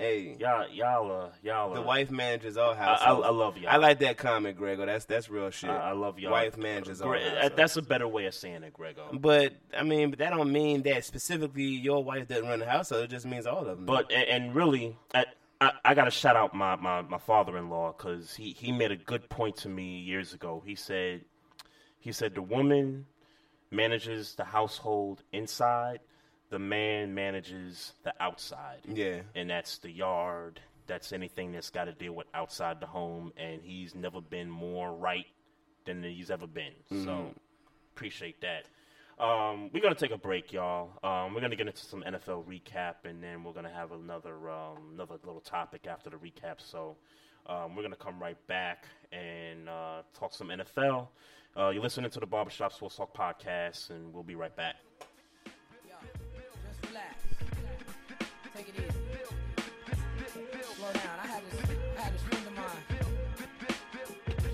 Hey, 0.00 0.36
y'all, 0.38 0.68
y'all, 0.70 1.24
uh, 1.24 1.28
y'all. 1.42 1.74
the 1.74 1.80
uh, 1.80 1.84
wife 1.84 2.10
manages 2.10 2.56
all 2.56 2.72
I, 2.72 2.76
households. 2.76 3.26
I 3.26 3.30
love 3.30 3.58
y'all. 3.58 3.70
I 3.70 3.76
like 3.76 3.98
that 4.00 4.16
comment, 4.16 4.56
Gregor. 4.56 4.86
That's 4.86 5.04
that's 5.04 5.30
real 5.30 5.50
shit. 5.50 5.70
I, 5.70 5.90
I 5.90 5.92
love 5.92 6.18
y'all. 6.18 6.32
Wife 6.32 6.56
manages 6.56 7.00
all 7.00 7.12
households. 7.12 7.56
That's 7.56 7.76
a 7.76 7.82
better 7.82 8.08
way 8.08 8.26
of 8.26 8.34
saying 8.34 8.62
it, 8.62 8.72
Grego. 8.72 9.10
But 9.12 9.54
I 9.76 9.82
mean, 9.82 10.10
but 10.10 10.18
that 10.20 10.30
don't 10.30 10.52
mean 10.52 10.82
that 10.82 11.04
specifically 11.04 11.64
your 11.64 12.02
wife 12.02 12.28
doesn't 12.28 12.46
run 12.46 12.60
the 12.60 12.66
household. 12.66 13.04
It 13.04 13.10
just 13.10 13.26
means 13.26 13.46
all 13.46 13.66
of 13.66 13.76
them. 13.76 13.86
But 13.86 14.10
and, 14.10 14.28
and 14.28 14.54
really, 14.54 14.96
I, 15.14 15.26
I, 15.60 15.72
I 15.84 15.94
got 15.94 16.06
to 16.06 16.10
shout 16.10 16.36
out 16.36 16.54
my, 16.54 16.76
my, 16.76 17.02
my 17.02 17.18
father 17.18 17.58
in 17.58 17.68
law 17.68 17.92
because 17.96 18.34
he, 18.34 18.56
he 18.58 18.72
made 18.72 18.92
a 18.92 18.96
good 18.96 19.28
point 19.28 19.56
to 19.58 19.68
me 19.68 19.98
years 19.98 20.32
ago. 20.32 20.62
He 20.64 20.74
said 20.74 21.22
he 21.98 22.12
said 22.12 22.34
the 22.34 22.42
woman 22.42 23.06
manages 23.70 24.34
the 24.34 24.44
household 24.44 25.22
inside, 25.32 26.00
the 26.50 26.58
man 26.58 27.14
manages 27.14 27.94
the 28.04 28.12
outside. 28.20 28.80
yeah, 28.92 29.20
and 29.34 29.48
that's 29.50 29.78
the 29.78 29.90
yard. 29.90 30.60
That's 30.86 31.12
anything 31.12 31.52
that's 31.52 31.70
got 31.70 31.84
to 31.84 31.92
deal 31.92 32.12
with 32.12 32.26
outside 32.34 32.80
the 32.80 32.86
home, 32.86 33.32
and 33.36 33.62
he's 33.62 33.94
never 33.94 34.20
been 34.20 34.50
more 34.50 34.92
right 34.92 35.26
than 35.84 36.02
he's 36.02 36.30
ever 36.30 36.46
been. 36.48 36.72
So 37.04 37.32
appreciate 37.94 38.40
that. 38.40 38.66
Um, 39.22 39.70
we're 39.72 39.82
gonna 39.82 39.94
take 39.94 40.10
a 40.12 40.18
break, 40.18 40.52
y'all. 40.52 40.90
Um, 41.04 41.34
we're 41.34 41.42
gonna 41.42 41.54
get 41.54 41.66
into 41.68 41.84
some 41.84 42.02
NFL 42.02 42.44
recap, 42.46 43.04
and 43.04 43.22
then 43.22 43.44
we're 43.44 43.52
gonna 43.52 43.72
have 43.72 43.92
another 43.92 44.50
um, 44.50 44.78
another 44.94 45.16
little 45.24 45.42
topic 45.42 45.86
after 45.86 46.10
the 46.10 46.16
recap. 46.16 46.56
So 46.58 46.96
um, 47.46 47.76
we're 47.76 47.82
gonna 47.82 47.96
come 47.96 48.18
right 48.18 48.38
back 48.46 48.86
and 49.12 49.68
uh, 49.68 50.02
talk 50.18 50.32
some 50.34 50.48
NFL. 50.48 51.08
Uh, 51.56 51.68
you're 51.68 51.82
listening 51.82 52.10
to 52.10 52.20
the 52.20 52.26
Barbershop 52.26 52.72
Sports 52.72 52.96
Talk 52.96 53.14
podcast, 53.14 53.90
and 53.90 54.12
we'll 54.12 54.22
be 54.22 54.34
right 54.36 54.54
back. 54.56 54.76
Down. 60.92 61.18
I 61.22 61.26
had 61.26 61.42
this, 61.50 61.60
I 61.96 62.00
had 62.00 62.12
this 62.14 62.22
friend 62.22 62.46
of 62.46 62.54
mine. 62.56 62.82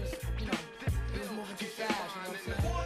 Just, 0.03 0.17
you 0.39 0.47
know, 0.47 0.59
he 1.13 1.19
was 1.19 1.31
moving 1.31 1.57
too 1.57 1.67
fast. 1.67 1.97
You 1.97 2.21
know 2.23 2.31
what 2.31 2.37
I'm 2.37 2.45
saying? 2.45 2.77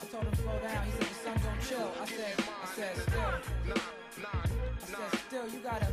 I 0.00 0.04
told 0.06 0.24
him 0.24 0.34
slow 0.34 0.58
down. 0.64 0.80
He 0.86 0.92
said 0.92 1.08
the 1.08 1.14
sun 1.14 1.36
don't 1.44 1.60
chill. 1.60 1.90
I 2.00 2.06
said, 2.06 2.34
I 2.40 2.66
said 2.74 2.94
still. 2.96 3.20
I 3.20 4.48
said 4.86 5.12
still. 5.28 5.46
You 5.48 5.60
gotta 5.60 5.88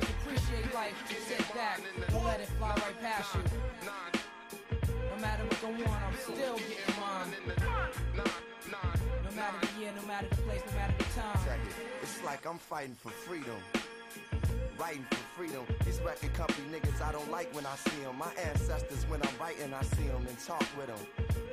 just 0.00 0.10
appreciate 0.12 0.72
life. 0.74 0.96
Sit 1.28 1.44
back. 1.54 1.80
Don't 2.10 2.24
let 2.24 2.40
it 2.40 2.48
fly 2.58 2.70
right 2.70 3.00
past 3.02 3.34
you. 3.34 3.42
No 3.84 5.16
matter 5.20 5.44
what 5.44 5.60
go 5.60 5.68
on, 5.68 6.00
I'm 6.02 6.16
still 6.16 6.56
getting 6.56 6.96
mine. 7.00 7.30
No 8.16 9.30
matter 9.36 9.58
the 9.60 9.80
year, 9.80 9.92
no 9.94 10.02
matter 10.06 10.28
the 10.30 10.36
place, 10.42 10.62
no 10.66 10.72
matter 10.78 10.94
the 10.98 11.04
time. 11.20 11.60
It's 12.02 12.22
like 12.24 12.46
I'm 12.46 12.58
fighting 12.58 12.96
for 12.96 13.10
freedom. 13.10 13.60
Writing 14.78 15.04
for 15.10 15.16
freedom. 15.34 15.66
These 15.84 16.00
record 16.00 16.32
company 16.34 16.68
niggas 16.70 17.02
I 17.02 17.10
don't 17.10 17.30
like 17.32 17.52
when 17.52 17.66
I 17.66 17.74
see 17.74 18.00
them. 18.02 18.16
My 18.16 18.30
ancestors, 18.50 19.04
when 19.08 19.20
I'm 19.22 19.36
writing, 19.40 19.74
I 19.74 19.82
see 19.82 20.06
them 20.06 20.24
and 20.28 20.38
talk 20.38 20.64
with 20.78 20.86
them. 20.86 20.98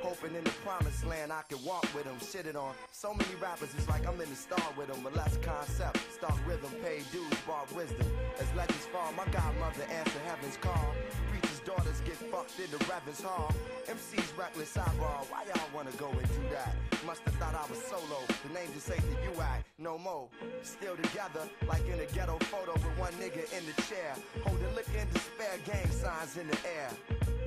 Hoping 0.00 0.36
in 0.36 0.44
the 0.44 0.50
promised 0.64 1.04
land 1.04 1.32
I 1.32 1.42
can 1.48 1.58
walk 1.64 1.82
with 1.92 2.04
them. 2.04 2.16
Shitted 2.20 2.54
on 2.54 2.72
so 2.92 3.12
many 3.12 3.34
rappers, 3.42 3.74
it's 3.76 3.88
like 3.88 4.06
I'm 4.06 4.20
in 4.20 4.30
the 4.30 4.36
star 4.36 4.62
with 4.76 4.86
them. 4.86 5.00
But 5.02 5.16
less 5.16 5.36
concept, 5.38 5.98
start 6.12 6.38
rhythm, 6.46 6.70
pay 6.84 7.02
dues, 7.10 7.34
brought 7.44 7.70
wisdom. 7.74 8.06
As 8.38 8.46
legends 8.54 8.86
fall, 8.86 9.10
my 9.12 9.24
godmother 9.32 9.82
answer 9.90 10.20
heaven's 10.24 10.56
call. 10.58 10.94
Preachers' 11.30 11.55
daughters 11.66 12.00
get 12.06 12.14
fucked 12.30 12.58
in 12.60 12.70
the 12.70 12.78
Reverend's 12.86 13.20
hall. 13.20 13.52
MC's 13.88 14.32
reckless 14.38 14.76
eyeball, 14.78 15.26
why 15.28 15.42
y'all 15.50 15.68
wanna 15.74 15.90
go 15.98 16.08
and 16.08 16.28
do 16.28 16.42
that? 16.52 16.76
Must've 17.04 17.34
thought 17.42 17.54
I 17.54 17.66
was 17.68 17.82
solo. 17.82 18.22
The 18.46 18.54
name 18.54 18.70
just 18.72 18.88
ain't 18.88 19.02
the 19.02 19.18
UI, 19.34 19.58
no 19.78 19.98
more. 19.98 20.28
Still 20.62 20.94
together, 20.94 21.42
like 21.66 21.84
in 21.88 21.98
a 21.98 22.06
ghetto 22.14 22.38
photo 22.54 22.72
with 22.74 22.96
one 22.96 23.12
nigga 23.14 23.42
in 23.50 23.66
the 23.66 23.74
chair. 23.82 24.14
Holding 24.44 24.74
liquor 24.76 24.96
and 24.96 25.12
despair, 25.12 25.58
gang 25.66 25.90
signs 25.90 26.36
in 26.36 26.46
the 26.46 26.58
air. 26.78 26.90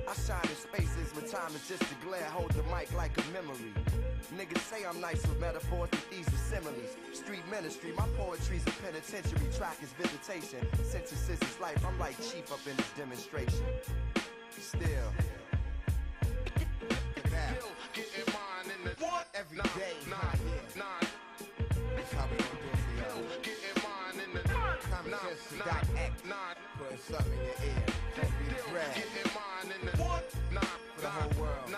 I 0.06 0.14
shine 0.14 0.44
in 0.44 0.56
spaces 0.56 1.14
when 1.14 1.24
time 1.24 1.54
is 1.54 1.66
just 1.66 1.82
a 1.82 1.96
glare. 2.04 2.28
Hold 2.36 2.50
the 2.52 2.62
mic 2.64 2.92
like 2.92 3.16
a 3.16 3.24
memory. 3.32 3.72
Niggas 4.36 4.60
say 4.60 4.84
I'm 4.84 5.00
nice 5.00 5.26
with 5.26 5.40
metaphors, 5.40 5.88
but 5.90 6.04
these 6.10 6.28
are 6.28 6.44
similes. 6.52 6.96
Street 7.12 7.42
ministry, 7.50 7.92
my 7.96 8.06
poetry's 8.16 8.66
a 8.66 8.70
penitentiary. 8.82 9.48
Track 9.56 9.78
is 9.82 9.92
visitation. 9.94 10.60
Synthesis 10.84 11.40
is 11.40 11.60
life. 11.60 11.84
I'm 11.86 11.98
like 11.98 12.16
chief 12.18 12.52
up 12.52 12.60
in 12.68 12.76
this 12.76 12.90
demonstration. 12.96 13.64
Still. 14.60 14.82
Getting 17.94 18.28
mine 18.28 18.68
in 18.76 18.80
the 18.84 18.90
what? 19.04 19.26
Every 19.34 19.56
day, 19.56 19.96
not 20.08 20.36
here. 20.36 20.60
That's 21.96 22.12
how 22.12 22.26
we 22.30 22.36
do 22.36 22.44
it 22.44 22.78
for. 23.08 23.40
Getting 23.42 23.78
mine 23.82 24.18
in 24.22 24.30
the 24.34 24.42
Common 24.48 25.12
sense 25.12 25.44
to 25.48 25.56
dot 25.64 25.84
X. 25.96 26.12
Putting 26.78 26.98
something 26.98 27.32
in 27.32 27.38
your 27.40 27.58
ear. 27.72 27.84
Don't 28.16 28.32
be 28.38 28.44
the. 28.52 28.60
Getting 28.94 29.30
mine 29.32 29.70
in 29.80 29.86
the 29.86 29.92
what? 30.02 30.24
For 30.30 31.00
the 31.00 31.08
whole 31.08 31.32
world. 31.42 31.64
You 31.66 31.72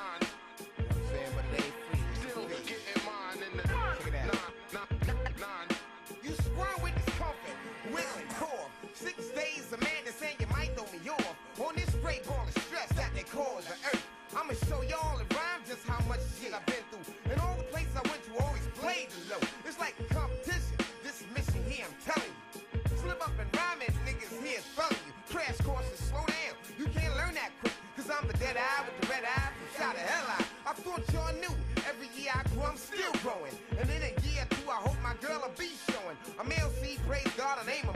call 13.33 13.57
the 13.64 13.72
earth. 13.89 14.05
I'ma 14.37 14.53
show 14.68 14.80
y'all 14.85 15.16
in 15.16 15.26
rhyme 15.33 15.64
just 15.64 15.89
how 15.89 16.01
much 16.05 16.20
shit 16.37 16.53
I've 16.53 16.64
been 16.68 16.85
through. 16.93 17.33
And 17.33 17.41
all 17.41 17.57
the 17.57 17.64
places 17.72 17.97
I 17.97 18.05
went 18.05 18.20
to 18.28 18.33
always 18.45 18.66
played 18.76 19.09
the 19.09 19.20
low. 19.33 19.43
It's 19.64 19.80
like 19.80 19.97
a 20.01 20.05
competition. 20.12 20.76
This 21.01 21.24
mission 21.33 21.64
here, 21.64 21.89
I'm 21.89 21.97
telling 22.05 22.28
you. 22.28 23.01
Slip 23.01 23.20
up 23.24 23.33
and 23.41 23.49
rhyme 23.57 23.80
and 23.80 23.93
niggas 24.05 24.37
here 24.45 24.61
following 24.76 25.01
you. 25.09 25.14
Crash 25.33 25.57
course 25.64 25.89
courses, 25.89 26.12
slow 26.12 26.24
down. 26.28 26.55
You 26.76 26.87
can't 26.93 27.16
learn 27.16 27.35
that 27.41 27.57
quick. 27.61 27.72
Cause 27.97 28.09
I'm 28.12 28.28
the 28.28 28.37
dead 28.37 28.57
eye 28.61 28.85
with 28.85 28.97
the 29.01 29.07
red 29.09 29.24
eye 29.24 29.49
from 29.57 29.68
shot 29.80 29.95
the 29.97 30.05
hell 30.05 30.28
out. 30.28 30.47
I 30.68 30.72
thought 30.76 31.03
y'all 31.12 31.33
knew. 31.41 31.57
Every 31.89 32.09
year 32.16 32.33
I 32.37 32.45
grow, 32.53 32.68
I'm 32.68 32.76
still 32.76 33.12
growing. 33.24 33.57
And 33.80 33.89
in 33.89 34.01
a 34.01 34.12
year 34.28 34.45
or 34.45 34.49
two, 34.53 34.68
I 34.68 34.80
hope 34.85 34.97
my 35.03 35.16
girl 35.24 35.41
will 35.41 35.57
be 35.57 35.72
showing. 35.89 36.16
I'm 36.37 36.49
LC, 36.53 37.01
praise 37.09 37.28
God, 37.37 37.61
the 37.61 37.66
name 37.68 37.89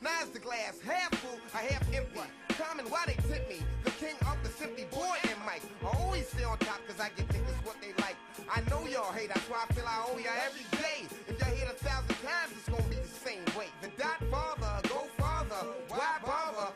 this. 0.00 0.10
Now 0.10 0.22
is 0.22 0.30
the 0.30 0.38
glass 0.38 0.80
half 0.84 1.14
full, 1.16 1.36
or 1.36 1.58
half 1.58 1.94
empty. 1.94 2.20
Common, 2.48 2.86
why 2.86 3.04
they 3.06 3.14
tip 3.28 3.48
me? 3.48 3.56
The 3.84 3.90
king 3.92 4.16
of 4.22 4.36
the 4.42 4.50
simply 4.50 4.84
boy 4.90 5.16
and 5.24 5.38
Mike. 5.46 5.62
I 5.82 5.96
always 5.98 6.28
stay 6.28 6.44
on 6.44 6.58
top 6.58 6.80
cause 6.86 7.00
I 7.00 7.08
get 7.16 7.28
niggas 7.28 7.64
what 7.64 7.76
they 7.80 7.92
like. 8.02 8.16
I 8.52 8.60
know 8.68 8.86
y'all 8.86 9.12
hate, 9.12 9.28
that's 9.28 9.48
why 9.48 9.64
I 9.68 9.72
feel 9.72 9.84
I 9.86 10.04
owe 10.08 10.18
y'all 10.18 10.32
every 10.44 10.66
day. 10.76 11.08
If 11.28 11.38
y'all 11.38 11.54
hit 11.54 11.68
a 11.68 11.84
thousand 11.84 12.16
times, 12.20 12.52
it's 12.52 12.68
gonna 12.68 12.82
be 12.88 12.96
the 12.96 13.08
same 13.08 13.44
way. 13.56 13.68
The 13.80 13.88
dot 13.96 14.20
father, 14.30 14.88
go 14.88 15.08
farther, 15.16 15.72
why 15.88 16.18
bother? 16.24 16.72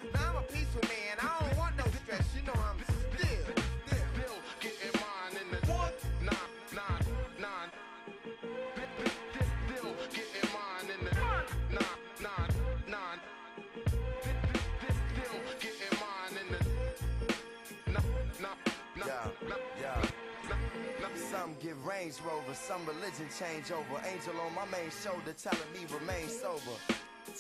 Range 22.05 22.20
Rover, 22.26 22.52
some 22.52 22.84
religion 22.84 23.26
change 23.38 23.72
over. 23.72 24.07
Angel 24.07 24.34
on 24.38 24.55
my 24.55 24.66
main 24.66 24.90
shoulder 25.02 25.32
telling 25.42 25.59
me 25.72 25.86
remain 25.98 26.28
sober. 26.28 26.76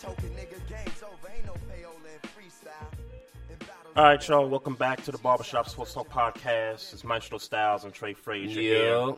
Token 0.00 0.30
nigga, 0.30 0.58
game's 0.66 1.02
over. 1.02 1.34
Ain't 1.36 1.44
no 1.44 1.52
payola 1.68 2.08
in 2.14 2.28
freestyle. 2.30 3.58
All 3.94 4.04
right, 4.04 4.26
y'all. 4.26 4.48
Welcome 4.48 4.74
back 4.74 5.04
to 5.04 5.12
the 5.12 5.18
Barbershop 5.18 5.68
Sports 5.68 5.92
Talk 5.92 6.08
podcast. 6.08 6.94
It's 6.94 7.04
Maestro 7.04 7.36
Styles 7.36 7.84
and 7.84 7.92
Trey 7.92 8.14
Frazier 8.14 8.58
here. 8.58 9.14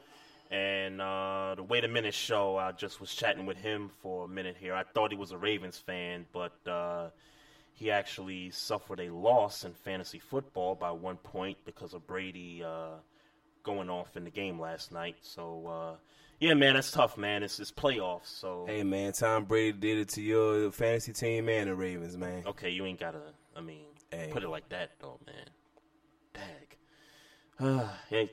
And 0.50 1.00
uh, 1.00 1.54
the 1.54 1.62
Wait 1.62 1.84
a 1.84 1.88
Minute 1.88 2.14
show, 2.14 2.56
I 2.56 2.72
just 2.72 3.00
was 3.00 3.14
chatting 3.14 3.46
with 3.46 3.58
him 3.58 3.88
for 4.02 4.24
a 4.24 4.28
minute 4.28 4.56
here. 4.58 4.74
I 4.74 4.82
thought 4.82 5.12
he 5.12 5.16
was 5.16 5.30
a 5.30 5.38
Ravens 5.38 5.78
fan, 5.78 6.26
but 6.32 6.56
uh, 6.66 7.10
he 7.72 7.92
actually 7.92 8.50
suffered 8.50 8.98
a 8.98 9.10
loss 9.10 9.64
in 9.64 9.74
fantasy 9.74 10.18
football 10.18 10.74
by 10.74 10.90
one 10.90 11.18
point 11.18 11.58
because 11.64 11.94
of 11.94 12.04
Brady 12.04 12.64
uh, 12.64 12.96
going 13.66 13.90
off 13.90 14.16
in 14.16 14.22
the 14.24 14.30
game 14.30 14.60
last 14.60 14.92
night. 14.92 15.16
So, 15.22 15.66
uh, 15.66 15.96
yeah, 16.38 16.54
man, 16.54 16.74
that's 16.74 16.92
tough, 16.92 17.18
man. 17.18 17.42
It's, 17.42 17.58
it's 17.58 17.72
playoffs. 17.72 18.26
So, 18.26 18.64
Hey 18.68 18.84
man, 18.84 19.12
Tom 19.12 19.44
Brady 19.44 19.76
did 19.78 19.98
it 19.98 20.08
to 20.10 20.22
your 20.22 20.70
fantasy 20.70 21.12
team 21.12 21.48
and 21.48 21.68
the 21.68 21.74
Ravens, 21.74 22.16
man. 22.16 22.44
okay, 22.46 22.70
you 22.70 22.86
ain't 22.86 23.00
got 23.00 23.10
to, 23.12 23.22
I 23.56 23.60
mean, 23.60 23.86
Hey. 24.12 24.30
put 24.32 24.44
it 24.44 24.48
like 24.48 24.68
that, 24.68 24.92
though, 25.00 25.18
man. 25.26 25.50
Dag. 27.58 27.88
hey, 28.08 28.30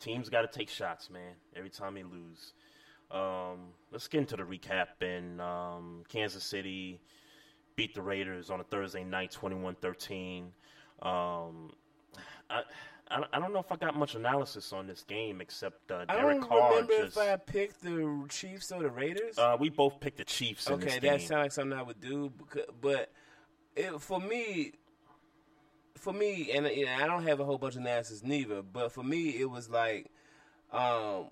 teams 0.00 0.28
got 0.28 0.42
to 0.42 0.48
take 0.58 0.68
shots, 0.68 1.08
man. 1.10 1.34
Every 1.54 1.70
time 1.70 1.94
they 1.94 2.02
lose. 2.02 2.54
Um, 3.10 3.68
let's 3.92 4.08
get 4.08 4.18
into 4.18 4.36
the 4.36 4.42
recap. 4.42 5.00
And 5.00 5.40
um, 5.40 6.02
Kansas 6.08 6.42
City 6.42 7.00
beat 7.76 7.94
the 7.94 8.02
Raiders 8.02 8.50
on 8.50 8.58
a 8.60 8.64
Thursday 8.64 9.04
night, 9.04 9.36
21-13. 9.40 10.44
Um, 11.02 11.72
I, 12.50 12.62
I 13.10 13.24
I 13.32 13.38
don't 13.38 13.52
know 13.52 13.60
if 13.60 13.70
I 13.70 13.76
got 13.76 13.96
much 13.96 14.14
analysis 14.14 14.72
on 14.72 14.86
this 14.86 15.02
game 15.02 15.40
except 15.40 15.90
uh, 15.90 16.04
I 16.08 16.16
don't 16.20 16.40
Carr 16.40 16.70
remember 16.70 17.04
just. 17.04 17.16
if 17.16 17.22
I 17.22 17.36
picked 17.36 17.82
the 17.82 18.24
Chiefs 18.28 18.72
or 18.72 18.82
the 18.82 18.90
Raiders. 18.90 19.38
uh, 19.38 19.56
we 19.58 19.68
both 19.68 20.00
picked 20.00 20.18
the 20.18 20.24
Chiefs 20.24 20.70
okay, 20.70 20.98
that 20.98 21.20
sounds 21.20 21.30
like 21.30 21.52
something 21.52 21.78
I 21.78 21.82
would 21.82 22.00
do, 22.00 22.32
but 22.80 23.10
it, 23.76 24.00
for 24.00 24.20
me, 24.20 24.72
for 25.96 26.12
me, 26.12 26.50
and, 26.52 26.66
and 26.66 27.02
I 27.02 27.06
don't 27.06 27.26
have 27.26 27.40
a 27.40 27.44
whole 27.44 27.58
bunch 27.58 27.74
of 27.74 27.80
analysis 27.80 28.22
neither, 28.22 28.62
but 28.62 28.92
for 28.92 29.02
me, 29.02 29.30
it 29.30 29.48
was 29.50 29.70
like, 29.70 30.10
um, 30.72 31.28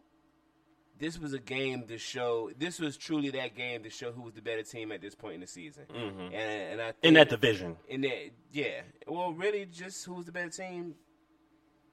this 0.99 1.19
was 1.19 1.33
a 1.33 1.39
game 1.39 1.87
to 1.89 1.99
show. 1.99 2.51
This 2.59 2.79
was 2.79 2.97
truly 2.97 3.31
that 3.31 3.57
game 3.57 3.83
to 3.83 3.91
show 3.91 4.13
who 4.13 4.23
was 4.23 4.35
the 4.35 4.43
better 4.43 4.63
team 4.63 4.93
at 4.93 5.01
this 5.01 5.15
point 5.15 5.35
in 5.35 5.41
the 5.41 5.47
season, 5.47 5.85
mm-hmm. 5.95 6.21
and, 6.21 6.35
and 6.35 6.81
I 6.81 6.93
think, 6.93 7.05
in 7.05 7.15
that 7.15 7.31
division. 7.31 7.77
in 7.89 8.03
that, 8.03 8.31
yeah, 8.53 8.83
well, 9.07 9.33
really, 9.33 9.67
just 9.67 10.05
who 10.05 10.15
was 10.15 10.27
the 10.27 10.33
better 10.33 10.51
team. 10.51 10.95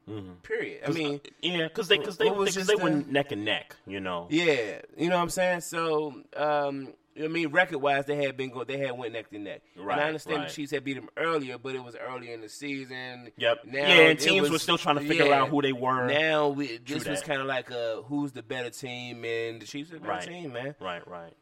Mm-hmm. 0.10 0.34
Period. 0.44 0.84
I 0.88 0.92
mean, 0.92 1.20
Yeah, 1.42 1.68
because 1.68 1.88
they 1.88 1.98
because 1.98 2.18
they, 2.18 2.30
was 2.30 2.56
cause 2.56 2.68
they 2.68 2.76
were 2.76 2.90
the- 2.90 3.12
neck 3.12 3.32
and 3.32 3.44
neck, 3.44 3.76
you 3.86 4.00
know. 4.00 4.28
Yeah, 4.30 4.82
you 4.98 5.10
know 5.10 5.18
what 5.18 5.24
I'm 5.24 5.30
saying. 5.30 5.62
So, 5.62 6.14
um, 6.36 6.94
I 7.22 7.28
mean, 7.28 7.50
record 7.50 7.80
wise, 7.80 8.06
they 8.06 8.24
had 8.24 8.38
been 8.38 8.50
go, 8.52 8.64
they 8.64 8.78
had 8.78 8.98
went 8.98 9.14
neck 9.14 9.30
to 9.32 9.40
neck. 9.40 9.64
Right, 9.76 9.94
and 9.96 10.02
I 10.02 10.08
understand 10.08 10.38
right. 10.40 10.48
the 10.48 10.54
Chiefs 10.54 10.72
had 10.72 10.84
beat 10.84 10.94
them 10.94 11.10
earlier, 11.18 11.58
but 11.58 11.76
it 11.76 11.84
was 11.84 11.96
earlier 11.96 12.34
in 12.34 12.42
the 12.42 12.48
season. 12.50 13.32
Yep. 13.38 13.66
Now 13.66 13.80
yeah, 13.80 13.86
and 14.10 14.20
teams 14.20 14.44
was- 14.44 14.52
were 14.52 14.60
still 14.60 14.78
trying 14.78 14.98
to 15.00 15.06
figure 15.06 15.26
yeah. 15.26 15.42
out 15.42 15.50
who 15.50 15.62
they 15.62 15.74
were. 15.74 16.08
Now 16.08 16.50
we, 16.50 16.78
this 16.78 17.06
was 17.06 17.22
kind 17.22 17.42
of 17.42 17.48
like 17.48 17.70
a 17.72 18.02
who's 18.06 18.32
the 18.32 18.44
better 18.44 18.70
team, 18.70 19.26
and 19.26 19.62
the 19.62 19.66
Chiefs 19.66 19.92
are 19.92 19.96
the 19.96 20.00
better 20.02 20.14
Right. 20.14 20.28
team, 20.28 20.54
man. 20.54 20.76
Right, 20.80 21.06
right. 21.08 21.34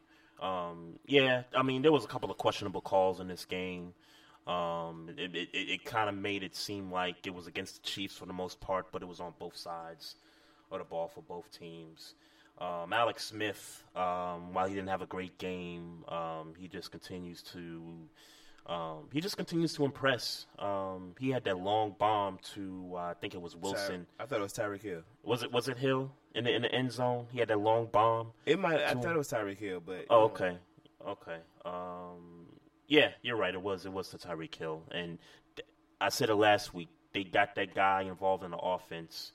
Um, 0.42 1.00
yeah, 1.06 1.44
I 1.56 1.62
mean, 1.64 1.82
there 1.82 1.92
was 1.92 2.04
a 2.04 2.08
couple 2.08 2.32
of 2.32 2.38
questionable 2.38 2.82
calls 2.82 3.20
in 3.20 3.28
this 3.28 3.46
game. 3.46 3.94
Um, 4.48 5.10
it 5.18 5.36
it, 5.36 5.50
it, 5.54 5.86
kind 5.86 6.08
of 6.08 6.16
made 6.16 6.44
it 6.44 6.56
seem 6.56 6.92
like 6.92 7.26
it 7.26 7.34
was 7.34 7.48
against 7.48 7.82
the 7.82 7.90
Chiefs 7.90 8.16
for 8.16 8.28
the 8.28 8.34
most 8.34 8.60
part, 8.60 8.92
but 8.92 9.02
it 9.02 9.08
was 9.08 9.20
on 9.20 9.34
both 9.40 9.58
sides 9.58 10.18
of 10.72 10.78
the 10.78 10.86
ball 10.86 11.08
for 11.08 11.22
both 11.22 11.52
teams. 11.52 12.14
Um, 12.60 12.94
Alex 12.94 13.26
Smith, 13.26 13.84
um, 13.96 14.54
while 14.54 14.68
he 14.68 14.76
didn't 14.76 14.90
have 14.90 15.02
a 15.02 15.08
great 15.08 15.38
game, 15.40 16.06
um, 16.08 16.54
he 16.58 16.68
just 16.68 16.92
continues 16.92 17.42
to 17.54 18.08
um, 18.68 19.10
he 19.12 19.22
just 19.22 19.38
continues 19.38 19.74
to 19.76 19.86
impress. 19.86 20.48
Um, 20.58 21.14
he 21.20 21.30
had 21.30 21.44
that 21.44 21.60
long 21.60 21.96
bomb 21.98 22.40
to 22.54 22.94
uh, 22.96 22.98
I 22.98 23.14
think 23.14 23.34
it 23.34 23.42
was 23.42 23.56
Wilson. 23.56 24.08
I 24.20 24.26
thought 24.26 24.40
it 24.40 24.44
was 24.44 24.54
Tyreek 24.54 24.82
Hill. 24.82 25.02
Was 25.24 25.44
it 25.44 25.52
was 25.52 25.68
it 25.68 25.78
Hill 25.78 26.12
in 26.34 26.46
the 26.46 26.56
in 26.56 26.62
the 26.64 26.72
end 26.72 26.92
zone? 26.92 27.28
He 27.32 27.40
had 27.40 27.48
that 27.50 27.60
long 27.60 27.88
bomb. 27.92 28.32
It 28.46 28.60
might. 28.60 28.82
I 28.82 28.94
thought 28.94 29.16
it 29.16 29.18
was 29.18 29.32
Tyreek 29.32 29.58
Hill, 29.58 29.82
but 29.86 30.06
Oh, 30.10 30.26
okay, 30.26 30.58
okay. 31.06 31.38
Yeah, 32.88 33.10
you're 33.22 33.38
right. 33.38 33.54
It 33.54 33.62
was 33.62 33.86
it 33.86 33.92
was 33.94 34.10
to 34.10 34.18
Tyreek 34.18 34.54
Hill, 34.56 34.84
and 34.92 35.18
th- 35.56 35.68
I 36.00 36.10
said 36.10 36.30
it 36.30 36.36
last 36.36 36.74
week. 36.74 36.90
They 37.14 37.24
got 37.24 37.56
that 37.56 37.74
guy 37.74 38.02
involved 38.04 38.44
in 38.44 38.52
the 38.52 38.58
offense, 38.58 39.32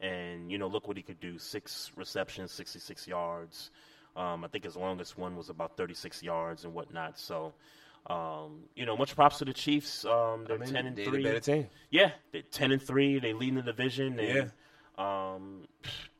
and 0.00 0.50
you 0.50 0.58
know, 0.58 0.68
look 0.68 0.88
what 0.88 0.96
he 0.96 1.02
could 1.02 1.20
do: 1.20 1.38
six 1.38 1.90
receptions, 1.96 2.52
66 2.52 3.06
yards. 3.06 3.70
Um, 4.16 4.44
I 4.44 4.48
think 4.48 4.64
his 4.64 4.76
longest 4.76 5.18
one 5.18 5.36
was 5.36 5.48
about 5.50 5.76
36 5.76 6.22
yards 6.22 6.64
and 6.64 6.72
whatnot. 6.72 7.18
So, 7.18 7.52
um, 8.06 8.60
you 8.76 8.86
know, 8.86 8.96
much 8.96 9.16
props 9.16 9.38
to 9.38 9.44
the 9.44 9.52
Chiefs. 9.52 10.04
Um, 10.04 10.44
they're 10.46 10.56
I 10.56 10.60
mean, 10.60 10.72
10 10.72 10.86
and 10.86 10.96
they 10.96 11.04
the 11.04 11.10
three. 11.10 11.22
better 11.24 11.40
team. 11.40 11.66
Yeah, 11.90 12.12
they're 12.30 12.42
10 12.42 12.70
and 12.70 12.80
three. 12.80 13.18
They 13.18 13.32
lead 13.32 13.48
in 13.48 13.54
the 13.56 13.62
division. 13.62 14.18
And, 14.20 14.52
Um, 14.96 15.64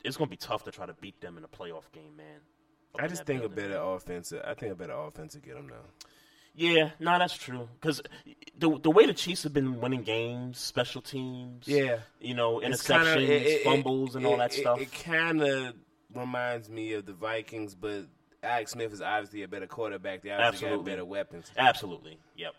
it's 0.03 0.17
gonna 0.17 0.29
be 0.29 0.35
tough 0.35 0.65
to 0.65 0.71
try 0.71 0.85
to 0.85 0.93
beat 0.95 1.21
them 1.21 1.37
in 1.37 1.45
a 1.45 1.47
playoff 1.47 1.89
game, 1.93 2.17
man. 2.17 2.41
I 2.99 3.07
just 3.07 3.25
think 3.25 3.43
a 3.43 3.49
better 3.49 3.77
offense. 3.77 4.33
I 4.33 4.53
think 4.55 4.73
a 4.73 4.75
better 4.75 4.93
offense 4.93 5.33
to 5.33 5.39
get 5.39 5.55
them 5.55 5.67
now. 5.67 6.07
Yeah, 6.55 6.91
no, 6.99 7.17
that's 7.19 7.35
true. 7.35 7.67
Because 7.79 8.01
the 8.57 8.79
the 8.79 8.89
way 8.91 9.05
the 9.05 9.13
Chiefs 9.13 9.43
have 9.43 9.53
been 9.53 9.81
winning 9.81 10.03
games, 10.03 10.57
special 10.59 11.01
teams, 11.01 11.67
Yeah. 11.67 11.99
you 12.21 12.33
know, 12.33 12.59
interceptions, 12.59 13.15
kinda- 13.15 13.21
it- 13.35 13.45
it- 13.47 13.63
fumbles, 13.63 14.15
and 14.15 14.25
it- 14.25 14.29
all 14.29 14.37
that 14.37 14.53
stuff. 14.53 14.79
It, 14.79 14.91
kind 14.93 15.41
of 15.41 15.75
reminds 16.13 16.69
me 16.69 16.93
of 16.93 17.05
the 17.05 17.13
Vikings, 17.13 17.75
but 17.75 18.05
Alex 18.41 18.71
Smith 18.71 18.93
is 18.93 19.01
obviously 19.01 19.43
a 19.43 19.47
better 19.47 19.67
quarterback. 19.67 20.21
They 20.21 20.29
obviously 20.31 20.67
Absolutely. 20.67 20.77
got 20.77 20.85
better 20.91 21.05
weapons. 21.05 21.51
Absolutely, 21.57 22.19
yep. 22.37 22.53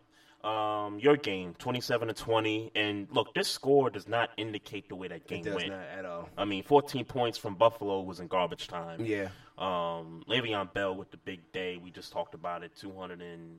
Um, 0.44 0.98
your 1.01 1.16
game, 1.16 1.55
twenty-seven 1.59 2.09
to 2.09 2.14
twenty, 2.14 2.70
and 2.74 3.09
look, 3.10 3.32
this 3.35 3.48
score 3.48 3.89
does 3.90 4.06
not 4.06 4.31
indicate 4.36 4.89
the 4.90 4.94
way 4.94 5.09
that 5.09 5.27
game 5.27 5.43
does 5.43 5.55
went 5.56 5.70
not 5.70 5.81
at 5.81 6.05
all. 6.05 6.28
I 6.36 6.44
mean, 6.44 6.62
fourteen 6.62 7.05
points 7.06 7.39
from 7.39 7.55
Buffalo 7.55 8.02
was 8.02 8.20
in 8.20 8.28
garbage 8.28 8.68
time. 8.68 9.05
Yeah. 9.05 9.28
Um, 9.59 10.23
Le'Veon 10.28 10.73
Bell 10.74 10.94
with 10.94 11.10
the 11.10 11.16
big 11.16 11.51
day. 11.52 11.78
We 11.78 11.90
just 11.90 12.12
talked 12.12 12.35
about 12.35 12.62
it. 12.62 12.77
Two 12.77 12.93
hundred 12.93 13.23
and 13.23 13.59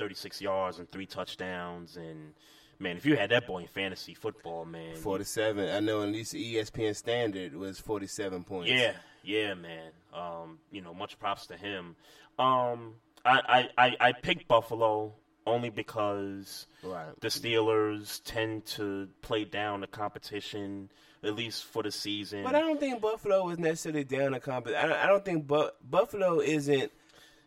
thirty-six 0.00 0.40
yards 0.40 0.78
and 0.80 0.90
three 0.90 1.06
touchdowns. 1.06 1.96
And 1.96 2.32
man, 2.80 2.96
if 2.96 3.06
you 3.06 3.16
had 3.16 3.30
that 3.30 3.46
boy 3.46 3.58
in 3.60 3.68
fantasy 3.68 4.14
football, 4.14 4.64
man, 4.64 4.90
you- 4.90 4.96
47. 4.96 5.68
I 5.70 5.78
know 5.80 6.02
at 6.02 6.08
least 6.08 6.34
ESPN 6.34 6.96
standard 6.96 7.54
was 7.54 7.78
47 7.78 8.42
points. 8.42 8.70
Yeah, 8.72 8.92
yeah, 9.22 9.54
man. 9.54 9.92
Um, 10.12 10.58
you 10.72 10.80
know, 10.80 10.92
much 10.94 11.18
props 11.18 11.46
to 11.46 11.56
him. 11.56 11.94
Um, 12.38 12.94
I, 13.24 13.68
I, 13.76 13.86
I, 13.86 13.96
I 14.08 14.12
picked 14.12 14.48
Buffalo 14.48 15.12
only 15.46 15.68
because 15.70 16.66
Right. 16.82 17.08
the 17.20 17.28
Steelers 17.28 18.20
tend 18.24 18.64
to 18.66 19.08
play 19.22 19.44
down 19.44 19.80
the 19.82 19.86
competition, 19.86 20.90
at 21.22 21.34
least 21.34 21.64
for 21.64 21.82
the 21.82 21.90
season. 21.90 22.44
But 22.44 22.54
I 22.54 22.60
don't 22.60 22.80
think 22.80 23.00
Buffalo 23.00 23.44
was 23.46 23.58
necessarily 23.58 24.04
down 24.04 24.32
to 24.32 24.40
competition. 24.40 24.84
I 24.84 24.88
don't, 24.88 24.98
I 24.98 25.06
don't 25.06 25.24
think 25.24 25.46
Bu- 25.46 25.70
Buffalo 25.88 26.40
isn't. 26.40 26.90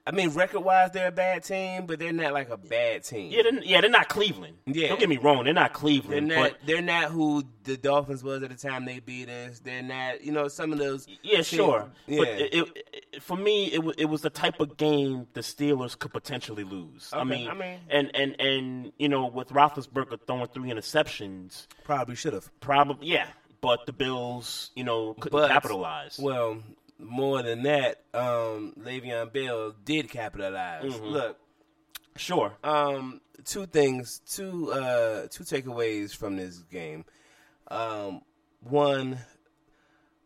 I 0.05 0.11
mean, 0.11 0.31
record 0.31 0.59
wise, 0.61 0.91
they're 0.91 1.07
a 1.07 1.11
bad 1.13 1.45
team, 1.45 1.85
but 1.85 1.97
they're 1.97 2.11
not 2.11 2.33
like 2.33 2.49
a 2.49 2.57
bad 2.57 3.05
team. 3.05 3.31
yeah, 3.31 3.43
they're, 3.43 3.63
yeah, 3.63 3.79
they're 3.79 3.89
not 3.89 4.09
Cleveland. 4.09 4.57
Yeah. 4.65 4.89
Don't 4.89 4.99
get 4.99 5.07
me 5.07 5.15
wrong, 5.17 5.45
they're 5.45 5.53
not 5.53 5.71
Cleveland. 5.71 6.29
They're 6.29 6.37
not. 6.39 6.51
but 6.51 6.67
they're 6.67 6.81
not 6.81 7.05
who 7.11 7.43
the 7.63 7.77
Dolphins 7.77 8.21
was 8.21 8.43
at 8.43 8.49
the 8.49 8.57
time 8.57 8.83
they 8.83 8.99
beat 8.99 9.29
us. 9.29 9.59
They're 9.59 9.81
not. 9.81 10.21
You 10.21 10.33
know, 10.33 10.49
some 10.49 10.73
of 10.73 10.79
those. 10.79 11.07
Yeah, 11.21 11.35
teams- 11.35 11.47
sure. 11.47 11.89
Yeah. 12.07 12.17
But 12.19 12.27
it, 12.27 12.53
it, 12.53 12.67
it- 13.13 13.23
for 13.23 13.37
me, 13.37 13.71
it 13.71 13.81
was 13.83 13.95
it 13.97 14.05
was 14.05 14.21
the 14.23 14.29
type 14.29 14.59
of 14.59 14.75
game 14.75 15.27
the 15.33 15.41
Steelers 15.41 15.97
could 15.97 16.11
potentially 16.11 16.63
lose. 16.65 17.09
I 17.13 17.23
mean, 17.23 17.47
I 17.47 17.53
mean- 17.53 17.79
and 17.89 18.11
and 18.13 18.35
and 18.41 18.91
you 18.99 19.07
know, 19.07 19.27
with 19.27 19.49
Roethlisberger 19.49 20.19
throwing 20.27 20.47
three 20.47 20.69
interceptions, 20.71 21.67
probably 21.85 22.15
should 22.15 22.33
have. 22.33 22.49
probably 22.59 23.07
yeah. 23.07 23.27
But 23.61 23.85
the 23.85 23.93
Bills, 23.93 24.71
you 24.75 24.83
know, 24.83 25.13
couldn't 25.13 25.39
But- 25.39 25.47
capitalize. 25.49 26.19
Well, 26.21 26.57
more 27.03 27.41
than 27.43 27.63
that, 27.63 28.03
um, 28.13 28.73
Le'Veon 28.79 29.31
Bell 29.31 29.73
did 29.83 30.09
capitalize. 30.09 30.93
Mhm. 30.93 31.11
Look, 31.11 31.37
sure. 32.15 32.57
Um, 32.63 33.21
two 33.45 33.65
things, 33.65 34.19
two 34.19 34.71
uh, 34.71 35.27
two 35.29 35.43
takeaways 35.43 36.15
from 36.15 36.37
this 36.37 36.59
game. 36.71 37.05
Um, 37.69 38.21
one, 38.61 39.19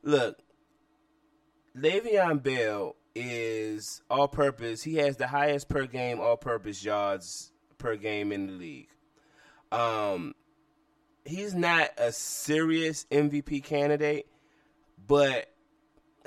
look, 0.04 0.38
Le'Veon 1.76 2.41
Bell 2.41 2.95
is 3.16 4.02
all-purpose. 4.10 4.84
He 4.84 4.95
has 4.95 5.18
the 5.18 5.28
highest 5.28 5.70
per 5.70 5.86
game 5.88 6.20
all-purpose 6.20 6.84
yards 6.84 7.52
per 7.78 7.95
game 7.95 8.32
in 8.32 8.48
the 8.48 8.54
league. 8.54 8.90
Um, 9.72 10.36
he's 11.26 11.54
not 11.54 11.90
a 11.98 12.12
serious 12.12 13.06
MVP 13.12 13.64
candidate, 13.64 14.28
but 15.08 15.52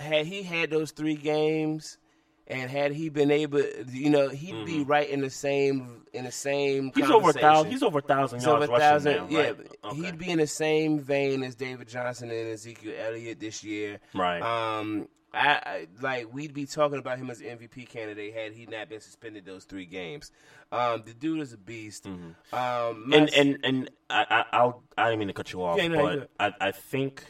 had 0.01 0.27
he 0.27 0.43
had 0.43 0.71
those 0.71 0.91
three 0.93 1.15
games 1.17 1.99
and 2.47 2.69
had 2.69 2.91
he 2.93 3.09
been 3.11 3.31
able, 3.31 3.63
you 3.93 4.11
know, 4.11 4.29
he'd 4.29 4.67
be 4.67 4.83
right 4.83 5.09
in 5.09 5.21
the 5.21 5.31
same 5.31 6.03
in 6.13 6.25
the 6.25 6.33
same. 6.33 6.91
Mm-hmm. 6.91 7.01
He's 7.01 7.11
over 7.11 7.31
a 7.31 7.33
thousand- 7.33 7.71
he's 7.71 7.83
over 7.85 7.99
a 8.01 8.03
thousand 8.03 8.39
He's 8.41 8.47
yards 8.47 8.65
over 8.65 8.73
a 8.73 8.79
rushing 8.79 8.89
thousand- 9.07 9.31
now, 9.33 9.39
Yeah, 9.39 9.47
right? 9.47 9.57
Okay. 9.85 9.97
he'd 10.03 10.19
be 10.19 10.31
in 10.31 10.39
the 10.39 10.47
same 10.49 10.99
vein 10.99 11.45
as 11.45 11.55
David 11.55 11.87
Johnson 11.89 12.31
and 12.31 12.49
Ezekiel 12.51 12.95
Elliott 12.99 13.39
this 13.39 13.63
year. 13.63 14.01
Right. 14.15 14.43
Um, 14.43 15.07
I, 15.33 15.49
I 15.65 15.87
like 16.03 16.35
we'd 16.35 16.53
be 16.53 16.67
talking 16.67 16.99
about 16.99 17.19
him 17.19 17.31
as 17.31 17.41
an 17.41 17.57
MVP 17.57 17.89
candidate 17.89 18.35
had 18.35 18.53
he 18.53 18.67
not 18.67 18.89
been 18.89 19.01
suspended 19.01 19.45
those 19.45 19.63
three 19.65 19.87
games. 19.87 20.33
Um, 20.73 21.05
the 21.07 21.15
dude 21.15 21.39
is 21.41 21.53
a 21.53 21.57
beast. 21.57 22.07
Um, 22.07 22.35
Mm-hmm. 22.53 23.13
and 23.13 23.31
and 23.35 23.59
and 23.63 23.91
I, 24.11 24.27
I 24.29 24.45
I'll 24.57 24.83
I 24.99 25.05
didn't 25.05 25.21
mean 25.21 25.29
to 25.29 25.35
cut 25.35 25.53
you 25.53 25.63
off, 25.63 25.79
Yeah, 25.79 25.87
no, 25.87 26.03
but 26.03 26.31
I, 26.41 26.69
I 26.69 26.71
think 26.73 27.25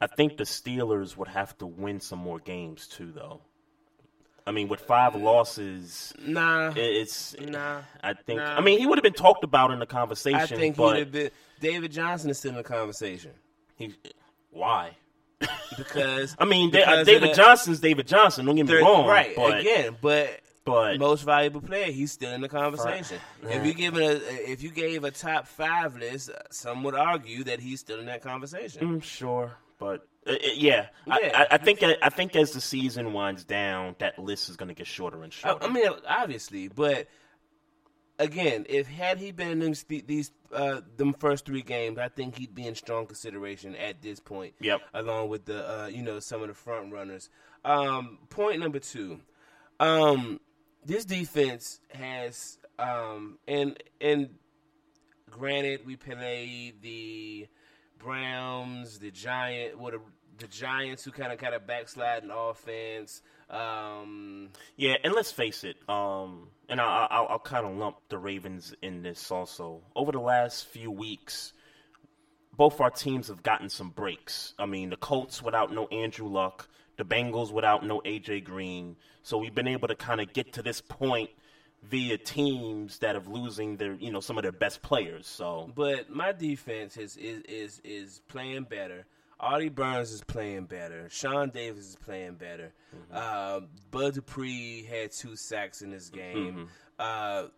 I 0.00 0.06
think 0.06 0.36
the 0.36 0.44
Steelers 0.44 1.16
would 1.16 1.28
have 1.28 1.56
to 1.58 1.66
win 1.66 2.00
some 2.00 2.18
more 2.18 2.38
games 2.38 2.86
too, 2.86 3.12
though. 3.12 3.40
I 4.46 4.50
mean, 4.50 4.68
with 4.68 4.80
five 4.80 5.14
losses, 5.14 6.12
Nah, 6.26 6.72
it's 6.76 7.34
nah. 7.40 7.80
I 8.02 8.12
think. 8.12 8.40
nah. 8.40 8.56
I 8.56 8.60
mean, 8.60 8.78
he 8.78 8.86
would 8.86 8.98
have 8.98 9.02
been 9.02 9.14
talked 9.14 9.42
about 9.42 9.70
in 9.70 9.78
the 9.78 9.86
conversation. 9.86 10.38
I 10.38 10.46
think 10.46 10.76
he 10.76 10.78
but 10.78 10.84
would 10.84 10.98
have 10.98 11.12
been. 11.12 11.30
David 11.60 11.92
Johnson 11.92 12.28
is 12.28 12.38
still 12.38 12.50
in 12.50 12.56
the 12.58 12.62
conversation 12.62 13.30
he, 13.76 13.94
why? 14.50 14.96
because 15.76 16.36
I 16.38 16.44
mean, 16.44 16.70
because 16.70 17.00
of 17.00 17.06
David 17.06 17.30
the- 17.30 17.34
Johnson's 17.34 17.80
David 17.80 18.06
Johnson. 18.06 18.46
Don't 18.46 18.56
get 18.56 18.66
me 18.66 18.74
wrong, 18.74 19.06
right? 19.06 19.34
But, 19.34 19.60
again, 19.60 19.96
but 20.00 20.40
but 20.64 20.98
most 20.98 21.22
valuable 21.22 21.60
player, 21.60 21.90
he's 21.90 22.12
still 22.12 22.32
in 22.32 22.40
the 22.40 22.48
conversation. 22.48 23.18
Right. 23.42 23.56
If 23.56 23.66
you 23.66 23.74
give 23.74 23.96
a 23.96 24.50
if 24.50 24.62
you 24.62 24.70
gave 24.70 25.04
a 25.04 25.10
top 25.10 25.46
five 25.46 25.96
list, 25.96 26.30
uh, 26.30 26.38
some 26.50 26.82
would 26.84 26.94
argue 26.94 27.44
that 27.44 27.60
he's 27.60 27.80
still 27.80 27.98
in 27.98 28.06
that 28.06 28.22
conversation. 28.22 28.98
Mm, 28.98 29.02
sure, 29.02 29.52
but 29.78 30.06
uh, 30.26 30.32
uh, 30.32 30.36
yeah, 30.54 30.86
I, 31.08 31.20
Yeah. 31.22 31.46
I, 31.50 31.54
I 31.54 31.58
think 31.58 31.82
I 31.82 32.08
think 32.08 32.36
as 32.36 32.52
the 32.52 32.60
season 32.60 33.12
winds 33.12 33.44
down, 33.44 33.96
that 33.98 34.18
list 34.18 34.48
is 34.48 34.56
going 34.56 34.68
to 34.68 34.74
get 34.74 34.86
shorter 34.86 35.22
and 35.22 35.32
shorter. 35.32 35.64
I 35.64 35.68
mean, 35.68 35.88
obviously, 36.08 36.68
but 36.68 37.08
again, 38.18 38.66
if 38.68 38.86
had 38.86 39.18
he 39.18 39.32
been 39.32 39.50
in 39.50 39.60
these 39.60 39.84
these 40.06 40.30
uh, 40.52 40.80
them 40.96 41.14
first 41.14 41.46
three 41.46 41.62
games, 41.62 41.98
I 41.98 42.08
think 42.08 42.36
he'd 42.38 42.54
be 42.54 42.66
in 42.66 42.74
strong 42.74 43.06
consideration 43.06 43.74
at 43.74 44.02
this 44.02 44.20
point. 44.20 44.54
Yep. 44.60 44.80
Along 44.94 45.28
with 45.28 45.44
the 45.44 45.82
uh, 45.82 45.86
you 45.86 46.02
know 46.02 46.20
some 46.20 46.42
of 46.42 46.48
the 46.48 46.54
front 46.54 46.92
runners. 46.92 47.28
Um, 47.64 48.18
point 48.28 48.60
number 48.60 48.78
two, 48.78 49.20
um, 49.80 50.40
this 50.84 51.04
defense 51.04 51.80
has 51.92 52.58
um, 52.78 53.38
and 53.48 53.82
and 54.00 54.30
granted 55.30 55.84
we 55.84 55.96
played 55.96 56.80
the 56.82 57.48
Browns, 58.04 58.98
the 58.98 59.10
Giant, 59.10 59.78
what 59.78 59.94
the 60.38 60.46
Giants 60.46 61.04
who 61.04 61.10
kind 61.10 61.32
of 61.32 61.38
kind 61.38 61.54
of 61.54 61.66
backslide 61.66 62.22
in 62.22 62.30
offense. 62.30 63.22
Um, 63.48 64.50
Yeah, 64.76 64.96
and 65.02 65.14
let's 65.14 65.32
face 65.32 65.64
it. 65.64 65.76
Um, 65.88 66.48
and 66.68 66.80
I, 66.80 67.06
I, 67.10 67.22
I'll 67.22 67.38
kind 67.38 67.66
of 67.66 67.76
lump 67.76 67.96
the 68.08 68.18
Ravens 68.18 68.74
in 68.82 69.02
this 69.02 69.30
also. 69.30 69.82
Over 69.96 70.12
the 70.12 70.20
last 70.20 70.66
few 70.66 70.90
weeks, 70.90 71.52
both 72.56 72.80
our 72.80 72.90
teams 72.90 73.28
have 73.28 73.42
gotten 73.42 73.68
some 73.68 73.90
breaks. 73.90 74.54
I 74.58 74.66
mean, 74.66 74.90
the 74.90 74.96
Colts 74.96 75.42
without 75.42 75.72
no 75.72 75.86
Andrew 75.86 76.28
Luck, 76.28 76.68
the 76.96 77.04
Bengals 77.04 77.52
without 77.52 77.84
no 77.84 78.00
AJ 78.04 78.44
Green. 78.44 78.96
So 79.22 79.38
we've 79.38 79.54
been 79.54 79.68
able 79.68 79.88
to 79.88 79.94
kind 79.94 80.20
of 80.20 80.32
get 80.32 80.52
to 80.54 80.62
this 80.62 80.80
point 80.80 81.30
via 81.90 82.18
teams 82.18 82.98
that 82.98 83.14
have 83.14 83.28
losing 83.28 83.76
their, 83.76 83.94
you 83.94 84.10
know, 84.10 84.20
some 84.20 84.36
of 84.38 84.42
their 84.42 84.52
best 84.52 84.82
players. 84.82 85.26
So 85.26 85.70
But 85.74 86.10
my 86.10 86.32
defense 86.32 86.96
is 86.96 87.16
is 87.16 87.42
is, 87.42 87.80
is 87.84 88.20
playing 88.28 88.64
better. 88.64 89.06
Artie 89.40 89.68
Burns 89.68 90.12
is 90.12 90.22
playing 90.22 90.64
better. 90.66 91.08
Sean 91.10 91.50
Davis 91.50 91.88
is 91.88 91.96
playing 91.96 92.34
better. 92.34 92.72
Uh, 93.12 93.60
Bud 93.90 94.14
Dupree 94.14 94.84
had 94.84 95.12
two 95.12 95.36
sacks 95.36 95.82
in 95.82 95.90
this 95.90 96.08
game. 96.08 96.68
Uh, 96.98 97.48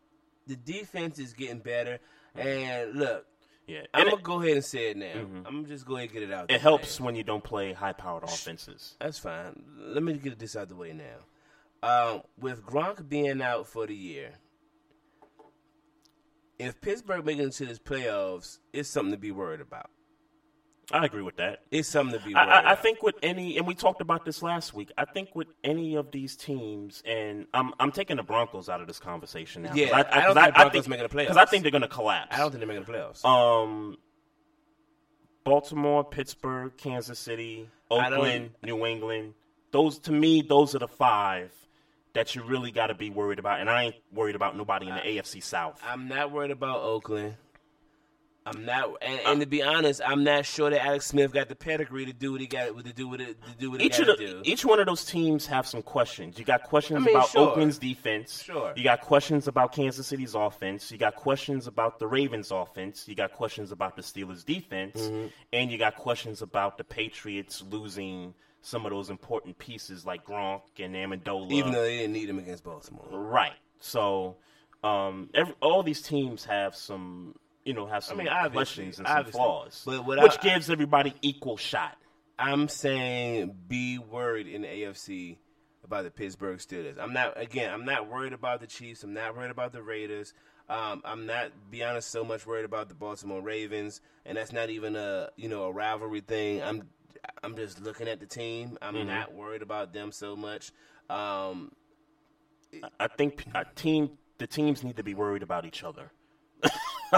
the 0.47 0.57
defense 0.57 1.19
is 1.19 1.32
getting 1.35 1.59
better. 1.59 1.98
And 2.35 2.94
look, 2.94 3.27
yeah, 3.66 3.82
I'm 3.93 4.05
gonna 4.05 4.16
it, 4.16 4.23
go 4.23 4.40
ahead 4.40 4.55
and 4.55 4.65
say 4.65 4.90
it 4.90 4.97
now. 4.97 5.12
I'm 5.15 5.43
gonna 5.43 5.69
just 5.69 5.86
go 5.86 5.97
ahead 5.97 6.09
and 6.09 6.12
get 6.12 6.23
it 6.23 6.32
out. 6.32 6.51
it 6.51 6.61
helps 6.61 7.01
when 7.01 7.15
you 7.15 7.24
don't 7.24 7.44
play 7.44 7.73
high-powered 7.73 8.24
offenses. 8.24 8.94
That's 9.01 9.19
fine. 9.19 9.62
Let 9.78 10.03
me 10.03 10.15
get 10.15 10.39
this 10.39 10.57
out 10.57 10.69
the 10.69 10.77
way 10.77 10.93
now. 10.93 11.24
Um, 11.87 12.23
with 12.39 12.65
Gronk 12.65 13.09
being 13.09 13.41
out 13.43 13.67
for 13.67 13.87
the 13.87 13.95
year, 13.95 14.33
if 16.59 16.81
Pittsburgh 16.81 17.25
making 17.25 17.49
it 17.49 17.53
to 17.53 17.67
this 17.67 17.79
playoffs, 17.79 18.59
it's 18.73 18.89
something 18.89 19.13
to 19.13 19.19
be 19.19 19.31
worried 19.31 19.61
about. 19.61 19.91
I 20.93 21.05
agree 21.05 21.23
with 21.23 21.37
that. 21.37 21.63
It's 21.73 21.89
something 21.89 22.19
to 22.19 22.25
be. 22.25 22.35
I, 22.35 22.45
worried 22.45 22.67
I, 22.67 22.73
I 22.73 22.75
think 22.77 23.03
with 23.03 23.17
any, 23.23 23.57
and 23.59 23.67
we 23.67 23.75
talked 23.75 24.01
about 24.01 24.25
this 24.25 24.41
last 24.41 24.73
week. 24.73 24.93
I 24.97 25.05
think 25.05 25.35
with 25.35 25.49
any 25.65 25.97
of 25.97 26.13
these 26.13 26.37
teams, 26.37 27.03
and 27.05 27.47
I'm 27.53 27.73
I'm 27.81 27.91
taking 27.91 28.17
the 28.19 28.23
Broncos 28.23 28.69
out 28.69 28.81
of 28.81 28.87
this 28.87 29.01
conversation 29.01 29.63
now. 29.63 29.75
Yeah, 29.75 29.97
I 29.97 30.03
don't 30.03 30.35
'cause 30.35 30.35
think 30.35 30.47
the 30.47 30.53
Broncos 30.53 30.89
making 30.89 31.03
the 31.09 31.09
playoffs. 31.09 31.23
because 31.25 31.37
I 31.37 31.45
think 31.45 31.63
they're 31.65 31.73
going 31.73 31.83
to 31.83 31.89
collapse. 31.89 32.29
I 32.31 32.39
don't 32.39 32.51
think 32.53 32.61
they're 32.61 32.69
making 32.69 32.85
the 32.85 32.93
playoffs. 32.93 33.25
Um, 33.25 33.97
Baltimore, 35.45 36.05
Pittsburgh, 36.05 36.73
Kansas 36.77 37.19
City, 37.19 37.69
Oakland, 37.91 38.51
New 38.63 38.87
England. 38.87 39.35
Those 39.73 39.99
to 40.01 40.13
me, 40.13 40.43
those 40.43 40.75
are 40.77 40.81
the 40.81 40.89
five 40.89 41.53
that 42.16 42.34
you 42.34 42.43
really 42.43 42.70
got 42.70 42.88
to 42.88 42.94
be 42.94 43.10
worried 43.10 43.38
about. 43.38 43.60
And 43.60 43.70
I 43.70 43.84
ain't 43.84 43.97
worried 44.12 44.34
about 44.36 44.56
nobody 44.56 44.88
in 44.88 44.94
the 44.94 45.01
AFC 45.01 45.43
South. 45.43 45.80
I'm 45.86 46.09
not 46.09 46.32
worried 46.32 46.51
about 46.51 46.80
Oakland. 46.80 47.36
I'm 48.48 48.64
not, 48.64 48.90
and, 49.02 49.20
and 49.26 49.40
to 49.40 49.47
be 49.47 49.60
honest, 49.60 50.01
I'm 50.06 50.22
not 50.22 50.47
sure 50.47 50.70
that 50.70 50.80
Alex 50.86 51.06
Smith 51.06 51.32
got 51.32 51.48
the 51.48 51.56
pedigree 51.56 52.06
to 52.06 52.12
do 52.12 52.30
what 52.30 52.40
he 52.40 52.47
got 52.47 52.76
to 52.78 52.93
do 52.93 53.09
what 53.09 53.20
it, 53.20 53.43
to 53.43 53.56
do 53.59 53.72
what 53.72 53.80
he 53.80 53.88
each 53.88 53.98
got 53.98 54.09
of 54.10 54.18
to 54.18 54.26
do. 54.34 54.40
each 54.44 54.64
one 54.64 54.78
of 54.78 54.86
those 54.86 55.05
teams 55.05 55.47
have 55.47 55.66
some 55.66 55.82
questions. 55.82 56.38
You 56.38 56.44
got 56.44 56.62
questions 56.62 56.98
I 57.02 57.06
mean, 57.06 57.16
about 57.16 57.28
sure. 57.30 57.48
Oakland's 57.48 57.78
defense. 57.78 58.44
Sure. 58.44 58.72
You 58.76 58.84
got 58.84 59.01
questions 59.01 59.48
about 59.48 59.72
Kansas 59.72 60.06
City's 60.06 60.36
offense. 60.36 60.93
You 60.93 60.97
got 60.98 61.16
questions 61.16 61.66
about 61.66 61.98
the 61.98 62.06
Ravens' 62.06 62.52
offense. 62.52 63.09
You 63.09 63.16
got 63.16 63.32
questions 63.32 63.72
about 63.72 63.97
the 63.97 64.02
Steelers' 64.02 64.44
defense, 64.44 65.01
Mhm. 65.09 65.32
and 65.52 65.72
you 65.72 65.76
got 65.76 65.97
questions 65.97 66.40
about 66.40 66.78
the 66.78 66.84
Patriots 66.84 67.64
losing 67.68 68.32
some 68.66 68.84
of 68.84 68.90
those 68.90 69.10
important 69.10 69.56
pieces 69.59 70.05
like 70.05 70.26
Gronk 70.26 70.60
and 70.80 70.93
Amendola. 70.97 71.52
Even 71.52 71.70
though 71.70 71.82
they 71.82 71.98
didn't 71.98 72.14
need 72.14 72.28
him 72.28 72.40
against 72.40 72.64
Baltimore. 72.64 73.06
right. 73.12 73.52
So, 73.78 74.38
um, 74.82 75.30
every, 75.34 75.55
all 75.62 75.84
these 75.84 76.02
teams 76.02 76.44
have 76.47 76.74
some, 76.74 77.36
you 77.64 77.74
know, 77.74 77.86
have 77.86 78.02
some 78.02 78.16
mean, 78.16 78.26
questions 78.51 78.98
and 78.98 79.06
some 79.06 79.18
obviously. 79.18 79.38
flaws, 79.38 79.82
But 79.86 80.05
what 80.05 80.20
which 80.20 80.38
I- 80.40 80.43
gives 80.43 80.68
everybody 80.68 81.14
equal 81.22 81.56
shot. 81.56 81.97
I'm 82.40 82.66
saying 82.68 83.55
be 83.68 83.98
worried 83.98 84.48
in 84.48 84.62
the 84.62 84.68
AFC 84.68 85.38
about 85.84 86.02
the 86.02 86.10
Pittsburgh 86.10 86.59
Steelers. 86.59 86.98
I'm 87.01 87.12
not 87.12 87.40
again. 87.40 87.72
I'm 87.72 87.84
not 87.84 88.10
worried 88.10 88.32
about 88.32 88.60
the 88.60 88.66
Chiefs. 88.66 89.05
I'm 89.05 89.14
not 89.14 89.36
worried 89.36 89.52
about 89.52 89.72
the 89.72 89.82
Raiders. 89.82 90.34
Um, 90.68 91.01
I'm 91.05 91.26
not, 91.26 91.52
be 91.70 91.84
honest, 91.84 92.10
so 92.10 92.24
much 92.24 92.44
worried 92.44 92.64
about 92.64 92.88
the 92.88 92.97
Baltimore 92.97 93.40
Ravens, 93.40 94.01
and 94.24 94.36
that's 94.36 94.52
not 94.52 94.68
even 94.70 94.97
a 94.97 95.30
you 95.36 95.48
know 95.48 95.62
a 95.64 95.72
rivalry 95.72 96.20
thing. 96.20 96.60
I'm 96.62 96.88
I'm 97.43 97.57
just 97.57 97.81
looking 97.81 98.09
at 98.09 98.20
the 98.20 98.27
team. 98.27 98.78
I'm 98.82 98.94
Mhm. 98.94 99.07
not 99.07 99.32
worried 99.35 99.62
about 99.62 99.93
them 99.93 100.12
so 100.12 100.36
much. 100.36 100.73
Um, 101.11 101.73
I 103.01 103.07
think 103.09 103.44
a 103.55 103.65
team 103.74 104.19
the 104.39 104.47
teams 104.47 104.85
need 104.85 104.97
to 104.97 105.03
be 105.03 105.15
worried 105.15 105.43
about 105.43 105.65
each 105.65 105.82
other. 105.82 106.11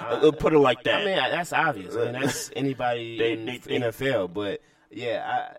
I'll 0.00 0.32
put 0.32 0.52
it 0.52 0.58
like 0.58 0.82
that. 0.84 1.02
I 1.02 1.04
mean, 1.04 1.16
that's 1.16 1.52
obvious. 1.52 1.94
I 1.94 2.04
mean, 2.10 2.12
that's 2.20 2.50
anybody 2.56 3.18
They- 3.18 3.32
in 3.32 3.44
they- 3.46 3.58
the 3.58 3.70
NFL. 3.86 4.32
But 4.32 4.62
yeah, 4.90 5.52
I, 5.52 5.56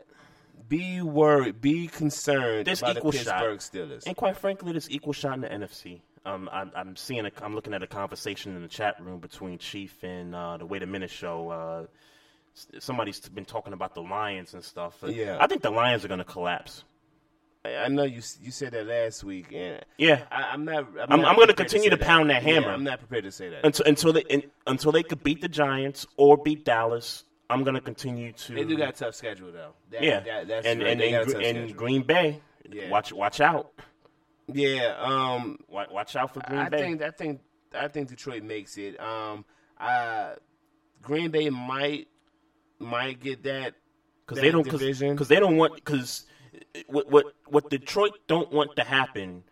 be 0.68 1.02
worried, 1.02 1.61
be 1.61 1.88
concerned 1.88 2.68
There's 2.68 2.82
about 2.82 2.95
the 2.95 2.99
equal 2.99 3.11
shot, 3.14 3.40
Pittsburgh 3.41 3.60
Steelers. 3.90 4.06
and 4.06 4.18
quite 4.18 4.36
frankly, 4.36 4.72
there's 4.74 4.90
equal 4.90 5.14
shot 5.14 5.36
in 5.36 5.41
the 5.41 5.48
NFC. 5.49 6.02
Um, 6.26 6.49
I'm, 6.52 6.72
I'm 6.76 6.95
seeing, 6.98 7.26
a, 7.26 7.32
I'm 7.41 7.56
looking 7.56 7.74
at 7.74 7.82
a 7.84 7.88
conversation 7.88 8.53
in 8.56 8.61
the 8.61 8.68
chat 8.68 9.02
room 9.02 9.19
between 9.22 9.60
Chief 9.60 10.03
and 10.03 10.36
uh, 10.36 10.57
the 10.57 10.65
Wait 10.65 10.84
a 10.84 10.86
Minute 10.88 11.10
show. 11.10 11.49
Uh, 11.49 11.86
somebody's 12.80 13.20
been 13.30 13.46
talking 13.46 13.74
about 13.74 13.94
the 13.96 14.02
Lions 14.02 14.54
and 14.54 14.64
stuff. 14.64 14.98
Yeah. 15.06 15.38
I 15.40 15.48
think 15.48 15.62
the 15.62 15.70
Lions 15.72 16.04
are 16.06 16.08
going 16.08 16.18
to 16.20 16.24
collapse. 16.24 16.84
I 17.66 17.76
I 17.76 17.88
know 17.90 18.04
you 18.04 18.22
you 18.42 18.52
said 18.52 18.72
that 18.74 18.88
last 18.88 19.24
week, 19.24 19.48
and 19.54 19.84
Yeah. 19.98 20.24
I, 20.32 20.44
I'm 20.54 20.64
not. 20.66 20.88
I'm, 21.02 21.12
I'm, 21.12 21.26
I'm 21.26 21.36
going 21.36 21.48
to 21.50 21.54
continue 21.54 21.90
to 21.90 21.98
pound 21.98 22.30
that 22.30 22.44
Yeah, 22.44 22.54
hammer. 22.56 22.70
I'm 22.72 22.84
not 22.84 23.00
prepared 23.00 23.24
to 23.26 23.32
say 23.32 23.50
that. 23.50 23.66
until 23.66 23.86
until 23.86 24.14
they 24.14 24.22
in, 24.30 24.44
until 24.66 24.92
they 24.92 25.04
could 25.04 25.24
beat 25.24 25.42
the 25.42 25.50
Giants 25.50 26.06
or 26.18 26.38
beat 26.38 26.64
Dallas. 26.66 27.24
I'm 27.50 27.64
going 27.64 27.76
to 27.76 27.82
continue 27.82 28.34
to. 28.34 28.54
They 28.56 28.66
do 28.66 28.76
got 28.78 28.90
a 28.90 28.92
tough 28.92 29.16
schedule 29.16 29.52
though. 29.54 29.72
That, 29.92 30.04
yeah, 30.04 30.20
that, 30.20 30.48
that's 30.50 30.68
and 30.68 30.82
right. 30.84 31.00
and, 31.00 31.02
and, 31.02 31.58
and. 31.58 31.76
Green 31.78 32.04
Bay. 32.04 32.42
Yeah. 32.70 32.90
Watch 32.90 33.14
watch 33.14 33.40
out. 33.40 33.72
Yeah, 34.54 34.96
um, 35.00 35.58
watch, 35.70 35.90
watch 35.90 36.16
out 36.18 36.34
for 36.34 36.42
Green 36.42 36.60
I 36.60 36.70
Bay. 36.70 36.78
think 36.78 37.02
I 37.02 37.12
think 37.12 37.42
I 37.74 37.88
think 37.88 38.10
Detroit 38.10 38.44
makes 38.44 38.78
it. 38.78 39.00
Um, 39.00 39.46
I 39.80 40.34
Green 41.02 41.32
Bay 41.32 41.50
might 41.50 42.08
might 42.80 43.20
get 43.20 43.44
that 43.44 43.76
because 44.26 44.41
they 44.41 44.52
don't 44.52 44.64
because 44.64 45.28
they 45.28 45.40
don't 45.40 45.58
want 45.58 45.76
because 45.76 46.26
what 46.88 47.10
what 47.10 47.26
what 47.48 47.70
Detroit 47.70 48.14
don't 48.28 48.52
want 48.52 48.76
to 48.76 48.84
happen 48.84 49.44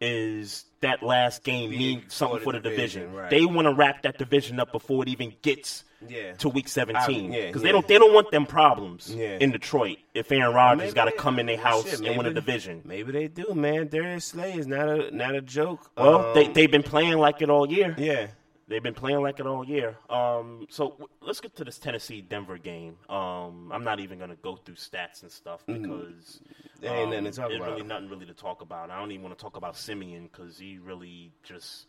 is 0.00 0.64
that 0.80 1.02
last 1.02 1.44
game 1.44 1.70
mean 1.70 2.02
something 2.08 2.40
for 2.40 2.52
the 2.52 2.58
division. 2.60 3.02
division, 3.02 3.14
right. 3.14 3.30
They 3.30 3.46
want 3.46 3.66
to 3.66 3.72
wrap 3.74 4.02
that 4.02 4.18
division 4.18 4.60
up 4.60 4.70
before 4.72 5.02
it 5.02 5.08
even 5.08 5.32
gets 5.40 5.84
Yeah. 6.06 6.34
to 6.34 6.48
week 6.50 6.68
seventeen 6.68 7.32
I- 7.32 7.36
yeah, 7.36 7.46
because 7.46 7.62
yeah. 7.62 7.68
they 7.68 7.72
don't 7.72 7.88
they 7.88 7.96
don't 7.98 8.12
want 8.12 8.30
them 8.30 8.44
problems 8.44 9.14
Yeah. 9.14 9.38
in 9.40 9.50
Detroit 9.52 9.98
if 10.12 10.30
Aaron 10.30 10.52
Rodgers 10.54 10.92
got 10.92 11.06
to 11.06 11.12
come 11.12 11.38
in 11.38 11.46
their 11.46 11.56
house 11.56 11.88
shit, 11.88 12.00
and 12.00 12.18
win 12.18 12.26
a 12.26 12.34
division. 12.34 12.82
Maybe 12.84 13.12
they 13.12 13.28
do, 13.28 13.54
man. 13.54 13.88
Darius 13.88 14.26
Slay 14.26 14.52
is 14.58 14.66
not 14.66 14.88
a 14.88 15.10
not 15.16 15.34
a 15.34 15.40
joke. 15.40 15.90
Well, 15.96 16.26
Um, 16.26 16.34
they 16.34 16.48
they've 16.48 16.70
been 16.70 16.82
playing 16.82 17.16
like 17.16 17.40
it 17.40 17.48
all 17.48 17.70
year. 17.70 17.94
Yeah. 17.96 18.26
They've 18.66 18.82
been 18.82 18.94
playing 18.94 19.20
like 19.20 19.40
it 19.40 19.46
all 19.46 19.64
year. 19.64 19.96
Um, 20.08 20.66
so 20.70 20.90
w- 20.90 21.08
let's 21.20 21.40
get 21.40 21.54
to 21.56 21.64
this 21.64 21.78
Tennessee 21.78 22.22
Denver 22.22 22.56
game. 22.56 22.96
Um, 23.10 23.70
I'm 23.72 23.84
not 23.84 24.00
even 24.00 24.18
gonna 24.18 24.36
go 24.36 24.56
through 24.56 24.76
stats 24.76 25.22
and 25.22 25.30
stuff 25.30 25.64
because 25.66 26.40
There 26.80 26.90
ain't 26.94 27.04
um, 27.04 27.10
nothing 27.10 27.24
there's 27.24 27.38
about. 27.38 27.50
really 27.50 27.82
nothing 27.82 28.08
really 28.08 28.26
to 28.26 28.32
talk 28.34 28.62
about. 28.62 28.90
I 28.90 28.98
don't 28.98 29.10
even 29.12 29.22
want 29.22 29.36
to 29.38 29.42
talk 29.42 29.56
about 29.56 29.76
Siemian 29.76 30.30
because 30.32 30.58
he 30.58 30.78
really 30.78 31.30
just 31.42 31.86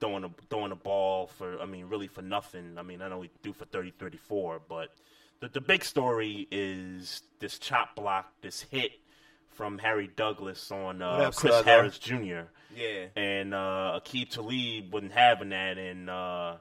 throwing 0.00 0.24
a 0.24 0.30
throwing 0.48 0.72
a 0.72 0.76
ball 0.76 1.26
for. 1.26 1.60
I 1.60 1.66
mean, 1.66 1.86
really 1.86 2.08
for 2.08 2.22
nothing. 2.22 2.76
I 2.78 2.82
mean, 2.82 3.02
I 3.02 3.08
know 3.08 3.20
he 3.20 3.30
threw 3.42 3.52
for 3.52 3.66
30, 3.66 3.92
34, 3.98 4.62
but 4.68 4.88
the 5.40 5.48
the 5.48 5.60
big 5.60 5.84
story 5.84 6.48
is 6.50 7.22
this 7.40 7.58
chop 7.58 7.94
block, 7.94 8.32
this 8.40 8.62
hit 8.62 8.92
from 9.56 9.78
Harry 9.78 10.10
Douglas 10.16 10.70
on 10.70 11.02
uh, 11.02 11.16
What 11.16 11.20
up, 11.26 11.34
Chris 11.34 11.54
Sluggo? 11.54 11.64
Harris 11.64 11.98
Jr. 11.98 12.40
Yeah. 12.76 13.06
And 13.16 13.54
uh, 13.54 13.98
Aqib 14.04 14.30
Talib 14.30 14.92
wasn't 14.92 15.12
having 15.12 15.48
that, 15.48 15.78
and 15.78 16.10
uh, 16.10 16.56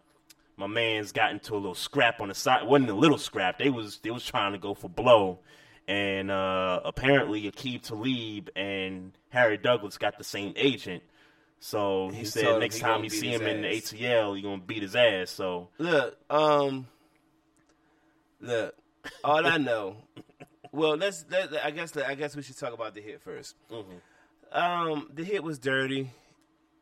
my 0.58 0.68
man's 0.68 1.12
got 1.12 1.32
into 1.32 1.54
a 1.54 1.58
little 1.58 1.76
scrap 1.76 2.22
on 2.22 2.30
the 2.30 2.34
side. 2.34 2.64
It 2.64 2.68
wasn't 2.70 2.90
a 2.90 2.96
little 2.96 3.18
scrap. 3.18 3.60
They 3.60 3.70
was 3.70 4.00
they 4.00 4.12
was 4.12 4.26
trying 4.26 4.54
to 4.54 4.58
go 4.58 4.74
for 4.74 4.88
blow, 4.90 5.40
and 5.88 6.32
uh, 6.32 6.80
apparently 6.86 7.44
Aqib 7.52 7.82
Talib 7.84 8.50
and 8.56 9.12
Harry 9.30 9.58
Douglas 9.58 9.98
got 9.98 10.18
the 10.18 10.24
same 10.24 10.54
agent. 10.56 11.04
So 11.60 12.10
he, 12.10 12.20
He 12.20 12.26
said 12.26 12.60
next 12.60 12.76
he 12.76 12.82
time 12.82 12.92
gonna 12.98 13.04
he 13.04 13.10
beat 13.10 13.20
see 13.20 13.28
his 13.30 13.42
him 13.42 13.48
in 13.48 13.62
the 13.64 13.70
ass. 13.76 13.92
ATL, 13.92 14.36
he 14.38 14.42
gonna 14.42 14.62
beat 14.62 14.84
his 14.84 14.96
ass. 14.96 15.32
So 15.32 15.68
Look, 15.80 16.18
um, 16.30 16.88
look. 18.40 18.76
All 19.24 19.46
I 19.46 19.58
know. 19.58 19.98
Well, 20.76 20.96
let's. 20.98 21.26
Let, 21.30 21.66
I 21.66 21.72
guess. 21.72 21.96
I 21.98 22.16
guess 22.16 22.36
we 22.36 22.42
should 22.44 22.58
talk 22.58 22.74
about 22.74 22.94
the 22.94 23.02
hit 23.02 23.22
1st 23.26 23.54
Um, 24.52 25.10
the 25.14 25.24
hit 25.24 25.44
was 25.44 25.58
dirty. 25.60 26.12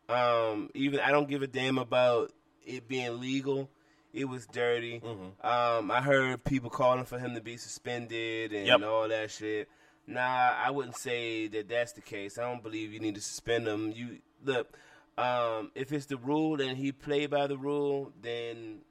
Um, 0.08 0.70
even 0.74 1.00
I 1.00 1.10
don't 1.10 1.28
give 1.28 1.42
a 1.42 1.46
damn 1.46 1.78
about 1.78 2.32
it 2.66 2.88
being 2.88 3.20
legal. 3.20 3.70
It 4.12 4.26
was 4.26 4.46
dirty. 4.46 5.00
Um, 5.42 5.90
I 5.90 6.00
heard 6.00 6.44
people 6.44 6.70
calling 6.70 7.04
for 7.04 7.18
him 7.18 7.34
to 7.34 7.40
be 7.40 7.56
suspended 7.56 8.52
and 8.52 8.66
Yep. 8.66 8.82
all 8.82 9.08
that 9.08 9.30
shit. 9.30 9.68
Nah, 10.06 10.20
I 10.56 10.70
wouldn't 10.70 10.96
say 10.96 11.48
that 11.48 11.68
that's 11.68 11.92
the 11.92 12.00
case. 12.00 12.38
I 12.38 12.42
don't 12.42 12.62
believe 12.62 12.92
you 12.92 13.00
need 13.00 13.14
to 13.16 13.20
suspend 13.20 13.66
him. 13.66 13.90
You 13.90 14.18
look, 14.44 14.76
um, 15.18 15.72
if 15.74 15.90
it's 15.92 16.06
the 16.06 16.16
rule 16.18 16.60
and 16.60 16.76
he 16.76 16.92
played 16.92 17.30
by 17.30 17.46
the 17.46 17.56
rule, 17.56 18.12
then 18.20 18.82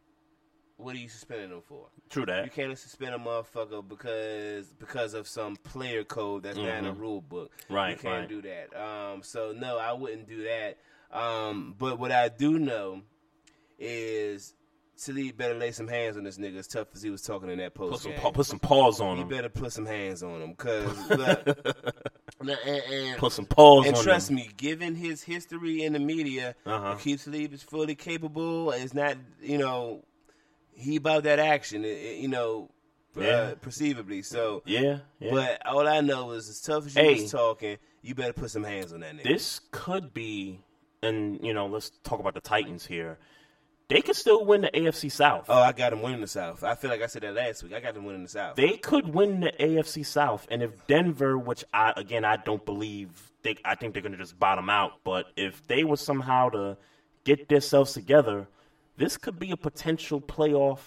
what 0.83 0.95
are 0.95 0.99
you 0.99 1.09
suspending 1.09 1.49
them 1.49 1.61
for? 1.67 1.87
True 2.09 2.25
that. 2.25 2.45
You 2.45 2.51
can't 2.51 2.77
suspend 2.77 3.15
a 3.15 3.17
motherfucker 3.17 3.87
because 3.87 4.67
because 4.73 5.13
of 5.13 5.27
some 5.27 5.55
player 5.57 6.03
code 6.03 6.43
that's 6.43 6.57
not 6.57 6.67
in 6.79 6.83
the 6.85 6.91
Mhm. 6.93 6.99
rule 6.99 7.21
book. 7.21 7.51
Right, 7.69 7.91
You 7.91 7.95
can't 7.97 8.19
right. 8.21 8.29
do 8.29 8.41
that. 8.43 8.75
Um, 8.79 9.23
so 9.23 9.53
no, 9.55 9.77
I 9.77 9.93
wouldn't 9.93 10.27
do 10.27 10.43
that. 10.43 10.77
Um, 11.11 11.75
but 11.77 11.99
what 11.99 12.11
I 12.11 12.29
do 12.29 12.57
know 12.59 13.01
is 13.79 14.53
Talib 15.03 15.37
better 15.37 15.55
lay 15.55 15.71
some 15.71 15.87
hands 15.87 16.17
on 16.17 16.23
this 16.23 16.37
nigga 16.37 16.57
as 16.59 16.67
tough 16.67 16.87
as 16.93 17.01
he 17.01 17.09
was 17.09 17.21
talking 17.21 17.49
in 17.49 17.57
that 17.57 17.73
post. 17.73 17.91
put 17.91 18.01
some 18.01 18.13
pa- 18.13 18.31
put 18.31 18.45
some 18.45 18.59
paws 18.59 19.01
on 19.01 19.17
him. 19.17 19.29
You 19.29 19.35
better 19.35 19.49
put 19.49 19.73
some 19.73 19.85
hands 19.85 20.21
on 20.23 20.41
him, 20.41 20.55
cause 20.55 21.09
look, 21.09 21.47
and, 22.39 22.49
and- 22.91 23.17
Put 23.17 23.31
some 23.31 23.45
paws 23.45 23.79
on 23.79 23.85
him. 23.89 23.93
and 23.95 24.03
trust 24.03 24.29
him. 24.29 24.35
me, 24.37 24.49
given 24.55 24.95
his 24.95 25.23
history 25.23 25.83
in 25.83 25.93
the 25.93 25.99
media, 25.99 26.55
Uh-huh. 26.65 26.95
Akeem 26.95 27.21
Talib 27.23 27.53
is 27.53 27.63
fully 27.63 27.95
capable. 27.95 28.71
It's 28.71 28.93
not, 28.93 29.17
you 29.41 29.57
know, 29.57 30.03
he 30.75 30.95
about 30.97 31.23
that 31.23 31.39
action, 31.39 31.83
you 31.83 32.27
know, 32.27 32.69
Yeah. 33.15 33.27
uh, 33.27 33.55
perceivably. 33.55 34.21
So 34.23 34.63
Yeah, 34.65 34.99
yeah. 35.19 35.31
But 35.31 35.65
all 35.65 35.87
I 35.87 36.01
know 36.01 36.31
is, 36.31 36.49
as 36.49 36.61
tough 36.61 36.85
as 36.87 36.95
you 36.95 37.01
Hey. 37.01 37.21
was 37.21 37.31
talking, 37.31 37.77
you 38.01 38.15
better 38.15 38.33
put 38.33 38.51
some 38.51 38.63
hands 38.63 38.91
on 38.93 39.01
that 39.01 39.15
nigga. 39.15 39.23
This 39.23 39.61
could 39.71 40.13
be, 40.13 40.59
and 41.01 41.39
you 41.45 41.53
know, 41.53 41.67
let's 41.67 41.91
talk 42.03 42.19
about 42.19 42.33
the 42.33 42.41
Titans 42.41 42.85
here. 42.85 43.17
They 43.89 44.01
could 44.01 44.15
still 44.15 44.43
win 44.45 44.61
the 44.61 44.71
AFC 44.75 45.09
South. 45.11 45.45
Oh, 45.49 45.59
I 45.61 45.71
got 45.73 45.91
them 45.91 46.01
winning 46.01 46.21
the 46.21 46.27
South. 46.27 46.63
I 46.63 46.73
feel 46.73 46.89
like 46.89 47.01
I 47.03 47.05
said 47.07 47.21
that 47.23 47.35
last 47.35 47.61
week. 47.63 47.73
I 47.73 47.79
got 47.81 47.93
them 47.93 48.05
winning 48.05 48.23
the 48.23 48.29
South. 48.29 48.55
They 48.55 48.77
could 48.77 49.13
win 49.13 49.41
the 49.41 49.51
AFC 49.59 50.03
South, 50.05 50.47
and 50.49 50.63
if 50.63 50.87
Denver, 50.87 51.37
which 51.37 51.63
I 51.73 51.93
again 51.95 52.25
I 52.25 52.37
don't 52.37 52.65
believe, 52.65 53.31
they 53.43 53.57
I 53.63 53.75
think 53.75 53.93
they're 53.93 54.01
going 54.01 54.13
to 54.13 54.17
just 54.17 54.39
bottom 54.39 54.69
out. 54.69 54.93
But 55.03 55.27
if 55.35 55.67
they 55.67 55.83
were 55.83 55.97
somehow 55.97 56.49
to 56.49 56.77
get 57.25 57.49
themselves 57.49 57.93
together, 57.93 58.47
this 58.97 59.17
could 59.17 59.39
be 59.39 59.51
a 59.51 59.57
potential 59.57 60.21
playoff 60.21 60.79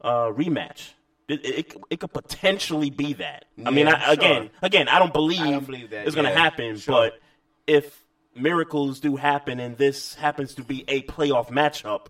uh, 0.00 0.26
rematch 0.32 0.90
It, 1.28 1.44
it, 1.44 1.76
it 1.90 2.00
could 2.00 2.12
potentially 2.12 2.90
be 2.90 3.14
that. 3.14 3.44
I 3.64 3.70
mean, 3.70 3.88
I, 3.88 4.12
again, 4.12 4.42
sure. 4.44 4.50
again, 4.62 4.88
I 4.88 4.98
don't 4.98 5.12
believe, 5.12 5.40
I 5.40 5.50
don't 5.50 5.66
believe 5.66 5.90
that, 5.90 6.06
it's 6.06 6.14
going 6.14 6.26
to 6.26 6.32
yeah, 6.32 6.38
happen. 6.38 6.76
sure. 6.76 6.94
But 7.10 7.20
if 7.66 8.04
miracles 8.34 9.00
do 9.00 9.16
happen 9.16 9.60
and 9.60 9.76
this 9.76 10.14
happens 10.14 10.54
to 10.56 10.64
be 10.64 10.84
a 10.88 11.02
playoff 11.02 11.48
matchup, 11.50 12.06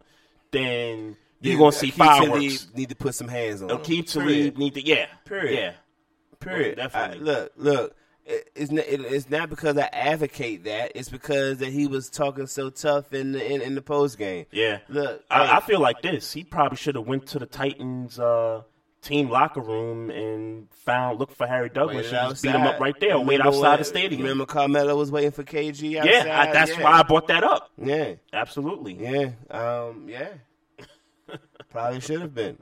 then 0.52 1.16
you're 1.40 1.59
going 1.59 1.72
to 1.72 1.78
see 1.78 1.90
Akeem 1.90 1.94
fireworks. 1.96 2.59
Talib 2.64 2.76
Need 2.76 2.88
to 2.90 2.96
put 2.96 3.14
some 3.14 3.28
hands 3.28 3.62
on. 3.62 3.68
Akeem 3.68 4.10
Talib 4.10 4.56
need 4.56 4.74
to, 4.74 4.86
yeah, 4.86 5.06
Period. 5.24 5.59
yeah, 5.59 5.72
Period. 6.40 6.76
Definitely. 6.76 7.18
I- 7.18 7.22
look, 7.22 7.52
look. 7.56 7.96
It- 8.27 8.49
It's 8.55 8.70
not, 8.70 8.85
it's 8.86 9.31
not 9.31 9.51
because 9.51 9.77
I 9.78 9.89
advocate 9.93 10.65
that. 10.65 10.93
It's 10.94 11.09
because 11.09 11.59
that 11.59 11.70
he 11.73 11.86
was 11.86 12.09
talking 12.11 12.47
so 12.47 12.70
tough 12.70 13.12
in 13.12 13.32
the 13.32 13.53
in, 13.53 13.61
in 13.62 13.74
the 13.74 13.82
post 13.82 14.19
game. 14.19 14.47
yeah. 14.53 14.78
Look, 14.89 15.24
I, 15.31 15.47
hey, 15.47 15.53
I 15.53 15.61
feel 15.61 15.81
like 15.81 16.03
this. 16.03 16.32
He 16.32 16.44
probably 16.44 16.77
should 16.77 16.94
have 16.94 17.07
went 17.07 17.27
to 17.28 17.39
the 17.39 17.47
Titans 17.47 18.19
uh, 18.19 18.62
team 19.03 19.28
locker 19.31 19.61
room 19.61 20.11
and 20.11 20.69
found 20.70 21.19
look 21.19 21.32
for 21.32 21.47
Harry 21.47 21.69
Douglas 21.69 22.12
and 22.12 22.31
just 22.31 22.43
beat 22.44 22.55
him 22.55 22.62
up 22.62 22.78
right 22.78 22.94
there. 23.01 23.19
Wait 23.19 23.40
outside 23.40 23.70
when- 23.70 23.78
the 23.81 23.85
stadium. 23.85 24.23
Remember 24.23 24.47
Carmelo 24.47 24.94
was 24.97 25.11
waiting 25.11 25.32
for 25.32 25.43
KG 25.43 25.97
outside. 25.99 26.27
yeah, 26.27 26.40
I, 26.40 26.53
that's 26.53 26.70
Yeah. 26.77 26.85
why 26.85 26.93
I 27.01 27.03
brought 27.03 27.27
that 27.28 27.43
up. 27.43 27.70
Yeah, 27.77 28.15
Absolutely. 28.32 28.94
yeah, 28.94 29.31
um, 29.51 30.07
yeah. 30.09 30.28
Probably 31.70 32.01
should 32.01 32.20
have 32.20 32.35
been. 32.35 32.59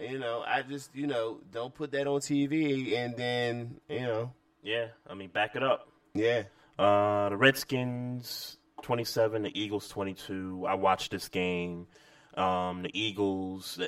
You 0.00 0.18
know, 0.18 0.42
I 0.44 0.62
just 0.62 0.94
you 0.96 1.06
know 1.06 1.38
don't 1.52 1.72
put 1.72 1.92
that 1.92 2.06
on 2.08 2.20
TV 2.20 2.96
and 2.96 3.16
then 3.16 3.76
you 3.88 4.00
know 4.00 4.32
Yeah, 4.62 4.86
I 5.08 5.14
mean, 5.14 5.28
back 5.30 5.56
it 5.56 5.62
up. 5.62 5.88
yeah. 6.14 6.44
Uh, 6.78 7.28
the 7.28 7.36
Redskins 7.36 8.56
27, 8.82 9.42
the 9.42 9.60
Eagles 9.60 9.88
22. 9.88 10.64
I 10.66 10.74
watched 10.74 11.10
this 11.10 11.28
game. 11.28 11.86
Um, 12.34 12.82
the 12.82 12.90
Eagles. 12.98 13.78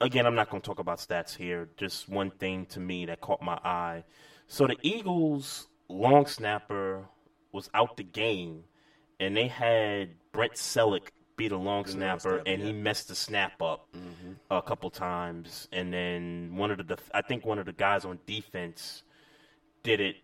Again, 0.00 0.26
I'm 0.26 0.34
not 0.36 0.48
going 0.48 0.62
to 0.62 0.66
talk 0.66 0.78
about 0.78 0.98
stats 0.98 1.34
here. 1.34 1.68
Just 1.76 2.08
one 2.08 2.30
thing 2.30 2.66
to 2.66 2.80
me 2.80 3.06
that 3.06 3.20
caught 3.20 3.42
my 3.42 3.58
eye. 3.64 4.04
So 4.46 4.66
the 4.66 4.76
Eagles 4.82 5.66
long 5.88 6.26
snapper 6.26 7.08
was 7.52 7.68
out 7.74 7.96
the 7.96 8.04
game, 8.04 8.64
and 9.18 9.36
they 9.36 9.48
had 9.48 10.10
Brent 10.32 10.52
Celek 10.52 11.08
be 11.38 11.46
a 11.48 11.56
long 11.56 11.86
snapper, 11.86 12.20
snapper, 12.20 12.42
and 12.44 12.60
he 12.62 12.72
messed 12.74 13.08
the 13.08 13.14
snap 13.14 13.62
up 13.62 13.88
a 14.50 14.60
couple 14.60 14.90
times. 14.90 15.68
And 15.72 15.90
then 15.92 16.54
one 16.56 16.70
of 16.70 16.76
the, 16.76 16.84
def- 16.84 17.10
I 17.14 17.22
think 17.22 17.46
one 17.46 17.58
of 17.58 17.64
the 17.64 17.72
guys 17.72 18.04
on 18.04 18.18
defense 18.26 19.02
did 19.82 20.00
it 20.00 20.16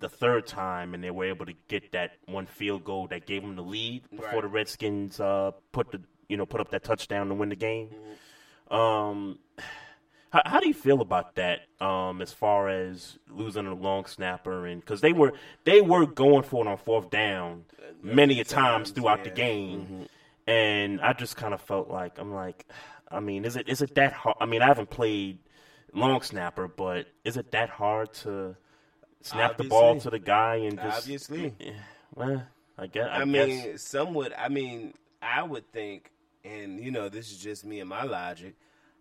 the 0.00 0.08
third 0.10 0.46
time, 0.46 0.92
and 0.94 1.02
they 1.02 1.10
were 1.10 1.24
able 1.26 1.46
to 1.46 1.54
get 1.68 1.92
that 1.92 2.12
one 2.26 2.46
field 2.46 2.84
goal 2.84 3.06
that 3.08 3.24
gave 3.26 3.40
them 3.42 3.56
the 3.56 3.62
lead 3.62 4.02
before 4.10 4.26
Right. 4.32 4.42
the 4.42 4.48
Redskins 4.48 5.18
uh, 5.20 5.52
put 5.72 5.90
the 5.92 6.02
you 6.28 6.36
know 6.36 6.44
put 6.46 6.60
up 6.60 6.70
that 6.70 6.84
touchdown 6.84 7.28
to 7.28 7.34
win 7.34 7.48
the 7.48 7.56
game. 7.56 7.90
Um, 8.70 9.38
how, 10.32 10.42
how 10.46 10.60
do 10.60 10.68
you 10.68 10.74
feel 10.74 11.00
about 11.00 11.34
that? 11.34 11.62
Um, 11.80 12.22
as 12.22 12.32
far 12.32 12.68
as 12.68 13.18
losing 13.28 13.66
a 13.66 13.74
long 13.74 14.06
snapper, 14.06 14.66
and 14.66 14.80
because 14.80 15.00
they 15.00 15.12
were 15.12 15.32
they 15.64 15.80
were 15.80 16.06
going 16.06 16.42
for 16.44 16.64
it 16.64 16.68
on 16.68 16.76
fourth 16.78 17.10
down 17.10 17.64
many 18.02 18.40
a 18.40 18.44
times 18.44 18.90
throughout 18.90 19.24
the 19.24 19.30
yeah. 19.30 19.34
game, 19.36 20.06
and 20.50 21.00
I 21.00 21.12
just 21.12 21.36
kind 21.36 21.54
of 21.54 21.60
felt 21.60 21.88
like 21.88 22.18
I'm 22.18 22.32
like, 22.32 22.66
I 23.08 23.20
mean, 23.20 23.44
is 23.44 23.56
it 23.56 23.68
is 23.68 23.82
it 23.82 23.94
that 23.94 24.12
hard? 24.12 24.36
I 24.40 24.46
mean, 24.46 24.62
I 24.62 24.66
haven't 24.66 24.90
played 24.90 25.38
long 25.92 26.22
snapper, 26.22 26.68
but 26.68 27.06
is 27.24 27.36
it 27.36 27.52
that 27.52 27.70
hard 27.70 28.12
to 28.14 28.56
snap 29.22 29.56
the 29.56 29.64
ball 29.64 30.00
to 30.00 30.10
the 30.10 30.18
guy 30.18 30.56
and 30.56 30.76
just 30.76 30.98
Obviously. 30.98 31.54
Yeah, 31.58 31.72
well, 32.14 32.42
I 32.78 32.86
guess. 32.86 33.08
I, 33.10 33.22
I, 33.22 33.24
guess. 33.24 33.26
mean, 33.26 33.78
some 33.78 34.14
would. 34.14 34.32
I 34.32 34.48
mean, 34.48 34.94
I 35.22 35.42
would 35.42 35.70
think, 35.72 36.10
and 36.44 36.80
you 36.80 36.90
know, 36.90 37.08
this 37.08 37.30
is 37.30 37.38
just 37.38 37.64
me 37.64 37.80
and 37.80 37.88
my 37.88 38.02
logic. 38.02 38.54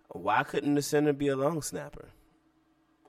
Why 0.10 0.44
couldn't 0.44 0.76
the 0.76 0.82
center 0.82 1.14
be 1.14 1.28
a 1.30 1.36
long 1.36 1.62
snapper? 1.62 2.10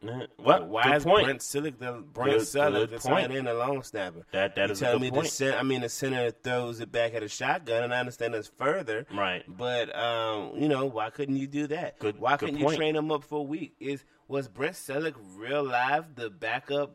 Eh, 0.03 0.27
What? 0.39 0.67
Why 0.69 0.83
Good 0.85 0.95
is 0.97 1.05
point. 1.05 1.25
Brent 1.27 1.41
Celek 1.41 1.79
the 1.79 1.93
Brent 1.93 2.31
Good- 2.31 2.53
good 2.53 2.91
the 2.91 2.99
point. 2.99 3.29
tight 3.29 3.37
end 3.37 3.49
a 3.49 3.55
long 3.55 3.83
snapper? 3.83 4.25
That- 4.33 4.55
that 4.57 4.67
you 4.69 4.73
is 4.73 4.81
a 4.81 4.85
tell 4.85 4.93
good 4.95 5.03
me 5.03 5.11
point. 5.11 5.25
the 5.25 5.29
center. 5.31 5.59
I 5.59 5.63
mean, 5.63 5.81
the 5.83 5.89
center 5.91 6.31
throws 6.31 6.81
it 6.81 6.91
back 6.91 7.15
at 7.15 7.23
a 7.23 7.29
shotgun, 7.29 7.85
and 7.85 7.93
I 7.95 8.01
understand 8.01 8.33
that's 8.35 8.49
further. 8.49 9.07
Right. 9.13 9.45
But 9.47 9.95
um, 9.95 10.53
you 10.57 10.69
know, 10.69 10.87
why 10.87 11.11
couldn't 11.11 11.37
you 11.37 11.47
do 11.47 11.67
that? 11.67 11.99
Good- 11.99 12.19
why 12.19 12.37
couldn't 12.37 12.59
you 12.59 12.75
train 12.75 12.97
him 12.97 13.13
up 13.13 13.25
for 13.25 13.41
a 13.41 13.43
week? 13.43 13.75
Is 13.79 14.05
was 14.27 14.49
Brent 14.49 14.75
Celek 14.75 15.15
real 15.37 15.63
live 15.65 16.15
the 16.15 16.31
backup? 16.31 16.95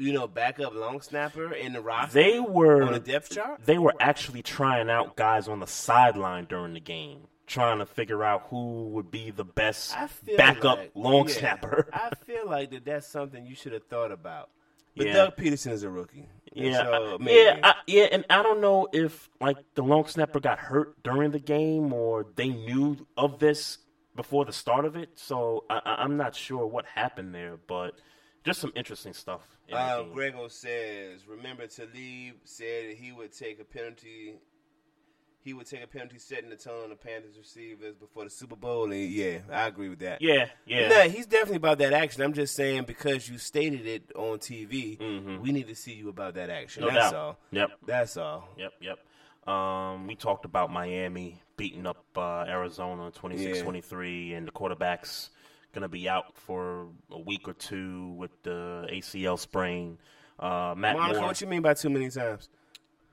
You 0.00 0.12
know, 0.12 0.28
backup 0.28 0.74
long 0.76 1.00
snapper 1.00 1.52
in 1.52 1.72
the 1.72 1.80
roster. 1.80 2.14
They 2.22 2.38
were 2.38 2.84
on 2.84 2.92
the 2.92 3.00
depth 3.00 3.30
chart. 3.34 3.60
They 3.64 3.78
were 3.78 3.94
actually 3.98 4.42
trying 4.42 4.88
out 4.88 5.16
guys 5.16 5.48
on 5.48 5.58
the 5.58 5.66
sideline 5.66 6.44
during 6.44 6.72
the 6.74 6.80
game, 6.80 7.26
trying 7.48 7.78
to 7.78 7.86
figure 7.86 8.22
out 8.22 8.42
who 8.50 8.84
would 8.90 9.10
be 9.10 9.30
the 9.30 9.44
best 9.44 9.94
backup 10.36 10.78
like- 10.78 10.92
long 10.94 11.26
yeah, 11.28 11.34
snapper. 11.34 11.90
I 11.92 12.10
feel 12.26 12.46
like 12.46 12.70
that 12.70 12.84
that's 12.84 13.06
something 13.08 13.44
you 13.46 13.54
should 13.56 13.72
have 13.72 13.84
thought 13.84 14.12
about. 14.12 14.50
But 14.96 15.06
Yeah. 15.06 15.12
Doug 15.14 15.36
Pederson 15.36 15.72
is 15.72 15.82
a 15.82 15.90
rookie. 15.90 16.28
Yeah, 16.52 16.78
so, 16.84 17.18
I- 17.20 17.24
yeah, 17.30 17.60
I, 17.62 17.74
yeah, 17.86 18.04
and 18.12 18.24
I 18.30 18.42
don't 18.42 18.60
know 18.60 18.88
if 18.92 19.28
like 19.40 19.56
the 19.74 19.82
long 19.82 20.06
snapper 20.06 20.40
got 20.40 20.58
hurt 20.58 21.02
during 21.02 21.30
the 21.30 21.38
game 21.38 21.92
or 21.92 22.26
they 22.36 22.48
knew 22.48 23.06
of 23.16 23.38
this 23.38 23.78
before 24.16 24.44
the 24.44 24.52
start 24.52 24.84
of 24.84 24.96
it. 24.96 25.10
So 25.14 25.64
I, 25.70 25.80
I'm 25.84 26.16
not 26.16 26.34
sure 26.34 26.66
what 26.66 26.84
happened 26.86 27.34
there, 27.34 27.58
but 27.68 27.94
just 28.44 28.60
some 28.60 28.72
interesting 28.74 29.12
stuff. 29.12 29.42
In 29.68 29.76
Uh. 29.76 30.02
Grego 30.14 30.48
says, 30.48 31.28
"Remember 31.28 31.66
Talib 31.66 32.36
said 32.44 32.94
he 32.96 33.12
would 33.12 33.32
take 33.32 33.60
a 33.60 33.64
penalty. 33.64 34.36
He 35.48 35.54
would 35.54 35.64
take 35.64 35.82
a 35.82 35.86
penalty 35.86 36.18
setting 36.18 36.50
the 36.50 36.56
tone 36.56 36.84
on 36.84 36.90
the 36.90 36.94
Panthers 36.94 37.38
receivers 37.38 37.94
before 37.94 38.24
the 38.24 38.28
Super 38.28 38.54
Bowl. 38.54 38.92
And 38.92 39.10
yeah, 39.10 39.38
I 39.50 39.66
agree 39.66 39.88
with 39.88 40.00
that. 40.00 40.20
Yeah, 40.20 40.48
yeah. 40.66 40.88
Nah, 40.88 41.10
he's 41.10 41.24
definitely 41.24 41.56
about 41.56 41.78
that 41.78 41.94
action. 41.94 42.20
I'm 42.20 42.34
just 42.34 42.54
saying 42.54 42.84
because 42.84 43.30
you 43.30 43.38
stated 43.38 43.86
it 43.86 44.12
on 44.14 44.40
TV, 44.40 45.40
we 45.40 45.50
need 45.50 45.68
to 45.68 45.74
see 45.74 45.94
you 45.94 46.10
about 46.10 46.34
that 46.34 46.50
action. 46.50 46.82
Mm-hmm. 46.82 46.94
No 46.94 47.00
That's 47.00 47.12
doubt. 47.12 47.18
all. 47.18 47.38
Yep. 47.50 47.70
That's 47.86 48.16
all. 48.18 48.48
Yep, 48.58 48.72
yep. 48.82 49.50
Um, 49.50 50.06
we 50.06 50.16
talked 50.16 50.44
about 50.44 50.70
Miami 50.70 51.40
beating 51.56 51.86
up 51.86 52.04
uh, 52.14 52.44
Arizona 52.46 53.10
26-23, 53.10 54.36
and 54.36 54.48
the 54.48 54.52
quarterback's 54.52 55.30
going 55.72 55.80
to 55.80 55.88
be 55.88 56.10
out 56.10 56.36
for 56.36 56.88
a 57.10 57.18
week 57.18 57.48
or 57.48 57.54
two 57.54 58.10
with 58.18 58.32
the 58.42 58.86
ACL 58.92 59.38
sprain. 59.38 59.96
Uh, 60.38 60.74
Matt 60.76 60.98
Monica, 60.98 61.20
Moore. 61.20 61.28
what 61.28 61.40
you 61.40 61.46
mean 61.46 61.62
by 61.62 61.72
too 61.72 61.88
many 61.88 62.10
times? 62.10 62.50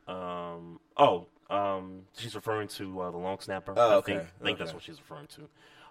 Um, 0.06 0.82
oh, 0.98 1.28
um, 1.50 2.02
she's 2.18 2.36
referring 2.36 2.68
to 2.70 3.02
uh, 3.02 3.12
the 3.12 3.18
long 3.18 3.40
snapper. 3.40 3.74
Oh, 3.76 4.00
I 4.00 4.02
think, 4.02 4.22
I 4.22 4.44
think 4.44 4.58
that's 4.58 4.74
what 4.74 4.84
she's 4.84 5.00
referring 5.00 5.28
to. 5.28 5.42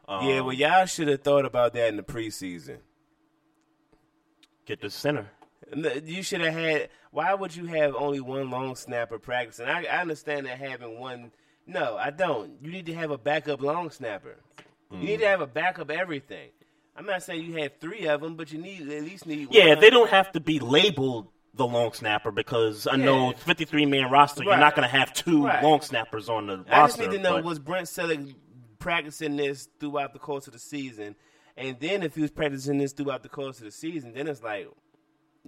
Um, 0.07 0.29
yeah, 0.29 0.41
well, 0.41 0.53
y'all 0.53 0.87
should 0.87 1.09
have 1.09 1.23
thought 1.23 1.45
about 1.45 1.73
that 1.75 1.89
in 1.89 1.97
the 1.97 2.03
preseason. 2.03 2.79
get 4.67 4.81
the 4.81 4.91
center. 4.91 5.31
You 6.05 6.23
should 6.23 6.43
have 6.43 6.53
had. 6.53 6.89
Why 7.11 7.33
would 7.33 7.57
you 7.57 7.67
have 7.67 7.95
only 7.95 8.21
one 8.21 8.51
long 8.51 8.77
snapper 8.77 9.19
practicing? 9.19 9.67
I, 9.67 9.85
I 9.85 10.01
understand 10.01 10.47
that 10.47 10.59
having 10.59 10.99
one. 10.99 11.31
No, 11.67 11.97
I 11.97 12.11
don't. 12.11 12.53
You 12.61 12.71
need 12.71 12.87
to 12.87 12.95
have 12.95 13.11
a 13.11 13.17
backup 13.17 13.63
long 13.63 13.91
snapper. 13.91 14.37
You 14.91 14.99
need 14.99 15.21
to 15.21 15.27
have 15.27 15.41
a 15.41 15.47
backup 15.47 15.91
everything. 15.91 16.51
I'm 16.97 17.07
not 17.07 17.23
saying 17.23 17.43
you 17.43 17.55
had 17.55 17.81
three 17.81 18.07
of 18.07 18.21
them, 18.21 18.37
but 18.37 18.53
you 18.53 18.59
need 18.59 18.83
at 18.83 19.03
least 19.03 19.27
need. 19.27 19.49
Yeah, 19.51 19.71
one. 19.71 19.81
they 19.81 19.91
don't 19.91 20.11
have 20.11 20.33
to 20.33 20.41
be 20.41 20.61
labeled 20.61 21.29
the 21.57 21.67
long 21.67 21.93
snapper 21.93 22.31
because 22.33 22.87
I 22.87 22.97
know 22.97 23.33
53 23.33 23.87
man 23.87 24.11
roster, 24.11 24.43
you're 24.45 24.57
not 24.57 24.75
going 24.75 24.89
to 24.89 24.97
have 24.97 25.13
two 25.15 25.45
Right. 25.47 25.63
long 25.63 25.81
snappers 25.81 26.29
on 26.29 26.47
the 26.49 26.57
roster. 26.59 26.73
I 26.73 26.87
just 26.87 26.99
need 26.99 27.11
to 27.13 27.19
know 27.19 27.41
was 27.43 27.59
Brent 27.59 27.87
Celek 27.87 28.35
practicing 28.79 29.37
this 29.37 29.69
throughout 29.81 30.13
the 30.13 30.19
course 30.19 30.47
of 30.47 30.53
the 30.53 30.59
season, 30.59 31.15
and 31.57 31.79
then 31.81 32.03
if 32.03 32.15
he 32.17 32.23
was 32.23 32.31
practicing 32.31 32.79
this 32.79 32.93
throughout 32.93 33.23
the 33.23 33.29
course 33.29 33.59
of 33.59 33.65
the 33.65 33.71
season, 33.71 34.13
then 34.15 34.27
it's 34.27 34.43
like 34.43 34.69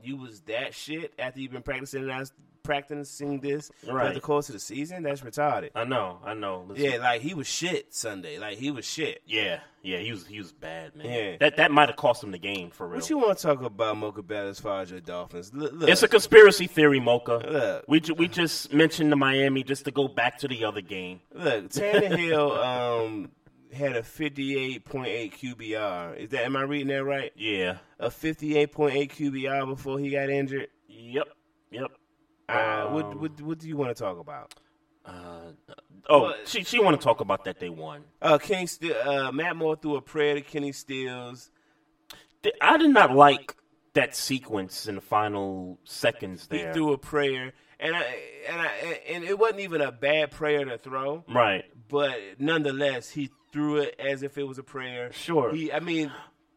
you 0.03 0.17
was 0.17 0.41
that 0.43 0.75
shit 0.75 1.13
after 1.19 1.41
you've 1.41 1.53
been 1.53 1.63
practicing 1.63 2.07
that 2.07 2.31
practicing 2.63 3.39
this 3.41 3.71
throughout 3.85 3.97
Right. 4.07 4.15
the 4.15 4.21
course 4.21 4.49
of 4.49 4.55
the 4.55 4.59
season. 4.59 5.05
That's 5.05 5.21
retarded. 5.21 5.71
I 5.77 5.85
know, 5.85 6.19
I 6.25 6.35
know. 6.35 6.65
Listen, 6.69 6.85
Yeah, 6.85 6.97
like 6.99 7.21
he 7.23 7.33
was 7.33 7.47
shit 7.47 7.95
Sunday. 7.95 8.39
Like 8.41 8.59
he 8.59 8.73
was 8.73 8.85
shit. 8.85 9.23
yeah, 9.25 9.61
yeah. 9.83 9.99
He 9.99 10.11
was 10.11 10.27
he 10.27 10.39
was 10.39 10.51
bad, 10.53 10.97
man. 10.97 11.07
Yeah. 11.07 11.37
That 11.39 11.57
that 11.59 11.71
might 11.71 11.89
have 11.89 11.97
cost 11.97 12.25
him 12.25 12.33
the 12.33 12.39
game 12.39 12.71
for 12.71 12.89
real. 12.89 12.97
What 13.01 13.09
you 13.09 13.19
want 13.19 13.39
to 13.39 13.43
talk 13.47 13.63
about, 13.63 13.97
Mocha 13.97 14.23
Bell, 14.23 14.49
as 14.49 14.59
far 14.59 14.81
as 14.83 14.91
your 14.91 14.99
Dolphins? 15.01 15.53
Look, 15.55 15.73
look, 15.75 15.89
It's 15.89 16.03
a 16.03 16.09
conspiracy 16.09 16.67
theory, 16.67 16.99
Mocha. 16.99 17.41
Look. 17.49 17.85
We 17.87 18.01
ju- 18.01 18.15
we 18.15 18.27
just 18.27 18.73
mentioned 18.73 19.13
the 19.13 19.17
Miami 19.17 19.63
just 19.63 19.85
to 19.85 19.93
go 19.93 20.09
back 20.09 20.39
to 20.39 20.49
the 20.49 20.65
other 20.65 20.81
game. 20.81 21.21
look. 21.33 21.69
Tannehill 21.71 22.59
um, 23.07 23.31
had 23.77 23.97
a 23.97 24.03
fifty-eight 24.03 24.85
point 24.85 25.09
eight 25.09 25.35
QBR. 25.39 26.17
Is 26.19 26.31
that? 26.31 26.45
Am 26.45 26.57
I 26.57 26.63
reading 26.63 26.89
that 26.89 27.05
right? 27.05 27.33
Yeah. 27.37 27.79
A 27.99 28.11
fifty-eight 28.11 28.73
point 28.73 28.95
eight 28.97 29.13
QBR 29.13 29.67
before 29.67 29.99
he 29.99 30.11
got 30.11 30.29
injured. 30.31 30.69
Yep. 30.89 31.29
Yep. 31.71 31.91
Uh, 32.49 32.87
what, 32.89 33.05
Um, 33.07 33.21
what 33.21 33.41
what 33.41 33.59
do 33.59 33.69
you 33.69 33.77
want 33.77 33.97
to 33.97 34.03
talk 34.03 34.19
about? 34.19 34.55
Oh, 36.09 36.23
Well- 36.23 36.35
she 36.45 36.63
she 36.65 36.79
want 36.81 37.01
to 37.01 37.05
talk 37.05 37.21
about 37.21 37.45
that 37.45 37.59
they 37.59 37.69
won. 37.69 38.05
Uh, 38.23 38.39
Kenny 38.39 38.67
Ste- 38.67 38.93
uh, 39.05 39.33
Matt 39.33 39.57
Moore 39.57 39.77
threw 39.77 39.97
a 39.97 40.01
prayer 40.03 40.35
to 40.35 40.41
Kenny 40.41 40.73
Stills. 40.73 41.51
I 42.61 42.77
did 42.77 42.91
not 42.91 43.15
like 43.15 43.57
that 43.95 44.15
sequence 44.15 44.87
in 44.87 44.95
the 44.97 45.01
final 45.01 45.79
seconds 45.85 46.47
There, 46.47 46.69
He 46.69 46.73
threw 46.75 46.93
a 46.93 46.99
prayer, 46.99 47.53
and 47.81 47.97
I 47.97 48.03
and 48.49 48.61
I 48.61 48.67
and 49.09 49.25
it 49.25 49.37
wasn't 49.39 49.61
even 49.61 49.81
a 49.81 49.91
bad 49.91 50.31
prayer 50.31 50.65
to 50.65 50.79
throw. 50.79 51.25
right. 51.29 51.65
but 51.89 52.17
nonetheless, 52.39 53.11
he 53.11 53.31
threw 53.53 53.79
it 53.79 53.95
as 53.99 54.23
if 54.23 54.37
it 54.39 54.45
was 54.45 54.59
a 54.59 54.63
prayer. 54.63 55.13
Sure. 55.13 55.53
He, 55.55 55.73
I 55.73 55.81
mean, 55.81 56.13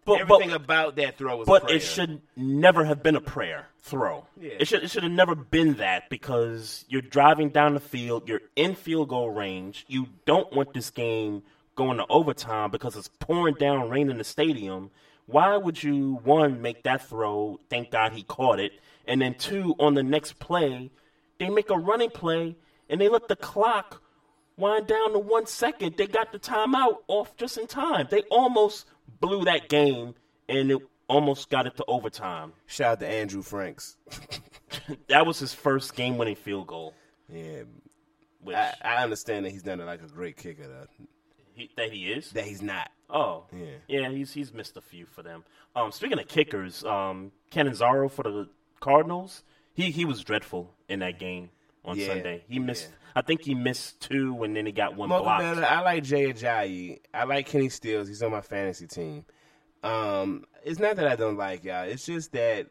But- 0.06 0.22
everything 0.22 0.49
but- 0.49 0.61
about 0.61 0.95
that 0.98 1.18
throw 1.18 1.38
was 1.38 1.48
a 1.48 1.52
But 1.52 1.72
it 1.72 1.80
should 1.80 2.22
never 2.36 2.84
have 2.86 3.03
been 3.03 3.16
a 3.16 3.22
prayer 3.22 3.68
throw. 3.82 4.26
Yeah. 4.40 4.53
It 4.60 4.68
should 4.68 4.84
it 4.84 4.90
should 4.91 5.03
have 5.03 5.11
never 5.11 5.36
been 5.36 5.76
that 5.76 6.10
because 6.10 6.86
you're 6.90 7.02
driving 7.02 7.49
down 7.49 7.74
the 7.74 7.80
field, 7.80 8.28
you're 8.28 8.41
in 8.56 8.76
field 8.76 9.10
goal 9.10 9.30
range. 9.30 9.86
You 9.88 10.07
don't 10.26 10.52
want 10.53 10.74
this 10.74 10.90
game 10.90 11.44
going 11.76 11.98
to 11.98 12.06
overtime 12.10 12.72
because 12.72 12.95
it's 12.98 13.07
pouring 13.20 13.56
down 13.56 13.90
rain 13.90 14.10
in 14.10 14.18
the 14.18 14.24
stadium. 14.24 14.91
Why 15.28 15.56
would 15.57 15.82
you 15.84 16.20
one 16.24 16.61
make 16.61 16.84
that 16.84 17.07
throw? 17.07 17.60
Thank 17.70 17.91
God 17.91 18.14
he 18.14 18.24
caught 18.24 18.60
it, 18.60 18.74
and 19.06 19.22
then 19.22 19.36
two 19.36 19.76
on 19.80 19.94
the 19.94 20.03
next 20.03 20.40
play, 20.40 20.90
they 21.38 21.49
make 21.49 21.70
a 21.70 21.78
running 21.78 22.10
play 22.10 22.56
and 22.90 22.99
they 22.99 23.07
let 23.07 23.28
the 23.28 23.36
clock 23.36 24.02
wind 24.60 24.88
down 24.88 25.14
to 25.14 25.19
one 25.19 25.45
second. 25.45 25.95
They 25.98 26.07
got 26.07 26.31
the 26.31 26.40
timeout 26.40 26.98
off 27.07 27.36
just 27.38 27.57
in 27.57 27.68
time. 27.68 28.07
They 28.11 28.22
almost 28.30 28.86
blew 29.19 29.45
that 29.45 29.69
game 29.69 30.15
and 30.48 30.72
it 30.72 30.80
almost 31.07 31.49
got 31.49 31.65
it 31.65 31.76
to 31.77 31.86
overtime. 31.88 32.53
Shout 32.68 32.94
out 32.94 32.99
to 32.99 33.07
Andrew 33.07 33.41
Franks. 33.41 33.98
that 35.07 35.26
was 35.26 35.40
his 35.40 35.53
first 35.53 35.95
game 35.95 36.18
winning 36.18 36.36
field 36.36 36.68
goal. 36.68 36.94
Yeah, 37.31 37.64
Which 38.41 38.56
I, 38.56 38.73
I 38.84 39.03
understand 39.03 39.45
that 39.45 39.52
he's 39.52 39.64
done 39.64 39.80
like 39.80 40.02
a 40.02 40.07
great 40.07 40.38
kicker 40.38 40.68
though. 40.68 40.88
he, 41.53 41.69
that 41.77 41.91
he 41.91 42.11
is. 42.11 42.31
That 42.31 42.45
he's 42.45 42.61
not. 42.61 42.90
Oh, 43.10 43.45
Yeah. 43.52 43.65
yeah. 43.88 44.10
He's 44.10 44.31
he's 44.34 44.53
missed 44.53 44.77
a 44.77 44.81
few 44.81 45.06
for 45.06 45.23
them. 45.23 45.44
Um, 45.76 45.91
speaking 45.91 46.19
of 46.19 46.27
kickers, 46.27 46.84
um, 46.84 47.31
Catanzaro 47.52 48.10
for 48.10 48.23
the 48.23 48.49
Cardinals, 48.80 49.44
he 49.73 49.91
he 49.91 50.06
was 50.06 50.23
dreadful 50.23 50.73
in 50.88 50.99
that 50.99 51.19
game 51.19 51.49
on 51.86 51.98
Yeah, 51.98 52.07
Sunday. 52.07 52.44
He 52.48 52.60
missed. 52.60 52.90
I 53.15 53.22
think 53.22 53.41
he 53.41 53.56
missed 53.56 53.99
two, 54.02 54.44
and 54.44 54.56
then 54.56 54.65
he 54.65 54.72
got 54.72 54.95
one 54.95 55.10
blocked. 55.10 55.41
Bella, 55.41 55.61
I 55.61 55.81
like 55.81 56.03
Jay 56.03 56.31
Ajayi. 56.31 56.99
I 57.14 57.23
like 57.23 57.48
Kenny 57.48 57.69
Stills. 57.69 58.07
He's 58.07 58.22
on 58.23 58.31
my 58.31 58.41
fantasy 58.41 58.88
team. 58.88 59.26
Um, 59.84 60.45
it's 60.64 60.80
not 60.80 60.95
that 60.98 61.07
I 61.07 61.15
don't 61.15 61.38
like 61.38 61.64
y'all. 61.64 61.86
It's 61.86 62.06
just 62.06 62.31
that 62.34 62.68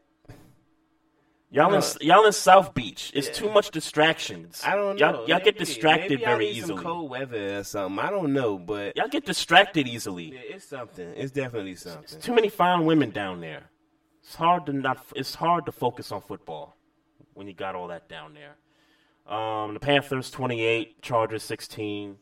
Y'all 1.51 1.73
in 1.73 1.83
y'all 2.03 2.27
in 2.27 2.33
South 2.33 2.75
Beach. 2.75 3.11
It's 3.15 3.31
too 3.37 3.51
much 3.51 3.71
distractions. 3.71 4.63
I 4.67 4.75
don't 4.75 4.99
know. 4.99 5.13
Y'all, 5.13 5.29
y'all 5.29 5.41
get 5.41 5.57
distracted 5.57 6.21
very 6.21 6.49
easily. 6.49 6.77
Some 6.77 6.85
cold 6.85 7.11
weather 7.11 7.59
or 7.59 7.65
something. 7.65 7.99
I 8.05 8.11
don't 8.11 8.35
know, 8.35 8.59
but 8.59 8.95
Y'all 8.97 9.09
get 9.09 9.25
distracted 9.25 9.89
easily. 9.89 10.35
yeah, 10.35 10.41
it's 10.57 10.67
something. 10.67 11.09
It's 11.17 11.33
definitely 11.33 11.77
something. 11.77 12.21
Too 12.21 12.35
many 12.35 12.51
fine 12.51 12.85
women 12.85 13.11
down 13.11 13.41
there. 13.41 13.71
It's 14.23 14.35
hard 14.35 14.67
to 14.67 14.75
not. 14.75 14.99
It's 15.17 15.35
hard 15.35 15.65
to 15.67 15.73
focus 15.73 16.13
on 16.13 16.21
football 16.21 16.77
when 17.33 17.47
you 17.47 17.55
got 17.55 17.75
all 17.75 17.89
that 17.89 18.11
down 18.11 18.35
there. 18.35 18.57
Um, 19.29 19.75
the 19.75 19.81
Panthers 19.81 20.31
twenty 20.31 20.63
eight, 20.63 21.03
Chargers 21.03 21.43
sixteen. 21.43 22.17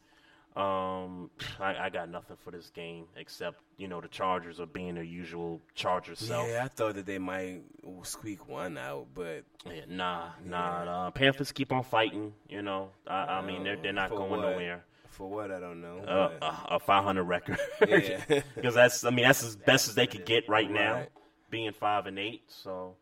Um, 0.56 1.28
I, 1.60 1.76
I 1.84 1.90
got 1.90 2.08
nothing 2.08 2.38
for 2.42 2.50
this 2.50 2.70
game 2.70 3.04
except 3.14 3.60
you 3.76 3.88
know 3.88 4.00
the 4.00 4.08
Chargers 4.08 4.58
are 4.58 4.64
being 4.66 4.94
their 4.94 5.04
usual 5.04 5.60
Chargers 5.74 6.18
self. 6.18 6.48
Yeah, 6.48 6.64
I 6.64 6.68
thought 6.68 6.94
that 6.94 7.04
they 7.04 7.18
might 7.18 7.60
squeak 8.04 8.48
one 8.48 8.78
out, 8.78 9.06
but 9.14 9.44
Yeah, 9.66 9.82
nah, 9.86 10.28
nah. 10.44 11.06
Uh, 11.06 11.10
Panthers 11.10 11.52
keep 11.52 11.72
on 11.72 11.84
fighting. 11.84 12.32
You 12.48 12.62
know, 12.62 12.88
I, 13.06 13.16
I 13.38 13.42
mean 13.46 13.64
they're 13.64 13.76
they're 13.76 13.92
not 13.92 14.08
For 14.08 14.16
going 14.16 14.30
what? 14.30 14.40
nowhere. 14.40 14.82
for 15.10 15.28
what 15.28 15.50
I 15.50 15.60
don't 15.60 15.82
know. 15.82 15.98
Uh, 15.98 16.30
a, 16.70 16.74
a 16.76 16.78
500 16.80 17.22
record. 17.22 17.58
Yeah. 17.86 18.20
because 18.54 18.74
that's 18.74 19.04
I 19.04 19.10
mean 19.10 19.26
that's 19.26 19.44
as 19.44 19.56
best 19.56 19.88
as 19.88 19.94
they 19.94 20.06
could 20.06 20.24
get 20.24 20.48
right 20.48 20.70
now, 20.70 20.94
Right. 20.94 21.08
being 21.50 21.72
five 21.72 22.06
and 22.06 22.18
eight. 22.18 22.44
So, 22.48 22.96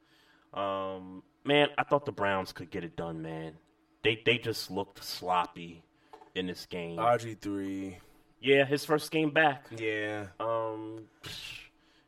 um, 0.52 1.22
man, 1.44 1.68
I 1.78 1.84
thought 1.84 2.04
the 2.04 2.10
Browns 2.12 2.50
could 2.52 2.72
get 2.72 2.82
it 2.82 2.96
done. 2.96 3.22
Man, 3.22 3.52
they 4.04 4.20
they 4.24 4.38
just 4.38 4.70
looked 4.70 5.02
sloppy 5.02 5.82
in 6.34 6.46
this 6.46 6.66
game. 6.66 6.96
RG 6.98 7.40
three. 7.40 7.98
yeah, 8.40 8.64
his 8.64 8.84
first 8.84 9.10
game 9.10 9.30
back. 9.30 9.64
Yeah, 9.76 10.26
Um, 10.40 11.04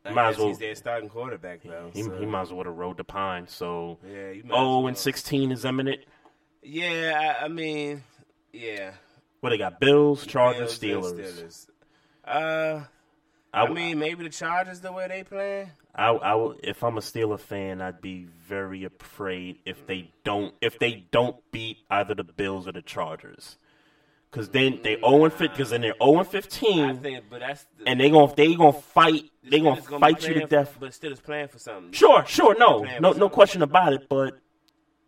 I 0.05 0.11
might 0.11 0.29
as 0.29 0.37
well. 0.37 0.47
he's 0.47 0.57
their 0.59 0.75
starting 0.75 1.09
quarterback 1.09 1.61
though. 1.63 1.89
He, 1.93 2.03
so- 2.03 2.17
he 2.17 2.25
might 2.25 2.43
as 2.43 2.53
well 2.53 2.63
have 2.65 2.75
rode 2.77 2.97
the 2.97 3.03
pine. 3.03 3.47
So, 3.47 3.97
Yeah, 4.07 4.31
you 4.31 4.43
oh, 4.51 4.79
well. 4.79 4.87
and 4.87 4.97
sixteen 4.97 5.51
is 5.51 5.65
imminent. 5.65 6.01
Yeah, 6.63 7.35
I, 7.41 7.45
I 7.45 7.47
mean, 7.47 8.03
yeah. 8.53 8.91
What 9.41 9.49
they 9.51 9.57
got? 9.57 9.79
Bills, 9.79 10.25
Chargers, 10.25 10.77
Bills 10.79 11.13
Steelers. 11.13 11.43
Steelers. 11.43 11.67
Uh, 12.25 12.83
I, 13.53 13.61
I 13.63 13.69
mean, 13.71 13.99
maybe 13.99 14.23
the 14.23 14.29
Chargers 14.29 14.81
the 14.81 14.91
way 14.91 15.07
they 15.07 15.23
playing. 15.23 15.69
I, 15.97 16.09
I 16.09 16.53
if 16.63 16.83
I'm 16.83 16.97
a 16.97 17.01
Steeler 17.01 17.39
fan, 17.39 17.81
I'd 17.81 18.01
be 18.01 18.27
very 18.47 18.83
afraid 18.83 19.59
if 19.65 19.87
they 19.87 20.11
don't 20.23 20.53
if 20.61 20.77
they 20.77 21.05
don't 21.11 21.37
beat 21.51 21.77
either 21.89 22.13
the 22.13 22.23
Bills 22.23 22.67
or 22.67 22.71
the 22.71 22.83
Chargers, 22.83 23.57
because 24.29 24.49
then 24.49 24.79
they 24.83 24.95
zero 24.97 25.25
and 25.25 25.37
because 25.37 25.71
then 25.71 25.81
they're 25.81 25.95
0 26.01 26.19
and 26.19 26.19
I 26.19 26.23
15, 26.23 26.97
think, 26.99 27.23
but 27.29 27.39
that's 27.39 27.65
the, 27.79 27.87
and 27.87 27.99
they 27.99 28.11
gonna 28.11 28.33
they 28.35 28.53
gonna 28.53 28.73
fight 28.73 29.23
they 29.43 29.59
gonna 29.59 29.81
be 29.81 29.97
fight 29.97 30.27
you 30.27 30.35
to 30.35 30.45
death. 30.45 30.73
For, 30.73 30.81
but 30.81 30.93
still 30.93 31.11
is 31.11 31.19
playing 31.19 31.47
for 31.47 31.57
something. 31.57 31.91
Sure, 31.93 32.23
sure, 32.25 32.55
no, 32.59 32.85
no, 32.99 33.13
no 33.13 33.27
question 33.27 33.63
about 33.63 33.93
it. 33.93 34.07
But 34.07 34.39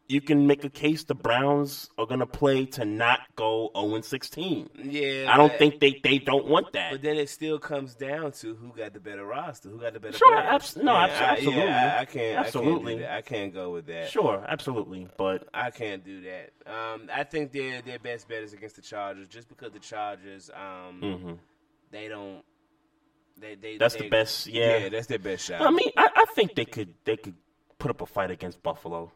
you 0.09 0.19
can 0.21 0.47
make 0.47 0.63
a 0.63 0.69
case 0.69 1.03
the 1.03 1.13
Browns 1.13 1.89
are 1.99 2.07
gonna 2.07 2.25
play 2.25 2.65
to 2.65 2.83
not 2.83 3.19
go 3.35 3.69
0 3.77 3.93
and 3.95 4.03
16. 4.03 4.67
Yeah, 4.83 5.31
I 5.31 5.37
don't 5.37 5.49
but- 5.49 5.59
think 5.59 5.79
they 5.79 5.99
they 6.03 6.17
don't 6.17 6.47
want 6.47 6.73
that. 6.73 6.91
But 6.91 7.03
then 7.03 7.15
it 7.17 7.29
still 7.29 7.59
comes 7.59 7.93
down 7.93 8.31
to 8.41 8.55
who 8.55 8.73
got 8.75 8.93
the 8.93 8.99
better 8.99 9.23
roster, 9.23 9.69
who 9.69 9.79
got 9.79 9.93
the 9.93 9.99
better. 9.99 10.17
Sure, 10.17 10.35
abs- 10.35 10.75
no, 10.75 10.95
abs- 10.95 11.13
I- 11.21 11.23
absolutely. 11.25 11.61
Yeah, 11.63 11.95
I, 11.97 12.01
I 12.01 12.05
can't. 12.05 12.39
Absolutely. 12.39 12.95
I 12.95 12.97
can't. 12.99 13.11
I 13.11 13.21
can't 13.21 13.53
go 13.53 13.69
with 13.71 13.85
that. 13.85 14.09
Sure, 14.09 14.43
absolutely, 14.47 15.07
but 15.15 15.47
I 15.53 15.69
can't 15.69 16.03
do 16.03 16.21
that. 16.23 16.49
Um, 16.65 17.07
I 17.13 17.23
think 17.23 17.51
their 17.51 17.81
their 17.83 17.99
best 17.99 18.27
bet 18.27 18.41
is 18.41 18.53
against 18.53 18.77
the 18.77 18.81
Chargers, 18.81 19.27
just 19.27 19.47
because 19.47 19.71
the 19.71 19.79
Chargers, 19.79 20.49
um, 20.49 21.01
mhm. 21.01 21.37
they 21.91 22.07
don't. 22.07 22.43
They, 23.39 23.55
they, 23.55 23.77
That's 23.77 23.93
they- 23.95 24.01
the 24.01 24.09
best, 24.09 24.47
Yeah. 24.47 24.77
yeah. 24.79 24.89
that's 24.89 25.07
their 25.07 25.19
best 25.19 25.45
shot. 25.45 25.61
I 25.61 25.69
mean, 25.69 25.91
I, 25.95 26.09
I 26.13 26.25
think 26.35 26.55
they 26.55 26.65
could 26.65 26.93
they 27.05 27.15
could 27.15 27.35
put 27.77 27.89
up 27.91 28.01
a 28.01 28.05
fight 28.05 28.31
against 28.31 28.61
Buffalo. 28.63 29.11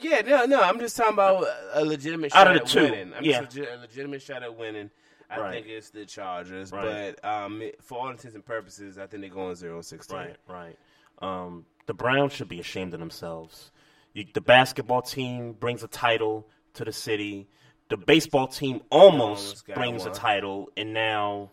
Yeah, 0.00 0.20
no, 0.22 0.44
no. 0.44 0.60
I'm 0.60 0.78
just 0.78 0.96
talking 0.96 1.14
about 1.14 1.46
a 1.72 1.84
legitimate 1.84 2.34
Out 2.34 2.46
shot 2.46 2.48
of 2.48 2.54
the 2.54 2.60
at 2.62 2.66
two, 2.68 2.82
winning. 2.92 3.14
I'm 3.14 3.24
yeah. 3.24 3.42
just 3.42 3.56
a, 3.56 3.74
a 3.74 3.78
legitimate 3.78 4.22
shot 4.22 4.42
at 4.42 4.56
winning. 4.56 4.90
I 5.30 5.40
Right. 5.40 5.52
think 5.52 5.66
it's 5.66 5.90
the 5.90 6.06
Chargers, 6.06 6.72
Right. 6.72 7.14
but 7.22 7.28
um, 7.28 7.60
it- 7.62 7.82
for 7.82 7.98
all 7.98 8.08
intents 8.08 8.34
and 8.34 8.44
purposes, 8.44 8.98
I 8.98 9.06
think 9.06 9.20
they're 9.22 9.30
going 9.30 9.54
0-16. 9.54 10.12
Right, 10.12 10.36
right. 10.48 10.76
Um, 11.20 11.66
the 11.86 11.94
Browns 11.94 12.32
should 12.32 12.48
be 12.48 12.60
ashamed 12.60 12.94
of 12.94 13.00
themselves. 13.00 13.70
You, 14.14 14.24
the 14.32 14.40
basketball 14.40 15.02
team 15.02 15.52
brings 15.52 15.82
a 15.82 15.88
title 15.88 16.46
to 16.74 16.84
the 16.84 16.92
city. 16.92 17.48
The 17.90 17.96
baseball 17.98 18.46
team 18.48 18.80
almost 18.90 19.20
Almost 19.20 19.66
got 19.66 19.76
brings 19.76 20.04
a 20.06 20.10
one. 20.10 20.18
title, 20.18 20.70
and 20.76 20.92
now 20.94 21.50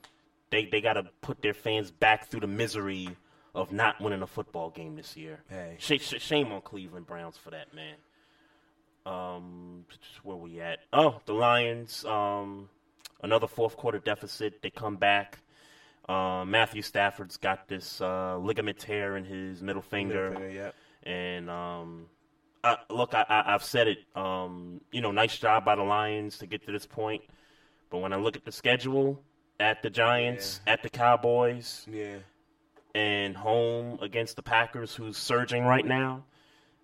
they 0.51 0.65
they 0.65 0.79
got 0.81 0.93
to 0.93 1.03
put 1.21 1.41
their 1.41 1.53
fans 1.53 1.91
back 1.91 2.27
through 2.27 2.41
the 2.41 2.47
misery 2.47 3.09
of 3.53 3.71
not 3.71 3.99
winning 4.01 4.21
a 4.21 4.27
football 4.27 4.69
game 4.69 4.95
this 4.95 5.15
year. 5.17 5.41
Hey. 5.49 5.75
Sh- 5.79 5.93
sh- 6.01 6.21
shame 6.21 6.51
on 6.51 6.61
Cleveland 6.61 7.07
Browns 7.07 7.37
for 7.37 7.51
that, 7.51 7.73
man. 7.73 7.95
Um, 9.05 9.85
where 10.23 10.37
we 10.37 10.59
at? 10.61 10.79
Oh, 10.91 11.21
the 11.25 11.33
Lions. 11.33 12.03
Um, 12.05 12.69
another 13.21 13.47
fourth 13.47 13.77
quarter 13.77 13.99
deficit. 13.99 14.61
They 14.61 14.69
come 14.71 14.95
back. 14.95 15.39
Uh, 16.07 16.45
Matthew 16.45 16.81
Stafford's 16.81 17.37
got 17.37 17.67
this 17.67 17.99
uh, 18.01 18.37
ligament 18.37 18.77
tear 18.79 19.17
in 19.17 19.25
his 19.25 19.61
middle 19.61 19.81
finger, 19.81 20.29
Middle 20.29 20.41
finger, 20.43 20.53
yep. 20.53 20.75
and 21.01 21.49
um, 21.49 22.05
I, 22.63 22.77
look, 22.91 23.15
I, 23.15 23.25
I, 23.27 23.53
I've 23.55 23.63
said 23.63 23.87
it. 23.87 23.97
Um, 24.15 24.81
you 24.91 25.01
know, 25.01 25.11
nice 25.11 25.35
job 25.37 25.65
by 25.65 25.75
the 25.75 25.81
Lions 25.83 26.37
to 26.39 26.45
get 26.45 26.63
to 26.67 26.71
this 26.71 26.85
point, 26.85 27.23
but 27.89 27.99
when 27.99 28.13
I 28.13 28.17
look 28.17 28.35
at 28.35 28.45
the 28.45 28.51
schedule, 28.51 29.19
at 29.59 29.81
the 29.81 29.89
Giants, 29.89 30.61
at 30.67 30.83
the 30.83 30.89
Cowboys, 30.91 31.87
Yeah. 31.91 32.17
and 32.93 33.35
home 33.35 33.97
against 33.99 34.35
the 34.35 34.43
Packers, 34.43 34.93
who's 34.93 35.17
surging 35.17 35.63
right 35.65 35.85
now. 35.85 36.23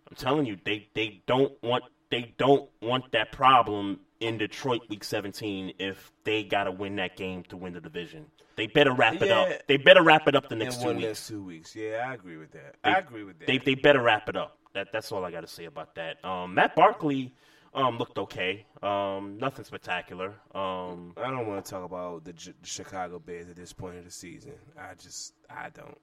I'm 0.09 0.15
telling 0.15 0.47
you, 0.47 0.57
they, 0.65 0.87
they 0.95 1.21
don't 1.27 1.53
want 1.61 1.83
they 2.11 2.33
don't 2.37 2.69
want 2.81 3.11
that 3.13 3.31
problem 3.31 3.99
in 4.19 4.37
Detroit 4.37 4.81
Week 4.89 5.03
17 5.03 5.73
if 5.79 6.11
they 6.23 6.43
got 6.43 6.65
to 6.65 6.71
win 6.71 6.95
that 6.97 7.17
game 7.17 7.43
to 7.49 7.57
win 7.57 7.73
the 7.73 7.81
division. 7.81 8.25
They 8.57 8.67
better 8.67 8.93
wrap 8.93 9.15
it 9.21 9.29
Yeah. 9.29 9.39
up. 9.39 9.67
They 9.67 9.77
better 9.77 10.03
wrap 10.03 10.27
it 10.27 10.35
up 10.35 10.47
the 10.49 10.55
next 10.55 10.81
two 10.81 10.93
weeks. 10.93 11.27
two 11.27 11.43
weeks. 11.43 11.75
Yeah, 11.75 12.05
I 12.07 12.13
agree 12.13 12.37
with 12.37 12.51
that. 12.51 12.75
They- 12.83 12.91
I 12.91 12.99
agree 12.99 13.23
with 13.23 13.39
that. 13.39 13.47
They 13.47 13.57
they 13.57 13.73
better 13.75 14.01
wrap 14.01 14.29
it 14.29 14.35
up. 14.35 14.57
That 14.73 14.91
that's 14.91 15.11
all 15.11 15.25
I 15.25 15.31
got 15.31 15.41
to 15.41 15.47
say 15.47 15.65
about 15.65 15.95
that. 15.95 16.23
Um, 16.23 16.53
Matt 16.53 16.75
Barkley 16.75 17.33
um, 17.73 17.97
looked 17.97 18.17
okay. 18.19 18.65
Um, 18.83 19.37
nothing 19.39 19.63
spectacular. 19.65 20.33
Um, 20.53 21.13
I 21.17 21.29
don't 21.31 21.47
want 21.47 21.63
to 21.65 21.71
talk 21.71 21.83
about 21.85 22.25
the, 22.25 22.33
J- 22.33 22.53
the 22.61 22.67
Chicago 22.67 23.17
Bears 23.19 23.49
at 23.49 23.55
this 23.55 23.71
point 23.73 23.95
of 23.97 24.03
the 24.05 24.11
season. 24.11 24.53
I 24.77 24.93
just, 24.95 25.33
I 25.49 25.69
don't. 25.69 25.97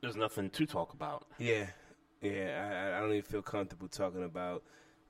there's 0.00 0.16
nothing 0.16 0.48
to 0.50 0.66
talk 0.66 0.94
about. 0.94 1.26
Yeah, 1.38 1.66
yeah. 2.22 2.90
I, 2.94 2.96
I 2.96 3.00
don't 3.00 3.10
even 3.10 3.22
feel 3.22 3.42
comfortable 3.42 3.88
talking 3.88 4.24
about. 4.24 4.62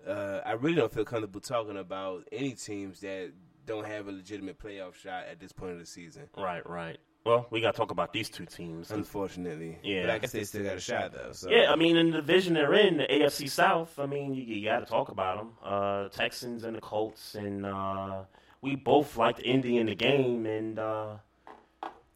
Uh, 0.06 0.40
I 0.44 0.52
really 0.52 0.76
don't 0.76 0.92
feel 0.92 1.04
comfortable 1.04 1.40
talking 1.40 1.76
about 1.76 2.24
any 2.32 2.52
teams 2.52 3.00
that 3.00 3.32
don't 3.66 3.86
have 3.86 4.08
a 4.08 4.12
legitimate 4.12 4.58
playoff 4.58 4.94
shot 4.94 5.24
at 5.30 5.38
this 5.38 5.52
point 5.52 5.72
of 5.72 5.78
the 5.78 5.86
season. 5.86 6.24
Right, 6.36 6.68
right. 6.68 6.98
Well, 7.24 7.46
we 7.50 7.60
got 7.60 7.72
to 7.74 7.76
talk 7.78 7.92
about 7.92 8.12
these 8.12 8.28
two 8.28 8.46
teams. 8.46 8.90
Unfortunately, 8.90 9.78
Yeah. 9.84 10.02
But 10.02 10.10
I 10.10 10.18
guess 10.18 10.32
they 10.32 10.42
still 10.42 10.64
got 10.64 10.76
a 10.76 10.80
shot 10.80 11.12
though. 11.12 11.30
So. 11.32 11.50
Yeah, 11.50 11.70
I 11.70 11.76
mean, 11.76 11.96
in 11.96 12.10
the 12.10 12.16
division 12.16 12.54
they're 12.54 12.74
in, 12.74 12.96
the 12.96 13.04
AFC 13.04 13.48
South. 13.48 13.96
I 14.00 14.06
mean, 14.06 14.34
you, 14.34 14.42
you 14.42 14.64
got 14.64 14.80
to 14.80 14.86
talk 14.86 15.08
about 15.10 15.38
them. 15.38 15.50
Uh, 15.62 16.08
Texans 16.08 16.64
and 16.64 16.76
the 16.76 16.80
Colts, 16.80 17.36
and 17.36 17.64
uh, 17.64 18.22
we 18.60 18.74
both 18.74 19.16
liked 19.16 19.40
Indy 19.44 19.76
in 19.78 19.86
the 19.86 19.94
game, 19.94 20.46
and 20.46 20.80
uh, 20.80 21.14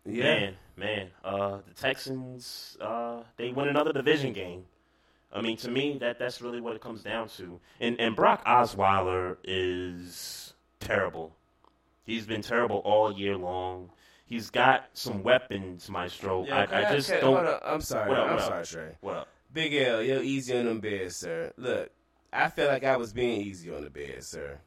Yeah. 0.04 0.24
man, 0.24 0.54
man, 0.76 1.10
uh, 1.24 1.58
the 1.68 1.74
Texans 1.74 2.76
uh, 2.80 3.22
they 3.36 3.50
win 3.52 3.68
another 3.68 3.92
division 3.92 4.32
game. 4.32 4.64
I 5.36 5.42
mean, 5.42 5.58
to 5.58 5.70
me, 5.70 5.98
that 6.00 6.18
that's 6.18 6.40
really 6.40 6.62
what 6.62 6.74
it 6.74 6.80
comes 6.80 7.02
down 7.02 7.28
to. 7.36 7.60
And 7.80 8.00
and 8.00 8.16
Brock 8.16 8.44
Osweiler 8.46 9.36
is 9.44 10.54
terrible. 10.80 11.36
He's 12.04 12.24
been 12.24 12.40
terrible 12.40 12.78
all 12.78 13.12
year 13.12 13.36
long. 13.36 13.90
He's 14.24 14.50
got 14.50 14.88
some 14.94 15.22
weapons, 15.22 15.90
Maestro. 15.90 16.46
Yeah, 16.46 16.66
I, 16.70 16.86
I 16.90 16.96
just 16.96 17.10
don't. 17.10 17.46
I'm 17.64 17.80
sorry. 17.80 18.08
What 18.08 18.18
up, 18.18 18.24
I'm 18.26 18.34
what 18.36 18.42
up? 18.42 18.48
sorry, 18.48 18.64
Trey. 18.64 18.96
What 19.00 19.16
up? 19.16 19.28
Big 19.52 19.74
L, 19.74 20.02
you're 20.02 20.22
easy 20.22 20.56
on 20.56 20.64
them 20.66 20.80
Bears, 20.80 21.16
sir. 21.16 21.52
Look, 21.56 21.90
I 22.32 22.48
feel 22.48 22.66
like 22.68 22.84
I 22.84 22.96
was 22.96 23.12
being 23.12 23.40
easy 23.40 23.72
on 23.74 23.84
the 23.84 23.90
Bears, 23.90 24.26
sir. 24.26 24.58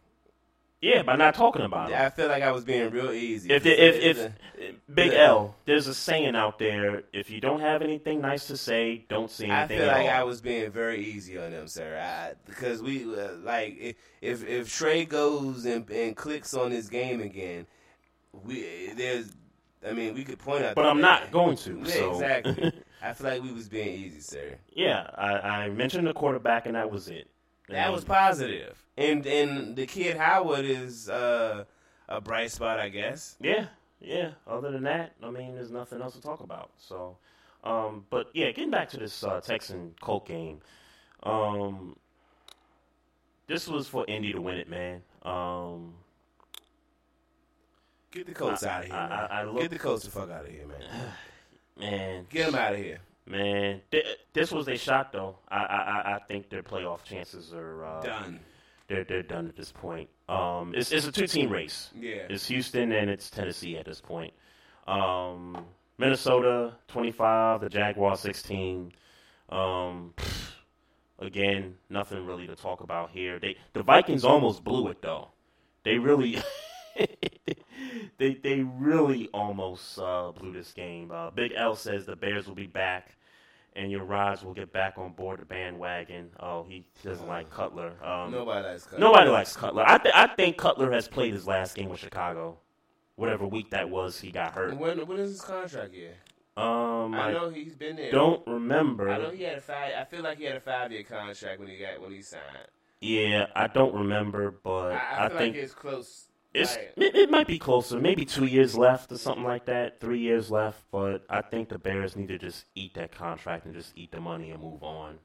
Yeah, 0.82 1.02
by 1.04 1.18
not 1.18 1.36
talking 1.36 1.64
about 1.64 1.92
it. 1.92 1.98
I 2.00 2.10
feel 2.10 2.30
like 2.30 2.42
I 2.42 2.52
was 2.52 2.64
being 2.64 2.90
real 2.92 3.12
easy. 3.12 3.52
If 3.52 3.66
if 3.66 3.96
if, 3.96 4.18
The- 4.18 4.32
if 4.58 4.76
Big 4.94 5.14
L, 5.14 5.56
there's 5.66 5.88
a 5.88 5.94
saying 5.94 6.36
out 6.38 6.58
there: 6.58 7.04
if 7.12 7.30
you 7.30 7.42
don't 7.42 7.60
have 7.60 7.82
anything 7.82 8.22
nice 8.22 8.48
to 8.48 8.56
say, 8.56 9.06
don't 9.10 9.30
say 9.30 9.46
anything. 9.50 9.78
I 9.78 9.82
feel 9.82 9.88
like 9.88 10.08
I 10.10 10.24
was 10.24 10.40
being 10.40 10.72
very 10.72 11.04
easy 11.04 11.38
on 11.38 11.52
them, 11.52 11.68
sir. 11.68 11.98
I, 12.00 12.34
because 12.50 12.82
we 12.82 13.04
uh, 13.04 13.34
like 13.44 13.98
if 14.22 14.48
if 14.48 14.74
Trey 14.74 15.04
goes 15.06 15.66
and, 15.66 15.90
and 15.90 16.16
clicks 16.16 16.54
on 16.54 16.72
his 16.72 16.88
game 16.90 17.20
again, 17.22 17.68
we 18.46 18.94
there's. 18.96 19.32
I 19.88 19.94
mean, 19.94 20.14
we 20.14 20.26
could 20.26 20.40
point 20.40 20.64
out. 20.64 20.76
But 20.76 20.86
I'm 20.86 21.00
not 21.02 21.32
going 21.32 21.56
to, 21.58 21.80
Yeah, 21.86 21.94
so- 21.94 22.12
exactly. 22.14 22.74
I 23.02 23.14
feel 23.14 23.30
like 23.30 23.42
we 23.44 23.54
was 23.54 23.70
being 23.70 23.98
easy, 23.98 24.20
sir. 24.20 24.56
Yeah, 24.74 25.10
I, 25.18 25.32
I 25.66 25.70
mentioned 25.70 26.06
the 26.06 26.12
quarterback, 26.14 26.66
and 26.66 26.76
that 26.76 26.92
was 26.92 27.08
it. 27.08 27.30
That 27.70 27.92
was 27.94 28.04
positive. 28.04 28.78
And 29.00 29.26
and 29.26 29.76
the 29.78 29.86
kid 29.86 30.18
Howard 30.18 30.66
is 30.66 31.10
uh, 31.10 31.64
a 32.10 32.20
bright 32.20 32.52
spot, 32.52 32.80
I 32.80 32.90
guess. 32.90 33.38
Yeah, 33.40 33.68
yeah. 34.02 34.32
Other 34.46 34.72
than 34.72 34.84
that, 34.84 35.14
I 35.24 35.30
mean, 35.32 35.56
there's 35.56 35.72
nothing 35.72 36.02
else 36.02 36.16
to 36.16 36.22
talk 36.22 36.42
about. 36.42 36.72
So, 36.78 37.16
um, 37.64 38.06
but 38.10 38.30
yeah, 38.34 38.48
getting 38.52 38.72
back 38.72 38.90
to 38.90 38.98
this 38.98 39.24
uh, 39.24 39.40
Texan 39.40 39.96
Colt 40.02 40.28
game, 40.28 40.60
um, 41.24 41.96
this 43.48 43.70
was 43.70 43.88
for 43.88 44.04
Indy 44.08 44.34
to 44.34 44.42
win 44.42 44.58
it, 44.58 44.70
man. 44.70 45.02
Um, 45.24 45.94
Get 48.12 48.26
the 48.26 48.34
Colts 48.34 48.64
I- 48.64 48.70
out 48.70 48.80
of 48.82 48.86
here, 48.88 48.96
I- 48.96 49.08
man. 49.10 49.28
I- 49.32 49.44
look- 49.44 49.62
Get 49.62 49.72
the 49.72 49.80
Colts 49.80 50.04
the 50.04 50.12
fuck 50.12 50.30
out 50.30 50.44
of 50.46 50.52
here, 50.52 50.66
man. 50.68 51.14
man, 51.80 52.28
Get 52.30 52.48
them 52.48 52.56
out 52.56 52.74
of 52.74 52.80
here. 52.80 53.00
man. 53.26 53.82
Th- 53.92 54.06
this 54.34 54.52
was 54.52 54.68
a 54.68 54.76
shot, 54.76 55.14
though. 55.14 55.38
I, 55.48 55.58
I, 55.58 55.78
I- 56.12 56.16
I 56.16 56.20
think 56.28 56.50
their 56.50 56.64
playoff 56.64 57.04
chances 57.04 57.54
are 57.54 57.86
uh, 57.86 58.02
Done. 58.02 58.40
They're 58.90 59.04
they're 59.04 59.24
done 59.24 59.48
at 59.48 59.56
this 59.56 59.72
point. 59.72 60.10
Um, 60.28 60.74
it's 60.76 60.92
it's 60.92 61.06
a 61.06 61.12
two 61.12 61.28
team 61.28 61.52
race. 61.52 61.92
Yeah. 61.96 62.26
it's 62.30 62.48
Houston 62.48 62.92
and 62.92 63.10
it's 63.10 63.30
Tennessee 63.30 63.78
at 63.78 63.86
this 63.86 64.02
point. 64.02 64.34
Um, 64.88 65.66
Minnesota 66.00 66.74
twenty 66.88 67.12
five, 67.12 67.62
the 67.62 67.70
Jaguars 67.70 68.20
sixteen. 68.20 68.92
Um, 69.50 70.16
again, 71.20 71.76
nothing 71.90 72.26
really 72.26 72.48
to 72.48 72.56
talk 72.56 72.82
about 72.82 73.12
here. 73.12 73.40
They 73.40 73.58
the 73.74 73.84
Vikings 73.84 74.26
almost 74.26 74.64
blew 74.64 74.88
it 74.88 75.02
though. 75.04 75.30
They 75.84 76.00
really. 76.00 76.42
they 78.18 78.34
they 78.34 78.62
really 78.62 79.30
almost 79.34 80.00
uh, 80.00 80.32
blew 80.32 80.52
this 80.52 80.74
game. 80.74 81.12
Uh, 81.12 81.30
Big 81.30 81.54
L 81.56 81.76
says 81.76 82.08
the 82.08 82.16
Bears 82.16 82.48
will 82.48 82.56
be 82.56 82.68
back, 82.68 83.16
and 83.76 83.92
your 83.92 84.04
Rods 84.04 84.44
will 84.44 84.54
get 84.54 84.72
back 84.72 84.98
on 84.98 85.14
board 85.14 85.40
the 85.40 85.46
bandwagon. 85.46 86.30
Oh, 86.40 86.66
he 86.68 86.86
doesn't 87.04 87.28
like 87.28 87.50
Cutler. 87.50 87.94
Um, 88.04 88.32
Nobody 88.32 88.68
likes 88.68 88.84
Cutler. 88.84 89.00
Nobody 89.00 89.30
likes 89.30 89.56
Cutler. 89.56 89.84
I 89.88 89.98
th- 89.98 90.16
I 90.16 90.28
think 90.28 90.58
Cutler 90.58 90.92
has 90.92 91.08
played 91.08 91.34
his 91.34 91.48
last 91.48 91.76
game 91.76 91.90
with 91.90 92.00
Chicago, 92.00 92.60
whatever 93.16 93.46
week 93.46 93.72
that 93.72 93.90
was. 93.90 94.20
He 94.20 94.32
got 94.32 94.54
hurt. 94.54 94.78
When 94.78 95.06
when 95.08 95.20
is 95.20 95.32
his 95.32 95.42
contract 95.42 95.94
year? 95.94 96.14
Um, 96.58 97.14
I 97.14 97.30
I 97.30 97.32
know 97.34 97.50
he's 97.50 97.76
been 97.76 97.96
there. 97.96 98.12
Don't 98.12 98.46
remember. 98.46 99.10
I 99.10 99.18
know 99.18 99.30
he 99.30 99.44
had 99.44 99.60
a 99.60 99.62
five. 99.62 99.94
I 99.98 100.04
feel 100.04 100.24
like 100.24 100.40
he 100.40 100.44
had 100.44 100.58
a 100.58 100.60
five 100.60 100.92
year 100.92 101.04
contract 101.04 101.60
when 101.60 101.70
he 101.70 101.78
got 101.78 102.02
when 102.02 102.12
he 102.12 102.22
signed. 102.22 102.44
Yeah, 103.02 103.46
I 103.56 103.68
don't 103.68 103.94
remember, 103.96 104.52
but 104.62 104.92
I, 104.92 104.98
I, 104.98 105.26
I 105.26 105.30
feel 105.30 105.38
think 105.38 105.56
like 105.56 105.64
it's 105.64 105.74
close. 105.74 106.26
It's 106.54 106.76
like- 106.76 106.94
it, 106.98 107.16
it 107.16 107.30
might 107.32 107.48
be 107.48 107.60
closer, 107.60 108.00
maybe 108.00 108.26
two 108.26 108.46
years 108.46 108.78
left 108.78 109.12
or 109.12 109.18
something 109.18 109.44
like 109.44 109.66
that, 109.66 110.00
three 110.00 110.20
years 110.20 110.50
left. 110.50 110.84
But 110.92 111.24
I 111.30 111.42
think 111.42 111.70
the 111.70 111.78
Bears 111.78 112.16
need 112.16 112.30
to 112.30 112.38
just 112.38 112.66
eat 112.76 112.94
that 112.96 113.12
contract 113.12 113.66
and 113.66 113.74
just 113.74 113.94
eat 113.96 114.12
the 114.12 114.20
money 114.20 114.52
and 114.52 114.62
move 114.62 114.84
on. 114.84 115.20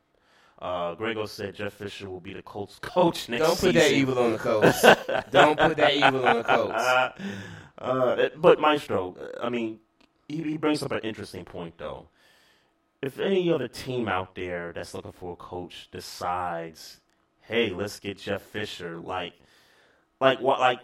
Uh, 0.60 0.94
Grego 0.94 1.26
said 1.26 1.54
Jeff 1.54 1.72
Fisher 1.74 2.08
will 2.08 2.20
be 2.20 2.32
the 2.32 2.42
Colts 2.42 2.78
coach 2.82 3.28
next 3.28 3.42
Don't 3.44 3.58
put 3.60 3.74
that 3.74 3.92
evil 3.92 4.18
on 4.18 4.32
the 4.32 4.38
Colts. 4.48 4.82
Don't 5.30 5.58
put 5.58 5.76
that 5.78 5.94
evil 5.94 6.26
on 6.26 6.36
the 6.38 6.44
Colts. 6.44 6.84
Uh, 7.76 8.28
but 8.36 8.60
Maestro, 8.60 9.16
I 9.42 9.48
mean, 9.48 9.80
he, 10.28 10.42
he 10.44 10.56
brings 10.56 10.80
up 10.84 10.92
an 10.92 11.00
interesting 11.00 11.44
point 11.44 11.76
though. 11.76 12.06
If 13.02 13.18
any 13.18 13.52
other 13.52 13.66
team 13.66 14.06
out 14.08 14.36
there 14.36 14.72
that's 14.72 14.94
looking 14.94 15.10
for 15.12 15.32
a 15.32 15.36
coach 15.36 15.88
decides, 15.90 17.00
hey, 17.42 17.70
let's 17.70 17.98
get 17.98 18.16
Jeff 18.16 18.42
Fisher, 18.42 18.96
like, 18.98 19.32
like 20.20 20.40
what, 20.40 20.60
like, 20.60 20.78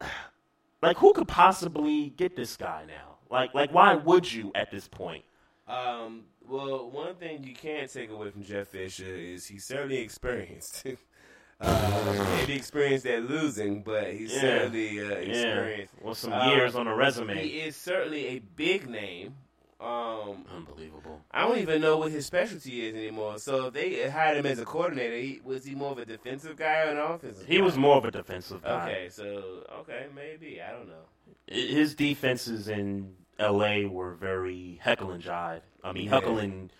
like 0.82 0.96
who 0.98 1.12
could 1.12 1.28
possibly 1.28 2.10
get 2.10 2.36
this 2.36 2.56
guy 2.56 2.84
now? 2.86 3.16
Like, 3.30 3.54
like 3.54 3.72
why 3.72 3.94
would 3.94 4.30
you 4.32 4.52
at 4.54 4.70
this 4.70 4.88
point? 4.88 5.24
Um, 5.66 6.24
well, 6.48 6.90
one 6.90 7.16
thing 7.16 7.42
you 7.42 7.54
can't 7.54 7.92
take 7.92 8.10
away 8.10 8.30
from 8.30 8.44
Jeff 8.44 8.68
Fisher 8.68 9.04
is 9.04 9.46
he's 9.46 9.64
certainly 9.64 9.98
experienced. 9.98 10.86
uh, 11.60 12.26
maybe 12.36 12.54
experienced 12.54 13.06
at 13.06 13.28
losing, 13.28 13.82
but 13.82 14.12
he's 14.12 14.32
Yeah. 14.32 14.40
certainly 14.40 15.00
uh, 15.00 15.02
Yeah. 15.02 15.14
experienced. 15.18 15.94
With 16.00 16.18
some 16.18 16.48
years 16.50 16.76
on 16.76 16.86
a 16.86 16.94
resume. 16.94 17.34
He 17.36 17.60
is 17.60 17.76
certainly 17.76 18.26
a 18.28 18.38
big 18.38 18.88
name. 18.88 19.34
Um, 19.78 20.44
Unbelievable. 20.54 21.20
I 21.30 21.42
don't 21.46 21.58
even 21.58 21.82
know 21.82 21.98
what 21.98 22.10
his 22.10 22.24
specialty 22.26 22.86
is 22.88 22.94
anymore. 22.94 23.38
So 23.38 23.66
if 23.66 23.74
they 23.74 24.08
had 24.08 24.36
him 24.38 24.46
as 24.46 24.58
a 24.58 24.64
coordinator, 24.64 25.16
he, 25.16 25.40
was 25.44 25.64
he 25.64 25.74
more 25.74 25.92
of 25.92 25.98
a 25.98 26.06
defensive 26.06 26.56
guy 26.56 26.84
or 26.86 26.90
an 26.92 26.98
offensive? 26.98 27.46
He 27.46 27.58
guy? 27.58 27.62
was 27.62 27.76
more 27.76 27.96
of 27.96 28.04
a 28.06 28.10
defensive 28.10 28.62
guy. 28.62 28.88
Okay, 28.88 29.08
so 29.10 29.64
okay, 29.80 30.06
maybe 30.14 30.62
I 30.62 30.72
don't 30.72 30.88
know. 30.88 31.04
his 31.46 31.94
defenses 31.94 32.68
in 32.68 33.12
L.A. 33.38 33.84
were 33.84 34.14
very 34.14 34.80
heckle 34.82 35.10
and 35.10 35.22
jive. 35.22 35.60
I 35.84 35.92
mean, 35.92 36.04
Yeah. 36.04 36.10
heckle 36.10 36.38
and 36.38 36.72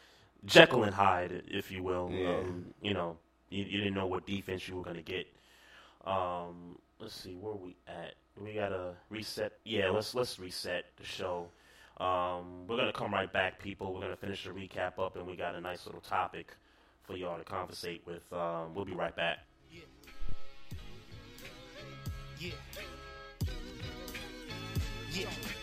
Jekyll 0.47 0.85
and 0.85 0.95
Hyde, 0.95 1.43
if 1.49 1.71
you 1.71 1.83
will. 1.83 2.11
Yeah. 2.11 2.31
Um, 2.31 2.67
you 2.81 2.95
know, 2.95 3.19
you, 3.51 3.65
you 3.65 3.79
didn't 3.79 3.95
know 3.95 4.07
what 4.07 4.27
defense 4.27 4.67
you 4.69 4.77
were 4.77 4.83
going 4.85 4.97
to 4.97 5.03
get. 5.03 5.27
Um, 6.07 6.79
let's 6.99 7.15
see 7.15 7.35
where 7.35 7.55
we 7.55 7.77
at. 7.87 8.15
We 8.41 8.53
gotta 8.55 8.93
reset. 9.11 9.53
Yeah, 9.65 9.89
let's 9.91 10.15
let's 10.15 10.39
reset 10.39 10.85
the 10.99 11.05
show. 11.05 11.49
Um, 11.99 12.67
we're 12.67 12.77
gonna 12.77 12.93
come 12.93 13.13
right 13.13 13.33
back, 13.33 13.59
people. 13.59 13.95
We're 13.95 14.03
gonna 14.03 14.17
finish 14.17 14.45
the 14.45 14.51
recap 14.51 14.99
up, 14.99 15.17
and 15.17 15.27
we 15.27 15.35
got 15.35 15.55
a 15.55 15.61
nice 15.61 15.87
little 15.87 16.03
topic 16.03 16.55
for 17.05 17.17
y'all 17.17 17.39
to 17.39 17.45
conversate 17.45 18.03
with. 18.07 18.31
Um, 18.33 18.75
we'll 18.75 18.85
be 18.85 18.95
right 18.95 19.17
back. 19.17 19.39
Yeah. 19.71 19.81
Yeah. 22.39 22.51
Uh. 25.29 25.56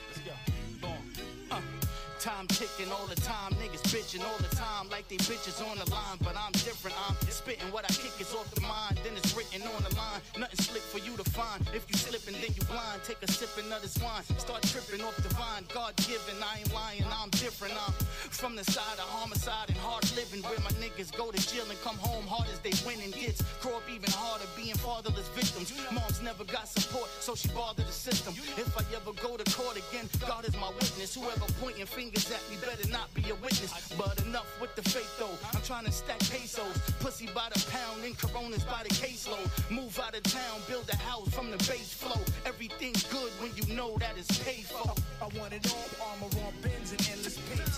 Time 2.24 2.48
ticking 2.48 2.90
all 2.90 3.06
the 3.08 3.20
time, 3.20 3.52
niggas 3.60 3.84
bitching 3.92 4.24
all 4.24 4.38
the 4.40 4.56
time 4.56 4.88
like 4.88 5.06
they 5.10 5.18
bitches 5.28 5.60
on 5.60 5.76
the 5.76 5.84
line. 5.92 6.16
But 6.24 6.40
I'm 6.40 6.54
different, 6.54 6.96
I'm 7.04 7.20
spitting 7.28 7.68
what 7.76 7.84
I 7.84 7.92
kick 7.92 8.16
is 8.16 8.32
off 8.32 8.48
the 8.56 8.62
mind, 8.62 8.96
then 9.04 9.12
it's 9.20 9.36
written 9.36 9.60
on 9.68 9.84
the 9.84 9.92
line. 10.00 10.24
Nothing 10.40 10.64
slick 10.64 10.84
for 10.88 11.04
you 11.04 11.20
to 11.20 11.26
find. 11.36 11.68
If 11.76 11.84
you 11.92 12.00
slipping, 12.00 12.40
then 12.40 12.56
you 12.56 12.64
blind. 12.72 13.04
Take 13.04 13.20
a 13.24 13.28
sipping 13.28 13.68
of 13.76 13.84
this 13.84 14.00
wine, 14.00 14.24
start 14.40 14.64
tripping 14.64 15.04
off 15.04 15.20
the 15.20 15.36
vine. 15.36 15.68
God 15.76 16.00
given, 16.08 16.40
I 16.40 16.64
ain't 16.64 16.72
lying, 16.72 17.04
I'm 17.12 17.28
different. 17.36 17.76
I'm 17.76 17.92
from 18.32 18.56
the 18.56 18.64
side 18.64 19.04
of 19.04 19.08
homicide 19.12 19.68
and 19.68 19.78
hard 19.84 20.08
living, 20.16 20.40
where 20.48 20.64
my 20.64 20.72
niggas 20.80 21.12
go 21.12 21.28
to 21.28 21.40
jail 21.52 21.68
and 21.68 21.80
come 21.84 22.00
home 22.00 22.24
hard 22.24 22.48
as 22.48 22.64
they 22.64 22.72
win 22.88 23.04
and 23.04 23.12
gets. 23.12 23.44
Grow 23.60 23.76
up 23.76 23.88
even 23.92 24.08
harder, 24.16 24.48
being 24.56 24.80
fatherless 24.80 25.28
victims. 25.36 25.76
Moms 25.92 26.24
never 26.24 26.48
got 26.48 26.72
support, 26.72 27.12
so 27.20 27.36
she 27.36 27.52
bothered 27.52 27.84
the 27.84 27.92
system. 27.92 28.32
If 28.56 28.72
I 28.80 28.88
ever 28.96 29.12
go 29.20 29.36
to 29.36 29.44
court 29.52 29.76
again, 29.76 30.08
God 30.24 30.48
is 30.48 30.56
my 30.56 30.72
witness. 30.80 31.20
Whoever 31.20 31.52
pointing 31.60 31.84
fingers 31.86 32.13
at 32.16 32.44
me 32.50 32.58
better 32.62 32.88
not 32.90 33.14
be 33.14 33.24
a 33.30 33.36
witness. 33.36 33.94
But 33.98 34.22
enough 34.26 34.50
with 34.62 34.76
the 34.76 34.84
fake 34.84 35.10
though. 35.20 35.38
I'm 35.54 35.62
trying 35.62 35.86
to 35.86 35.92
stack 35.92 36.20
pesos. 36.20 36.78
Pussy 37.00 37.28
by 37.34 37.50
the 37.54 37.60
pound 37.72 38.04
and 38.04 38.18
coronas 38.18 38.64
by 38.64 38.84
the 38.84 38.94
caseload. 38.94 39.50
Move 39.72 40.00
out 40.00 40.16
of 40.16 40.24
town, 40.24 40.62
build 40.68 40.90
a 40.92 40.96
house 40.98 41.30
from 41.34 41.52
the 41.52 41.58
base 41.58 41.94
flow. 41.94 42.22
Everything's 42.46 43.04
good 43.04 43.32
when 43.42 43.52
you 43.56 43.76
know 43.76 43.98
that 43.98 44.14
it's 44.18 44.38
paid 44.40 44.66
for. 44.66 44.94
I 45.22 45.28
want 45.40 45.54
it 45.54 45.66
all, 45.74 46.08
armor 46.08 46.30
on 46.46 46.54
bins 46.62 46.92
and 46.92 47.02
endless 47.10 47.38
pace. 47.38 47.74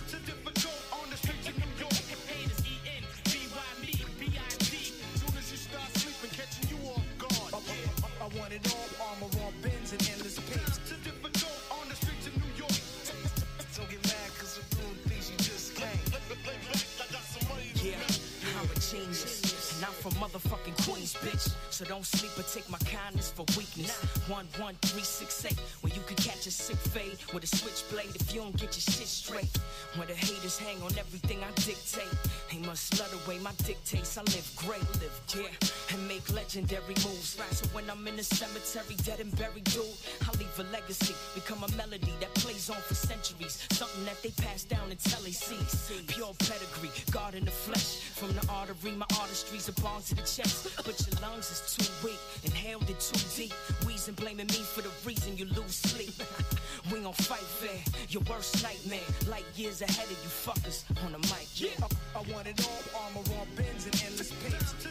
Motherfucking 20.26 20.76
Queens, 20.86 21.14
bitch. 21.14 21.54
So 21.76 21.84
don't 21.84 22.06
sleep 22.06 22.32
or 22.40 22.44
take 22.44 22.70
my 22.70 22.78
kindness 22.88 23.34
for 23.36 23.44
weakness. 23.58 24.00
One 24.32 24.48
one 24.60 24.76
three 24.82 25.04
six 25.04 25.44
eight, 25.44 25.60
where 25.82 25.92
you 25.94 26.00
can 26.08 26.16
catch 26.16 26.48
a 26.48 26.52
sick 26.52 26.78
fade 26.78 27.20
with 27.34 27.44
a 27.44 27.48
switchblade 27.48 28.16
if 28.16 28.34
you 28.34 28.40
don't 28.40 28.56
get 28.56 28.72
your 28.80 28.96
shit 28.96 29.12
straight. 29.12 29.52
Where 29.96 30.08
the 30.08 30.16
haters 30.16 30.58
hang 30.58 30.82
on 30.84 30.96
everything 30.98 31.44
I 31.44 31.52
dictate. 31.68 32.08
They 32.50 32.60
must 32.60 32.98
love 32.98 33.12
the 33.12 33.20
way 33.30 33.40
my 33.40 33.52
dictates. 33.68 34.18
I 34.18 34.22
live 34.22 34.50
great, 34.56 34.88
live 35.04 35.20
yeah, 35.36 35.52
and 35.92 36.08
make 36.08 36.24
legendary 36.32 36.96
moves. 37.04 37.36
So 37.52 37.68
when 37.76 37.90
I'm 37.90 38.08
in 38.08 38.16
the 38.16 38.24
cemetery, 38.24 38.96
dead 39.04 39.20
and 39.20 39.36
buried, 39.36 39.66
dude, 39.66 39.84
I 40.24 40.32
leave 40.40 40.56
a 40.56 40.64
legacy, 40.72 41.14
become 41.36 41.60
a 41.62 41.72
melody 41.76 42.16
that 42.22 42.34
plays 42.36 42.70
on 42.70 42.80
for 42.88 42.96
centuries. 42.96 43.68
Something 43.76 44.06
that 44.06 44.24
they 44.24 44.32
pass 44.40 44.64
down 44.64 44.92
until 44.92 45.20
they 45.28 45.36
see. 45.36 45.60
Pure 46.08 46.40
pedigree, 46.40 46.96
God 47.12 47.36
in 47.36 47.44
the 47.44 47.52
flesh. 47.52 48.00
From 48.16 48.32
the 48.32 48.48
artery, 48.48 48.96
my 48.96 49.08
artistry's 49.20 49.68
upon 49.68 50.04
to 50.04 50.16
the 50.16 50.24
chest. 50.24 50.72
But 50.78 50.96
your 51.04 51.20
lungs 51.20 51.52
is 51.52 51.65
too 51.68 51.92
weak, 52.04 52.20
inhaled 52.44 52.90
it 52.90 53.00
too 53.00 53.20
deep. 53.36 53.54
Wheezing, 53.86 54.16
blaming 54.16 54.48
me 54.48 54.62
for 54.74 54.82
the 54.82 54.92
reason 55.06 55.38
you 55.38 55.46
lose 55.46 55.76
sleep. 55.76 56.14
we 56.92 57.00
gon' 57.00 57.14
fight 57.14 57.40
fair, 57.40 57.80
your 58.10 58.24
worst 58.30 58.62
nightmare. 58.64 59.08
Light 59.28 59.46
years 59.56 59.82
ahead 59.82 60.06
of 60.06 60.12
you 60.12 60.30
fuckers 60.30 60.84
on 61.06 61.12
the 61.12 61.20
mic. 61.20 61.48
Yeah, 61.56 61.70
I, 61.82 62.20
I 62.20 62.34
want 62.34 62.48
it 62.48 62.60
all, 62.68 63.02
armor 63.02 63.42
on 63.42 63.48
bins 63.56 63.86
and 63.86 64.04
endless 64.06 64.32
pace. 64.44 64.85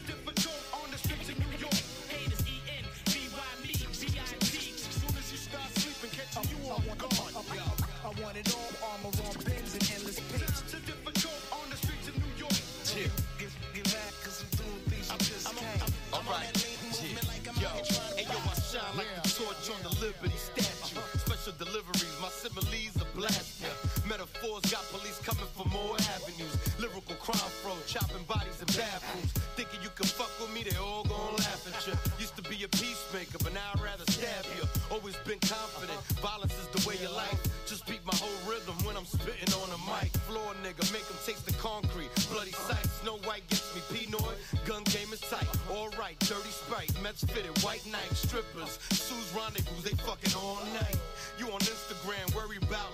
Metaphors 24.55 24.71
got 24.71 25.01
police 25.01 25.19
coming 25.19 25.51
for 25.57 25.67
more 25.69 25.97
avenues. 26.15 26.55
Lyrical 26.79 27.17
crime 27.17 27.51
flow, 27.63 27.75
chopping 27.87 28.23
bodies 28.25 28.61
in 28.61 28.67
bathrooms. 28.71 29.33
Thinking 29.59 29.81
you 29.83 29.91
can 29.95 30.07
fuck 30.07 30.31
with 30.39 30.53
me, 30.55 30.63
they 30.63 30.77
all 30.77 31.03
gon' 31.05 31.35
laugh 31.43 31.67
at 31.67 31.75
you. 31.87 31.95
Used 32.19 32.37
to 32.37 32.43
be 32.47 32.63
a 32.63 32.69
peacemaker, 32.69 33.39
but 33.43 33.53
now 33.53 33.75
I'd 33.75 33.83
rather 33.83 34.05
stab 34.13 34.47
you. 34.55 34.63
Always 34.91 35.17
been 35.27 35.41
confident, 35.43 35.99
violence 36.23 36.55
is 36.55 36.69
the 36.71 36.87
way 36.87 36.95
of 37.03 37.13
life. 37.17 37.41
Just 37.67 37.87
beat 37.87 38.05
my 38.07 38.15
whole 38.15 38.39
rhythm 38.47 38.75
when 38.87 38.97
I'm 38.97 39.07
spitting 39.07 39.51
on 39.59 39.75
a 39.75 39.81
mic. 39.91 40.15
Floor 40.31 40.55
nigga, 40.63 40.87
make 40.93 41.07
them 41.11 41.19
taste 41.27 41.47
the 41.47 41.55
concrete. 41.59 42.11
Bloody 42.31 42.55
sight, 42.55 42.87
Snow 43.03 43.19
White 43.27 43.47
gets 43.51 43.75
me 43.75 43.83
Pinoy. 43.91 44.35
Gun 44.67 44.85
game 44.95 45.11
is 45.11 45.21
tight. 45.21 45.51
Alright, 45.71 46.19
dirty 46.31 46.55
sprite, 46.55 46.95
Mets 47.03 47.25
fitted, 47.25 47.57
white 47.67 47.85
night, 47.91 48.13
strippers. 48.15 48.79
Sue's 48.95 49.31
rendezvous, 49.35 49.83
they 49.83 49.97
fucking 50.07 50.35
all 50.39 50.63
night. 50.79 50.99
You 51.39 51.51
on 51.51 51.59
Instagram, 51.67 52.31
worry 52.39 52.59
about 52.63 52.94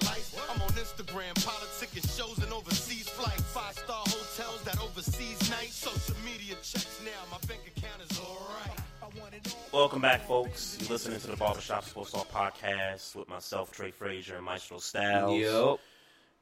life. 1.14 1.22
I'm 1.22 1.26
on 1.26 1.32
Instagram, 1.32 1.44
politicking 1.44 2.16
shows 2.16 2.38
and 2.42 2.52
overseas 2.52 3.08
flights. 3.08 3.42
Five 3.42 3.74
star 3.74 4.04
hotels, 4.06 4.62
that 4.64 4.80
overseas 4.80 5.50
night. 5.50 5.70
Social 5.70 6.16
media 6.24 6.54
checks 6.62 7.00
now, 7.04 7.10
my 7.30 7.38
bank 7.46 7.60
account 7.76 8.10
is 8.10 8.18
alright. 8.18 8.78
Welcome 9.72 10.02
back, 10.02 10.26
folks. 10.26 10.76
You're 10.80 10.90
listening 10.90 11.20
to 11.20 11.26
the 11.28 11.36
Barbershop 11.36 11.84
Sports 11.84 12.12
Talk 12.12 12.30
podcast 12.30 13.16
with 13.16 13.28
myself, 13.28 13.72
Trey 13.72 13.90
Frazier, 13.90 14.36
and 14.36 14.44
Maestro 14.44 14.78
Styles. 14.78 15.40
Yep. 15.40 15.78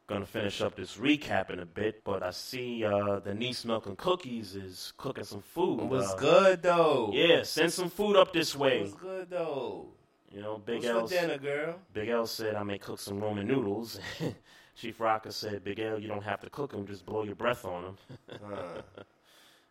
Gonna 0.06 0.26
finish 0.26 0.62
up 0.62 0.74
this 0.74 0.96
recap 0.96 1.50
in 1.50 1.60
a 1.60 1.66
bit, 1.66 2.02
but 2.02 2.22
I 2.22 2.30
see 2.30 2.84
uh, 2.84 3.20
Denise 3.20 3.66
Milk 3.66 3.86
and 3.86 3.96
Cookies 3.98 4.56
is 4.56 4.94
cooking 4.96 5.24
some 5.24 5.42
food. 5.42 5.82
What's 5.82 6.12
uh, 6.12 6.16
good 6.16 6.62
though? 6.62 7.10
Yeah, 7.12 7.42
send 7.42 7.72
some 7.72 7.90
food 7.90 8.16
up 8.16 8.32
this 8.32 8.56
way. 8.56 8.78
It 8.78 8.82
was 8.82 8.94
good 8.94 9.30
though? 9.30 9.88
You 10.30 10.40
know, 10.40 10.58
Big 10.58 10.76
What's 10.76 10.88
L. 10.88 11.06
for 11.06 11.14
dinner, 11.14 11.38
girl? 11.38 11.74
Big 11.92 12.08
L 12.08 12.26
said 12.26 12.54
I 12.54 12.62
may 12.62 12.78
cook 12.78 12.98
some 12.98 13.20
Roman 13.20 13.46
noodles. 13.46 14.00
Chief 14.78 15.00
Rocker 15.00 15.32
said, 15.32 15.64
Big 15.64 15.80
L, 15.80 15.98
you 15.98 16.06
don't 16.06 16.22
have 16.22 16.40
to 16.42 16.50
cook 16.50 16.70
them, 16.70 16.86
just 16.86 17.04
blow 17.04 17.24
your 17.24 17.34
breath 17.34 17.64
on 17.64 17.82
them. 17.82 17.96
Huh. 18.30 18.82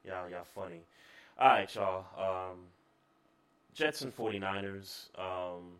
y'all, 0.05 0.29
y'all 0.29 0.43
funny. 0.43 0.81
All 1.39 1.47
right, 1.47 1.73
y'all. 1.73 2.05
Um, 2.51 2.57
Jets 3.73 4.01
and 4.01 4.15
49ers. 4.15 5.07
Um, 5.17 5.77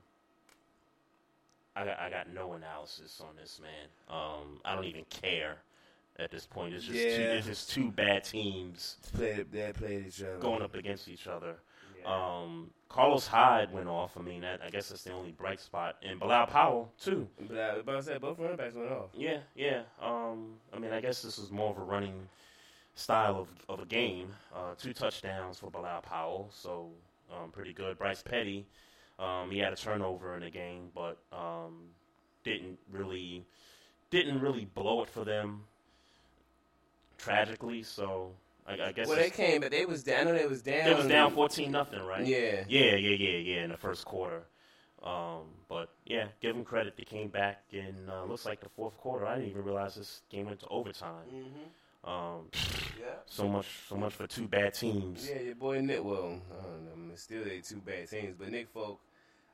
I 1.75 1.83
got, 1.85 1.99
I 1.99 2.09
got 2.09 2.33
no 2.33 2.53
analysis 2.53 3.21
on 3.21 3.35
this, 3.35 3.59
man. 3.61 3.89
Um, 4.09 4.61
I 4.63 4.75
don't 4.75 4.85
even 4.85 5.05
care 5.09 5.57
at 6.19 6.31
this 6.31 6.45
point. 6.45 6.73
It's 6.73 6.85
just 6.85 6.97
two, 6.97 7.21
it's 7.21 7.47
just 7.47 7.69
two 7.69 7.91
bad 7.91 8.23
teams 8.23 8.97
Played, 9.13 9.51
they 9.51 9.73
played 9.73 10.07
each 10.07 10.21
other. 10.23 10.37
going 10.37 10.61
up 10.61 10.73
against 10.73 11.09
each 11.09 11.27
other. 11.27 11.55
Um, 12.05 12.69
Carlos 12.89 13.27
Hyde 13.27 13.71
went 13.73 13.87
off. 13.87 14.17
I 14.17 14.21
mean, 14.21 14.41
that, 14.41 14.61
I 14.65 14.69
guess 14.69 14.89
that's 14.89 15.03
the 15.03 15.11
only 15.11 15.31
bright 15.31 15.59
spot. 15.59 15.97
And 16.03 16.19
Bilal 16.19 16.47
Powell 16.47 16.91
too. 16.99 17.27
But 17.47 17.57
I 17.57 17.73
was 17.73 18.07
about 18.07 18.13
to 18.13 18.19
both 18.19 18.39
running 18.39 18.57
backs 18.57 18.75
went 18.75 18.91
off. 18.91 19.09
Yeah, 19.13 19.39
yeah. 19.55 19.81
Um, 20.01 20.53
I 20.73 20.79
mean, 20.79 20.93
I 20.93 21.01
guess 21.01 21.21
this 21.21 21.37
was 21.37 21.51
more 21.51 21.71
of 21.71 21.77
a 21.77 21.83
running 21.83 22.27
style 22.95 23.37
of, 23.39 23.47
of 23.69 23.79
a 23.81 23.85
game. 23.85 24.29
Uh, 24.55 24.73
two 24.77 24.93
touchdowns 24.93 25.59
for 25.59 25.69
Bilal 25.69 26.01
Powell, 26.01 26.49
so 26.51 26.89
um, 27.31 27.51
pretty 27.51 27.73
good. 27.73 27.97
Bryce 27.97 28.23
Petty, 28.23 28.65
um, 29.19 29.51
he 29.51 29.59
had 29.59 29.73
a 29.73 29.75
turnover 29.75 30.35
in 30.35 30.41
the 30.41 30.49
game, 30.49 30.89
but 30.95 31.17
um, 31.31 31.89
didn't 32.43 32.79
really 32.91 33.45
didn't 34.09 34.39
really 34.39 34.65
blow 34.65 35.03
it 35.03 35.09
for 35.09 35.25
them. 35.25 35.63
Tragically, 37.17 37.83
so 37.83 38.31
I, 38.67 38.87
I 38.87 38.91
guess 38.91 39.07
Well, 39.07 39.17
they 39.17 39.29
came, 39.29 39.61
but 39.61 39.71
they 39.71 39.85
was 39.85 40.03
down. 40.03 40.27
I 40.27 40.31
know 40.31 40.37
they 40.37 40.45
was 40.45 40.61
down. 40.61 40.85
They 40.85 40.93
was 40.93 41.07
down 41.07 41.31
fourteen 41.31 41.71
nothing, 41.71 42.01
right? 42.03 42.25
Yeah. 42.25 42.65
yeah, 42.67 42.95
yeah, 42.95 43.15
yeah, 43.15 43.37
yeah. 43.37 43.63
In 43.63 43.69
the 43.71 43.77
first 43.77 44.05
quarter, 44.05 44.43
um, 45.03 45.43
but 45.69 45.89
yeah, 46.05 46.27
give 46.41 46.55
them 46.55 46.65
credit. 46.65 46.95
They 46.97 47.03
came 47.03 47.29
back 47.29 47.63
in 47.71 48.09
uh, 48.09 48.25
looks 48.25 48.45
like 48.45 48.59
the 48.59 48.69
fourth 48.69 48.97
quarter. 48.97 49.25
I 49.25 49.35
didn't 49.35 49.51
even 49.51 49.63
realize 49.63 49.95
this 49.95 50.21
game 50.29 50.47
went 50.47 50.59
to 50.61 50.67
overtime. 50.67 51.25
Mm-hmm. 51.33 52.09
Um, 52.09 52.49
Yeah. 52.99 53.05
So 53.25 53.47
much, 53.47 53.67
so 53.89 53.95
much 53.95 54.13
for 54.13 54.27
two 54.27 54.47
bad 54.47 54.73
teams. 54.73 55.29
Yeah, 55.29 55.41
your 55.41 55.55
boy 55.55 55.81
Nick. 55.81 56.03
Well, 56.03 56.39
I 56.51 56.63
don't 56.63 57.09
know. 57.09 57.15
Still 57.15 57.43
they 57.43 57.59
two 57.59 57.77
bad 57.77 58.09
teams, 58.09 58.35
but 58.37 58.49
Nick 58.49 58.69
Folk. 58.69 58.99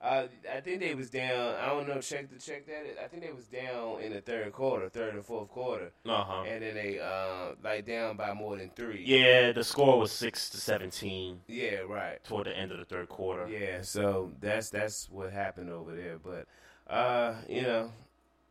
Uh, 0.03 0.27
I 0.53 0.59
think 0.59 0.81
they 0.81 0.93
was 0.95 1.09
down. 1.09 1.55
I 1.55 1.67
don't 1.67 1.87
know. 1.87 2.01
Check 2.01 2.29
the 2.29 2.37
check 2.37 2.67
that. 2.67 3.01
I 3.01 3.07
think 3.07 3.23
they 3.23 3.31
was 3.31 3.47
down 3.47 4.01
in 4.01 4.11
the 4.11 4.19
third 4.19 4.51
quarter, 4.51 4.89
third 4.89 5.15
and 5.15 5.23
fourth 5.23 5.47
quarter. 5.47 5.93
Uh-huh. 6.05 6.43
And 6.45 6.61
then 6.61 6.75
they 6.75 6.99
uh 6.99 7.55
like 7.63 7.85
down 7.85 8.17
by 8.17 8.33
more 8.33 8.57
than 8.57 8.69
three. 8.75 9.01
Yeah, 9.05 9.53
the 9.53 9.63
score 9.63 9.97
was 9.97 10.11
six 10.11 10.49
to 10.49 10.57
seventeen. 10.57 11.39
Yeah, 11.47 11.77
right. 11.87 12.21
Toward 12.25 12.47
the 12.47 12.57
end 12.57 12.73
of 12.73 12.79
the 12.79 12.85
third 12.85 13.07
quarter. 13.07 13.47
Yeah, 13.47 13.81
so 13.81 14.31
that's 14.41 14.69
that's 14.69 15.09
what 15.09 15.31
happened 15.31 15.69
over 15.69 15.95
there. 15.95 16.17
But 16.17 16.47
uh, 16.93 17.35
you 17.47 17.61
know, 17.61 17.89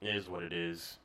it 0.01 0.17
is 0.17 0.31
what 0.31 0.43
it 0.43 0.55
is. 0.55 0.97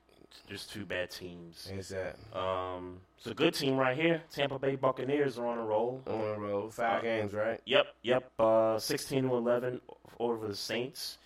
Just 0.49 0.71
two 0.71 0.85
bad 0.85 1.11
teams. 1.11 1.69
Is 1.73 1.89
that? 1.89 2.15
Um, 2.37 2.99
it's 3.17 3.27
a 3.27 3.33
good 3.33 3.53
team 3.53 3.75
right 3.75 3.97
here. 3.97 4.21
Tampa 4.31 4.57
Bay 4.57 4.75
Buccaneers 4.75 5.37
are 5.37 5.45
on 5.45 5.57
a 5.57 5.63
roll. 5.65 6.01
On 6.07 6.13
a 6.21 6.39
roll, 6.39 6.69
five 6.69 7.03
games, 7.03 7.33
right? 7.33 7.59
Yep, 7.65 7.87
yep. 8.03 8.31
Uh, 8.39 8.79
sixteen 8.79 9.23
to 9.27 9.35
eleven 9.35 9.81
over 10.19 10.47
the 10.47 10.55
Saints. 10.55 11.17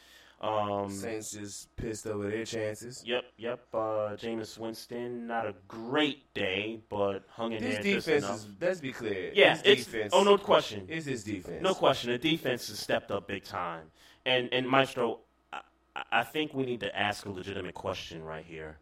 Um, 0.41 0.90
Saints 0.90 1.34
just 1.34 1.76
pissed 1.76 2.07
over 2.07 2.28
their 2.28 2.45
chances. 2.45 3.03
Yep, 3.06 3.26
yep. 3.38 3.60
Uh, 3.72 4.15
Jameis 4.18 4.57
Winston, 4.57 5.28
not 5.28 5.45
a 5.45 5.53
great 5.68 6.34
day, 6.34 6.80
but 6.90 7.23
hung 7.30 7.52
in 7.52 7.61
This 7.61 7.76
there 7.76 7.94
just 7.94 8.07
defense 8.07 8.23
enough. 8.23 8.36
is. 8.38 8.48
Let's 8.60 8.82
be 8.82 8.91
clear. 8.91 9.32
Yeah, 9.36 9.53
this 9.53 9.61
it's 9.65 9.86
defense. 9.86 10.14
oh 10.15 10.23
no 10.23 10.40
question. 10.40 10.88
It's 10.90 11.06
his 11.06 11.23
defense. 11.23 11.61
No 11.61 11.76
question. 11.76 12.10
The 12.11 12.18
defense 12.18 12.69
has 12.69 12.80
stepped 12.80 13.11
up 13.11 13.28
big 13.28 13.44
time, 13.44 13.91
and 14.26 14.49
and 14.52 14.68
Maestro, 14.68 15.19
I, 15.53 15.61
I 16.11 16.23
think 16.23 16.56
we 16.56 16.64
need 16.65 16.80
to 16.80 16.98
ask 16.98 17.28
a 17.28 17.30
legitimate 17.30 17.76
question 17.76 18.23
right 18.23 18.44
here. 18.45 18.78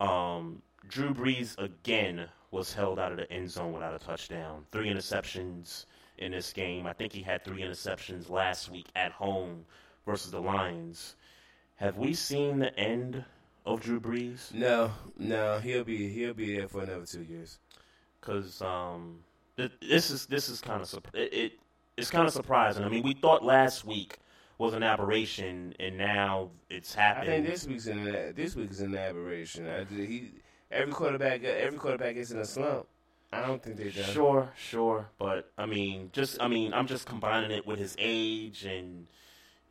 Um, 0.00 0.62
Drew 0.88 1.14
Brees 1.14 1.58
again 1.58 2.28
was 2.50 2.72
held 2.72 2.98
out 2.98 3.12
of 3.12 3.18
the 3.18 3.30
end 3.32 3.50
zone 3.50 3.72
without 3.72 3.94
a 3.94 3.98
touchdown. 3.98 4.66
Three 4.72 4.88
interceptions 4.88 5.86
in 6.18 6.32
this 6.32 6.52
game. 6.52 6.86
I 6.86 6.92
think 6.92 7.12
he 7.12 7.22
had 7.22 7.44
three 7.44 7.62
interceptions 7.62 8.30
last 8.30 8.70
week 8.70 8.86
at 8.96 9.12
home 9.12 9.64
versus 10.06 10.30
the 10.30 10.40
Lions. 10.40 11.16
Have 11.76 11.98
we 11.98 12.14
seen 12.14 12.58
the 12.60 12.76
end 12.78 13.24
of 13.66 13.80
Drew 13.80 14.00
Brees? 14.00 14.52
No, 14.54 14.92
no, 15.18 15.58
he'll 15.58 15.84
be 15.84 16.08
he'll 16.08 16.34
be 16.34 16.56
there 16.56 16.68
for 16.68 16.82
another 16.82 17.06
two 17.06 17.22
years. 17.22 17.58
because 18.20 18.62
um, 18.62 19.20
th- 19.56 19.72
this 19.82 20.10
is 20.10 20.26
this 20.26 20.48
is 20.48 20.60
kind 20.60 20.82
of 20.82 20.88
surp- 20.88 21.14
it, 21.14 21.34
it 21.34 21.52
it's 21.96 22.10
kind 22.10 22.26
of 22.26 22.32
surprising. 22.32 22.84
I 22.84 22.88
mean, 22.88 23.02
we 23.02 23.14
thought 23.14 23.44
last 23.44 23.84
week 23.84 24.18
was 24.58 24.74
an 24.74 24.82
aberration, 24.82 25.74
and 25.78 25.98
now 25.98 26.50
it's 26.70 26.94
happening. 26.94 27.30
I 27.30 27.32
think 27.36 27.46
this 27.46 27.66
week's 27.66 27.86
in 27.86 28.04
this 28.34 28.56
week 28.56 28.70
is 28.70 28.80
an 28.80 28.96
aberration. 28.96 29.68
I, 29.68 29.84
he 29.84 30.32
every 30.70 30.92
quarterback 30.92 31.44
every 31.44 31.78
quarterback 31.78 32.16
is 32.16 32.32
in 32.32 32.38
a 32.38 32.44
slump. 32.44 32.86
I 33.32 33.46
don't 33.46 33.62
think 33.62 33.76
they 33.76 33.90
done. 33.90 34.04
Sure, 34.04 34.52
sure, 34.56 35.10
but 35.18 35.50
I 35.58 35.66
mean, 35.66 36.10
just 36.12 36.40
I 36.40 36.48
mean, 36.48 36.72
I'm 36.72 36.86
just 36.86 37.06
combining 37.06 37.50
it 37.50 37.66
with 37.66 37.78
his 37.78 37.96
age 37.98 38.64
and 38.64 39.06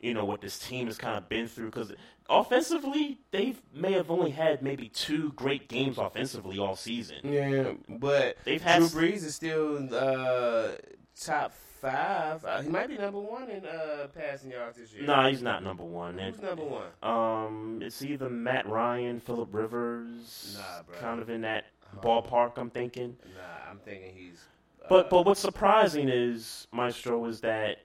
you 0.00 0.14
know 0.14 0.24
what 0.24 0.40
this 0.40 0.58
team 0.58 0.86
has 0.86 0.98
kind 0.98 1.16
of 1.16 1.28
been 1.28 1.48
through 1.48 1.66
because 1.66 1.92
offensively 2.28 3.18
they 3.30 3.56
may 3.74 3.92
have 3.92 4.10
only 4.10 4.30
had 4.30 4.62
maybe 4.62 4.88
two 4.88 5.32
great 5.32 5.68
games 5.68 5.98
offensively 5.98 6.58
all 6.58 6.76
season. 6.76 7.18
Yeah, 7.24 7.72
but 7.88 8.36
they've 8.44 8.62
had 8.62 8.78
Drew 8.80 8.88
Brees 8.88 9.24
is 9.24 9.34
still 9.34 9.88
uh, 9.92 10.72
top 11.18 11.54
five. 11.90 12.44
Uh, 12.44 12.62
he 12.62 12.68
might 12.68 12.88
be 12.88 12.98
number 12.98 13.18
one 13.20 13.48
in 13.50 13.64
uh, 13.66 14.06
passing 14.16 14.50
yards 14.50 14.78
this 14.78 14.92
year. 14.92 15.04
No, 15.06 15.28
he's 15.28 15.42
not 15.42 15.62
number 15.62 15.84
one. 15.84 16.18
Who's 16.18 16.34
And, 16.34 16.42
number 16.42 16.64
one? 16.64 16.86
Um, 17.02 17.80
it's 17.82 18.02
either 18.02 18.28
Matt 18.30 18.68
Ryan, 18.68 19.20
Philip 19.20 19.48
Rivers, 19.52 20.56
Nah, 20.58 20.82
bro. 20.82 20.96
kind 20.98 21.20
of 21.20 21.30
in 21.30 21.42
that 21.42 21.66
ballpark. 22.02 22.52
I'm 22.56 22.70
thinking. 22.70 23.16
Nah, 23.34 23.70
I'm 23.70 23.78
thinking 23.78 24.12
he's. 24.14 24.44
uh, 24.82 24.86
But 24.88 25.10
but 25.10 25.24
what's 25.26 25.40
surprising 25.40 26.08
is 26.08 26.66
Maestro 26.72 27.24
is 27.26 27.40
that 27.42 27.78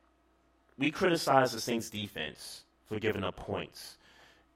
we 0.78 0.92
criticize 0.92 1.52
the 1.52 1.62
Saints 1.62 1.90
defense 1.90 2.64
for 2.88 3.00
giving 3.00 3.24
up 3.24 3.36
points. 3.36 3.98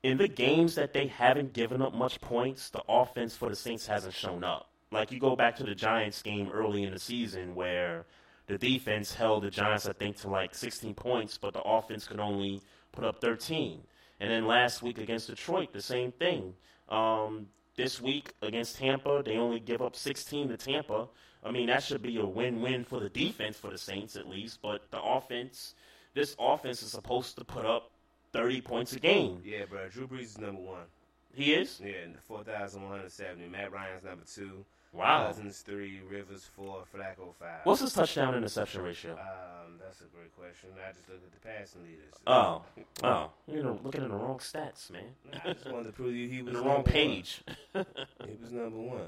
In 0.04 0.18
the 0.18 0.28
games 0.28 0.76
that 0.76 0.94
they 0.94 1.08
haven't 1.08 1.54
given 1.54 1.82
up 1.82 1.94
much 1.94 2.22
points, 2.22 2.70
the 2.70 2.82
offense 2.88 3.36
for 3.36 3.50
the 3.50 3.56
Saints 3.56 3.88
hasn't 3.88 4.14
shown 4.14 4.44
up. 4.44 4.70
Like 4.92 5.12
you 5.12 5.20
go 5.20 5.36
back 5.36 5.56
to 5.58 5.64
the 5.64 5.74
Giants 5.74 6.22
game 6.22 6.50
early 6.54 6.84
in 6.84 6.94
the 6.94 7.00
season 7.00 7.56
where 7.56 8.06
the 8.48 8.58
defense 8.58 9.14
held 9.14 9.44
the 9.44 9.50
Giants 9.50 9.88
I 9.88 9.94
think 9.94 10.18
to 10.18 10.30
like 10.30 10.54
16 10.54 10.94
points, 10.94 11.38
but 11.38 11.54
the 11.54 11.62
offense 11.62 12.08
could 12.08 12.20
only 12.20 12.62
put 12.92 13.04
up 13.04 13.22
13. 13.22 13.82
And 14.20 14.32
then 14.32 14.48
last 14.48 14.82
week 14.82 14.98
against 14.98 15.28
Detroit, 15.28 15.74
the 15.74 15.82
same 15.82 16.12
thing. 16.12 16.54
Um, 16.90 17.48
this 17.76 18.02
week 18.02 18.34
against 18.42 18.78
Tampa, 18.78 19.22
they 19.26 19.38
only 19.38 19.60
give 19.60 19.82
up 19.82 19.96
16 19.96 20.50
to 20.50 20.58
Tampa. 20.58 21.08
I 21.44 21.52
mean, 21.52 21.68
that 21.68 21.84
should 21.84 22.02
be 22.02 22.18
a 22.18 22.26
win-win 22.26 22.86
for 22.86 23.00
the 23.00 23.10
defense 23.10 23.58
for 23.58 23.70
the 23.70 23.78
Saints 23.78 24.16
at 24.16 24.28
least. 24.28 24.60
But 24.62 24.90
the 24.92 25.02
offense, 25.02 25.76
this 26.14 26.36
offense 26.40 26.82
is 26.82 26.92
supposed 26.92 27.38
to 27.38 27.44
put 27.44 27.66
up 27.66 27.92
30 28.34 28.62
points 28.62 28.94
a 28.94 29.00
game. 29.00 29.42
Yeah, 29.44 29.66
bro. 29.70 29.90
Drew 29.90 30.08
Brees 30.08 30.22
is 30.24 30.38
number 30.38 30.62
one. 30.62 30.86
He 31.36 31.54
is. 31.54 31.82
Yeah, 31.84 31.92
four 32.26 32.44
thousand 32.44 32.84
one 32.84 32.92
hundred 32.92 33.12
seventy. 33.12 33.48
Matt 33.50 33.74
Ryan's 33.74 34.04
number 34.04 34.24
two. 34.26 34.64
Wow. 34.96 35.28
Cousins 35.28 35.60
three. 35.60 36.00
Rivers 36.10 36.50
four. 36.56 36.84
Flacco 36.94 37.34
five. 37.40 37.60
What's 37.64 37.82
his 37.82 37.94
touchdown 37.94 38.36
interception 38.36 38.82
ratio? 38.82 39.14
Um, 39.14 39.80
that's 39.84 40.02
a 40.02 40.06
great 40.06 40.36
question. 40.36 40.70
I 40.88 40.92
just 40.92 41.10
looked 41.10 41.24
at 41.26 41.32
the 41.32 41.48
passing 41.48 41.84
leaders. 41.84 42.14
Oh, 42.28 42.62
oh, 43.04 43.30
you 43.48 43.62
know, 43.62 43.80
looking 43.84 44.04
at 44.04 44.10
the 44.10 44.16
wrong 44.16 44.40
stats, 44.40 44.90
man. 44.90 45.04
I 45.44 45.54
just 45.54 45.70
wanted 45.70 45.88
to 45.88 45.92
prove 45.94 46.16
you 46.16 46.28
he 46.28 46.42
was 46.44 46.54
the 46.54 46.62
wrong 46.62 46.84
page. 46.84 47.42
He 47.74 48.38
was 48.42 48.52
number 48.52 48.78
one. 48.78 49.08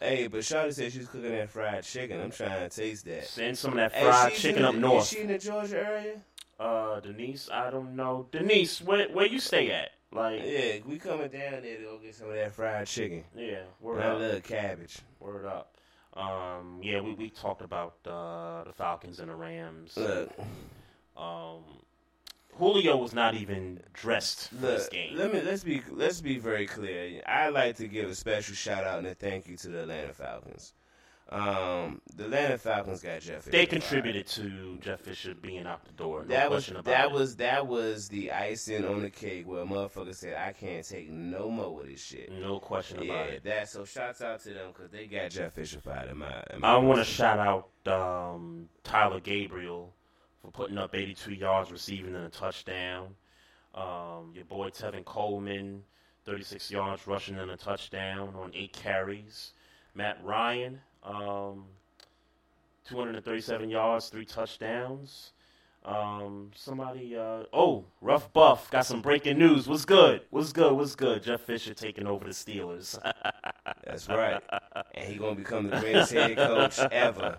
Hey, 0.00 0.26
but 0.26 0.40
Shawty 0.40 0.72
said 0.74 0.92
she's 0.92 1.06
cooking 1.06 1.30
that 1.30 1.48
fried 1.50 1.84
chicken. 1.84 2.20
I'm 2.20 2.30
trying 2.30 2.68
to 2.68 2.74
taste 2.74 3.04
that. 3.04 3.24
Send 3.26 3.56
some 3.56 3.72
of 3.72 3.76
that 3.76 3.92
fried 3.92 4.32
she's 4.32 4.42
chicken 4.42 4.64
up 4.64 4.74
north. 4.74 5.04
Is 5.04 5.08
she 5.10 5.20
in 5.20 5.28
the 5.28 5.38
Georgia 5.38 5.78
area? 5.78 6.14
Uh, 6.58 7.00
Denise, 7.00 7.48
I 7.52 7.70
don't 7.70 7.96
know. 7.96 8.26
Denise, 8.32 8.80
where 8.82 9.08
where 9.08 9.26
you 9.26 9.38
stay 9.38 9.70
at? 9.70 9.90
Like, 10.12 10.42
Yeah, 10.44 10.74
we 10.86 10.98
coming 10.98 11.28
down 11.28 11.62
there 11.62 11.76
to 11.78 11.82
go 11.82 11.98
get 11.98 12.14
some 12.14 12.28
of 12.28 12.34
that 12.34 12.52
fried 12.52 12.86
chicken. 12.86 13.24
yeah, 13.36 13.62
word 13.80 13.96
And 14.00 14.04
I 14.04 14.08
up. 14.12 14.20
love 14.20 14.42
cabbage. 14.42 14.98
Word 15.20 15.46
up. 15.46 15.74
Um, 16.14 16.80
yeah, 16.82 17.00
we, 17.00 17.14
we 17.14 17.30
talked 17.30 17.62
about 17.62 17.94
uh, 18.06 18.64
the 18.64 18.72
Falcons 18.74 19.18
and 19.20 19.30
the 19.30 19.34
Rams. 19.34 19.96
Look. 19.96 20.30
Um, 21.16 21.60
Julio 22.58 22.98
was 22.98 23.14
not 23.14 23.34
even 23.34 23.80
dressed 23.94 24.50
for 24.50 24.56
this 24.56 24.88
game. 24.90 25.16
let 25.16 25.32
me 25.32 25.40
let's 25.40 25.64
be 25.64 25.80
let's 25.90 26.20
be 26.20 26.38
very 26.38 26.66
clear. 26.66 27.22
I 27.26 27.48
like 27.48 27.76
to 27.76 27.88
give 27.88 28.10
a 28.10 28.14
special 28.14 28.54
shout 28.54 28.84
out 28.84 28.98
and 28.98 29.06
a 29.06 29.14
thank 29.14 29.46
you 29.48 29.56
to 29.56 29.68
the 29.68 29.82
Atlanta 29.82 30.12
Falcons. 30.12 30.74
Um, 31.32 32.02
the 32.14 32.24
Atlanta 32.24 32.58
Falcons 32.58 33.00
got 33.00 33.20
Jeff. 33.22 33.44
They 33.44 33.64
Fisher 33.64 33.66
fired. 33.66 33.70
contributed 33.70 34.26
to 34.26 34.78
Jeff 34.82 35.00
Fisher 35.00 35.34
being 35.34 35.66
out 35.66 35.82
the 35.84 35.92
door. 35.92 36.22
No 36.24 36.28
that 36.28 36.50
was 36.50 36.68
about 36.68 36.84
that 36.84 37.04
it. 37.06 37.12
was 37.12 37.36
that 37.36 37.66
was 37.66 38.08
the 38.08 38.30
icing 38.32 38.84
on 38.84 39.00
the 39.00 39.08
cake 39.08 39.46
where 39.48 39.62
a 39.62 39.64
motherfucker 39.64 40.14
said 40.14 40.36
I 40.36 40.52
can't 40.52 40.86
take 40.86 41.08
no 41.10 41.48
more 41.48 41.80
of 41.80 41.86
this 41.86 42.02
shit. 42.02 42.30
No 42.30 42.58
question 42.58 43.02
yeah, 43.02 43.12
about 43.12 43.30
it. 43.30 43.44
that 43.44 43.68
so 43.70 43.84
shouts 43.86 44.20
out 44.20 44.40
to 44.42 44.50
them 44.52 44.72
because 44.74 44.90
they 44.90 45.06
got 45.06 45.30
Jeff 45.30 45.54
Fisher 45.54 45.80
fired 45.80 46.10
in 46.10 46.18
my. 46.18 46.42
In 46.52 46.60
my 46.60 46.68
I 46.74 46.76
want 46.76 46.98
to 46.98 47.04
shout 47.04 47.38
out 47.38 47.68
um, 47.90 48.68
Taylor 48.84 49.20
Gabriel 49.20 49.94
for 50.42 50.50
putting 50.50 50.76
up 50.76 50.94
82 50.94 51.32
yards 51.32 51.72
receiving 51.72 52.14
and 52.14 52.26
a 52.26 52.28
touchdown. 52.28 53.14
Um, 53.74 54.32
your 54.34 54.44
boy 54.44 54.68
Tevin 54.68 55.04
Coleman, 55.06 55.82
36 56.26 56.70
yards 56.70 57.06
rushing 57.06 57.38
and 57.38 57.50
a 57.50 57.56
touchdown 57.56 58.34
on 58.36 58.50
eight 58.54 58.74
carries. 58.74 59.52
Matt 59.94 60.18
Ryan, 60.22 60.80
um, 61.02 61.64
237 62.88 63.70
yards, 63.70 64.08
three 64.08 64.24
touchdowns. 64.24 65.32
Um, 65.84 66.52
somebody, 66.54 67.16
uh, 67.16 67.42
oh, 67.52 67.84
Rough 68.00 68.32
Buff 68.32 68.70
got 68.70 68.86
some 68.86 69.02
breaking 69.02 69.38
news. 69.38 69.66
What's 69.66 69.84
good? 69.84 70.22
What's 70.30 70.52
good? 70.52 70.72
What's 70.74 70.94
good? 70.94 71.24
Jeff 71.24 71.40
Fisher 71.40 71.74
taking 71.74 72.06
over 72.06 72.24
the 72.24 72.30
Steelers. 72.30 72.96
That's 73.84 74.08
right, 74.08 74.40
and 74.94 75.12
he 75.12 75.16
gonna 75.18 75.34
become 75.34 75.68
the 75.68 75.80
greatest 75.80 76.12
head 76.12 76.36
coach 76.36 76.78
ever. 76.78 77.36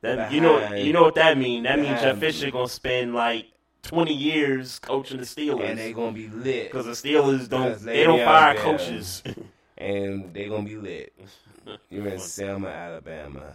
That, 0.00 0.32
you 0.32 0.40
know, 0.40 0.74
you 0.74 0.92
know 0.92 1.02
what 1.02 1.14
that 1.14 1.38
mean? 1.38 1.62
That 1.62 1.78
means 1.78 2.00
Jeff 2.00 2.18
Fisher 2.18 2.50
gonna 2.50 2.68
spend 2.68 3.14
like 3.14 3.46
twenty 3.82 4.14
years 4.14 4.80
coaching 4.80 5.18
the 5.18 5.24
Steelers, 5.24 5.70
and 5.70 5.78
they 5.78 5.92
gonna 5.92 6.10
be 6.10 6.28
lit 6.28 6.72
because 6.72 6.86
the 6.86 6.92
Steelers 6.92 7.48
don't 7.48 7.80
they 7.80 8.02
don't 8.02 8.24
fire 8.24 8.56
coaches. 8.56 9.22
and 9.78 10.34
they 10.34 10.48
gonna 10.48 10.64
be 10.64 10.76
lit. 10.76 11.12
You're 11.90 12.06
in 12.08 12.18
Selma, 12.18 12.68
Alabama. 12.68 13.54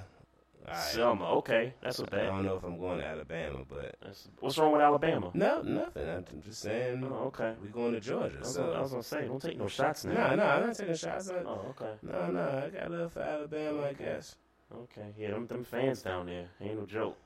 Right. 0.68 0.76
Selma, 0.76 1.30
okay, 1.36 1.74
that's 1.82 1.98
what 1.98 2.14
I 2.14 2.26
don't 2.26 2.44
know 2.44 2.58
if 2.58 2.64
I'm 2.66 2.78
going 2.78 3.00
to 3.00 3.06
Alabama, 3.06 3.60
but 3.70 3.96
That's, 4.04 4.28
what's 4.42 4.58
wrong 4.58 4.74
with 4.74 4.82
Alabama? 4.82 5.32
no, 5.34 5.62
nothing. 5.62 6.10
I'm 6.10 6.42
just 6.44 6.60
saying. 6.60 7.08
Oh, 7.10 7.28
okay. 7.28 7.54
We 7.64 7.70
going 7.70 7.94
to 7.94 8.02
Georgia, 8.02 8.36
I 8.36 8.40
was, 8.40 8.54
so 8.54 8.64
gonna, 8.66 8.78
I 8.78 8.82
was 8.82 8.92
gonna 8.92 9.04
say, 9.04 9.28
don't 9.28 9.42
take 9.42 9.58
no 9.58 9.68
shots 9.70 10.04
now. 10.04 10.14
no, 10.32 10.36
no, 10.36 10.44
I'm 10.44 10.68
not 10.68 10.76
taking 10.76 10.96
shots. 10.96 11.30
I, 11.30 11.36
Oh, 11.36 11.68
okay. 11.70 11.94
No, 12.02 12.28
no, 12.32 12.64
I 12.66 12.70
got 12.78 12.92
love 12.92 13.14
for 13.14 13.22
Alabama, 13.22 13.84
I 13.84 13.94
guess. 13.94 14.36
Okay, 14.76 15.14
yeah, 15.18 15.30
them, 15.32 15.48
them 15.48 15.64
fans 15.64 16.02
down 16.02 16.26
there 16.26 16.48
ain't 16.60 16.78
no 16.78 16.86
joke. 16.86 17.18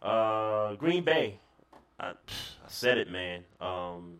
Uh, 0.00 0.74
Green 0.74 1.02
Bay, 1.02 1.40
I, 1.98 2.10
I 2.10 2.14
said 2.68 2.98
it, 2.98 3.10
man. 3.10 3.42
Um, 3.60 4.18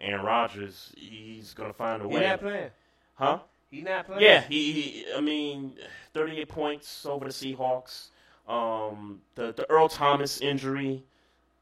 Aaron 0.00 0.24
Rodgers, 0.24 0.92
he's 0.96 1.54
gonna 1.54 1.72
find 1.72 2.02
a 2.02 2.08
way. 2.08 2.22
He 2.22 2.26
not 2.26 2.40
playing. 2.40 2.70
Huh? 3.14 3.38
He 3.76 3.82
not 3.82 4.06
playing. 4.06 4.22
Yeah, 4.22 4.40
he, 4.48 4.72
he. 4.72 5.06
I 5.14 5.20
mean, 5.20 5.74
38 6.14 6.48
points 6.48 7.04
over 7.04 7.26
the 7.26 7.30
Seahawks. 7.30 8.08
Um, 8.48 9.20
the 9.34 9.52
the 9.52 9.68
Earl 9.70 9.90
Thomas 9.90 10.40
injury 10.40 11.04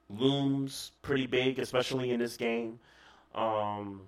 looms 0.09 0.93
pretty 1.03 1.27
big, 1.27 1.59
especially 1.59 2.12
in 2.12 2.20
this 2.20 2.36
game. 2.36 2.78
Um, 3.35 4.03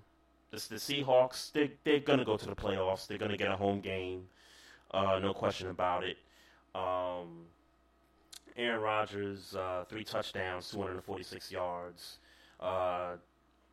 the, 0.51 0.57
the 0.69 0.75
Seahawks, 0.75 1.51
they 1.51 1.71
they're 1.83 1.99
gonna 1.99 2.23
go 2.23 2.37
to 2.37 2.45
the 2.45 2.55
playoffs. 2.55 3.07
They're 3.07 3.17
gonna 3.17 3.35
get 3.35 3.51
a 3.51 3.57
home 3.57 3.81
game. 3.81 4.23
Uh, 4.91 5.19
no 5.21 5.33
question 5.33 5.69
about 5.69 6.05
it. 6.05 6.17
Um, 6.73 7.45
Aaron 8.55 8.79
Rodgers, 8.79 9.53
uh, 9.53 9.83
three 9.89 10.05
touchdowns, 10.05 10.69
246 10.71 11.51
yards. 11.51 12.19
Uh, 12.61 13.17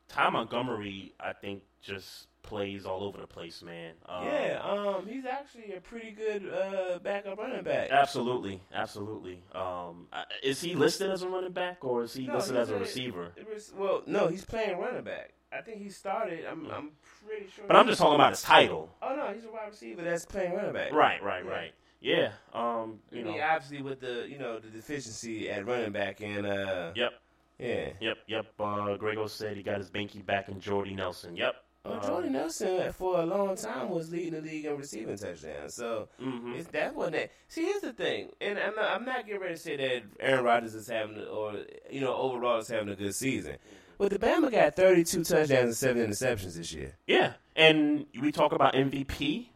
Ty 0.08 0.30
Montgomery, 0.30 1.12
I 1.20 1.32
think, 1.32 1.62
just 1.80 2.26
plays 2.44 2.86
all 2.86 3.02
over 3.02 3.18
the 3.20 3.26
place, 3.26 3.62
man. 3.62 3.94
Um, 4.08 4.24
Yeah, 4.26 4.60
um, 4.62 5.06
he's 5.06 5.24
actually 5.26 5.72
a 5.74 5.80
pretty 5.80 6.12
good 6.12 6.48
uh, 6.48 6.98
backup 7.00 7.38
running 7.38 7.64
back. 7.64 7.90
Absolutely, 7.90 8.60
absolutely. 8.72 9.42
Um, 9.52 10.06
is 10.42 10.60
he 10.60 10.74
listed 10.76 11.10
as 11.10 11.22
a 11.22 11.28
running 11.28 11.52
back 11.52 11.84
or 11.84 12.04
is 12.04 12.14
he 12.14 12.26
No, 12.28 12.34
listed 12.36 12.56
as 12.56 12.70
a 12.70 12.78
receiver? 12.78 13.32
was- 13.52 13.72
well, 13.76 14.02
no, 14.06 14.28
he's 14.28 14.44
playing 14.44 14.78
running 14.78 15.02
back. 15.02 15.32
I 15.52 15.60
think 15.62 15.80
he 15.82 15.88
started. 15.88 16.44
I'm, 16.46 16.68
I'm 16.70 16.90
pretty 17.26 17.46
sure. 17.54 17.64
But 17.66 17.76
I'm 17.76 17.86
just 17.86 18.00
talking 18.00 18.16
about 18.16 18.30
his 18.30 18.42
title. 18.42 18.90
Oh 19.02 19.14
no, 19.16 19.32
he's 19.32 19.44
a 19.44 19.50
wide 19.50 19.68
receiver 19.70 20.02
that's 20.02 20.24
playing 20.26 20.52
running 20.54 20.72
back. 20.72 20.92
Right, 20.92 21.22
right, 21.22 21.44
Yeah. 21.44 21.50
right. 21.50 21.72
Yeah. 22.00 22.32
Um, 22.52 22.98
I 23.12 23.16
you 23.16 23.24
mean, 23.24 23.36
know. 23.38 23.42
obviously 23.44 23.80
with 23.82 24.00
the 24.00 24.26
you 24.28 24.38
know 24.38 24.58
the 24.58 24.68
deficiency 24.68 25.48
at 25.48 25.64
running 25.66 25.92
back 25.92 26.20
and 26.20 26.44
uh. 26.46 26.92
Yep. 26.94 27.12
Yeah. 27.60 27.90
Yep. 28.00 28.16
Yep. 28.26 28.46
Uh, 28.58 28.96
Grego 28.96 29.28
said 29.28 29.56
he 29.56 29.62
got 29.62 29.78
his 29.78 29.88
binky 29.90 30.26
back 30.26 30.48
in 30.48 30.58
Jordy 30.60 30.92
Nelson. 30.94 31.36
Yep. 31.36 31.54
Oh, 31.86 31.92
Um, 31.94 32.00
Jordy 32.02 32.28
Nelson 32.30 32.92
for 32.94 33.20
a 33.20 33.26
long 33.26 33.56
time 33.56 33.90
was 33.90 34.10
leading 34.10 34.32
the 34.32 34.40
league 34.40 34.64
in 34.64 34.76
receiving 34.76 35.18
touchdowns. 35.18 35.74
So 35.74 36.08
Mhm. 36.18 36.56
it's 36.58 36.68
that 36.70 36.94
wasn't 36.94 37.16
that. 37.16 37.30
See, 37.48 37.64
here's 37.64 37.82
the 37.82 37.92
thing, 37.92 38.30
and 38.40 38.58
I'm 38.58 38.74
not, 38.74 38.90
I'm 38.90 39.04
not 39.04 39.26
getting 39.26 39.40
ready 39.42 39.54
to 39.54 39.60
say 39.60 39.76
that 39.76 40.02
Aaron 40.18 40.44
Rodgers 40.44 40.74
is 40.74 40.86
having 40.88 41.22
or 41.26 41.56
you 41.90 42.00
know 42.00 42.14
overall 42.16 42.58
is 42.58 42.68
having 42.68 42.88
a 42.88 42.96
good 42.96 43.14
season, 43.14 43.58
but 43.98 44.10
the 44.10 44.18
Bama 44.18 44.50
got 44.50 44.76
32 44.76 45.24
touchdowns 45.24 45.50
and 45.50 45.76
seven 45.76 46.06
interceptions 46.10 46.54
this 46.56 46.72
year. 46.72 46.96
Yeah. 47.06 47.34
And 47.54 48.06
we 48.18 48.32
talk 48.32 48.52
about 48.52 48.74
MVP, 48.74 49.50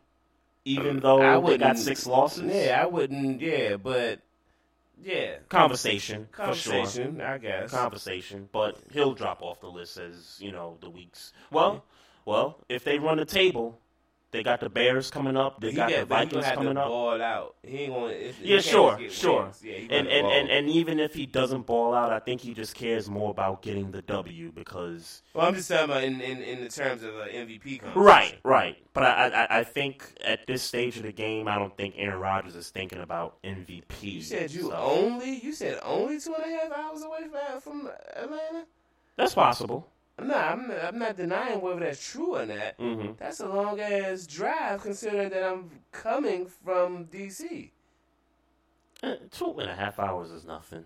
even 0.66 0.98
I 0.98 1.00
though 1.00 1.18
they 1.20 1.36
wouldn't- 1.38 1.60
got 1.62 1.78
six 1.78 2.06
losses. 2.06 2.44
Yeah, 2.54 2.78
I 2.82 2.84
wouldn't. 2.86 3.40
Yeah, 3.40 3.76
but 3.76 4.20
yeah, 5.02 5.36
Conversation, 5.48 6.28
for 6.30 6.52
sure. 6.54 6.72
conversation, 6.74 7.20
I 7.22 7.38
guess. 7.38 7.70
conversation, 7.70 8.48
but 8.52 8.76
he'll 8.92 9.14
drop 9.14 9.40
off 9.42 9.60
the 9.60 9.68
list 9.70 9.96
as 9.98 10.36
you 10.40 10.52
know 10.52 10.76
the 10.82 10.90
weeks. 10.90 11.32
Well, 11.50 11.84
well, 12.28 12.58
if 12.68 12.84
they 12.84 12.98
run 12.98 13.16
the 13.18 13.24
table, 13.24 13.80
They 14.30 14.42
got 14.42 14.60
the 14.60 14.68
Bears 14.68 15.10
coming 15.10 15.38
up. 15.38 15.58
They 15.58 15.70
He 15.70 15.76
got 15.76 15.88
got- 15.88 16.00
the 16.00 16.04
Vikings 16.04 16.44
coming 16.50 16.74
to 16.74 16.80
up. 16.82 16.88
ball 16.88 17.22
out. 17.22 17.54
He 17.62 17.78
ain't 17.84 17.94
gonna. 17.94 18.08
If, 18.12 18.38
Yeah, 18.42 18.60
sure, 18.60 18.98
sure. 19.08 19.50
Yeah, 19.62 19.76
and, 19.96 20.06
and, 20.06 20.26
and 20.26 20.50
and 20.50 20.68
even 20.68 21.00
if 21.00 21.14
he 21.14 21.24
doesn't 21.24 21.64
ball 21.64 21.94
out, 21.94 22.12
I 22.12 22.18
think 22.18 22.42
he 22.42 22.52
just 22.52 22.74
cares 22.74 23.08
more 23.08 23.30
about 23.30 23.62
getting 23.62 23.90
the 23.90 24.02
W 24.02 24.52
because 24.52 25.22
Well, 25.32 25.46
I'm 25.46 25.54
just 25.54 25.70
talking 25.70 25.84
about 25.86 26.04
in, 26.04 26.20
in, 26.20 26.42
in 26.42 26.62
the 26.62 26.68
terms 26.68 27.02
of 27.04 27.14
an 27.20 27.28
MVP 27.30 27.80
right, 27.94 28.34
right. 28.44 28.76
But 28.92 29.04
I, 29.04 29.28
I 29.28 29.58
I 29.60 29.64
think 29.64 30.04
at 30.22 30.46
this 30.46 30.62
stage 30.62 30.98
of 30.98 31.04
the 31.04 31.12
game, 31.26 31.48
I 31.48 31.56
don't 31.58 31.74
think 31.78 31.94
Aaron 31.96 32.20
Rodgers 32.20 32.54
is 32.54 32.68
thinking 32.68 33.00
about 33.00 33.42
MVP. 33.42 34.02
You 34.02 34.20
said 34.20 34.50
you 34.50 34.64
so- 34.68 34.72
only. 34.76 35.40
You 35.42 35.54
said 35.54 35.78
only 35.82 36.20
two 36.20 36.34
and 36.34 36.44
a 36.44 36.58
half 36.58 36.72
hours 36.78 37.02
away 37.02 37.22
from, 37.32 37.60
from 37.62 37.90
Atlanta. 38.14 38.66
That's 39.16 39.32
possible. 39.34 39.88
No, 40.20 40.34
I'm 40.34 40.66
not, 40.68 40.84
I'm 40.84 40.98
not 40.98 41.16
denying 41.16 41.60
whether 41.60 41.80
that's 41.80 42.04
true 42.10 42.36
or 42.36 42.44
not. 42.46 42.76
Mhm. 42.78 43.16
That's 43.18 43.40
a 43.40 43.48
long 43.48 43.80
ass 43.80 44.26
drive, 44.26 44.82
considering 44.82 45.30
that 45.30 45.44
I'm 45.44 45.70
coming 45.92 46.46
from 46.46 47.06
DC. 47.06 47.70
Eh, 49.02 49.14
Two 49.30 49.58
and 49.60 49.70
a 49.70 49.74
half 49.76 49.98
hours 50.00 50.30
is 50.32 50.44
nothing. 50.44 50.84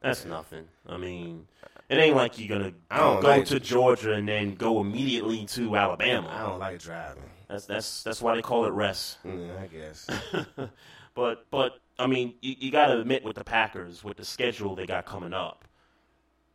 That's 0.00 0.24
nothing. 0.24 0.68
I 0.86 0.96
mean, 0.96 1.46
it 1.88 1.96
ain't 1.96 2.16
like 2.16 2.38
you're 2.38 2.58
gonna 2.58 2.72
I 2.90 2.98
go 2.98 3.20
like- 3.20 3.44
to 3.46 3.60
Georgia 3.60 4.12
and 4.14 4.26
then 4.28 4.54
go 4.54 4.80
immediately 4.80 5.44
to 5.46 5.76
Alabama. 5.76 6.28
I 6.28 6.42
don't 6.48 6.58
like 6.58 6.78
driving. 6.78 7.22
That's 7.48 7.66
that's 7.66 8.02
that's 8.04 8.22
why 8.22 8.34
they 8.36 8.42
call 8.42 8.64
it 8.64 8.72
rest. 8.72 9.18
Mm, 9.24 9.60
I 9.60 9.66
guess. 9.66 10.06
but 11.14 11.44
but 11.50 11.78
I 11.98 12.06
mean, 12.06 12.34
you, 12.40 12.54
you 12.58 12.70
got 12.70 12.86
to 12.86 13.00
admit 13.00 13.24
with 13.24 13.36
the 13.36 13.44
Packers, 13.44 14.02
with 14.02 14.16
the 14.16 14.24
schedule 14.24 14.74
they 14.74 14.86
got 14.86 15.06
coming 15.06 15.32
up, 15.32 15.64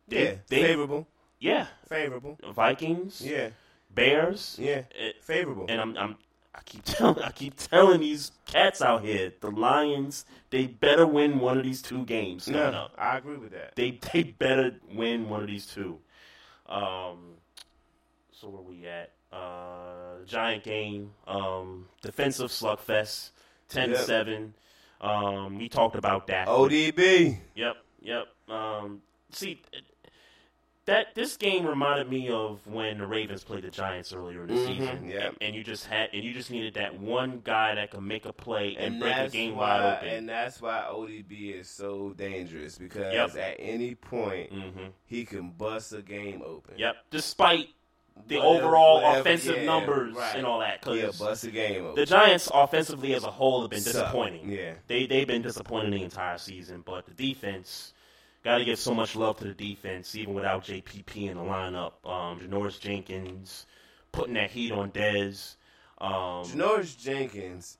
They, 0.08 0.24
yeah, 0.24 0.34
favorable. 0.48 1.06
Yeah, 1.42 1.66
Favorable. 1.88 2.38
Vikings. 2.54 3.20
Yeah. 3.20 3.48
Bears. 3.92 4.56
Yeah, 4.60 4.82
eh, 4.96 5.10
favorable. 5.20 5.66
And 5.68 5.80
I'm 5.80 5.96
I'm 5.98 6.16
I 6.54 6.60
keep 6.64 6.84
telling 6.84 7.18
I 7.22 7.30
keep 7.32 7.56
telling 7.56 8.00
these 8.00 8.30
cats 8.46 8.80
out 8.80 9.02
here, 9.02 9.32
the 9.40 9.50
Lions, 9.50 10.24
they 10.50 10.66
better 10.68 11.04
win 11.06 11.40
one 11.40 11.58
of 11.58 11.64
these 11.64 11.82
two 11.82 12.04
games. 12.04 12.46
No, 12.46 12.70
no. 12.70 12.88
I 12.96 13.18
agree 13.18 13.36
with 13.38 13.50
that. 13.52 13.74
They 13.74 13.98
they 14.12 14.22
better 14.22 14.76
win 14.94 15.28
one 15.28 15.40
of 15.42 15.48
these 15.48 15.66
two. 15.66 15.98
Um, 16.66 17.34
so 18.30 18.48
where 18.48 18.62
we 18.62 18.86
at? 18.86 19.10
Uh, 19.32 20.24
giant 20.26 20.62
game. 20.62 21.10
Um, 21.26 21.88
defensive 22.02 22.50
slugfest. 22.50 23.30
Ten 23.68 23.88
to 23.88 23.94
Yep. 23.96 24.04
seven. 24.04 24.54
Um, 25.00 25.58
we 25.58 25.68
talked 25.68 25.96
about 25.96 26.28
that. 26.28 26.46
ODB. 26.46 27.36
Yep, 27.56 27.76
yep. 28.00 28.28
Um, 28.48 29.02
see, 29.32 29.60
that 30.84 31.14
this 31.14 31.36
game 31.36 31.64
reminded 31.64 32.10
me 32.10 32.28
of 32.28 32.66
when 32.66 32.98
the 32.98 33.06
Ravens 33.06 33.44
played 33.44 33.62
the 33.62 33.70
Giants 33.70 34.12
earlier 34.12 34.42
in 34.42 34.48
the 34.48 34.54
Mhm, 34.54 34.66
season. 34.66 35.08
yep. 35.08 35.22
And, 35.28 35.36
and 35.40 35.54
you 35.54 35.62
just 35.62 35.86
had 35.86 36.10
and 36.12 36.24
you 36.24 36.32
just 36.32 36.50
needed 36.50 36.74
that 36.74 36.98
one 36.98 37.40
guy 37.44 37.74
that 37.76 37.90
could 37.92 38.02
make 38.02 38.24
a 38.26 38.32
play 38.32 38.74
and, 38.76 38.94
And 38.94 39.00
break 39.00 39.14
the 39.14 39.20
that's 39.22 39.32
game 39.32 39.54
why, 39.54 39.80
wide 39.80 39.96
open. 39.98 40.08
and 40.08 40.28
that's 40.28 40.60
why 40.60 40.84
ODB 40.90 41.50
is 41.60 41.68
so 41.68 42.12
dangerous 42.16 42.78
because 42.78 43.12
Yep. 43.14 43.36
at 43.36 43.56
any 43.60 43.94
point 43.94 44.52
Mhm. 44.52 44.90
he 45.06 45.24
can 45.24 45.50
bust 45.50 45.92
a 45.92 46.02
game 46.02 46.42
open. 46.44 46.74
Yep. 46.76 46.96
Despite 47.10 47.68
the 48.26 48.36
Whatever- 48.38 48.66
overall 48.66 48.96
whatever- 49.02 49.20
offensive 49.20 49.56
yeah, 49.58 49.64
numbers 49.64 50.14
right. 50.14 50.36
and 50.36 50.44
all 50.46 50.58
that, 50.60 50.80
Yeah, 50.86 50.92
because 50.94 51.18
bust 51.18 51.44
a 51.44 51.50
game 51.50 51.84
open. 51.84 51.94
the 51.94 52.04
Giants 52.06 52.50
offensively 52.52 53.14
as 53.14 53.22
a 53.24 53.30
whole 53.30 53.60
have 53.62 53.70
been 53.70 53.82
disappointing. 53.82 54.50
Yeah. 54.50 54.74
they 54.88 55.06
they've 55.06 55.26
been 55.28 55.42
disappointing 55.42 55.92
the 55.92 56.02
entire 56.02 56.38
season, 56.38 56.82
but 56.84 57.06
the 57.06 57.14
defense. 57.14 57.94
Got 58.44 58.58
to 58.58 58.64
give 58.64 58.78
so 58.78 58.92
much 58.94 59.14
love 59.14 59.38
to 59.38 59.44
the 59.44 59.54
defense, 59.54 60.14
even 60.16 60.34
without 60.34 60.64
JPP 60.64 61.30
in 61.30 61.36
the 61.36 61.42
lineup. 61.44 61.92
Um, 62.04 62.40
Janoris 62.40 62.80
Jenkins 62.80 63.66
putting 64.10 64.34
that 64.34 64.50
heat 64.50 64.72
on 64.72 64.90
Dez. 64.90 65.54
Um, 65.98 66.44
Janoris 66.44 66.98
Jenkins 67.00 67.78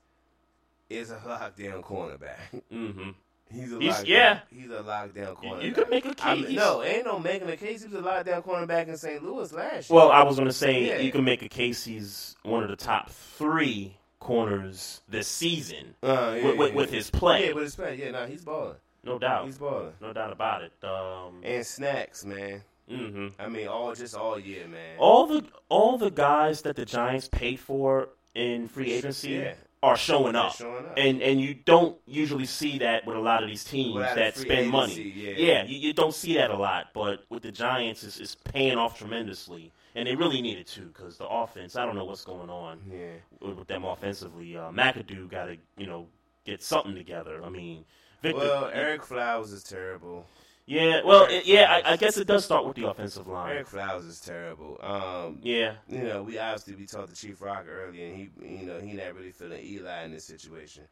is 0.89 1.11
a 1.11 1.17
lockdown 1.17 1.83
cornerback. 1.83 2.37
Mm-hmm. 2.73 3.09
He's 3.51 3.71
a 3.71 3.79
He's- 3.79 4.01
lockdown, 4.01 4.07
yeah. 4.07 4.39
He's 4.49 4.71
a 4.71 4.81
lockdown 4.81 5.35
cornerback. 5.35 5.63
you 5.63 5.71
could 5.73 5.89
make 5.89 6.05
a 6.05 6.15
I 6.23 6.33
mean, 6.35 6.45
case. 6.45 6.55
no, 6.55 6.81
ain't 6.81 7.05
no 7.05 7.19
making 7.19 7.49
a 7.49 7.57
case. 7.57 7.83
He 7.83 7.89
was 7.89 7.99
a 7.99 8.01
lockdown 8.07 8.43
cornerback 8.43 8.87
in 8.87 8.97
St. 8.97 9.21
Louis 9.23 9.51
last 9.53 9.89
year. 9.91 9.95
Well, 9.99 10.09
I 10.11 10.23
was 10.23 10.37
going 10.37 10.47
to 10.47 10.53
say 10.53 10.87
Yeah. 10.87 10.97
you 10.99 11.11
can 11.11 11.23
make 11.23 11.43
a 11.43 11.49
case 11.49 11.83
he's 11.83 12.35
one 12.41 12.63
of 12.63 12.69
the 12.69 12.75
top 12.75 13.11
three 13.11 13.97
corners 14.19 15.01
this 15.07 15.27
season 15.27 15.93
Uh, 16.01 16.33
yeah, 16.37 16.45
with, 16.47 16.57
with, 16.57 16.69
yeah. 16.69 16.75
with 16.77 16.89
his 16.91 17.11
play. 17.11 17.47
Yeah, 17.49 17.53
with 17.53 17.63
his 17.65 17.75
play. 17.75 17.95
Yeah, 18.01 18.11
no, 18.11 18.25
he's 18.25 18.43
balling. 18.43 18.75
No 19.03 19.19
doubt. 19.19 19.45
He's 19.45 19.57
balling. 19.57 19.93
No 20.01 20.13
doubt 20.13 20.31
about 20.31 20.63
it. 20.63 20.71
Um, 20.83 21.41
And 21.43 21.65
snacks, 21.65 22.25
man. 22.25 22.61
hmm 22.89 23.27
I 23.39 23.47
mean, 23.49 23.67
all 23.67 23.93
just 23.93 24.15
all 24.15 24.39
year, 24.39 24.67
man. 24.67 24.95
All 24.97 25.27
the 25.27 25.45
all 25.69 25.97
the 25.97 26.11
guys 26.11 26.61
that 26.63 26.75
the 26.75 26.85
Giants 26.85 27.27
paid 27.29 27.59
for 27.59 28.09
in 28.35 28.67
free 28.67 28.91
agency 28.93 29.31
Yeah. 29.31 29.53
are 29.81 29.95
showing 29.97 30.35
up. 30.35 30.55
showing 30.55 30.85
up. 30.85 30.93
and 30.97 31.21
and 31.21 31.39
you 31.41 31.53
don't 31.53 31.97
usually 32.05 32.45
see 32.45 32.77
that 32.79 33.05
with 33.05 33.15
a 33.15 33.19
lot 33.19 33.43
of 33.43 33.49
these 33.49 33.63
teams 33.63 33.95
Without 33.95 34.15
that 34.15 34.35
spend 34.37 34.69
money. 34.69 34.93
agency, 34.93 35.41
yeah. 35.43 35.63
you, 35.65 35.77
you 35.77 35.93
don't 35.93 36.13
see 36.13 36.35
that 36.35 36.51
a 36.51 36.57
lot, 36.57 36.87
but 36.93 37.25
with 37.29 37.43
the 37.43 37.51
Giants, 37.51 38.03
it's, 38.03 38.19
it's 38.19 38.35
paying 38.35 38.77
off 38.77 38.97
tremendously, 38.97 39.71
and 39.95 40.07
they 40.07 40.15
really 40.15 40.41
needed 40.41 40.67
to 40.67 40.81
because 40.81 41.17
the 41.17 41.27
offense. 41.27 41.75
I 41.75 41.85
don't 41.85 41.95
know 41.95 42.05
what's 42.05 42.25
going 42.25 42.49
on 42.49 42.79
Yeah. 42.91 43.15
with, 43.41 43.57
with 43.59 43.67
them 43.67 43.83
offensively. 43.85 44.57
Uh, 44.57 44.71
McAdoo 44.71 45.29
got 45.29 45.45
to 45.45 45.57
you 45.77 45.85
know 45.87 46.07
get 46.45 46.61
something 46.63 46.95
together. 46.95 47.41
I 47.43 47.49
mean, 47.49 47.85
Victor. 48.23 48.39
Well, 48.39 48.71
Ereck 48.71 49.03
Flowers 49.03 49.51
is 49.51 49.63
terrible. 49.63 50.25
yeah, 50.65 51.01
well, 51.03 51.25
it, 51.29 51.45
yeah, 51.45 51.65
I, 51.85 51.93
I 51.93 51.97
guess 51.97 52.17
it 52.17 52.25
does 52.25 52.45
start 52.45 52.65
with 52.65 52.75
the 52.77 52.87
offensive 52.89 53.27
line. 53.27 53.55
Ereck 53.57 53.67
Flowers 53.67 54.05
is 54.05 54.19
terrible. 54.21 54.79
Um, 54.81 55.39
Yeah. 55.43 55.75
you 55.89 55.99
know, 55.99 56.23
we 56.23 56.39
obviously 56.39 56.75
we 56.75 56.85
talked 56.87 57.13
to 57.13 57.15
Chief 57.15 57.41
Rock 57.41 57.65
earlier, 57.69 58.07
and 58.07 58.15
he, 58.15 58.29
you 58.41 58.65
know, 58.65 58.79
he 58.79 58.93
not 58.93 59.13
really 59.13 59.31
feeling 59.31 59.61
Eli 59.63 60.05
in 60.05 60.11
this 60.11 60.23
situation, 60.25 60.83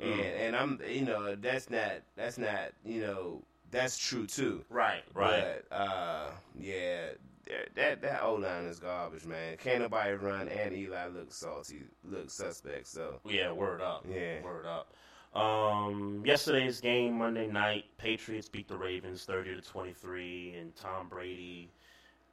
and 0.00 0.10
Mm. 0.10 0.40
and 0.40 0.56
I'm, 0.56 0.80
you 0.88 1.02
know, 1.04 1.34
that's 1.36 1.68
not 1.70 1.92
that's 2.16 2.38
not, 2.38 2.72
you 2.84 3.02
know, 3.02 3.42
that's 3.70 3.98
true 3.98 4.26
too. 4.26 4.64
Right, 4.70 5.02
right. 5.14 5.60
But 5.68 5.76
uh, 5.76 6.30
yeah, 6.58 7.08
that- 7.46 7.74
that 7.76 8.00
that 8.02 8.22
O 8.22 8.34
line 8.34 8.64
is 8.64 8.78
garbage, 8.78 9.24
man. 9.26 9.56
Can't 9.58 9.80
nobody 9.82 10.12
run, 10.12 10.48
and 10.48 10.74
Eli 10.74 11.06
looks 11.08 11.36
salty, 11.36 11.82
looks 12.04 12.32
suspect. 12.34 12.86
So 12.86 13.20
Yeah, 13.26 13.52
word 13.52 13.82
up. 13.82 14.06
Yeah. 14.10 14.42
word 14.42 14.64
up. 14.66 14.92
Um, 15.34 16.22
yesterday's 16.24 16.80
game, 16.80 17.18
Monday 17.18 17.46
night, 17.46 17.84
Patriots 17.98 18.48
beat 18.48 18.68
the 18.68 18.76
Ravens 18.76 19.24
thirty 19.24 19.54
to 19.54 19.60
twenty 19.60 19.92
three, 19.92 20.54
and 20.58 20.74
Tom 20.74 21.08
Brady 21.08 21.70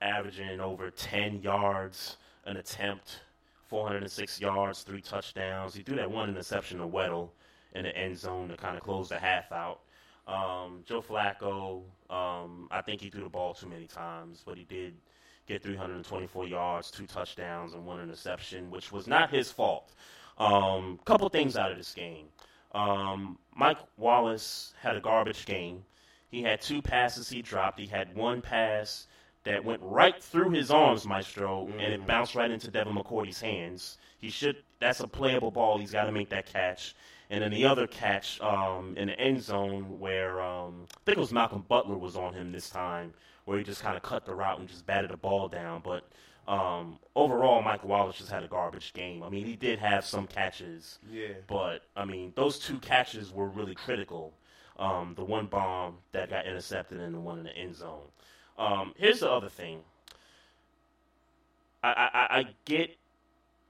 averaging 0.02 0.60
over 0.60 0.90
ten 0.90 1.42
yards 1.42 2.18
an 2.46 2.58
attempt, 2.58 3.22
four 3.68 3.86
hundred 3.86 4.04
and 4.04 4.12
six 4.12 4.40
yards, 4.40 4.84
three 4.84 5.02
touchdowns. 5.02 5.74
He 5.76 5.84
threw 5.84 5.98
that 5.98 6.10
one 6.10 6.30
interception 6.30 6.80
to 6.80 6.88
Weddle 6.88 7.30
in 7.74 7.84
the 7.84 7.96
end 7.96 8.18
zone 8.18 8.48
to 8.50 8.58
kind 8.58 8.78
of 8.78 8.84
close 8.84 9.10
the 9.10 9.20
half 9.20 9.52
out. 9.52 9.82
Um, 10.28 10.84
Joe 10.86 11.02
Flacco, 11.02 11.84
um, 12.10 12.68
I 12.72 12.82
think 12.82 13.02
he 13.02 13.10
threw 13.10 13.24
the 13.24 13.30
ball 13.30 13.54
too 13.54 13.68
many 13.68 13.86
times, 13.86 14.42
but 14.44 14.58
he 14.58 14.64
did 14.64 14.96
get 15.48 15.62
324 15.62 16.48
yards, 16.48 16.90
two 16.90 17.06
touchdowns, 17.06 17.74
and 17.74 17.86
one 17.86 18.02
interception, 18.02 18.72
which 18.72 18.92
was 18.92 19.08
not 19.08 19.30
his 19.30 19.52
fault. 19.52 19.94
Um, 20.38 21.00
couple 21.06 21.30
things 21.30 21.56
out 21.56 21.72
of 21.72 21.78
this 21.78 21.94
game. 21.94 22.26
Um, 22.76 23.40
Mike 23.56 23.78
Wallace 23.98 24.74
had 24.82 24.98
a 24.98 25.02
garbage 25.02 25.46
game. 25.46 25.84
He 26.30 26.44
had 26.44 26.60
two 26.60 26.82
passes 26.82 27.30
he 27.30 27.42
dropped. 27.42 27.80
He 27.80 27.88
had 27.88 28.14
one 28.16 28.42
pass 28.42 29.08
that 29.46 29.64
went 29.64 29.82
right 29.82 30.22
through 30.22 30.50
his 30.50 30.70
arms, 30.70 31.08
Maestro, 31.08 31.68
and 31.68 31.94
it 31.94 32.06
bounced 32.06 32.36
right 32.36 32.52
into 32.52 32.70
Devin 32.70 32.94
McCourty's 32.94 33.40
hands. 33.40 33.98
He 34.18 34.30
should. 34.30 34.58
That's 34.82 35.00
a 35.00 35.08
playable 35.08 35.52
ball. 35.52 35.78
He's 35.78 35.92
got 35.92 36.06
to 36.06 36.12
make 36.12 36.30
that 36.30 36.48
catch. 36.48 36.96
And 37.30 37.42
then 37.42 37.52
the 37.52 37.66
other 37.66 37.88
catch 37.88 38.42
um, 38.42 38.96
in 38.98 39.08
the 39.08 39.20
end 39.20 39.42
zone 39.42 40.00
where 40.00 40.42
um, 40.42 40.86
I 40.92 41.00
think 41.06 41.18
it 41.18 41.22
was 41.22 41.32
Malcolm 41.32 41.64
Butler 41.68 41.98
was 41.98 42.16
on 42.16 42.34
him 42.34 42.52
this 42.52 42.70
time, 42.70 43.14
where 43.46 43.58
he 43.58 43.64
just 43.64 43.82
kind 43.82 43.96
of 43.96 44.04
cut 44.04 44.26
the 44.26 44.36
route 44.36 44.60
and 44.60 44.68
just 44.68 44.86
batted 44.86 45.12
the 45.12 45.18
ball 45.18 45.48
down. 45.48 45.82
But 45.84 46.08
um, 46.48 47.00
overall, 47.16 47.62
Michael 47.62 47.90
Wallace 47.90 48.18
just 48.18 48.30
had 48.30 48.44
a 48.44 48.48
garbage 48.48 48.94
game. 48.94 49.24
I 49.24 49.30
mean, 49.30 49.46
he 49.46 49.56
did 49.56 49.80
have 49.80 50.06
some 50.06 50.28
catches, 50.28 51.00
Yeah. 51.12 51.30
but 51.48 51.84
I 51.96 52.06
mean, 52.06 52.34
those 52.36 52.60
two 52.60 52.78
catches 52.80 53.32
were 53.34 53.48
really 53.48 53.76
critical. 53.76 54.34
Um, 54.78 55.14
the 55.16 55.24
one 55.24 55.46
bomb 55.48 55.98
that 56.12 56.30
got 56.30 56.46
intercepted 56.46 57.00
and 57.00 57.16
the 57.16 57.20
one 57.20 57.40
in 57.40 57.44
the 57.46 57.56
end 57.58 57.76
zone. 57.76 58.08
Um, 58.58 58.94
here's 58.98 59.22
the 59.22 59.32
other 59.32 59.50
thing. 59.50 59.80
I, 61.84 61.90
I, 62.14 62.38
I- 62.40 62.48
get 62.66 62.96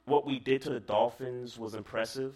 what 0.05 0.25
we 0.25 0.39
did 0.39 0.61
to 0.63 0.69
the 0.69 0.79
Dolphins 0.79 1.57
was 1.57 1.73
impressive, 1.75 2.35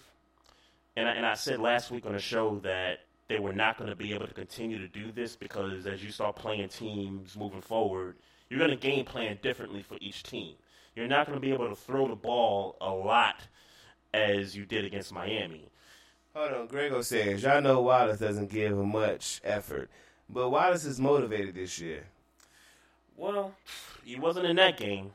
and 0.95 1.07
I, 1.07 1.11
and 1.14 1.26
I 1.26 1.34
said 1.36 1.60
last 1.60 1.91
week 1.91 2.06
on 2.06 2.14
the 2.14 2.20
show 2.20 2.60
that 2.64 3.02
they 3.28 3.40
were 3.40 3.53
not 3.53 3.78
going 3.78 3.90
to 3.90 3.95
be 3.95 4.14
able 4.14 4.28
to 4.28 4.34
continue 4.34 4.80
to 4.80 4.88
do 4.88 5.11
this 5.11 5.36
because 5.36 5.86
as 5.86 6.03
you 6.03 6.11
start 6.11 6.36
playing 6.36 6.68
teams 6.70 7.38
moving 7.38 7.61
forward, 7.61 8.16
you're 8.50 8.60
going 8.60 8.72
to 8.72 8.76
game 8.76 9.06
plan 9.06 9.38
differently 9.42 9.82
for 9.82 9.98
each 10.02 10.24
team. 10.24 10.56
You're 10.96 11.08
not 11.08 11.28
going 11.28 11.38
to 11.38 11.42
be 11.42 11.54
able 11.54 11.70
to 11.70 11.76
throw 11.76 12.08
the 12.08 12.16
ball 12.16 12.76
a 12.82 12.90
lot 12.90 13.36
as 14.14 14.56
you 14.56 14.66
did 14.66 14.86
against 14.86 15.14
Miami. 15.14 15.70
Hold 16.36 16.54
on, 16.54 16.68
Grego 16.68 17.02
says 17.02 17.44
y'all 17.44 17.62
know 17.62 17.82
Wallace 17.82 18.20
doesn't 18.20 18.52
give 18.52 18.78
much 18.78 19.42
effort, 19.44 19.90
but 20.30 20.50
Wallace 20.50 20.86
is 20.86 21.00
motivated 21.00 21.56
this 21.56 21.80
year. 21.80 22.04
Well, 23.18 23.54
he 24.04 24.18
wasn't 24.20 24.46
in 24.46 24.56
that 24.58 24.78
game. 24.78 25.12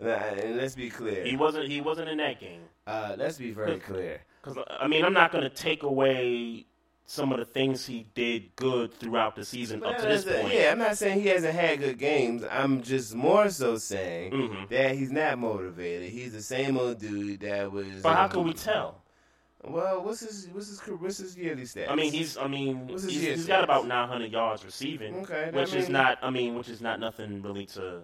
Nah, 0.00 0.12
and 0.12 0.56
let's 0.56 0.74
be 0.74 0.88
clear. 0.88 1.24
He 1.24 1.36
wasn't. 1.36 1.68
He 1.68 1.80
wasn't 1.80 2.08
in 2.08 2.18
that 2.18 2.40
game. 2.40 2.62
Uh, 2.86 3.16
let's 3.18 3.36
be 3.38 3.50
very 3.50 3.78
clear. 3.78 4.20
Because 4.42 4.62
I 4.78 4.86
mean, 4.86 5.04
I'm 5.04 5.12
not 5.12 5.32
going 5.32 5.44
to 5.44 5.50
take 5.50 5.82
away 5.82 6.66
some 7.10 7.32
of 7.32 7.40
the 7.40 7.44
things 7.44 7.84
he 7.84 8.06
did 8.14 8.54
good 8.54 8.94
throughout 8.94 9.34
the 9.34 9.44
season 9.44 9.82
up 9.82 9.96
to 9.98 10.06
this 10.06 10.24
a- 10.26 10.30
point. 10.42 10.54
Yeah, 10.54 10.70
I'm 10.70 10.78
not 10.78 10.96
saying 10.96 11.20
he 11.20 11.26
hasn't 11.26 11.56
had 11.56 11.80
good 11.80 11.98
games. 11.98 12.44
I'm 12.48 12.82
just 12.82 13.16
more 13.16 13.50
so 13.50 13.78
saying 13.78 14.30
Mhm. 14.32 14.68
that 14.68 14.94
he's 14.94 15.10
not 15.10 15.36
motivated. 15.36 16.10
He's 16.10 16.32
the 16.32 16.40
same 16.40 16.78
old 16.78 17.00
dude 17.00 17.40
that 17.40 17.72
was. 17.72 17.88
But 18.00 18.14
how 18.14 18.28
can 18.28 18.44
we 18.44 18.52
tell? 18.52 19.02
Well, 19.64 20.04
what's 20.04 20.20
his 20.20 20.48
what's 20.52 20.68
his 20.68 20.80
what's 21.00 21.18
his 21.18 21.36
yearly 21.36 21.64
stats? 21.64 21.90
I 21.90 21.96
mean, 21.96 22.12
he's. 22.12 22.36
I 22.38 22.46
mean, 22.46 22.86
he's, 22.88 23.04
he's 23.10 23.46
got 23.46 23.64
about 23.64 23.88
900 23.88 24.30
yards 24.30 24.64
receiving. 24.64 25.16
Okay, 25.16 25.50
which 25.52 25.74
is 25.74 25.86
mean- 25.86 25.92
not. 25.94 26.18
I 26.22 26.30
mean, 26.30 26.54
which 26.54 26.68
is 26.68 26.80
not 26.80 27.00
nothing 27.00 27.42
really 27.42 27.66
to, 27.74 28.02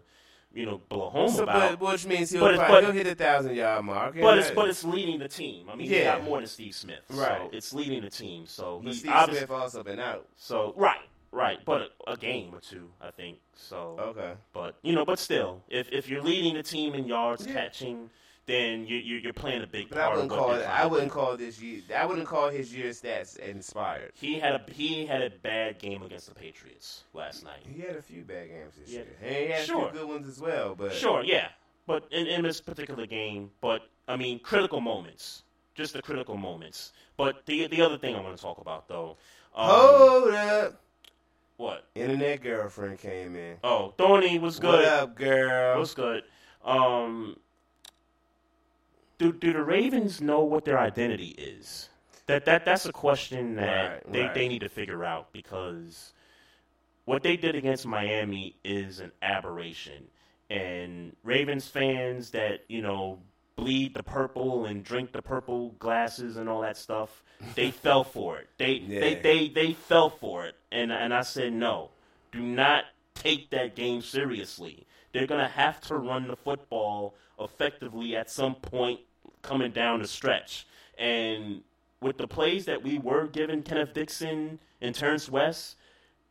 you 0.56 0.64
know, 0.66 0.80
blow 0.88 1.10
home 1.10 1.28
So, 1.28 1.42
about. 1.42 1.78
but, 1.78 1.92
which 1.92 2.06
means 2.06 2.30
he'll, 2.30 2.40
probably, 2.40 2.58
but- 2.58 2.82
he'll 2.84 2.92
hit 2.92 3.06
a 3.06 3.14
thousand 3.14 3.54
yard 3.54 3.84
mark. 3.84 4.16
But 4.18 4.38
it's 4.38 4.50
but 4.50 4.68
it's 4.68 4.82
leading 4.84 5.18
the 5.18 5.28
team. 5.28 5.68
I 5.70 5.76
mean, 5.76 5.86
he 5.88 5.98
Yeah. 5.98 6.16
got 6.16 6.24
more 6.24 6.38
than 6.38 6.46
Steve 6.48 6.74
Smith. 6.74 7.00
Right. 7.10 7.38
So 7.38 7.50
it's 7.52 7.72
leading 7.74 8.02
the 8.02 8.10
team. 8.10 8.46
So 8.46 8.80
But 8.82 8.92
he 8.92 8.98
Steve 9.00 9.12
Smith 9.28 9.50
also 9.50 9.82
been 9.82 10.00
out. 10.00 10.26
So 10.36 10.72
right, 10.76 11.00
right, 11.30 11.58
but 11.64 11.90
a, 12.06 12.12
a 12.12 12.16
game 12.16 12.54
or 12.54 12.60
two, 12.60 12.88
I 13.00 13.10
think. 13.10 13.38
So 13.54 13.96
Okay. 14.00 14.32
but 14.52 14.76
you 14.82 14.94
know, 14.94 15.04
but 15.04 15.18
still, 15.18 15.62
if 15.68 15.88
if 15.92 16.08
you're 16.08 16.22
leading 16.22 16.54
the 16.54 16.62
team 16.62 16.94
in 16.94 17.06
yards 17.06 17.46
Yeah. 17.46 17.52
catching, 17.52 18.08
then 18.46 18.86
you, 18.86 18.96
you 18.96 19.16
you're 19.16 19.32
playing 19.32 19.62
a 19.62 19.66
big 19.66 19.88
But 19.88 19.98
I 19.98 20.08
wouldn't 20.10 20.30
of 20.32 20.38
call 20.38 20.52
it. 20.54 20.62
I 20.66 20.86
wouldn't 20.86 21.10
call 21.10 21.36
this 21.36 21.60
year. 21.60 21.82
I 21.96 22.06
wouldn't 22.06 22.26
call 22.26 22.48
his 22.48 22.74
year 22.74 22.90
stats 22.90 23.36
inspired. 23.38 24.12
He 24.14 24.38
had 24.38 24.54
a 24.54 24.60
he 24.72 25.04
had 25.04 25.22
a 25.22 25.30
bad 25.30 25.78
game 25.78 26.02
against 26.02 26.28
the 26.28 26.34
Patriots 26.34 27.04
last 27.12 27.44
night. 27.44 27.60
He 27.68 27.80
had 27.80 27.96
a 27.96 28.02
few 28.02 28.22
bad 28.22 28.48
games 28.48 28.74
this 28.80 28.90
Yeah. 28.90 29.00
year. 29.00 29.06
And 29.22 29.36
he 29.36 29.46
had 29.52 29.64
Sure. 29.64 29.88
a 29.88 29.90
few 29.90 30.00
good 30.00 30.08
ones 30.08 30.28
as 30.28 30.40
well. 30.40 30.74
But 30.76 30.92
Sure, 30.92 31.22
yeah, 31.24 31.48
but 31.86 32.04
in, 32.10 32.26
in 32.26 32.42
this 32.42 32.60
particular 32.60 33.06
game, 33.06 33.50
but 33.60 33.82
I 34.08 34.16
mean, 34.16 34.38
critical 34.38 34.80
moments, 34.80 35.42
just 35.74 35.92
the 35.92 36.02
critical 36.02 36.36
moments. 36.36 36.92
But 37.16 37.44
the 37.46 37.66
the 37.66 37.82
other 37.82 37.98
thing 37.98 38.14
I 38.14 38.20
want 38.20 38.36
to 38.36 38.42
talk 38.42 38.58
about 38.58 38.86
though, 38.86 39.16
um, 39.56 39.68
Hold 39.70 40.34
up. 40.34 40.74
what? 41.56 41.84
Internet 41.96 42.42
girlfriend 42.42 42.98
came 43.00 43.34
in. 43.34 43.56
Oh, 43.64 43.92
Thorny 43.98 44.38
was 44.38 44.60
good. 44.60 44.80
What 44.80 44.84
up, 44.84 45.14
girl? 45.16 45.78
What's 45.78 45.94
good? 45.94 46.22
Um, 46.64 47.36
do 49.18 49.32
do 49.32 49.52
the 49.52 49.62
Ravens 49.62 50.20
know 50.20 50.40
what 50.40 50.64
their 50.64 50.78
identity 50.78 51.28
is? 51.38 51.88
That 52.26 52.44
that 52.46 52.64
that's 52.64 52.86
a 52.86 52.92
question 52.92 53.56
that 53.56 53.90
Right, 54.04 54.12
they, 54.12 54.22
right. 54.22 54.34
they 54.34 54.48
need 54.48 54.60
to 54.60 54.68
figure 54.68 55.04
out 55.04 55.32
because 55.32 56.12
what 57.04 57.22
they 57.22 57.36
did 57.36 57.54
against 57.54 57.86
Miami 57.86 58.56
is 58.64 59.00
an 59.00 59.12
aberration, 59.22 60.04
and 60.50 61.14
Ravens 61.22 61.68
fans 61.68 62.30
that 62.30 62.64
you 62.68 62.82
know 62.82 63.20
bleed 63.56 63.94
the 63.94 64.02
purple 64.02 64.66
and 64.66 64.84
drink 64.84 65.12
the 65.12 65.22
purple 65.22 65.70
glasses 65.78 66.36
and 66.36 66.48
all 66.48 66.60
that 66.60 66.76
stuff, 66.76 67.22
they 67.54 67.70
fell 67.84 68.04
for 68.04 68.38
it. 68.38 68.48
They 68.58 68.80
they, 68.80 69.14
they 69.14 69.48
they 69.48 69.72
fell 69.72 70.10
for 70.10 70.46
it, 70.46 70.56
and 70.72 70.92
and 70.92 71.14
I 71.14 71.22
said 71.22 71.52
no, 71.52 71.90
do 72.32 72.40
not 72.40 72.84
take 73.14 73.50
that 73.50 73.74
game 73.76 74.02
seriously. 74.02 74.86
They're 75.12 75.26
gonna 75.26 75.48
have 75.48 75.80
to 75.82 75.96
run 75.96 76.28
the 76.28 76.36
football 76.36 77.14
effectively 77.38 78.16
at 78.16 78.30
some 78.30 78.54
point 78.56 79.00
coming 79.46 79.70
down 79.70 80.00
the 80.00 80.08
stretch, 80.08 80.66
and 80.98 81.62
with 82.00 82.18
the 82.18 82.26
plays 82.26 82.64
that 82.66 82.82
we 82.82 82.98
were 82.98 83.26
giving 83.26 83.62
Kenneth 83.62 83.94
Dixon 83.94 84.58
and 84.80 84.94
Terrence 84.94 85.30
West, 85.30 85.76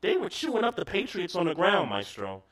they 0.02 0.18
were 0.18 0.30
chewing 0.30 0.64
up 0.64 0.76
the 0.76 0.86
Patriots 0.86 1.36
on 1.36 1.48
the 1.48 1.56
ground, 1.56 1.90
Maestro, 1.90 2.44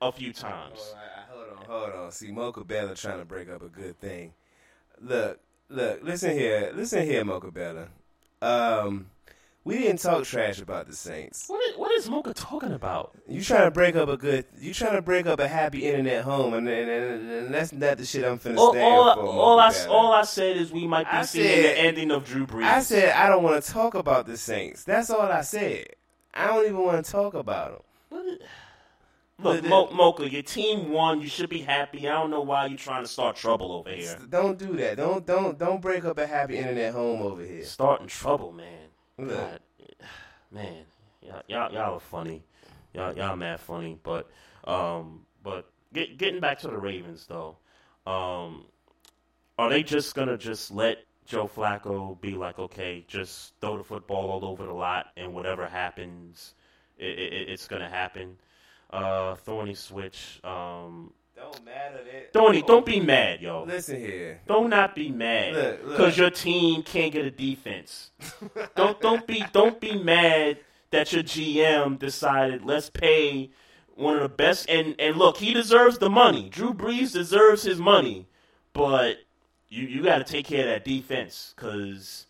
a 0.00 0.10
few 0.10 0.32
times. 0.32 0.94
Hold 1.30 1.58
on, 1.58 1.66
hold 1.66 1.90
on. 2.06 2.10
See, 2.10 2.32
Mocha 2.32 2.64
Bella 2.64 2.94
trying 2.94 3.18
to 3.18 3.24
break 3.24 3.48
up 3.48 3.62
a 3.62 3.68
good 3.68 4.00
thing. 4.00 4.32
Look, 5.00 5.38
look, 5.68 6.02
listen 6.02 6.32
here, 6.32 6.72
listen 6.74 7.04
here, 7.04 7.24
Mocha 7.24 7.52
Bella. 7.52 7.88
Um, 8.40 9.06
we 9.68 9.78
didn't 9.78 10.00
talk 10.00 10.24
trash 10.24 10.60
about 10.60 10.86
the 10.86 10.94
Saints. 10.94 11.44
What 11.46 11.62
is, 11.68 11.76
what 11.76 11.92
is 11.92 12.08
Mocha 12.08 12.32
talking 12.32 12.72
about? 12.72 13.12
You 13.28 13.42
trying 13.42 13.64
to 13.66 13.70
break 13.70 13.96
up 13.96 14.08
a 14.08 14.16
good? 14.16 14.46
You 14.58 14.72
trying 14.72 14.96
to 14.96 15.02
break 15.02 15.26
up 15.26 15.40
a 15.40 15.46
happy 15.46 15.84
internet 15.84 16.24
home, 16.24 16.54
and, 16.54 16.66
and, 16.66 16.90
and, 16.90 17.30
and 17.30 17.54
that's 17.54 17.72
not 17.72 17.98
the 17.98 18.06
shit 18.06 18.24
I'm 18.24 18.38
finna 18.38 18.56
All, 18.56 18.72
stand 18.72 18.84
all, 18.84 19.14
for. 19.14 19.20
all 19.26 19.60
I 19.60 19.72
all 19.88 20.12
I 20.12 20.22
said 20.22 20.56
is 20.56 20.72
we 20.72 20.86
might 20.86 21.04
be 21.04 21.16
I 21.18 21.22
seeing 21.22 21.46
said- 21.46 21.64
the 21.64 21.78
ending 21.80 22.10
of 22.10 22.24
Drew 22.24 22.46
Brees. 22.46 22.64
I 22.64 22.80
said 22.80 23.10
I 23.14 23.28
don't 23.28 23.42
want 23.42 23.62
to 23.62 23.70
talk 23.70 23.94
about 23.94 24.26
the 24.26 24.36
Saints. 24.38 24.84
That's 24.84 25.10
all 25.10 25.20
I 25.20 25.42
said. 25.42 25.86
I 26.32 26.46
don't 26.46 26.64
even 26.64 26.78
want 26.78 27.04
to 27.04 27.12
talk 27.12 27.34
about 27.34 27.84
them. 28.10 28.38
Look, 29.40 29.64
Mo- 29.64 29.90
Mocha, 29.92 30.28
your 30.28 30.42
team 30.42 30.90
won. 30.90 31.20
You 31.20 31.28
should 31.28 31.48
be 31.48 31.60
happy. 31.60 32.08
I 32.08 32.12
don't 32.12 32.30
know 32.30 32.40
why 32.40 32.66
you're 32.66 32.76
trying 32.78 33.04
to 33.04 33.08
start 33.08 33.36
trouble 33.36 33.70
over 33.72 33.90
here. 33.90 34.18
Don't 34.28 34.58
do 34.58 34.76
that. 34.78 34.96
Don't 34.96 35.24
don't 35.26 35.56
don't 35.58 35.80
break 35.80 36.04
up 36.04 36.18
a 36.18 36.26
happy 36.26 36.56
internet 36.56 36.92
home 36.92 37.22
over 37.22 37.44
here. 37.44 37.64
Starting 37.64 38.08
trouble, 38.08 38.50
man. 38.50 38.87
God, 39.18 39.60
man, 40.50 40.84
y'all, 41.22 41.42
y'all, 41.48 41.72
y'all 41.72 41.94
are 41.94 42.00
funny. 42.00 42.42
Y'all, 42.94 43.16
y'all 43.16 43.36
mad 43.36 43.60
funny. 43.60 43.98
But, 44.02 44.30
um, 44.64 45.26
but 45.42 45.70
get, 45.92 46.18
getting 46.18 46.40
back 46.40 46.58
to 46.60 46.68
the 46.68 46.78
Ravens 46.78 47.26
though, 47.26 47.56
um, 48.06 48.64
are 49.58 49.68
they 49.68 49.82
just 49.82 50.14
gonna 50.14 50.38
just 50.38 50.70
let 50.70 51.04
Joe 51.26 51.50
Flacco 51.54 52.18
be 52.20 52.32
like, 52.32 52.58
okay, 52.58 53.04
just 53.06 53.52
throw 53.60 53.76
the 53.76 53.84
football 53.84 54.30
all 54.30 54.44
over 54.44 54.64
the 54.64 54.72
lot, 54.72 55.08
and 55.16 55.34
whatever 55.34 55.66
happens, 55.66 56.54
it, 56.96 57.18
it, 57.18 57.48
it's 57.50 57.68
gonna 57.68 57.88
happen? 57.88 58.36
Uh, 58.90 59.34
Thorny 59.34 59.74
switch. 59.74 60.40
Um, 60.42 61.12
Don't 61.38 61.64
matter 61.64 61.98
that. 62.04 62.32
Thorny, 62.32 62.62
don't 62.62 62.84
be 62.84 63.00
mad, 63.00 63.40
yo. 63.40 63.64
Listen 63.64 63.96
here. 63.96 64.40
Don't 64.46 64.68
not 64.70 64.94
be 64.94 65.10
mad 65.10 65.54
Look, 65.54 65.80
look. 65.84 65.96
because 65.96 66.18
your 66.18 66.30
team 66.30 66.82
can't 66.82 67.12
get 67.12 67.24
a 67.24 67.30
defense. 67.30 68.10
don't 68.76 69.00
don't 69.00 69.26
be 69.26 69.44
don't 69.52 69.80
be 69.80 69.96
mad 70.02 70.58
that 70.90 71.12
your 71.12 71.22
GM 71.22 71.98
decided 71.98 72.64
let's 72.64 72.90
pay 72.90 73.50
one 73.94 74.16
of 74.16 74.22
the 74.22 74.28
best 74.28 74.68
and 74.68 74.94
and 74.98 75.16
look 75.16 75.36
he 75.36 75.54
deserves 75.54 75.98
the 75.98 76.10
money. 76.10 76.48
Drew 76.48 76.74
Brees 76.74 77.12
deserves 77.12 77.62
his 77.62 77.78
money, 77.78 78.26
but 78.72 79.18
you 79.68 79.86
you 79.86 80.02
got 80.02 80.18
to 80.18 80.24
take 80.24 80.46
care 80.46 80.62
of 80.62 80.66
that 80.66 80.84
defense 80.84 81.54
because 81.54 82.26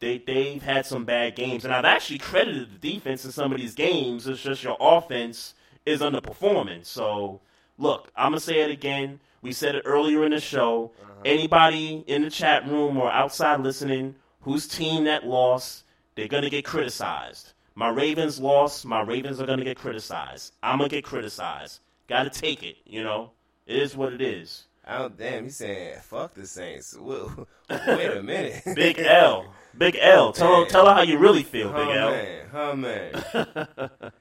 they 0.00 0.18
they've 0.18 0.62
had 0.62 0.86
some 0.86 1.04
bad 1.04 1.36
games 1.36 1.64
and 1.64 1.72
I've 1.72 1.84
actually 1.84 2.18
credited 2.18 2.80
the 2.80 2.92
defense 2.94 3.24
in 3.24 3.32
some 3.32 3.52
of 3.52 3.58
these 3.58 3.74
games. 3.74 4.26
It's 4.26 4.42
just 4.42 4.64
your 4.64 4.76
offense 4.80 5.54
is 5.86 6.00
underperforming. 6.00 6.84
So 6.84 7.40
look, 7.80 8.12
I'm 8.14 8.30
gonna 8.30 8.40
say 8.40 8.60
it 8.60 8.70
again. 8.70 9.18
We 9.42 9.52
said 9.52 9.74
it 9.74 9.82
earlier 9.84 10.24
in 10.24 10.30
the 10.30 10.40
show. 10.40 10.92
Anybody 11.24 12.04
in 12.06 12.22
the 12.22 12.30
chat 12.30 12.66
room 12.68 12.96
or 12.96 13.10
outside 13.10 13.60
listening 13.60 14.14
whose 14.42 14.68
team 14.68 15.04
that 15.04 15.26
lost, 15.26 15.84
they're 16.14 16.28
gonna 16.28 16.50
get 16.50 16.64
criticized. 16.64 17.54
My 17.74 17.88
Ravens 17.88 18.38
lost. 18.38 18.84
My 18.84 19.02
Ravens 19.02 19.40
are 19.40 19.46
gonna 19.46 19.64
get 19.64 19.78
criticized. 19.78 20.54
I'm 20.62 20.78
gonna 20.78 20.88
get 20.88 21.04
criticized. 21.04 21.80
Got 22.08 22.24
to 22.24 22.40
take 22.40 22.62
it. 22.62 22.76
You 22.84 23.02
know, 23.02 23.30
it 23.66 23.76
is 23.76 23.96
what 23.96 24.12
it 24.12 24.20
is. 24.20 24.66
Oh 24.86 25.08
damn, 25.08 25.44
he's 25.44 25.56
saying 25.56 25.98
fuck 26.02 26.34
the 26.34 26.46
Saints. 26.46 26.96
Whoa, 26.96 27.46
Wait 27.70 28.16
a 28.16 28.22
minute. 28.22 28.62
Big 28.74 28.98
L. 28.98 29.52
Big 29.76 29.96
L. 30.00 30.32
Tell 30.32 30.64
her, 30.64 30.68
tell 30.68 30.86
her 30.86 30.94
how 30.94 31.02
you 31.02 31.18
really 31.18 31.44
feel, 31.44 31.68
Big 31.68 31.86
oh, 31.86 31.90
L. 31.90 32.10
Man, 32.10 32.46
oh 32.52 32.76
man. 32.76 33.12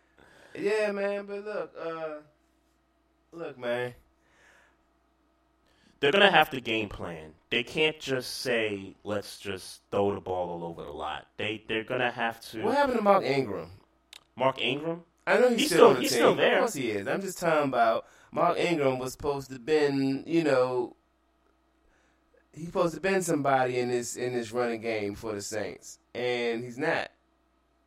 yeah, 0.59 0.91
man. 0.91 1.25
But 1.25 1.45
look, 1.45 1.73
uh, 1.83 2.09
look, 3.31 3.57
man. 3.57 3.93
They're 5.99 6.11
gonna 6.13 6.31
have 6.31 6.49
to 6.51 6.61
game 6.61 6.87
plan. 6.87 7.33
They 7.49 7.63
can't 7.63 7.99
just 7.99 8.37
say, 8.41 8.95
"Let's 9.03 9.37
just 9.37 9.81
throw 9.91 10.13
the 10.15 10.21
ball 10.21 10.49
all 10.49 10.63
over 10.63 10.83
the 10.83 10.91
lot." 10.91 11.27
They 11.37 11.63
they're 11.67 11.83
gonna 11.83 12.11
have 12.11 12.39
to. 12.51 12.61
What 12.63 12.75
happened 12.77 12.97
to 12.99 13.03
Mark 13.03 13.23
Ingram? 13.25 13.69
Mark 14.37 14.61
Ingram? 14.61 15.03
I 15.27 15.37
know 15.37 15.49
he's, 15.49 15.59
He's 15.59 15.67
still, 15.71 15.77
still- 15.77 15.87
on 15.89 15.93
the 15.95 15.99
team. 15.99 16.01
he's 16.03 16.11
team. 16.11 16.17
still 16.19 16.35
there. 16.35 16.53
Of 16.55 16.59
course 16.61 16.73
he 16.73 16.91
is. 16.91 17.07
I'm 17.07 17.21
just 17.21 17.37
talking 17.39 17.67
about 17.67 18.05
Mark 18.31 18.57
Ingram 18.57 18.97
was 18.97 19.11
supposed 19.11 19.51
to 19.51 19.59
been, 19.59 20.23
you 20.25 20.43
know, 20.43 20.95
he's 22.53 22.67
supposed 22.67 22.95
to 22.95 23.01
been 23.01 23.21
somebody 23.21 23.77
in 23.79 23.89
this 23.89 24.15
in 24.15 24.31
this 24.33 24.53
running 24.53 24.79
game 24.81 25.15
for 25.15 25.33
the 25.33 25.41
Saints, 25.41 25.99
and 26.15 26.63
he's 26.63 26.77
not. 26.77 27.09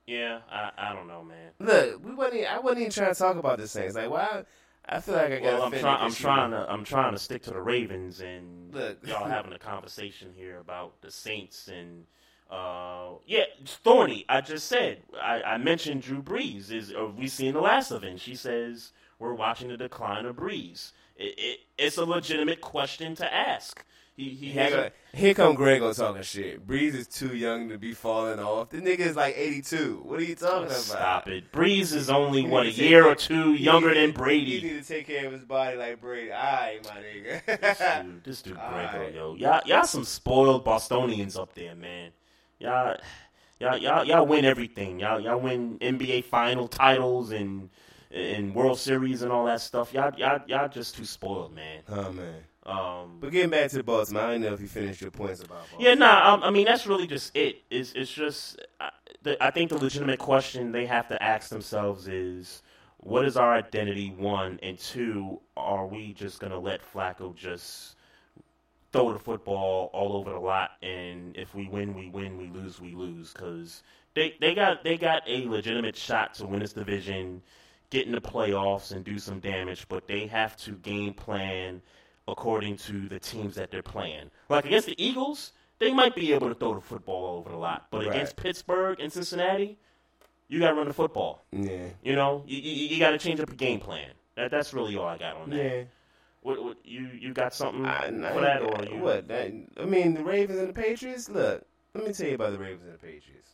Yeah, 0.06 0.40
I 0.51 0.70
I 0.77 0.93
don't 0.93 1.09
know, 1.09 1.24
man. 1.24 1.52
Look, 1.59 2.05
we 2.05 2.12
wasn't. 2.14 2.40
Even, 2.43 2.48
I 2.48 2.59
wasn't 2.59 2.81
even 2.82 2.93
trying 2.93 3.14
to 3.14 3.19
talk 3.19 3.36
about 3.36 3.59
the 3.59 3.66
Saints. 3.69 3.94
Like, 3.94 4.10
why? 4.10 4.44
I 4.88 5.00
feel 5.00 5.14
like 5.14 5.32
I 5.32 5.38
got. 5.38 5.42
Well, 5.44 5.62
I'm 5.62 5.72
trying. 5.72 6.00
I'm 6.02 6.12
trying 6.12 6.50
to. 6.50 6.66
I'm 6.70 6.84
trying 6.84 7.12
to 7.12 7.18
stick 7.18 7.42
to 7.42 7.50
the 7.50 7.60
Ravens, 7.60 8.20
and 8.20 8.74
Look. 8.74 9.06
y'all 9.06 9.24
having 9.28 9.52
a 9.52 9.59
conversation 9.59 10.32
here 10.34 10.59
about 10.59 11.00
the 11.00 11.10
Saints 11.10 11.68
and. 11.68 12.04
Uh, 12.50 13.14
yeah, 13.26 13.44
Thorny. 13.64 14.26
I 14.28 14.42
just 14.42 14.68
said 14.68 15.02
I, 15.22 15.40
I 15.42 15.56
mentioned 15.56 16.02
Drew 16.02 16.20
Brees. 16.22 16.70
Is 16.70 16.92
are 16.92 17.06
we 17.06 17.26
seeing 17.26 17.54
the 17.54 17.62
last 17.62 17.90
of 17.90 18.02
him? 18.04 18.18
She 18.18 18.34
says 18.34 18.92
we're 19.18 19.32
watching 19.32 19.68
the 19.68 19.76
decline 19.78 20.26
of 20.26 20.36
Brees. 20.36 20.92
It, 21.16 21.34
it, 21.38 21.59
it's 21.78 21.96
a 21.96 22.04
legitimate 22.04 22.60
question 22.60 23.14
to 23.14 23.32
ask. 23.34 23.82
He 24.14 24.28
he 24.28 24.51
Here, 24.51 24.62
has 24.64 24.72
go- 24.72 24.90
a, 25.14 25.16
here 25.16 25.32
come 25.34 25.55
Greg 25.55 25.80
on 25.82 25.94
talking 25.94 26.20
shit. 26.22 26.66
Brees 26.66 26.94
is 26.94 27.06
too 27.06 27.34
young 27.34 27.70
to 27.70 27.78
be 27.78 27.94
falling 27.94 28.39
off. 28.40 28.68
The 28.68 28.76
nigga 28.78 28.98
is 29.01 29.16
like 29.16 29.34
82. 29.39 30.02
What 30.05 30.20
are 30.20 30.22
you 30.22 30.34
talking 30.34 30.64
about? 30.66 30.76
Stop 30.76 31.28
it. 31.28 31.51
Brees 31.51 31.94
is 31.94 32.10
only 32.10 32.43
He 32.43 32.48
what 32.48 32.64
a 32.64 32.66
need 32.66 32.72
to 32.72 32.80
take 32.80 32.90
year 32.90 33.06
or 33.06 33.14
two 33.14 33.52
he 33.55 33.64
younger 33.64 33.94
than 33.94 34.10
He 34.10 34.12
Brady. 34.12 34.60
need 34.62 34.82
to 34.82 34.86
take 34.86 35.06
care 35.06 35.26
of 35.26 35.32
his 35.32 35.44
body 35.47 35.76
like 35.78 36.01
Brady. 36.01 36.30
All 36.30 36.43
right, 36.43 36.78
my 36.84 37.01
nigga. 37.01 37.47
This 37.47 37.78
dude, 38.05 38.24
this 38.24 38.43
dude 38.43 38.55
Grego, 38.70 38.98
right. 39.01 39.14
yo, 39.14 39.34
y'all 39.36 39.62
y'all 39.64 39.84
some 39.84 40.05
spoiled 40.05 40.62
Bostonians 40.64 41.36
up 41.36 41.55
there, 41.55 41.74
man. 41.74 42.10
Y'all. 42.59 42.97
Y'all, 43.60 43.76
y'all, 43.78 44.05
y'all 44.05 44.26
win 44.26 44.44
everything. 44.44 44.98
Y'all, 44.98 45.20
y'all 45.20 45.39
win 45.39 45.78
NBA 45.78 46.24
final 46.24 46.66
titles 46.66 47.30
and 47.30 47.70
and 48.10 48.52
World 48.55 48.76
Series 48.78 49.22
and 49.22 49.30
all 49.30 49.44
that 49.47 49.60
stuff. 49.60 49.94
Y'all, 49.94 50.12
y'all, 50.18 50.40
y'all 50.48 50.68
just 50.68 50.97
too 50.97 51.05
spoiled, 51.05 51.55
man. 51.55 51.80
Oh 51.89 52.10
man. 52.12 52.43
Um, 52.64 53.18
But 53.20 53.32
getting 53.32 53.51
back 53.51 53.70
to 53.70 53.76
the 53.78 53.82
Baltimore, 53.82 54.22
I 54.22 54.32
don't 54.32 54.43
know 54.43 54.52
if 54.52 54.60
you 54.60 54.68
finished 54.68 55.01
your 55.01 55.10
points 55.10 55.40
about 55.40 55.59
Baltimore. 55.70 55.80
Yeah, 55.80 55.94
nah. 55.94 56.34
Um, 56.34 56.43
I 56.44 56.51
mean, 56.51 56.66
that's 56.66 56.86
really 56.86 57.06
just 57.06 57.34
it. 57.36 57.62
It's 57.70 57.93
it's 57.93 58.12
just. 58.12 58.60
I, 58.80 58.90
the, 59.22 59.43
I 59.43 59.51
think 59.51 59.70
the 59.70 59.78
legitimate 59.78 60.18
question 60.18 60.72
they 60.72 60.86
have 60.86 61.09
to 61.09 61.22
ask 61.22 61.48
themselves 61.48 62.09
is, 62.09 62.62
what 62.98 63.24
is 63.24 63.36
our 63.36 63.52
identity? 63.55 64.14
One 64.16 64.60
and 64.62 64.78
two, 64.78 65.40
are 65.56 65.86
we 65.86 66.12
just 66.12 66.39
gonna 66.40 66.59
let 66.59 66.80
Flacco 66.82 67.34
just 67.34 67.97
throw 68.93 69.12
the 69.12 69.18
football 69.18 69.90
all 69.93 70.16
over 70.16 70.30
the 70.30 70.39
lot? 70.39 70.72
And 70.82 71.36
if 71.36 71.55
we 71.55 71.68
win, 71.68 71.94
we 71.94 72.10
win. 72.10 72.39
We 72.39 72.48
lose, 72.48 72.80
we 72.80 72.94
lose. 72.94 73.32
Because 73.32 73.82
they 74.14 74.36
they 74.40 74.55
got 74.55 74.84
they 74.84 74.97
got 74.97 75.22
a 75.26 75.48
legitimate 75.48 75.97
shot 75.97 76.34
to 76.34 76.47
win 76.47 76.60
this 76.60 76.72
division, 76.72 77.43
get 77.90 78.06
in 78.06 78.12
the 78.12 78.20
playoffs, 78.20 78.93
and 78.93 79.05
do 79.05 79.18
some 79.18 79.40
damage. 79.40 79.89
But 79.89 80.06
they 80.06 80.28
have 80.28 80.56
to 80.59 80.72
game 80.76 81.14
plan 81.14 81.82
according 82.32 82.76
to 82.78 83.09
the 83.09 83.20
teams 83.20 83.54
that 83.54 83.70
they're 83.70 83.82
playing. 83.82 84.30
Like 84.48 84.64
against 84.64 84.86
the 84.88 85.00
Eagles, 85.02 85.52
they 85.78 85.92
might 85.92 86.14
be 86.16 86.32
able 86.32 86.48
to 86.48 86.54
throw 86.54 86.74
the 86.74 86.80
football 86.80 87.36
over 87.38 87.50
the 87.50 87.56
lot, 87.56 87.86
but 87.90 87.98
Right. 88.06 88.14
against 88.14 88.36
Pittsburgh 88.36 88.98
and 89.00 89.12
Cincinnati, 89.12 89.78
you 90.48 90.59
got 90.59 90.70
to 90.70 90.74
run 90.74 90.88
the 90.88 90.94
football. 90.94 91.44
Yeah. 91.52 91.86
You 92.02 92.14
know, 92.16 92.42
you, 92.46 92.59
you, 92.59 92.88
you 92.88 92.98
got 92.98 93.10
to 93.10 93.18
change 93.18 93.40
up 93.40 93.48
your 93.48 93.56
game 93.56 93.80
plan. 93.80 94.10
That, 94.36 94.50
that's 94.50 94.72
really 94.74 94.96
all 94.96 95.06
I 95.06 95.18
got 95.18 95.36
on 95.36 95.50
that. 95.50 95.56
Yeah. 95.56 95.82
What, 96.42 96.62
what, 96.64 96.76
you 96.84 97.09
you 97.20 97.32
got 97.32 97.54
something 97.54 97.86
I, 97.86 98.09
for 98.09 98.40
that, 98.40 98.62
or 98.62 98.84
you 98.84 98.98
what? 99.00 99.28
That, 99.28 99.52
I 99.80 99.84
mean, 99.84 100.14
the 100.14 100.24
Ravens 100.24 100.59
and 100.59 100.68
the 100.68 100.72
Patriots. 100.72 101.28
Look, 101.28 101.64
let 101.94 102.04
me 102.04 102.12
tell 102.12 102.26
you 102.26 102.34
about 102.34 102.50
the 102.52 102.59
Ravens 102.59 102.82
and 102.82 102.94
the 102.94 102.98
Patriots. 102.98 103.50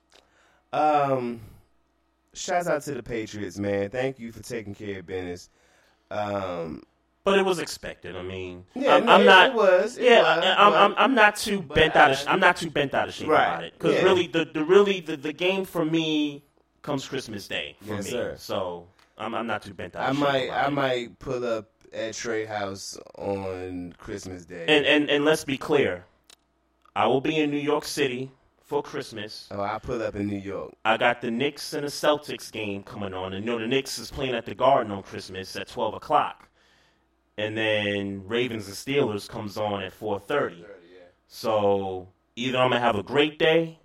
Um, 0.73 1.41
shouts 2.33 2.67
out 2.67 2.81
to 2.83 2.95
the 2.95 3.03
Patriots, 3.03 3.59
man. 3.59 3.91
Thank 3.91 4.19
you 4.19 4.33
for 4.33 4.43
taking 4.43 4.75
care 4.75 5.01
of 5.01 5.07
business. 5.07 5.51
Um, 6.11 6.83
But 7.31 7.39
it 7.39 7.45
was 7.45 7.59
expected. 7.59 8.17
I 8.17 8.23
mean, 8.23 8.65
Yeah, 8.75 8.97
I'm, 8.97 9.07
no, 9.07 9.13
I'm 9.13 9.21
it- 9.23 9.25
not. 9.27 9.47
it 9.51 9.55
was, 9.55 9.99
it 9.99 10.05
yeah, 10.05 10.21
was, 10.37 10.45
I'm, 10.59 10.73
I'm, 10.75 10.95
I'm 10.99 11.15
not 11.15 11.37
too 11.37 11.61
bent 11.63 11.97
out. 11.97 12.11
Of, 12.13 12.25
I'm 12.29 12.41
not 12.41 12.57
too 12.57 12.71
bent 12.71 12.95
out 12.95 13.09
of 13.09 13.15
shape 13.15 13.29
Right, 13.29 13.47
about 13.49 13.65
it 13.65 13.73
because 13.75 13.95
yeah. 13.97 14.03
really, 14.03 14.27
the, 14.27 14.45
the 14.47 14.65
really 14.65 15.01
the, 15.01 15.17
the 15.17 15.33
game 15.33 15.65
for 15.65 15.85
me 15.85 16.45
comes 16.83 17.07
Christmas 17.07 17.47
Day 17.49 17.77
for 17.81 17.95
Yes, 17.95 18.05
me. 18.05 18.11
sir. 18.11 18.35
So 18.39 18.87
I'm, 19.19 19.35
I'm 19.35 19.47
not 19.47 19.63
too 19.63 19.75
bent 19.75 19.97
out. 19.97 20.03
I 20.05 20.11
of 20.11 20.17
shape 20.17 20.25
might, 20.25 20.51
I 20.51 20.67
it. 20.67 20.71
might 20.73 21.19
pull 21.19 21.45
up 21.45 21.71
at 21.93 22.15
Trey 22.15 22.45
House 22.45 22.99
on 23.17 23.95
Christmas 23.99 24.45
Day. 24.45 24.65
And, 24.69 24.85
and 24.87 25.09
and 25.11 25.25
let's 25.25 25.45
be 25.45 25.57
clear, 25.59 26.05
I 26.95 27.07
will 27.07 27.21
be 27.21 27.37
in 27.39 27.51
New 27.51 27.57
York 27.59 27.85
City 27.85 28.31
for 28.65 28.83
Christmas. 28.83 29.49
oh, 29.51 29.63
I 29.63 29.79
pull 29.79 30.03
up 30.03 30.15
in 30.15 30.27
New 30.27 30.37
York. 30.39 30.73
I 30.85 30.97
got 30.99 31.21
the 31.23 31.31
Knicks 31.31 31.73
and 31.73 31.85
the 31.85 31.91
Celtics 31.91 32.53
game 32.53 32.83
coming 32.83 33.15
on, 33.15 33.33
and 33.33 33.45
you 33.45 33.51
know 33.51 33.59
the 33.59 33.67
Knicks 33.67 33.99
is 33.99 34.11
playing 34.11 34.35
at 34.35 34.45
the 34.45 34.55
Garden 34.55 34.93
on 34.93 35.03
Christmas 35.03 35.57
at 35.57 35.69
twelve 35.69 35.95
o'clock, 35.95 36.48
and 37.39 37.57
then 37.57 38.27
Ravens 38.27 38.67
and 38.67 38.77
Steelers 38.77 39.29
comes 39.29 39.57
on 39.57 39.83
at 39.83 39.93
four 39.93 40.19
thirty. 40.21 40.65
So 41.27 42.09
either 42.37 42.59
I'm 42.59 42.71
gonna 42.71 42.81
have 42.81 42.97
a 42.97 43.03
great 43.03 43.39
day, 43.39 43.79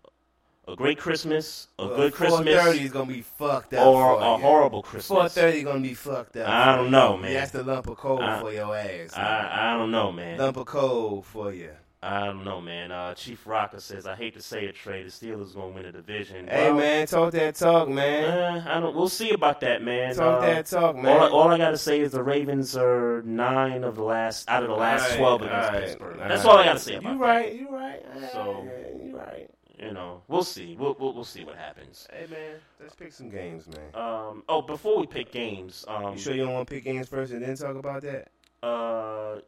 a 0.68 0.76
great 0.76 0.98
Christmas, 0.98 1.68
a 1.78 1.86
Well, 1.88 1.96
good 1.98 2.14
Christmas, 2.14 2.56
4:30 2.56 2.80
is 2.86 2.92
gonna 2.92 3.06
be 3.06 3.22
fucked 3.22 3.74
up, 3.74 3.86
or 3.86 4.20
a 4.22 4.32
you. 4.38 4.42
horrible 4.42 4.82
Christmas. 4.82 5.08
Four 5.08 5.30
thirty 5.30 5.62
gonna 5.64 5.82
be 5.82 5.94
fucked 5.94 6.38
up. 6.38 6.48
I 6.48 6.76
don't 6.76 6.90
know, 6.92 7.16
You. 7.16 7.22
man. 7.22 7.34
That's 7.34 7.52
the 7.52 7.64
lump 7.64 7.88
of 7.88 7.98
coal 7.98 8.22
I- 8.22 8.40
for 8.40 8.52
your 8.54 8.76
ass. 8.76 9.14
I 9.18 9.72
I 9.74 9.78
don't 9.78 9.92
know, 9.92 10.12
man. 10.12 10.38
lump 10.40 10.58
of 10.58 10.66
coal 10.66 11.22
for 11.22 11.52
you. 11.54 11.72
I 12.04 12.26
don't 12.26 12.44
know, 12.44 12.60
man. 12.60 12.92
Uh, 12.92 13.14
Chief 13.16 13.48
Rocker 13.48 13.80
says, 13.80 14.06
"I 14.06 14.16
hate 14.16 14.34
to 14.34 14.42
say 14.42 14.66
it, 14.66 14.76
Trey. 14.76 15.04
The 15.04 15.10
Steelers 15.10 15.56
gonna 15.56 15.70
win 15.70 15.84
the 15.84 15.92
division." 15.94 16.48
Hey 16.48 16.70
Well, 16.70 16.80
man, 16.80 17.08
talk 17.08 17.32
that 17.32 17.56
talk, 17.56 17.88
man. 17.88 18.26
Uh, 18.26 18.64
I 18.70 18.80
don't. 18.82 18.96
We'll 18.96 19.08
see 19.10 19.32
about 19.32 19.62
that, 19.62 19.82
man. 19.82 20.14
Talk 20.16 20.42
Uh, 20.44 20.46
that 20.46 20.66
talk, 20.66 20.96
man. 20.98 21.18
All, 21.18 21.24
I- 21.24 21.30
all 21.30 21.48
I 21.50 21.58
gotta 21.58 21.78
say 21.78 22.02
is 22.02 22.12
the 22.12 22.22
Ravens 22.24 22.76
are 22.76 23.22
nine 23.24 23.84
of 23.86 23.96
the 23.96 24.04
last 24.04 24.50
out 24.50 24.64
of 24.64 24.70
the 24.70 24.76
last 24.76 25.04
Alright, 25.04 25.18
twelve 25.18 25.42
against 25.44 25.56
alright, 25.70 25.84
Pittsburgh. 25.86 26.14
alright. 26.14 26.30
That's 26.30 26.46
all 26.46 26.58
I 26.58 26.66
gotta 26.66 26.80
say 26.80 26.96
about 26.96 27.14
You 27.14 27.18
that. 27.20 27.26
right, 27.26 27.56
you 27.56 27.70
right. 27.70 28.06
So 28.34 28.68
you 29.04 29.18
right. 29.18 29.50
You 29.80 29.92
know, 29.92 30.22
we'll 30.28 30.44
see. 30.44 30.76
We'll 30.80 30.96
we'll, 31.00 31.14
we'll 31.14 31.24
see 31.24 31.44
what 31.44 31.56
happens. 31.58 32.08
Hey 32.12 32.26
man, 32.30 32.56
let's 32.82 32.96
pick 32.96 33.12
some 33.14 33.30
games, 33.30 33.68
man. 33.68 34.02
Um. 34.02 34.44
Oh, 34.50 34.62
before 34.62 34.98
we 35.00 35.08
pick 35.08 35.32
games, 35.32 35.84
um. 35.88 36.14
You 36.14 36.20
sure 36.20 36.34
you 36.34 36.44
don't 36.46 36.54
want 36.54 36.68
to 36.68 36.74
pick 36.74 36.84
games 36.84 37.08
first 37.08 37.32
and 37.34 37.42
then 37.42 37.56
talk 37.56 37.76
about 37.76 38.02
that? 38.04 38.30
Uh. 38.62 39.40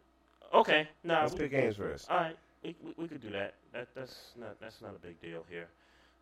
Okay. 0.53 0.87
Nah. 1.03 1.21
Let's 1.21 1.33
we- 1.33 1.39
pick 1.39 1.51
games 1.51 1.75
first. 1.77 2.09
All 2.09 2.17
right. 2.17 2.35
We, 2.65 2.75
we, 2.83 2.93
we 2.97 3.07
could 3.07 3.21
do 3.21 3.29
that. 3.29 3.53
That 3.73 3.89
that's 3.95 4.31
not 4.39 4.59
that's 4.59 4.81
not 4.81 4.95
a 4.95 4.99
big 4.99 5.21
deal 5.21 5.45
here. 5.49 5.67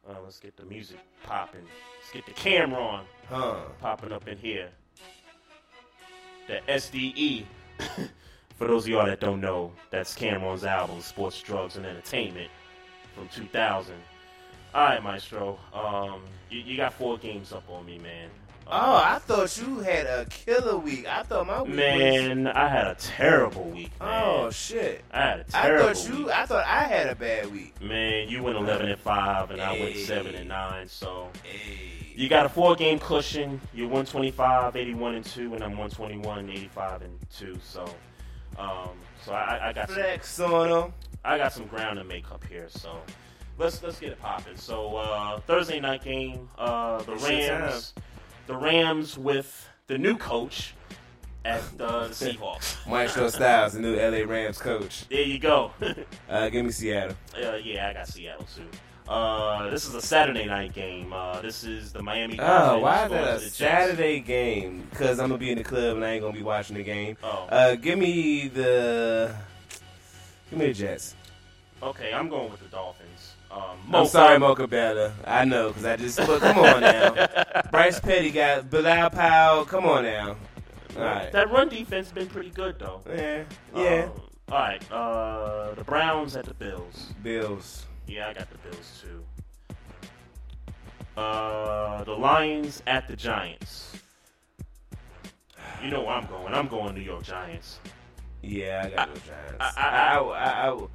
Uh, 0.08 0.16
let's 0.22 0.40
get 0.40 0.58
the 0.58 0.66
music 0.66 0.98
popping. 1.24 1.66
Let's 2.02 2.12
get 2.12 2.26
the 2.26 2.34
camera 2.34 2.82
on. 2.82 3.06
Huh. 3.30 3.56
Popping 3.80 4.12
up 4.12 4.28
in 4.28 4.38
here. 4.38 4.70
The 6.48 6.60
SDE. 6.68 7.46
For 8.58 8.68
those 8.68 8.84
of 8.84 8.90
y'all 8.90 9.06
that 9.06 9.20
don't 9.20 9.42
know, 9.42 9.72
that's 9.90 10.16
Cam'ron's 10.16 10.64
album, 10.64 11.02
Sports, 11.02 11.42
Drugs, 11.42 11.78
and 11.78 11.86
Entertainment 11.86 12.52
from 13.16 13.28
2000. 13.30 13.96
All 14.76 14.86
right, 14.86 15.02
Maestro. 15.02 15.58
Um, 15.74 16.22
you, 16.50 16.60
you 16.60 16.78
got 16.78 16.94
four 16.94 17.18
games 17.18 17.52
up 17.52 17.64
on 17.70 17.86
me, 17.86 17.98
man. 17.98 18.30
Oh, 18.66 18.96
I 18.96 19.20
thought 19.20 19.58
you 19.62 19.80
had 19.80 20.06
a 20.06 20.26
killer 20.30 20.78
week. 20.78 21.06
I 21.08 21.24
thought 21.24 21.46
my 21.48 21.62
week 21.62 21.70
was. 21.72 21.78
Man, 21.78 22.48
I 22.48 22.68
had 22.70 22.88
a 22.88 22.96
terrible 22.96 23.66
week, 23.66 23.92
man. 24.00 24.24
Oh 24.24 24.50
shit! 24.52 25.04
I 25.12 25.20
had 25.20 25.40
a 25.42 25.46
I 25.54 25.62
terrible 25.64 25.94
thought 25.94 26.10
you. 26.10 26.18
week. 26.26 26.34
I 26.34 26.46
thought 26.46 26.66
I 26.66 26.84
had 26.86 27.08
a 27.08 27.16
bad 27.16 27.52
week. 27.52 27.80
Man, 27.82 28.30
you 28.30 28.42
went 28.42 28.58
11 28.58 28.88
and 28.90 29.00
5, 29.00 29.52
and 29.52 29.62
I 29.62 29.74
went 29.80 29.98
7 29.98 30.34
and 30.34 30.48
9. 30.48 30.88
So 30.88 31.28
you 32.16 32.30
got 32.30 32.46
a 32.46 32.50
four 32.50 32.76
game 32.76 33.00
cushion. 33.00 33.60
You're 33.74 33.88
125, 33.90 34.76
81 34.76 35.16
and 35.16 35.26
2, 35.26 35.54
and 35.56 35.64
I'm 35.64 35.72
121, 35.78 36.50
85 36.50 37.02
and 37.02 37.20
2. 37.38 37.58
So, 37.62 37.84
um, 38.58 38.90
so 39.26 39.34
I, 39.34 39.70
I 39.70 39.74
got 39.74 39.90
Flex 39.90 40.30
some, 40.30 40.54
on 40.54 40.84
'em. 40.86 40.94
I 41.26 41.38
got 41.38 41.54
some 41.54 41.66
ground 41.68 41.98
to 42.00 42.04
make 42.06 42.32
up 42.32 42.44
here. 42.46 42.68
So 42.70 42.96
let's 43.58 43.84
let's 43.84 44.00
get 44.00 44.14
it 44.14 44.20
popping. 44.22 44.56
So 44.58 44.96
uh, 44.96 45.40
Thursday 45.42 45.80
night 45.80 46.04
game, 46.04 46.50
uh, 46.58 47.02
the 47.04 47.16
Rams, 47.18 47.94
the 48.48 48.56
Rams 48.56 49.18
with 49.18 49.68
the 49.88 49.98
new 49.98 50.18
coach 50.18 50.74
at 51.46 51.62
the 51.78 51.86
Seahawks. 52.10 52.88
Maestro 52.88 53.30
Styles, 53.30 53.74
the 53.74 53.80
new 53.80 53.96
LA 53.96 54.26
Rams 54.30 54.58
coach. 54.58 55.08
There 55.10 55.22
you 55.22 55.40
go. 55.40 55.72
Uh, 56.30 56.50
give 56.50 56.66
me 56.66 56.72
Seattle. 56.72 57.16
Uh, 57.36 57.56
yeah, 57.56 57.90
I 57.90 57.94
got 57.94 58.08
Seattle 58.08 58.48
too. 58.56 58.64
Uh, 59.08 59.70
this 59.70 59.86
is 59.86 59.94
a 59.94 60.02
Saturday 60.02 60.46
night 60.46 60.74
game. 60.74 61.12
Uh, 61.14 61.42
this 61.42 61.64
is 61.64 61.92
the 61.92 62.02
Miami. 62.02 62.40
Oh, 62.40 62.80
why 62.80 63.04
is 63.06 63.12
that 63.12 63.36
a. 63.36 63.40
Saturday 63.42 64.20
game? 64.20 64.88
Because 64.90 65.20
I'm 65.20 65.28
gonna 65.28 65.38
be 65.38 65.52
in 65.52 65.58
the 65.58 65.64
club 65.64 65.98
and 65.98 66.06
I 66.06 66.14
ain't 66.14 66.22
gonna 66.24 66.34
be 66.36 66.42
watching 66.42 66.76
the 66.78 66.84
game. 66.84 67.18
Oh. 67.22 67.46
Uh, 67.50 67.76
give 67.76 68.00
me 68.00 68.48
the. 68.48 69.36
Give 70.50 70.58
me 70.58 70.68
the 70.68 70.74
Jets. 70.74 71.16
Okay, 71.84 72.14
I'm 72.14 72.30
going 72.30 72.50
with 72.50 72.62
the 72.62 72.70
Dolphins. 72.70 73.13
Um, 73.54 73.78
I'm 73.96 74.06
sorry, 74.08 74.40
Mocha 74.40 74.68
Bella. 74.68 75.14
I 75.26 75.46
know, 75.46 75.68
because 75.70 75.86
I 75.86 75.96
just. 75.98 76.18
But 76.18 76.40
come 76.40 76.58
on 76.58 76.82
now. 76.82 77.28
Bryce 77.72 78.00
Petty 78.00 78.32
got 78.32 78.70
Bilal 78.70 79.10
Powell. 79.12 79.66
Come 79.66 79.86
on 79.86 80.04
now. 80.04 80.36
All 80.98 81.04
right. 81.04 81.32
That 81.32 81.52
run 81.52 81.70
defense 81.70 82.12
been 82.12 82.28
pretty 82.28 82.50
good 82.50 82.80
though. 82.80 83.02
Yeah, 83.08 83.44
yeah. 83.76 84.04
Um, 84.06 84.12
all 84.52 84.58
right. 84.60 84.92
Uh, 84.92 85.74
the 85.76 85.84
Browns 85.84 86.36
at 86.36 86.46
the 86.46 86.54
Bills. 86.54 87.14
Bills. 87.22 87.86
Yeah, 88.08 88.28
I 88.30 88.34
got 88.34 88.48
the 88.50 88.58
Bills 88.58 89.02
too. 89.04 89.24
Uh, 91.20 92.04
the 92.04 92.12
Lions 92.12 92.82
at 92.88 93.08
the 93.08 93.16
Giants. 93.16 93.94
You 95.84 95.92
know 95.92 96.02
where 96.02 96.16
I'm 96.16 96.26
going. 96.28 96.54
I'm 96.54 96.68
going 96.68 96.96
New 96.96 97.02
York 97.02 97.24
Giants. 97.24 97.80
Yeah, 98.42 98.84
I 98.86 98.90
got 98.96 99.14
those 99.14 99.24
Giants. 99.24 99.56
I- 99.60 99.74
I, 99.78 99.88
I- 99.88 100.18
I, 100.18 100.70
I, 100.70 100.72
I- 100.74 100.88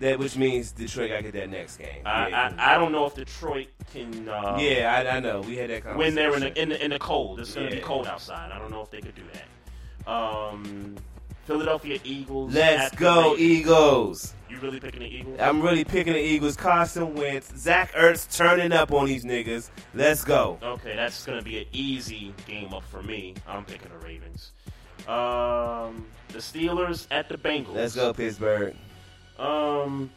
that 0.00 0.18
which 0.18 0.36
means 0.36 0.72
Detroit 0.72 1.10
got 1.10 1.16
to 1.18 1.22
get 1.24 1.32
that 1.34 1.50
next 1.50 1.76
game. 1.76 2.02
I, 2.06 2.28
yeah, 2.28 2.54
I, 2.58 2.74
I 2.74 2.78
don't 2.78 2.92
know 2.92 3.06
if 3.06 3.14
Detroit 3.14 3.68
can. 3.92 4.28
Uh, 4.28 4.56
yeah, 4.60 5.04
I, 5.10 5.16
I 5.16 5.20
know. 5.20 5.40
We 5.40 5.56
had 5.56 5.70
that 5.70 5.82
conversation. 5.84 5.98
when 5.98 6.14
they're 6.14 6.34
in 6.34 6.40
the, 6.40 6.62
in 6.62 6.68
the 6.70 6.84
in 6.84 6.90
the 6.90 6.98
cold. 6.98 7.40
It's 7.40 7.54
going 7.54 7.68
to 7.68 7.74
Yeah. 7.74 7.80
be 7.80 7.84
cold 7.86 8.06
outside. 8.06 8.52
I 8.52 8.58
don't 8.58 8.70
know 8.70 8.82
if 8.82 8.90
they 8.90 9.00
could 9.00 9.14
do 9.14 9.22
that. 9.32 10.10
Um, 10.10 10.96
Philadelphia 11.44 11.98
Eagles. 12.04 12.54
Let's 12.54 12.94
go, 12.94 13.34
Eagles. 13.36 14.34
You 14.50 14.58
really 14.60 14.80
picking 14.80 15.00
the 15.00 15.06
Eagles? 15.06 15.38
I'm 15.40 15.60
really 15.60 15.84
picking 15.84 16.12
the 16.14 16.20
Eagles. 16.20 16.56
Carson 16.56 17.14
Wentz, 17.14 17.52
Zach 17.56 17.92
Ertz 17.92 18.34
turning 18.36 18.72
up 18.72 18.92
on 18.92 19.06
these 19.06 19.24
niggas. 19.24 19.70
Let's 19.94 20.24
go. 20.24 20.58
Okay, 20.62 20.94
that's 20.96 21.24
going 21.26 21.38
to 21.38 21.44
be 21.44 21.58
an 21.58 21.66
easy 21.72 22.34
game 22.46 22.72
up 22.72 22.84
for 22.84 23.02
me. 23.02 23.34
I'm 23.46 23.64
picking 23.64 23.90
the 23.90 23.98
Ravens. 24.06 24.52
Um, 25.06 26.06
the 26.28 26.38
Steelers 26.38 27.06
at 27.10 27.28
the 27.28 27.36
Bengals. 27.38 27.74
Let's 27.74 27.94
go, 27.94 28.12
Pittsburgh. 28.12 28.74
Um, 29.38 30.10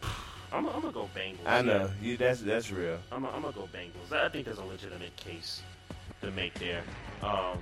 I'm, 0.52 0.66
I'm 0.68 0.82
gonna 0.82 0.92
go 0.92 1.10
Bengals. 1.16 1.46
I 1.46 1.62
know 1.62 1.90
you. 2.02 2.18
That's 2.18 2.42
that's 2.42 2.72
real. 2.72 2.98
I'm, 3.12 3.26
I'm 3.26 3.42
gonna 3.42 3.54
go 3.54 3.70
Bengals. 3.74 4.12
I 4.12 4.30
think 4.30 4.46
there's 4.46 4.58
a 4.58 4.64
legitimate 4.66 5.16
case 5.16 5.62
to 6.22 6.32
make 6.32 6.54
there. 6.56 6.84
Um, 7.22 7.60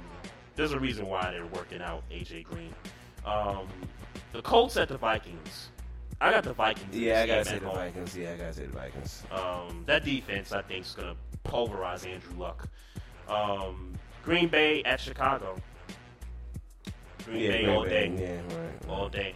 there's 0.56 0.72
a 0.74 0.80
reason 0.80 1.08
why 1.08 1.32
they're 1.32 1.46
working 1.46 1.82
out 1.82 2.04
AJ 2.10 2.44
Green. 2.46 2.74
Um, 3.26 3.68
the 4.34 4.42
Colts 4.42 4.78
at 4.78 4.88
the 4.88 4.98
Vikings. 4.98 5.70
I 6.22 6.32
got 6.32 6.44
the 6.44 6.54
Vikings. 6.54 6.96
Yeah, 6.96 7.22
I 7.22 7.28
gotta 7.28 7.46
say 7.46 7.60
the 7.60 7.66
home. 7.68 7.76
Vikings. 7.76 8.18
Yeah, 8.18 8.32
I 8.34 8.36
gotta 8.38 8.54
say 8.54 8.66
the 8.66 8.74
Vikings. 8.74 9.24
Um, 9.32 9.84
that 9.86 10.04
defense, 10.04 10.52
I 10.52 10.62
think, 10.62 10.86
is 10.86 10.92
going 10.94 11.14
to 11.16 11.16
pulverize 11.50 12.06
Andrew 12.06 12.38
Luck. 12.38 12.68
Um, 13.30 13.94
Green 14.24 14.50
Bay 14.50 14.84
at 14.84 15.00
Chicago. 15.00 15.56
Green 17.26 17.40
Yeah, 17.40 17.50
Bay 17.52 17.64
Green 17.64 17.76
all 17.76 17.84
Bay, 17.86 17.90
day. 18.10 18.42
yeah, 18.50 18.58
right, 18.60 18.90
All 18.90 19.08
day. 19.08 19.34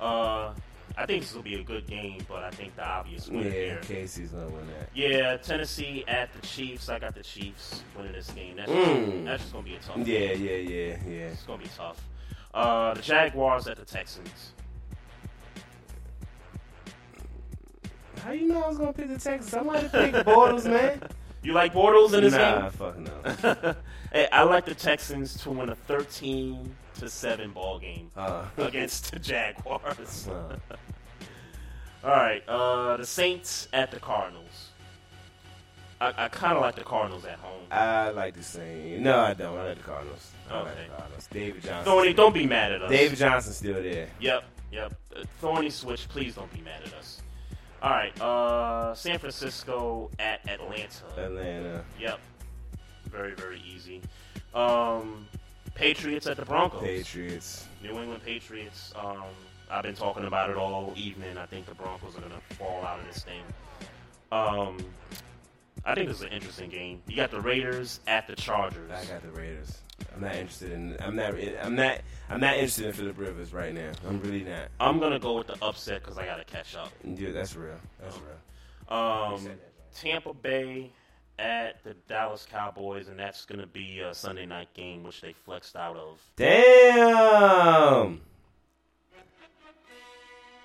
Uh, 0.00 0.52
I 1.00 1.06
think 1.06 1.22
this 1.22 1.32
will 1.34 1.42
be 1.42 1.54
a 1.54 1.62
good 1.62 1.86
game, 1.86 2.18
but 2.28 2.44
I 2.44 2.50
think 2.50 2.76
the 2.76 2.86
obvious 2.86 3.28
winner 3.28 3.44
Yeah, 3.48 3.52
here. 3.52 3.80
Casey's 3.82 4.30
gonna 4.32 4.48
win 4.48 4.66
that. 4.78 4.90
Yeah, 4.94 5.36
Tennessee 5.38 6.04
at 6.06 6.30
the 6.34 6.46
Chiefs. 6.46 6.90
I 6.90 6.98
got 6.98 7.14
the 7.14 7.22
Chiefs 7.22 7.82
winning 7.96 8.12
this 8.12 8.30
game. 8.32 8.56
That's, 8.56 8.70
Mm. 8.70 9.12
just, 9.12 9.24
that's 9.24 9.42
just 9.44 9.54
to 9.54 9.62
be 9.62 9.74
a 9.76 9.78
tough 9.78 9.96
Yeah, 9.98 10.04
game. 10.34 10.44
yeah, 10.44 10.52
yeah, 10.56 10.96
yeah. 11.08 11.26
It's 11.28 11.42
to 11.44 11.56
be 11.56 11.64
tough. 11.74 12.04
Uh, 12.52 12.92
the 12.94 13.00
Jaguars 13.02 13.66
at 13.66 13.78
the 13.78 13.84
Texans. 13.84 14.52
How 18.22 18.32
you 18.32 18.48
know 18.48 18.62
I 18.62 18.68
was 18.68 18.76
gonna 18.76 18.92
pick 18.92 19.08
the 19.08 19.18
Texans? 19.18 19.54
I 19.54 19.62
might 19.62 19.90
the 19.92 20.22
Bortles, 20.26 20.66
man. 20.66 21.00
You 21.42 21.54
like 21.54 21.72
Bortles 21.72 22.12
in 22.12 22.22
this 22.24 22.34
Nah, 22.34 22.68
game? 22.68 22.70
fuck 22.72 22.98
no. 22.98 23.74
hey, 24.12 24.28
I 24.30 24.42
like 24.42 24.66
the 24.66 24.74
Texans 24.74 25.34
to 25.42 25.50
win 25.50 25.70
a 25.70 25.74
13 25.74 26.76
to 26.94 27.08
7 27.08 27.50
ball 27.52 27.78
game 27.78 28.10
Uh. 28.16 28.44
against 28.58 29.12
the 29.12 29.18
Jaguars. 29.18 30.28
Uh. 30.28 30.56
All 32.04 32.10
right, 32.10 32.42
uh, 32.48 32.96
the 32.96 33.04
Saints 33.06 33.68
at 33.74 33.90
the 33.90 34.00
Cardinals. 34.00 34.68
I, 36.00 36.14
I 36.16 36.28
kind 36.28 36.54
of 36.54 36.62
like 36.62 36.76
the 36.76 36.82
Cardinals 36.84 37.26
at 37.26 37.38
home. 37.38 37.60
I 37.70 38.08
like 38.10 38.34
the 38.34 38.42
Saints. 38.42 39.02
No, 39.04 39.18
I 39.20 39.34
don't. 39.34 39.58
I 39.58 39.68
like 39.68 39.76
the 39.76 39.82
Cardinals. 39.84 40.30
I 40.50 40.60
like 40.62 40.66
Okay. 40.72 40.84
the 40.88 40.96
Cardinals. 40.96 41.28
David 41.30 41.62
Johnson. 41.62 41.84
Thorny, 41.84 42.12
don't 42.14 42.32
be 42.32 42.46
mad 42.46 42.72
at 42.72 42.80
us. 42.82 42.90
David 42.90 43.18
Johnson's 43.18 43.56
still 43.56 43.82
there. 43.82 44.08
Yep, 44.18 44.44
yep. 44.72 44.94
Uh, 45.14 45.24
Thorny 45.42 45.68
switch, 45.68 46.08
please 46.08 46.34
don't 46.36 46.50
be 46.54 46.62
mad 46.62 46.80
at 46.86 46.94
us. 46.94 47.20
All 47.82 47.90
right, 47.90 48.18
uh, 48.20 48.94
San 48.94 49.18
Francisco 49.18 50.10
at 50.18 50.40
Atlanta. 50.48 51.04
Atlanta. 51.18 51.84
Yep. 51.98 52.18
Very, 53.10 53.34
very 53.34 53.60
easy. 53.66 54.00
Um, 54.54 55.26
Patriots 55.74 56.26
at 56.26 56.36
the 56.36 56.44
Broncos. 56.44 56.82
Patriots. 56.82 57.66
New 57.82 57.98
England 57.98 58.22
Patriots. 58.24 58.92
Um, 58.96 59.22
I've 59.70 59.84
been 59.84 59.94
talking 59.94 60.24
about 60.24 60.50
it 60.50 60.56
all 60.56 60.92
evening. 60.96 61.38
I 61.38 61.46
think 61.46 61.66
the 61.66 61.74
Broncos 61.74 62.16
are 62.16 62.20
going 62.20 62.32
to 62.32 62.56
fall 62.56 62.84
out 62.84 62.98
of 63.00 63.06
this 63.06 63.24
thing. 63.24 63.42
Um, 64.32 64.78
I 65.84 65.94
think 65.94 66.08
this 66.08 66.18
is 66.18 66.24
an 66.24 66.32
interesting 66.32 66.68
game. 66.70 67.02
You 67.06 67.16
got 67.16 67.30
the 67.30 67.40
Raiders 67.40 68.00
at 68.06 68.26
the 68.26 68.36
Chargers. 68.36 68.90
I 68.90 69.04
got 69.06 69.22
the 69.22 69.30
Raiders. 69.30 69.78
I'm 70.14 70.22
not 70.22 70.34
interested 70.34 70.72
in. 70.72 70.96
I'm 71.00 71.14
not. 71.14 71.34
I'm 71.62 71.74
not. 71.74 72.00
I'm 72.28 72.40
not 72.40 72.54
interested 72.54 72.86
in 72.86 72.92
Philip 72.92 73.18
Rivers 73.18 73.52
right 73.52 73.74
now. 73.74 73.90
I'm 74.08 74.20
really 74.22 74.44
not. 74.44 74.68
I'm 74.78 74.98
going 74.98 75.12
to 75.12 75.18
go 75.18 75.36
with 75.36 75.46
the 75.46 75.56
upset 75.62 76.02
because 76.02 76.18
I 76.18 76.24
got 76.26 76.36
to 76.36 76.44
catch 76.44 76.74
up. 76.74 76.90
Yeah, 77.04 77.32
that's 77.32 77.56
real. 77.56 77.76
That's 78.00 78.16
real. 78.18 78.96
Um, 78.96 79.48
Tampa 79.94 80.34
Bay 80.34 80.90
at 81.40 81.82
the 81.84 81.94
Dallas 82.08 82.46
Cowboys, 82.50 83.08
and 83.08 83.18
that's 83.18 83.44
going 83.44 83.60
to 83.60 83.66
be 83.66 84.00
a 84.00 84.12
Sunday 84.14 84.46
night 84.46 84.72
game, 84.74 85.02
which 85.02 85.20
they 85.20 85.32
flexed 85.32 85.74
out 85.76 85.96
of. 85.96 86.20
Damn. 86.36 88.20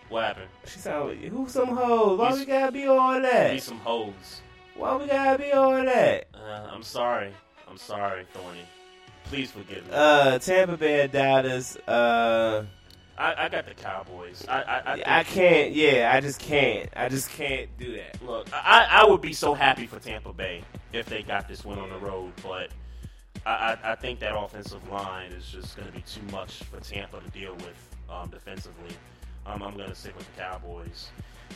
What 0.09 0.23
happened? 0.23 0.49
She 0.65 0.79
sound 0.79 1.09
like 1.09 1.23
who 1.31 1.47
some 1.49 1.69
hoes? 1.69 2.19
Why 2.19 2.27
He's- 2.27 2.39
we 2.39 2.45
gotta 2.45 2.71
be 2.71 2.85
all 2.85 3.19
that? 3.21 3.51
Be 3.53 3.59
some 3.59 3.79
hoes. 3.79 4.41
Why 4.75 4.95
we 4.97 5.07
gotta 5.07 5.39
be 5.39 5.51
all 5.51 5.71
that? 5.83 6.27
Uh, 6.33 6.67
I'm 6.71 6.83
sorry. 6.83 7.31
I'm 7.67 7.77
sorry, 7.77 8.25
Thorny. 8.33 8.59
Please 9.23 9.49
forgive 9.51 9.83
me. 9.87 9.91
Uh, 9.91 10.37
Tampa 10.37 10.77
Bay 10.77 11.07
Dallas. 11.07 11.75
Uh, 11.87 12.65
I, 13.17 13.45
I 13.45 13.49
got 13.49 13.65
the 13.65 13.73
Cowboys. 13.73 14.45
I 14.47 14.61
I, 14.61 14.93
I, 14.93 15.19
I 15.19 15.23
can't. 15.23 15.71
Yeah, 15.73 16.11
I 16.13 16.19
just 16.19 16.39
can't. 16.39 16.89
I 16.95 17.07
just 17.09 17.29
can't 17.29 17.69
do 17.77 17.95
that. 17.95 18.21
Look, 18.23 18.47
I, 18.53 18.87
I 18.89 19.05
would 19.05 19.21
be 19.21 19.33
so 19.33 19.53
happy 19.53 19.87
for 19.87 19.99
Tampa 19.99 20.33
Bay 20.33 20.63
if 20.91 21.05
they 21.05 21.23
got 21.23 21.47
this 21.47 21.63
win 21.63 21.79
on 21.79 21.89
the 21.89 21.97
road, 21.97 22.33
but 22.43 22.69
I, 23.45 23.77
I, 23.83 23.91
I 23.91 23.95
think 23.95 24.19
that 24.19 24.37
offensive 24.37 24.87
line 24.89 25.31
is 25.31 25.47
just 25.47 25.75
going 25.77 25.87
to 25.87 25.93
be 25.93 26.01
too 26.01 26.21
much 26.31 26.63
for 26.63 26.79
Tampa 26.79 27.21
to 27.21 27.29
deal 27.29 27.53
with 27.55 27.95
um, 28.09 28.29
defensively. 28.29 28.95
Um, 29.45 29.61
I'm 29.63 29.75
going 29.77 29.89
to 29.89 29.95
stick 29.95 30.17
with 30.17 30.25
the 30.35 30.41
Cowboys. 30.41 31.09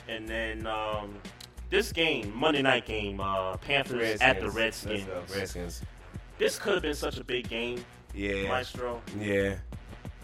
And 0.07 0.27
then 0.29 0.65
um, 0.67 1.15
this 1.69 1.91
game, 1.91 2.31
Monday 2.35 2.61
night 2.61 2.85
game, 2.85 3.19
uh, 3.19 3.57
Panthers 3.57 4.21
at 4.21 4.39
the 4.39 4.49
Redskins. 4.49 5.07
Redskins. 5.33 5.81
This 6.37 6.57
could 6.57 6.73
have 6.73 6.83
been 6.83 6.95
such 6.95 7.17
a 7.17 7.23
big 7.23 7.49
game, 7.49 7.83
Yeah. 8.13 8.47
Maestro. 8.47 9.01
Yeah. 9.19 9.55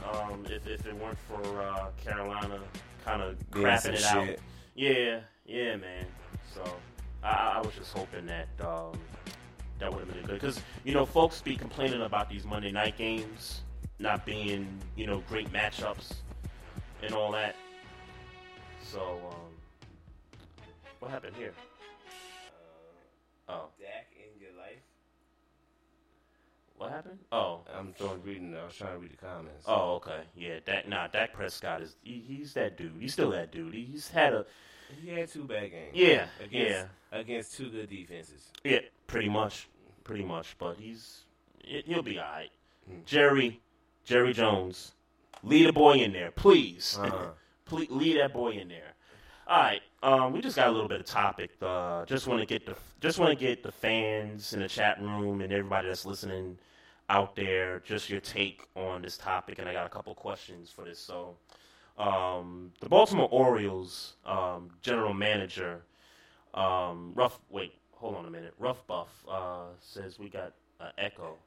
Um, 0.04 0.46
if, 0.50 0.68
if 0.68 0.86
it 0.86 0.96
weren't 0.96 1.18
for 1.28 1.62
uh, 1.62 1.88
Carolina 2.04 2.60
kind 3.04 3.22
of 3.22 3.38
crapping 3.52 3.94
it 3.94 4.04
out. 4.04 4.26
shit. 4.26 4.40
Yeah, 4.76 5.22
yeah, 5.46 5.76
man. 5.78 6.06
So 6.54 6.64
I, 7.24 7.54
I 7.56 7.62
was 7.62 7.74
just 7.76 7.96
hoping 7.96 8.26
that 8.28 8.48
um, 8.62 9.00
that 9.80 9.92
would 9.92 10.00
have 10.06 10.14
been 10.14 10.24
good 10.26 10.40
because 10.40 10.62
you 10.84 10.94
know 10.94 11.06
folks 11.06 11.42
be 11.42 11.56
complaining 11.56 12.02
about 12.02 12.30
these 12.30 12.46
Monday 12.46 12.72
night 12.72 12.98
games 12.98 13.62
not 14.00 14.26
being 14.26 14.68
you 14.96 15.08
know 15.08 15.24
great 15.30 15.52
matchups 15.52 16.14
and 17.02 17.14
all 17.14 17.32
that. 17.32 17.56
So 18.84 19.20
um, 19.32 19.52
what 21.00 21.12
happened 21.12 21.36
here? 21.38 21.54
Oh, 23.48 23.68
Dak 23.80 24.08
in 24.16 24.42
your 24.42 24.58
life. 24.58 24.82
What 26.78 26.92
happened? 26.92 27.20
Oh, 27.32 27.62
I'm 27.78 27.94
throwing 27.94 28.22
reading. 28.24 28.56
I 28.56 28.66
was 28.66 28.76
trying 28.76 28.94
to 28.94 29.00
read 29.00 29.12
the 29.14 29.18
comments. 29.18 29.66
Oh, 29.68 29.96
okay. 29.96 30.22
Yeah, 30.36 30.60
Dak. 30.66 30.88
Nah, 30.88 31.08
Dak 31.08 31.34
Prescott 31.34 31.82
is. 31.82 31.96
He, 32.04 32.24
he's 32.28 32.54
that 32.54 32.78
dude. 32.78 32.94
He's 33.00 33.14
still 33.14 33.32
that 33.32 33.52
dude. 33.52 33.74
He- 33.74 33.86
He's 33.86 34.10
had 34.10 34.34
a. 34.34 34.46
He 35.02 35.10
had 35.10 35.30
two 35.30 35.46
bad 35.46 35.72
games. 35.72 35.92
Yeah, 35.94 36.28
Against, 36.44 36.54
yeah. 36.72 36.86
Against 37.20 37.58
two 37.58 37.70
good 37.70 37.90
defenses. 37.90 38.52
Yeah, 38.64 38.80
pretty 39.08 39.30
much, 39.30 39.68
pretty 40.04 40.24
much. 40.24 40.56
But 40.60 40.78
he's. 40.78 41.22
he- 41.64 41.84
He'll 41.86 42.02
be 42.04 42.20
all 42.20 42.26
right. 42.26 42.50
Hmm. 42.88 42.98
Jerry, 43.06 43.62
Jerry 44.04 44.34
Jones, 44.34 44.94
lead 45.44 45.68
a 45.68 45.74
boy 45.74 45.94
in 45.94 46.12
there, 46.14 46.32
please. 46.32 46.98
Uh-huh. 47.02 47.30
please 47.66 47.90
lead 47.90 48.20
that 48.20 48.34
boy 48.34 48.52
in 48.52 48.68
there. 48.68 48.94
All 49.48 49.60
right. 49.62 49.82
Um, 50.06 50.34
we 50.34 50.40
just 50.40 50.56
got 50.56 50.68
a 50.68 50.72
little 50.72 50.88
bit 50.88 51.00
of 51.00 51.08
topic. 51.08 51.50
Uh, 51.60 52.06
just 52.06 52.28
want 52.28 52.40
to 52.40 52.46
get 52.46 52.64
the 52.68 52.76
just 53.02 53.18
want 53.18 53.32
to 53.32 53.36
get 53.36 53.64
the 53.64 53.72
fans 53.72 54.54
in 54.54 54.60
the 54.60 54.68
chat 54.68 55.02
room 55.02 55.42
and 55.42 55.52
everybody 55.52 55.88
that's 55.88 56.06
listening 56.06 56.60
out 57.10 57.36
there 57.36 57.80
just 57.80 58.08
your 58.08 58.20
take 58.20 58.62
on 58.76 59.02
this 59.02 59.18
topic. 59.18 59.58
And 59.58 59.68
I 59.68 59.74
got 59.74 59.88
a 59.88 59.90
couple 59.90 60.14
questions 60.14 60.70
for 60.70 60.86
this. 60.86 61.00
So, 61.00 61.38
um, 61.98 62.72
the 62.82 62.88
Baltimore 62.88 63.28
Orioles 63.32 64.14
um, 64.28 64.70
general 64.84 65.16
manager, 65.16 65.82
um, 66.54 67.12
Rough. 67.16 67.40
Wait, 67.50 67.74
hold 67.94 68.14
on 68.16 68.28
a 68.28 68.30
minute. 68.30 68.54
Rough 68.60 68.86
Buff 68.86 69.10
uh, 69.28 69.70
says 69.80 70.20
we 70.20 70.30
got 70.30 70.54
an 70.82 70.92
echo. 71.00 71.38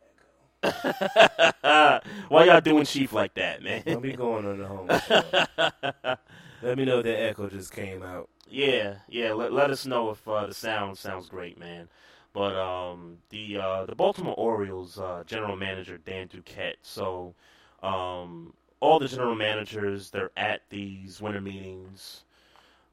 Why 2.28 2.44
y'all 2.46 2.60
doing 2.60 2.86
chief 2.86 3.12
like 3.12 3.34
that, 3.34 3.62
man? 3.62 3.84
Don't 3.86 4.02
be 4.02 4.14
going 4.14 4.44
on 4.44 4.58
the 4.58 4.66
home 4.66 4.88
show. 5.06 6.16
Let 6.62 6.76
me 6.76 6.84
know 6.84 6.98
if 6.98 7.04
that 7.04 7.22
echo 7.22 7.48
just 7.48 7.72
came 7.72 8.02
out. 8.02 8.28
Yeah, 8.50 8.96
yeah. 9.08 9.32
Let, 9.32 9.52
let 9.52 9.70
us 9.70 9.86
know 9.86 10.10
if 10.10 10.26
uh, 10.26 10.46
the 10.46 10.54
sound 10.54 10.96
sounds 10.98 11.28
great, 11.28 11.58
man. 11.58 11.88
But 12.32 12.56
um, 12.56 13.18
the 13.30 13.58
uh, 13.58 13.86
the 13.86 13.94
Baltimore 13.94 14.34
Orioles 14.36 14.98
uh, 14.98 15.22
general 15.26 15.56
manager 15.56 15.98
Dan 15.98 16.28
Duquette. 16.28 16.76
So 16.82 17.34
um, 17.82 18.54
all 18.80 18.98
the 18.98 19.08
general 19.08 19.34
managers 19.34 20.10
they're 20.10 20.30
at 20.36 20.62
these 20.70 21.20
winter 21.20 21.40
meetings 21.40 22.24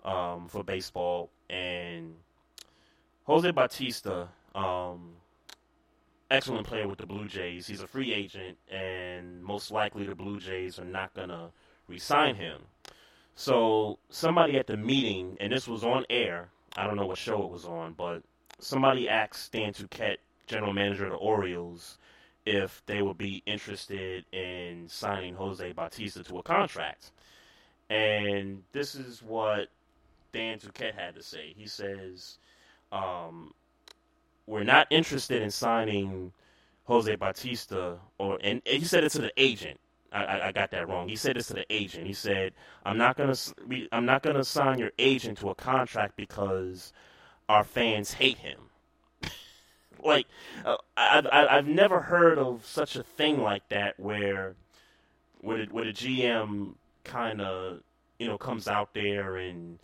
um, 0.03 0.47
for 0.47 0.63
baseball, 0.63 1.29
and 1.49 2.15
Jose 3.25 3.49
Bautista, 3.51 4.29
um, 4.53 5.13
excellent 6.31 6.65
player 6.65 6.87
with 6.87 6.99
the 6.99 7.05
Blue 7.05 7.27
Jays. 7.27 7.67
He's 7.67 7.81
a 7.81 7.87
free 7.87 8.13
agent, 8.13 8.57
and 8.69 9.43
most 9.43 9.71
likely 9.71 10.05
the 10.05 10.15
Blue 10.15 10.39
Jays 10.39 10.79
are 10.79 10.85
not 10.85 11.13
gonna 11.13 11.49
re-sign 11.87 12.35
him. 12.35 12.61
So 13.35 13.99
somebody 14.09 14.57
at 14.57 14.67
the 14.67 14.77
meeting, 14.77 15.37
and 15.39 15.51
this 15.51 15.67
was 15.67 15.83
on 15.83 16.05
air. 16.09 16.49
I 16.77 16.87
don't 16.87 16.95
know 16.95 17.05
what 17.05 17.17
show 17.17 17.43
it 17.43 17.51
was 17.51 17.65
on, 17.65 17.93
but 17.93 18.23
somebody 18.59 19.09
asked 19.09 19.51
Dan 19.51 19.73
Duquette, 19.73 20.17
general 20.47 20.73
manager 20.73 21.05
of 21.05 21.11
the 21.11 21.17
Orioles, 21.17 21.97
if 22.45 22.81
they 22.85 23.01
would 23.01 23.17
be 23.17 23.43
interested 23.45 24.25
in 24.31 24.87
signing 24.87 25.35
Jose 25.35 25.71
Bautista 25.73 26.23
to 26.23 26.39
a 26.39 26.43
contract. 26.43 27.11
And 27.89 28.63
this 28.71 28.95
is 28.95 29.21
what 29.21 29.69
Dan 30.31 30.59
Duquette 30.59 30.95
had 30.95 31.15
to 31.15 31.23
say. 31.23 31.53
He 31.55 31.67
says, 31.67 32.37
um, 32.91 33.53
"We're 34.47 34.63
not 34.63 34.87
interested 34.89 35.41
in 35.41 35.51
signing 35.51 36.31
Jose 36.85 37.15
Bautista," 37.15 37.99
or 38.17 38.39
and 38.41 38.61
he 38.65 38.83
said 38.85 39.03
it 39.03 39.11
to 39.11 39.21
the 39.21 39.33
agent. 39.37 39.79
I, 40.11 40.47
I, 40.47 40.51
got 40.51 40.71
that 40.71 40.87
wrong. 40.87 41.09
He 41.09 41.15
said 41.15 41.35
this 41.35 41.47
to 41.47 41.53
the 41.53 41.65
agent. 41.73 42.07
He 42.07 42.13
said, 42.13 42.53
"I'm 42.85 42.97
not 42.97 43.17
gonna 43.17 43.35
I'm 43.91 44.05
not 44.05 44.23
gonna 44.23 44.43
sign 44.43 44.79
your 44.79 44.91
agent 44.97 45.39
to 45.39 45.49
a 45.49 45.55
contract 45.55 46.15
because 46.15 46.93
our 47.49 47.63
fans 47.63 48.13
hate 48.13 48.37
him." 48.37 48.59
like, 50.03 50.27
uh, 50.63 50.77
I, 50.95 51.19
I 51.19 51.57
I've 51.57 51.67
never 51.67 51.99
heard 52.01 52.37
of 52.37 52.65
such 52.65 52.95
a 52.95 53.03
thing 53.03 53.41
like 53.41 53.67
that 53.69 53.99
where 53.99 54.55
where 55.41 55.65
the, 55.65 55.73
where 55.73 55.85
the 55.85 55.93
GM 55.93 56.75
kind 57.03 57.41
of 57.41 57.81
you 58.19 58.27
know 58.27 58.37
comes 58.37 58.67
out 58.67 58.93
there 58.93 59.35
and 59.35 59.79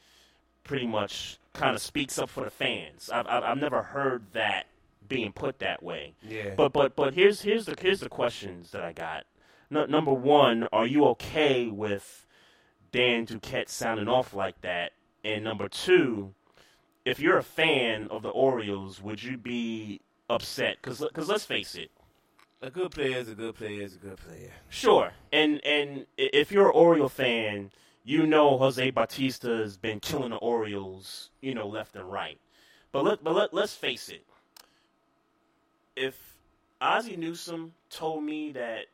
pretty 0.63 0.87
much 0.87 1.37
kind 1.53 1.75
of 1.75 1.81
speaks 1.81 2.17
up 2.17 2.29
for 2.29 2.43
the 2.43 2.49
fans. 2.49 3.09
I've, 3.13 3.27
I've 3.27 3.43
I've 3.43 3.57
never 3.57 3.81
heard 3.81 4.23
that 4.33 4.67
being 5.07 5.33
put 5.33 5.59
that 5.59 5.83
way. 5.83 6.13
Yeah. 6.27 6.53
But 6.55 6.71
but 6.73 6.95
but 6.95 7.13
here's 7.13 7.41
here's 7.41 7.65
the 7.65 7.75
here's 7.79 7.99
the 7.99 8.09
questions 8.09 8.71
that 8.71 8.81
I 8.81 8.93
got. 8.93 9.25
No, 9.71 9.85
number 9.85 10.13
one, 10.13 10.67
are 10.73 10.85
you 10.85 11.05
okay 11.05 11.67
with 11.67 12.27
Dan 12.91 13.25
Duquette 13.25 13.69
sounding 13.69 14.09
off 14.09 14.33
like 14.33 14.61
that? 14.61 14.91
And 15.23 15.45
number 15.45 15.69
two, 15.69 16.33
if 17.05 17.19
you're 17.19 17.37
a 17.37 17.43
fan 17.43 18.07
of 18.09 18.21
the 18.21 18.29
Orioles, 18.29 19.01
would 19.01 19.23
you 19.23 19.37
be 19.37 20.01
upset? 20.29 20.77
Because 20.81 21.03
cause 21.13 21.29
let's 21.29 21.45
face 21.45 21.75
it, 21.75 21.89
A 22.61 22.69
good 22.69 22.91
player 22.91 23.17
is 23.17 23.29
a 23.29 23.35
good 23.35 23.55
player 23.55 23.81
is 23.81 23.95
a 23.95 23.99
good 23.99 24.17
player. 24.17 24.51
Sure, 24.69 25.13
and 25.31 25.65
and 25.65 26.05
if 26.17 26.51
you're 26.51 26.67
an 26.67 26.75
Oriole 26.75 27.09
fan, 27.09 27.71
you 28.03 28.27
know 28.27 28.57
Jose 28.57 28.91
Bautista 28.91 29.47
has 29.57 29.77
been 29.77 30.01
killing 30.01 30.31
the 30.31 30.37
Orioles, 30.37 31.29
you 31.41 31.55
know, 31.55 31.67
left 31.67 31.95
and 31.95 32.11
right. 32.11 32.39
But 32.91 33.05
let 33.05 33.23
but 33.23 33.35
let 33.35 33.53
let's 33.53 33.73
face 33.73 34.09
it. 34.09 34.25
If 35.95 36.35
Ozzie 36.81 37.15
Newsome 37.15 37.73
told 37.89 38.23
me 38.23 38.51
that, 38.53 38.87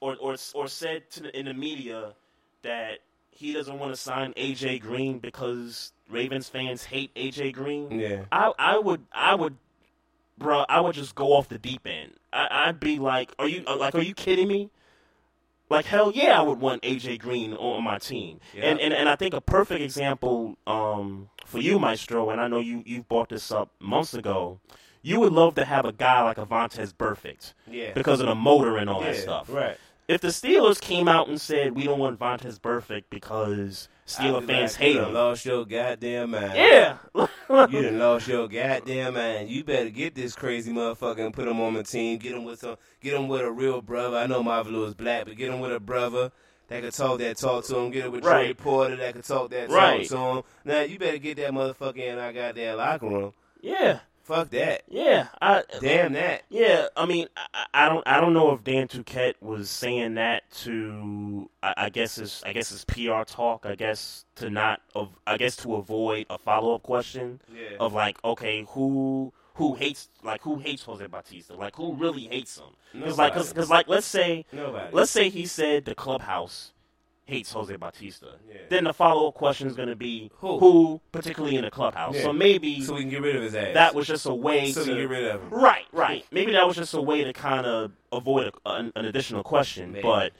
or 0.00 0.16
or 0.20 0.36
or 0.54 0.68
said 0.68 1.10
to 1.10 1.22
the, 1.24 1.38
in 1.38 1.46
the 1.46 1.54
media 1.54 2.14
that 2.62 2.98
he 3.30 3.52
doesn't 3.52 3.78
want 3.78 3.92
to 3.94 4.00
sign 4.00 4.32
AJ 4.34 4.80
Green 4.80 5.18
because 5.18 5.92
Ravens 6.10 6.48
fans 6.48 6.84
hate 6.84 7.14
AJ 7.14 7.52
Green, 7.54 7.90
Yeah. 7.98 8.24
I 8.32 8.52
I 8.58 8.78
would 8.78 9.04
I 9.12 9.34
would 9.34 9.56
bro, 10.38 10.64
I 10.68 10.80
would 10.80 10.94
just 10.94 11.14
go 11.14 11.32
off 11.34 11.48
the 11.48 11.58
deep 11.58 11.86
end. 11.86 12.12
I, 12.32 12.66
I'd 12.68 12.80
be 12.80 12.98
like, 12.98 13.32
"Are 13.38 13.48
you 13.48 13.62
like, 13.62 13.94
are 13.94 14.02
you 14.02 14.14
kidding 14.14 14.48
me?" 14.48 14.70
Like 15.70 15.84
hell 15.84 16.10
yeah, 16.14 16.38
I 16.38 16.42
would 16.42 16.60
want 16.60 16.82
AJ 16.82 17.18
Green 17.20 17.52
on 17.54 17.84
my 17.84 17.98
team. 17.98 18.40
Yeah. 18.54 18.64
And, 18.70 18.80
and 18.80 18.94
and 18.94 19.08
I 19.08 19.16
think 19.16 19.34
a 19.34 19.40
perfect 19.40 19.82
example 19.82 20.56
um, 20.66 21.28
for 21.44 21.58
you, 21.58 21.78
Maestro, 21.78 22.30
and 22.30 22.40
I 22.40 22.48
know 22.48 22.58
you 22.58 22.82
you 22.86 23.02
brought 23.02 23.28
this 23.28 23.50
up 23.52 23.70
months 23.78 24.14
ago. 24.14 24.60
You 25.02 25.20
would 25.20 25.32
love 25.32 25.54
to 25.54 25.64
have 25.64 25.84
a 25.84 25.92
guy 25.92 26.22
like 26.22 26.38
Avantez 26.38 26.92
Burfict, 26.92 27.52
Yeah. 27.70 27.92
because 27.92 28.20
of 28.20 28.26
the 28.26 28.34
motor 28.34 28.76
and 28.78 28.90
all 28.90 29.00
that 29.00 29.14
stuff. 29.16 29.48
right. 29.48 29.76
If 30.08 30.22
the 30.22 30.28
Steelers 30.28 30.80
came 30.80 31.06
out 31.06 31.28
and 31.28 31.38
said 31.38 31.76
we 31.76 31.84
don't 31.84 31.98
want 31.98 32.18
Vontaze 32.18 32.58
Burfict 32.58 33.04
because 33.10 33.88
Steeler 34.06 34.38
I'd 34.38 34.46
be 34.46 34.54
fans 34.54 34.72
like, 34.72 34.80
hate 34.80 34.94
you 34.94 35.00
done 35.00 35.08
him, 35.08 35.14
lost 35.14 35.44
your 35.44 35.64
goddamn 35.66 36.30
mind. 36.30 36.54
Yeah. 36.56 36.96
you 37.14 37.82
done 37.82 37.98
lost 37.98 38.26
your 38.26 38.48
goddamn 38.48 39.14
mind. 39.14 39.50
You 39.50 39.64
better 39.64 39.90
get 39.90 40.14
this 40.14 40.34
crazy 40.34 40.72
motherfucker 40.72 41.18
and 41.26 41.34
put 41.34 41.46
him 41.46 41.60
on 41.60 41.74
the 41.74 41.82
team. 41.82 42.18
Get 42.18 42.34
him 42.34 42.44
with 42.44 42.60
some. 42.60 42.76
Get 43.02 43.14
him 43.14 43.28
with 43.28 43.42
a 43.42 43.52
real 43.52 43.82
brother. 43.82 44.16
I 44.16 44.26
know 44.26 44.42
Marvin 44.42 44.72
Lewis 44.72 44.94
black, 44.94 45.26
but 45.26 45.36
get 45.36 45.52
him 45.52 45.60
with 45.60 45.74
a 45.74 45.80
brother 45.80 46.32
that 46.68 46.82
could 46.82 46.94
talk 46.94 47.18
that 47.18 47.36
talk 47.36 47.66
to 47.66 47.76
him. 47.76 47.90
Get 47.90 48.06
him 48.06 48.12
with 48.12 48.22
Trey 48.22 48.32
Right. 48.46 48.56
Porter 48.56 48.96
that 48.96 49.14
could 49.14 49.24
talk 49.24 49.50
that 49.50 49.68
Right. 49.68 50.08
talk 50.08 50.18
to 50.32 50.38
him. 50.38 50.42
Now 50.64 50.80
you 50.80 50.98
better 50.98 51.18
get 51.18 51.36
that 51.36 51.50
motherfucker 51.52 51.98
in 51.98 52.18
our 52.18 52.32
goddamn 52.32 52.78
locker 52.78 53.06
room. 53.08 53.32
Yeah. 53.60 54.00
Fuck 54.28 54.50
that. 54.50 54.82
Yeah, 54.88 55.28
I 55.40 55.62
damn 55.80 56.12
that. 56.12 56.42
Yeah, 56.50 56.88
I 56.94 57.06
mean, 57.06 57.28
I, 57.54 57.64
I 57.72 57.88
don't, 57.88 58.06
I 58.06 58.20
don't 58.20 58.34
know 58.34 58.52
if 58.52 58.62
Dan 58.62 58.86
Duquette 58.86 59.36
was 59.40 59.70
saying 59.70 60.16
that 60.16 60.42
to, 60.64 61.48
I, 61.62 61.74
I 61.78 61.88
guess 61.88 62.18
it's, 62.18 62.42
I 62.44 62.52
guess 62.52 62.70
it's 62.70 62.84
PR 62.84 63.22
talk. 63.26 63.64
I 63.64 63.74
guess 63.74 64.26
to 64.36 64.50
not, 64.50 64.82
of, 64.94 65.08
I 65.26 65.38
guess 65.38 65.56
to 65.56 65.76
avoid 65.76 66.26
a 66.28 66.36
follow 66.36 66.74
up 66.74 66.82
question 66.82 67.40
Yeah. 67.50 67.78
of 67.80 67.94
like, 67.94 68.22
okay, 68.22 68.66
who, 68.68 69.32
who 69.54 69.74
hates, 69.76 70.10
like, 70.22 70.42
who 70.42 70.58
hates 70.58 70.82
Jose 70.82 71.06
Bautista? 71.06 71.54
Like, 71.56 71.76
who 71.76 71.94
really 71.94 72.24
hates 72.26 72.58
him? 72.58 72.66
Because, 72.92 73.16
like, 73.16 73.32
because, 73.32 73.70
like, 73.70 73.88
let's 73.88 74.06
say, 74.06 74.44
Nobody. 74.52 74.94
let's 74.94 75.10
say 75.10 75.30
he 75.30 75.46
said 75.46 75.86
the 75.86 75.94
clubhouse 75.94 76.72
hates 77.28 77.52
Jose 77.52 77.76
Bautista. 77.76 78.36
Yeah. 78.48 78.56
Then 78.70 78.84
the 78.84 78.94
follow 78.94 79.28
up 79.28 79.34
question 79.34 79.66
is 79.68 79.76
going 79.76 79.90
to 79.90 79.96
be 79.96 80.30
Who? 80.36 80.58
who? 80.58 81.00
particularly 81.12 81.56
in 81.56 81.62
the 81.62 81.70
clubhouse. 81.70 82.14
Yeah. 82.16 82.22
So 82.22 82.32
maybe 82.32 82.80
So 82.80 82.94
we 82.94 83.02
can 83.02 83.10
get 83.10 83.20
rid 83.20 83.36
of 83.36 83.42
his 83.42 83.54
ass. 83.54 83.74
that 83.74 83.94
was 83.94 84.06
just 84.06 84.24
a 84.24 84.34
way 84.34 84.72
So 84.72 84.80
we 84.80 84.86
to 84.86 84.90
can 84.92 85.00
get 85.02 85.10
rid 85.10 85.24
of 85.26 85.42
him. 85.42 85.50
Right, 85.50 85.84
right. 85.92 86.24
Maybe 86.32 86.52
that 86.52 86.66
was 86.66 86.74
just 86.76 86.94
a 86.94 87.02
way 87.02 87.24
to 87.24 87.34
kind 87.34 87.66
of 87.66 87.92
avoid 88.10 88.46
a, 88.64 88.70
an, 88.70 88.92
an 88.96 89.04
additional 89.04 89.42
question. 89.42 89.92
Maybe. 89.92 90.02
But 90.02 90.32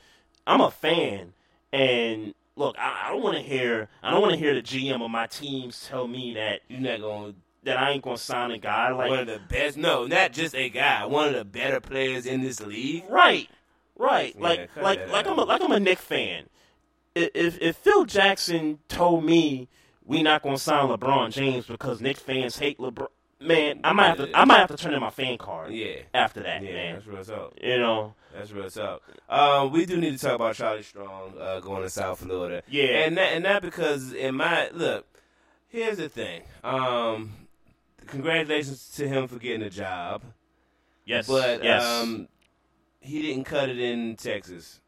I'm 0.47 0.63
a 0.63 0.71
fan, 0.71 1.35
and 1.75 2.33
look, 2.57 2.75
I, 2.79 3.05
I 3.07 3.13
don't 3.13 3.23
want 3.23 3.37
to 3.37 3.43
hear. 3.43 3.91
I 4.03 4.11
don't 4.11 4.23
want 4.23 4.33
to 4.33 4.39
hear 4.39 4.55
the 4.55 4.63
GM 4.63 5.05
of 5.05 5.11
my 5.11 5.27
teams 5.27 5.87
tell 5.87 6.09
me 6.09 6.33
that 6.35 6.61
you're 6.69 6.81
not 6.81 7.01
going 7.01 7.35
that 7.65 7.77
I 7.77 7.91
ain't 7.91 8.03
gonna 8.03 8.17
sign 8.17 8.51
a 8.53 8.59
guy 8.59 8.93
like 8.93 9.11
one 9.11 9.19
of 9.19 9.27
the 9.27 9.41
best. 9.47 9.77
No, 9.77 10.07
not 10.07 10.33
just 10.33 10.55
a 10.55 10.71
guy. 10.71 11.05
One 11.05 11.29
of 11.29 11.35
the 11.35 11.45
better 11.45 11.81
players 11.81 12.25
in 12.25 12.41
this 12.41 12.63
league. 12.63 13.05
Right, 13.11 13.51
right. 13.95 14.35
Yeah, 14.35 14.43
like 14.43 14.71
like 14.77 15.11
like. 15.11 15.27
I'm 15.27 15.39
a, 15.39 15.45
like 15.45 15.61
I'm 15.63 15.73
a 15.73 15.81
Knick 15.81 15.99
fan. 15.99 16.45
If 17.35 17.61
if 17.61 17.77
Phil 17.77 18.05
Jackson 18.05 18.79
told 18.89 19.25
me 19.25 19.69
we 20.05 20.23
not 20.23 20.43
gonna 20.43 20.59
sign 20.59 20.89
LeBron 20.89 21.33
James 21.33 21.67
because 21.67 22.01
Knicks 22.01 22.21
fans 22.21 22.59
hate 22.59 22.79
LeBron, 22.79 23.09
man, 23.41 23.81
I 23.85 23.93
might 23.93 24.07
have 24.09 24.17
to 24.19 24.31
I 24.39 24.45
might 24.45 24.59
have 24.59 24.71
to 24.71 24.77
turn 24.77 24.95
in 24.95 25.01
my 25.01 25.11
fan 25.11 25.37
card. 25.39 25.73
Yeah. 25.73 25.97
After 26.15 26.43
that, 26.43 26.63
Yeah, 26.63 26.73
man. 26.73 26.95
that's 26.95 27.07
real 27.07 27.25
talk. 27.25 27.55
You 27.63 27.79
know. 27.79 28.15
That's 28.35 28.53
real 28.53 28.71
talk. 28.71 29.03
Um, 29.29 29.73
we 29.73 29.85
do 29.87 29.97
need 29.97 30.13
to 30.17 30.19
talk 30.19 30.35
about 30.37 30.55
Charlie 30.55 30.83
Strong 30.83 31.35
uh, 31.41 31.61
going 31.61 31.83
to 31.83 31.91
South 31.91 32.21
Florida. 32.21 32.63
Yeah. 32.69 33.05
and 33.07 33.17
that, 33.17 33.33
and 33.33 33.45
that 33.45 33.63
because 33.63 34.13
in 34.13 34.35
my 34.37 34.71
look, 34.73 35.07
here's 35.69 35.97
the 35.99 36.09
thing. 36.09 36.43
Um, 36.63 37.33
congratulations 38.07 38.91
to 38.97 39.09
him 39.09 39.29
for 39.29 39.39
getting 39.39 39.63
a 39.63 39.71
job. 39.71 40.23
Yes, 41.05 41.27
but 41.27 41.65
yes. 41.65 41.83
um, 41.85 42.29
he 43.01 43.23
didn't 43.23 43.45
cut 43.45 43.69
it 43.71 43.79
in 43.79 44.17
Texas. 44.17 44.81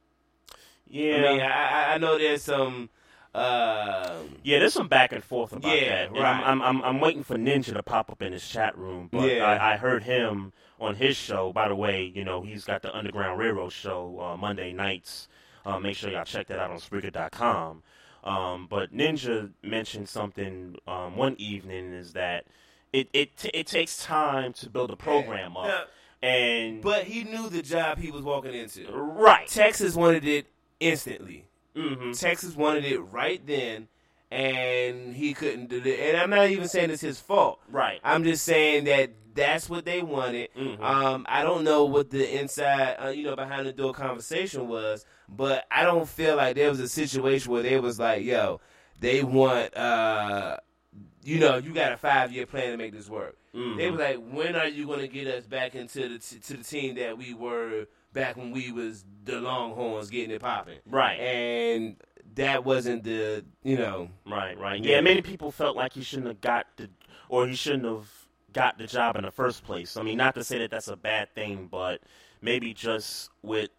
Yeah. 0.91 1.15
I 1.17 1.33
mean, 1.33 1.41
I, 1.41 1.95
I- 1.95 1.99
know 1.99 2.19
there's 2.19 2.43
some. 2.43 2.91
Uh, 3.33 4.19
Yeah, 4.43 4.59
there's 4.59 4.75
some 4.75 4.89
back 4.89 5.13
and 5.13 5.23
forth 5.23 5.53
about 5.53 5.75
Yeah, 5.75 5.89
that. 5.89 6.07
And 6.09 6.17
right. 6.19 6.43
I'm, 6.47 6.61
I'm 6.63 6.83
I'm 6.83 7.01
waiting 7.01 7.23
for 7.23 7.37
Ninja 7.37 7.73
to 7.75 7.83
pop 7.83 8.11
up 8.11 8.23
in 8.23 8.33
his 8.33 8.47
chat 8.47 8.77
room, 8.77 9.09
but 9.11 9.31
Yeah. 9.31 9.45
I, 9.45 9.75
I 9.75 9.77
heard 9.77 10.03
him 10.03 10.53
on 10.81 10.97
his 10.97 11.17
show. 11.17 11.53
By 11.53 11.69
the 11.69 11.77
way, 11.77 12.11
you 12.15 12.25
know 12.25 12.43
he's 12.43 12.65
got 12.65 12.83
the 12.83 12.95
Underground 12.95 13.39
Railroad 13.39 13.71
show 13.73 14.19
uh, 14.21 14.37
Monday 14.37 14.73
nights. 14.73 15.29
Uh, 15.65 15.79
make 15.79 15.97
sure 15.97 16.11
y'all 16.11 16.25
check 16.25 16.49
that 16.49 16.59
out 16.59 16.71
on 16.71 16.79
Spreaker.com. 16.79 17.83
Um, 18.25 18.67
but 18.69 18.93
Ninja 18.95 19.51
mentioned 19.63 20.09
something 20.09 20.77
um, 20.89 21.17
one 21.17 21.37
evening 21.39 21.93
is 21.93 22.13
that 22.15 22.47
it 22.93 23.09
it 23.13 23.37
t- 23.37 23.51
it 23.55 23.67
takes 23.69 24.03
time 24.05 24.53
to 24.55 24.69
build 24.69 24.91
a 24.91 24.97
program 24.97 25.57
up, 25.57 25.67
Yeah. 26.23 26.29
and 26.29 26.83
but 26.83 27.05
he 27.05 27.23
knew 27.25 27.49
the 27.49 27.63
job 27.63 27.99
he 27.99 28.11
was 28.11 28.23
walking 28.23 28.53
into. 28.55 28.91
Right. 28.91 29.47
Texas 29.47 29.95
wanted 29.95 30.25
it 30.27 30.47
instantly. 30.81 31.47
Mm-hmm. 31.77 32.13
Texas 32.13 32.57
wanted 32.57 32.85
it 32.85 32.99
right 33.01 33.41
then, 33.47 33.89
and 34.31 35.15
he 35.15 35.35
couldn't 35.35 35.69
do 35.69 35.77
it. 35.85 36.01
And 36.01 36.17
I'm 36.17 36.31
not 36.31 36.49
even 36.51 36.69
saying 36.69 36.91
it's 36.91 37.03
his 37.03 37.21
fault. 37.21 37.61
Right. 37.69 38.01
I'm 38.03 38.25
just 38.25 38.45
saying 38.45 38.85
that 38.85 39.11
that's 39.35 39.71
what 39.71 39.85
they 39.85 40.03
wanted. 40.03 40.51
Mhm. 40.55 40.81
Um, 40.81 41.25
I 41.29 41.43
don't 41.43 41.63
know 41.63 41.85
what 41.85 42.11
the 42.11 42.41
inside, 42.41 42.97
uh, 43.03 43.09
you 43.11 43.23
know, 43.23 43.37
behind 43.37 43.67
the 43.67 43.73
door 43.73 43.93
conversation 43.93 44.69
was, 44.69 45.05
but 45.29 45.65
I 45.71 45.85
don't 45.85 46.09
feel 46.09 46.37
like 46.37 46.57
there 46.57 46.69
was 46.69 46.81
a 46.81 46.89
situation 46.89 47.53
where 47.53 47.63
they 47.63 47.79
was 47.79 47.99
like, 48.01 48.25
"Yo, 48.25 48.61
they 48.99 49.23
want, 49.23 49.77
uh, 49.77 50.57
you 51.23 51.39
know, 51.39 51.57
you 51.59 51.73
got 51.73 51.93
a 51.93 51.97
five 51.97 52.33
year 52.33 52.47
plan 52.47 52.73
to 52.73 52.77
make 52.77 52.93
this 52.93 53.09
work." 53.09 53.37
Mhm. 53.55 53.77
They 53.77 53.91
was 53.91 54.01
like, 54.01 54.19
"When 54.19 54.57
are 54.57 54.67
you 54.67 54.87
going 54.87 55.01
to 55.01 55.09
get 55.09 55.29
us 55.29 55.47
back 55.47 55.75
into 55.77 56.09
the 56.09 56.19
t- 56.19 56.39
to 56.41 56.57
the 56.57 56.65
team 56.65 56.97
that 56.97 57.17
we 57.17 57.33
were 57.33 57.87
back 58.13 58.37
when 58.37 58.51
we 58.51 58.73
was 58.73 59.05
the 59.25 59.41
Longhorns 59.41 60.11
getting 60.11 60.31
it 60.31 60.41
popping?" 60.41 60.79
Right. 60.87 61.19
and 61.21 61.97
that 62.37 62.65
wasn't 62.65 63.03
the, 63.05 63.45
you 63.65 63.77
know, 63.77 64.09
Right, 64.27 64.59
right. 64.59 64.83
Yeah, 64.83 65.01
many 65.01 65.21
people 65.21 65.51
felt 65.51 65.77
like 65.77 65.93
he 65.93 66.03
shouldn't 66.03 66.29
have 66.29 66.41
got 66.41 66.67
the, 66.77 66.89
or 67.29 67.47
he 67.47 67.55
shouldn't 67.55 67.85
have 67.85 68.09
got 68.53 68.79
the 68.79 68.87
job 68.87 69.17
in 69.17 69.25
the 69.25 69.31
first 69.31 69.65
place. 69.65 69.97
I 69.97 70.03
mean, 70.03 70.17
not 70.17 70.35
to 70.35 70.45
say 70.45 70.59
that 70.59 70.71
that's 70.71 70.89
a 70.89 70.97
bad 70.97 71.35
thing, 71.35 71.69
but 71.71 72.01
maybe 72.41 72.73
just 72.73 73.31
with 73.43 73.71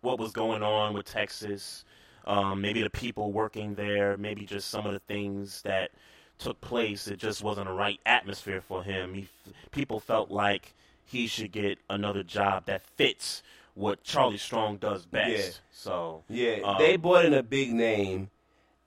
what 0.00 0.18
was 0.18 0.32
going 0.32 0.62
on 0.62 0.94
with 0.94 1.06
Texas, 1.06 1.84
um, 2.26 2.60
maybe 2.60 2.82
the 2.82 2.90
people 2.90 3.32
working 3.32 3.74
there, 3.74 4.16
maybe 4.16 4.44
just 4.44 4.68
some 4.70 4.86
of 4.86 4.92
the 4.92 5.00
things 5.00 5.62
that 5.62 5.90
took 6.38 6.60
place, 6.60 7.08
it 7.08 7.18
just 7.18 7.42
wasn't 7.42 7.66
the 7.66 7.72
right 7.72 8.00
atmosphere 8.06 8.60
for 8.60 8.82
him. 8.82 9.14
He, 9.14 9.28
people 9.72 9.98
felt 9.98 10.30
like 10.30 10.74
he 11.04 11.26
should 11.26 11.50
get 11.52 11.78
another 11.90 12.22
job 12.22 12.66
that 12.66 12.82
fits 12.96 13.42
what 13.78 14.02
Charlie 14.02 14.38
Strong 14.38 14.78
does 14.78 15.06
best. 15.06 15.30
Yeah. 15.30 15.52
So 15.70 16.24
Yeah, 16.28 16.56
um, 16.64 16.76
they 16.78 16.96
brought 16.96 17.24
in 17.24 17.34
a 17.34 17.42
big 17.42 17.72
name, 17.72 18.28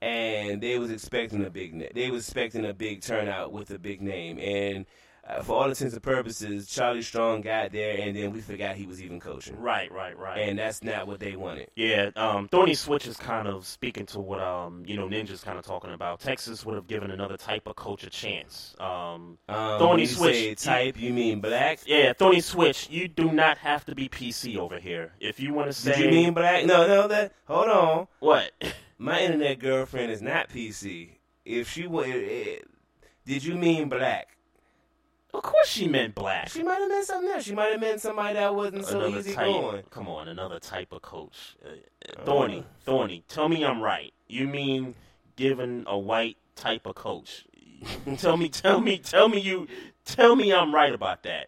and 0.01 0.61
they 0.61 0.77
was 0.77 0.91
expecting 0.91 1.45
a 1.45 1.49
big. 1.49 1.73
Na- 1.73 1.85
they 1.93 2.11
was 2.11 2.25
expecting 2.27 2.65
a 2.65 2.73
big 2.73 3.01
turnout 3.01 3.53
with 3.53 3.71
a 3.71 3.79
big 3.79 4.01
name, 4.01 4.37
and 4.39 4.85
uh, 5.27 5.41
for 5.43 5.53
all 5.57 5.69
intents 5.69 5.93
and 5.93 6.01
purposes, 6.01 6.67
Charlie 6.67 7.01
Strong 7.03 7.41
got 7.41 7.71
there, 7.71 7.95
and 7.99 8.15
then 8.15 8.31
we 8.31 8.41
forgot 8.41 8.75
he 8.75 8.87
was 8.87 9.01
even 9.03 9.19
coaching. 9.19 9.55
Right, 9.59 9.91
right, 9.91 10.17
right. 10.17 10.39
And 10.39 10.57
that's 10.57 10.83
not 10.83 11.07
what 11.07 11.19
they 11.19 11.35
wanted. 11.35 11.69
Yeah, 11.75 12.09
um, 12.15 12.47
Thorny 12.47 12.73
Switch 12.73 13.05
is 13.07 13.17
kind 13.17 13.47
of 13.47 13.65
speaking 13.67 14.05
to 14.07 14.19
what 14.19 14.39
um, 14.39 14.83
you 14.85 14.95
know 14.95 15.07
Ninja's 15.07 15.43
kind 15.43 15.59
of 15.59 15.65
talking 15.65 15.93
about. 15.93 16.19
Texas 16.21 16.65
would 16.65 16.75
have 16.75 16.87
given 16.87 17.11
another 17.11 17.37
type 17.37 17.67
of 17.67 17.75
coach 17.75 18.03
a 18.03 18.09
chance. 18.09 18.75
Um, 18.79 19.37
Um, 19.47 19.79
Thorny 19.79 20.03
you 20.03 20.07
Switch 20.07 20.35
say 20.35 20.55
type, 20.55 20.99
you 20.99 21.13
mean 21.13 21.39
black? 21.39 21.79
Yeah, 21.85 22.13
Thorny 22.13 22.41
Switch. 22.41 22.89
You 22.89 23.07
do 23.07 23.31
not 23.31 23.57
have 23.59 23.85
to 23.85 23.95
be 23.95 24.09
PC 24.09 24.57
over 24.57 24.79
here. 24.79 25.13
If 25.19 25.39
you 25.39 25.53
want 25.53 25.67
to 25.67 25.73
say, 25.73 25.95
Did 25.95 26.05
you 26.05 26.09
mean 26.11 26.33
black? 26.33 26.65
No, 26.65 26.87
no. 26.87 27.07
That 27.07 27.33
hold 27.45 27.67
on. 27.69 28.07
What? 28.19 28.51
My 28.97 29.19
internet 29.21 29.59
girlfriend 29.59 30.11
is 30.11 30.21
not 30.21 30.49
PC. 30.49 31.09
If 31.43 31.71
she 31.71 31.87
would, 31.87 32.05
did 33.25 33.43
you 33.43 33.55
mean 33.55 33.89
black? 33.89 34.37
Of 35.33 35.43
course, 35.43 35.67
she 35.67 35.87
meant 35.87 36.13
black. 36.13 36.49
She 36.49 36.63
might 36.63 36.79
have 36.79 36.89
meant 36.89 37.05
something 37.05 37.31
else. 37.31 37.43
She 37.45 37.53
might 37.55 37.71
have 37.71 37.79
meant 37.79 38.01
somebody 38.01 38.33
that 38.33 38.53
wasn't 38.53 38.85
so 38.85 38.99
another 38.99 39.19
easy 39.19 39.33
type. 39.33 39.45
going. 39.45 39.83
Come 39.89 40.07
on, 40.07 40.27
another 40.27 40.59
type 40.59 40.91
of 40.91 41.01
coach. 41.01 41.55
Uh, 41.65 41.69
uh, 41.69 42.25
Thorny, 42.25 42.65
Thorny. 42.81 43.23
Tell 43.27 43.47
me 43.47 43.63
I'm 43.63 43.81
right. 43.81 44.13
You 44.27 44.47
mean 44.47 44.95
giving 45.37 45.85
a 45.87 45.97
white 45.97 46.37
type 46.55 46.85
of 46.85 46.95
coach? 46.95 47.45
tell 48.17 48.37
me, 48.37 48.49
tell 48.49 48.81
me, 48.81 48.97
tell 48.97 49.29
me 49.29 49.39
you, 49.39 49.67
tell 50.05 50.35
me 50.35 50.53
I'm 50.53 50.73
right 50.73 50.93
about 50.93 51.23
that. 51.23 51.47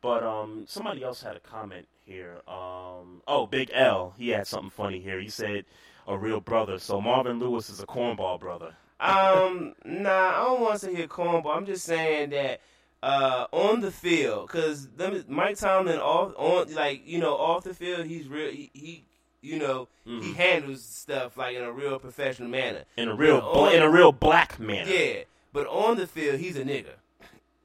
But 0.00 0.22
um, 0.22 0.64
somebody 0.68 1.02
else 1.02 1.22
had 1.22 1.36
a 1.36 1.40
comment 1.40 1.86
here. 2.04 2.42
Um, 2.46 3.22
oh, 3.26 3.46
Big 3.48 3.70
L, 3.72 4.14
he 4.18 4.30
had 4.30 4.46
something 4.46 4.70
funny 4.70 5.00
here. 5.00 5.20
He 5.20 5.28
said 5.28 5.64
a 6.06 6.18
real 6.18 6.40
brother. 6.40 6.78
So 6.78 7.00
Marvin 7.00 7.38
Lewis 7.38 7.70
is 7.70 7.80
a 7.80 7.86
cornball 7.86 8.38
brother. 8.38 8.74
Um, 9.00 9.74
nah, 9.84 10.40
I 10.40 10.44
don't 10.44 10.60
want 10.60 10.74
to 10.74 10.78
say 10.78 10.94
he 10.94 11.02
a 11.02 11.08
cornball. 11.08 11.56
I'm 11.56 11.66
just 11.66 11.84
saying 11.84 12.30
that 12.30 12.60
uh, 13.02 13.46
on 13.52 13.80
the 13.80 13.90
field, 13.90 14.46
because 14.46 14.88
Mike 15.28 15.56
Tomlin 15.58 15.98
off 15.98 16.32
on 16.36 16.72
like 16.74 17.02
you 17.06 17.18
know 17.18 17.34
off 17.36 17.64
the 17.64 17.74
field, 17.74 18.06
he's 18.06 18.28
real. 18.28 18.50
He, 18.50 18.70
he 18.72 19.04
you 19.40 19.58
know 19.58 19.88
he 20.04 20.32
handles 20.34 20.82
stuff 20.84 21.36
like 21.36 21.56
in 21.56 21.62
a 21.62 21.72
real 21.72 21.98
professional 21.98 22.48
manner, 22.48 22.84
In 22.96 23.08
a 23.08 23.14
real, 23.14 23.40
bla- 23.40 23.72
in 23.72 23.82
a 23.82 23.90
real 23.90 24.12
black 24.12 24.58
manner. 24.60 24.88
Yeah, 24.90 25.22
but 25.52 25.66
on 25.66 25.96
the 25.96 26.06
field, 26.06 26.38
he's 26.38 26.56
a 26.56 26.62
nigga. 26.64 26.92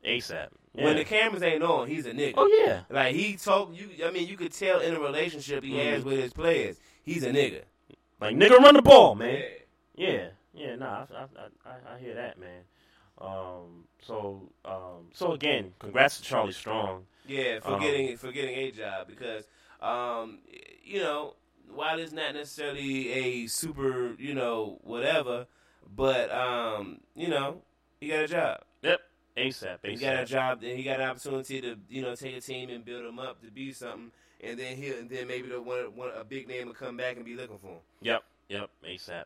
ASAP. 0.05 0.47
When 0.73 0.95
the 0.95 1.03
cameras 1.05 1.41
ain't 1.41 1.64
on, 1.64 1.88
he's 1.88 2.05
a 2.05 2.11
nigga. 2.11 2.35
Oh, 2.38 2.64
yeah. 2.65 2.81
like 2.89 3.15
he 3.15 3.35
talk. 3.35 3.72
You, 3.73 4.05
I 4.05 4.11
mean, 4.11 4.27
you 4.27 4.38
could 4.38 4.51
tell 4.53 4.80
in 4.80 4.93
a 4.93 4.99
relationship 4.99 5.64
he 5.64 5.77
has 5.80 6.03
Mhm. 6.03 6.05
with 6.05 6.19
his 6.19 6.34
players, 6.34 6.80
he's 7.03 7.23
a 7.23 7.31
nigga. 7.31 7.61
Like 8.22 8.35
nigga, 8.35 8.57
run 8.59 8.76
the 8.76 8.81
ball, 8.84 9.15
man. 9.15 9.41
Yeah, 9.95 10.27
yeah, 10.53 10.76
nah, 10.76 11.05
I, 11.11 11.23
I, 11.23 11.69
I, 11.72 11.95
I 11.95 11.99
hear 11.99 12.14
that, 12.15 12.39
man. 12.39 12.61
Um, 13.19 13.85
so, 14.02 14.49
um, 14.65 15.10
so 15.14 15.31
again, 15.34 15.73
congrats 15.80 16.18
to 16.18 16.23
Charlie 16.23 16.52
Strong. 16.53 17.06
Yeah, 17.26 17.60
for 17.60 17.73
Um, 17.73 17.81
getting 17.81 18.15
for 18.18 18.31
getting 18.31 18.56
a 18.56 18.72
job 18.72 19.07
because 19.07 19.44
um, 19.81 20.39
you 20.84 20.99
know 20.99 21.35
while 21.73 21.99
it's 21.99 22.14
not 22.14 22.34
necessarily 22.35 23.11
a 23.11 23.48
super 23.48 24.14
you 24.18 24.34
know 24.34 24.80
whatever, 24.84 25.48
but 25.95 26.31
um, 26.31 26.99
you 27.15 27.27
know 27.27 27.61
he 27.99 28.07
got 28.07 28.19
a 28.23 28.27
job. 28.27 28.61
Yep, 28.84 29.02
ASAP. 29.35 29.77
He 29.84 29.95
got 29.95 30.19
a 30.22 30.26
job, 30.26 30.64
and 30.64 30.77
he 30.77 30.84
got 30.84 30.99
an 31.02 31.10
opportunity 31.10 31.60
to 31.61 31.77
you 31.89 32.02
know 32.02 32.15
take 32.15 32.38
a 32.38 32.41
team 32.41 32.69
and 32.69 32.85
build 32.85 33.03
them 33.06 33.19
up 33.19 33.41
to 33.41 33.52
be 33.52 33.73
something, 33.73 34.11
and 34.41 34.57
then 34.57 34.77
he 34.77 34.89
and 34.89 35.10
then 35.10 35.27
maybe 35.27 35.49
the 35.49 35.61
one, 35.61 35.95
one 35.95 36.11
a 36.15 36.23
big 36.23 36.48
name 36.48 36.68
will 36.68 36.73
come 36.76 36.95
back 36.95 37.18
and 37.18 37.26
be 37.26 37.35
looking 37.35 37.57
for 37.57 37.68
him. 37.68 37.80
Yep, 38.02 38.23
yep, 38.49 38.69
ASAP. 38.85 39.26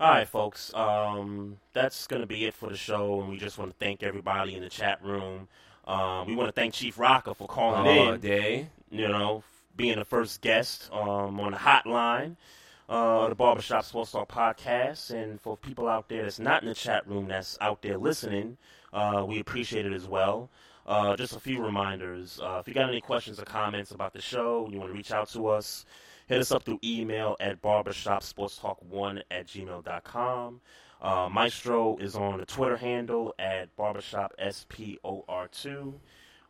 All 0.00 0.10
right, 0.10 0.28
folks. 0.28 0.72
Um, 0.74 1.56
that's 1.72 2.06
gonna 2.06 2.26
be 2.26 2.44
it 2.44 2.54
for 2.54 2.68
the 2.68 2.76
show, 2.76 3.20
and 3.20 3.30
we 3.30 3.36
just 3.36 3.58
want 3.58 3.72
to 3.72 3.84
thank 3.84 4.04
everybody 4.04 4.54
in 4.54 4.62
the 4.62 4.68
chat 4.68 5.02
room. 5.02 5.48
Um, 5.88 6.28
we 6.28 6.36
want 6.36 6.48
to 6.48 6.52
thank 6.52 6.74
Chief 6.74 6.98
Rocker 6.98 7.34
for 7.34 7.48
calling 7.48 7.84
in. 8.14 8.20
day. 8.20 8.68
You 8.90 9.08
know, 9.08 9.42
being 9.76 9.98
the 9.98 10.04
first 10.04 10.40
guest 10.40 10.88
um, 10.92 11.40
on 11.40 11.50
the 11.50 11.58
hotline, 11.58 12.36
uh, 12.88 13.28
the 13.28 13.34
Barbershop 13.34 13.84
Sports 13.84 14.12
Talk 14.12 14.28
podcast, 14.30 15.10
and 15.10 15.40
for 15.40 15.56
people 15.56 15.88
out 15.88 16.08
there 16.08 16.22
that's 16.22 16.38
not 16.38 16.62
in 16.62 16.68
the 16.68 16.74
chat 16.76 17.04
room, 17.08 17.26
that's 17.26 17.58
out 17.60 17.82
there 17.82 17.98
listening, 17.98 18.56
uh, 18.92 19.24
we 19.26 19.40
appreciate 19.40 19.84
it 19.84 19.92
as 19.92 20.06
well. 20.06 20.48
Uh, 20.86 21.16
just 21.16 21.34
a 21.36 21.40
few 21.40 21.60
reminders. 21.62 22.40
Uh, 22.40 22.58
if 22.60 22.68
you 22.68 22.72
got 22.72 22.88
any 22.88 23.00
questions 23.00 23.40
or 23.40 23.44
comments 23.44 23.90
about 23.90 24.12
the 24.12 24.22
show, 24.22 24.68
you 24.70 24.78
want 24.78 24.90
to 24.90 24.96
reach 24.96 25.10
out 25.12 25.28
to 25.30 25.48
us, 25.48 25.84
hit 26.28 26.40
us 26.40 26.52
up 26.52 26.64
through 26.64 26.78
email 26.84 27.36
at 27.40 27.62
barbershopsportstalk1 27.62 29.22
at 29.30 29.46
gmail.com. 29.46 30.60
Uh, 31.00 31.28
Maestro 31.30 31.96
is 31.98 32.16
on 32.16 32.38
the 32.38 32.46
Twitter 32.46 32.76
handle 32.76 33.32
at 33.38 33.76
barbershopspor2. 33.76 35.94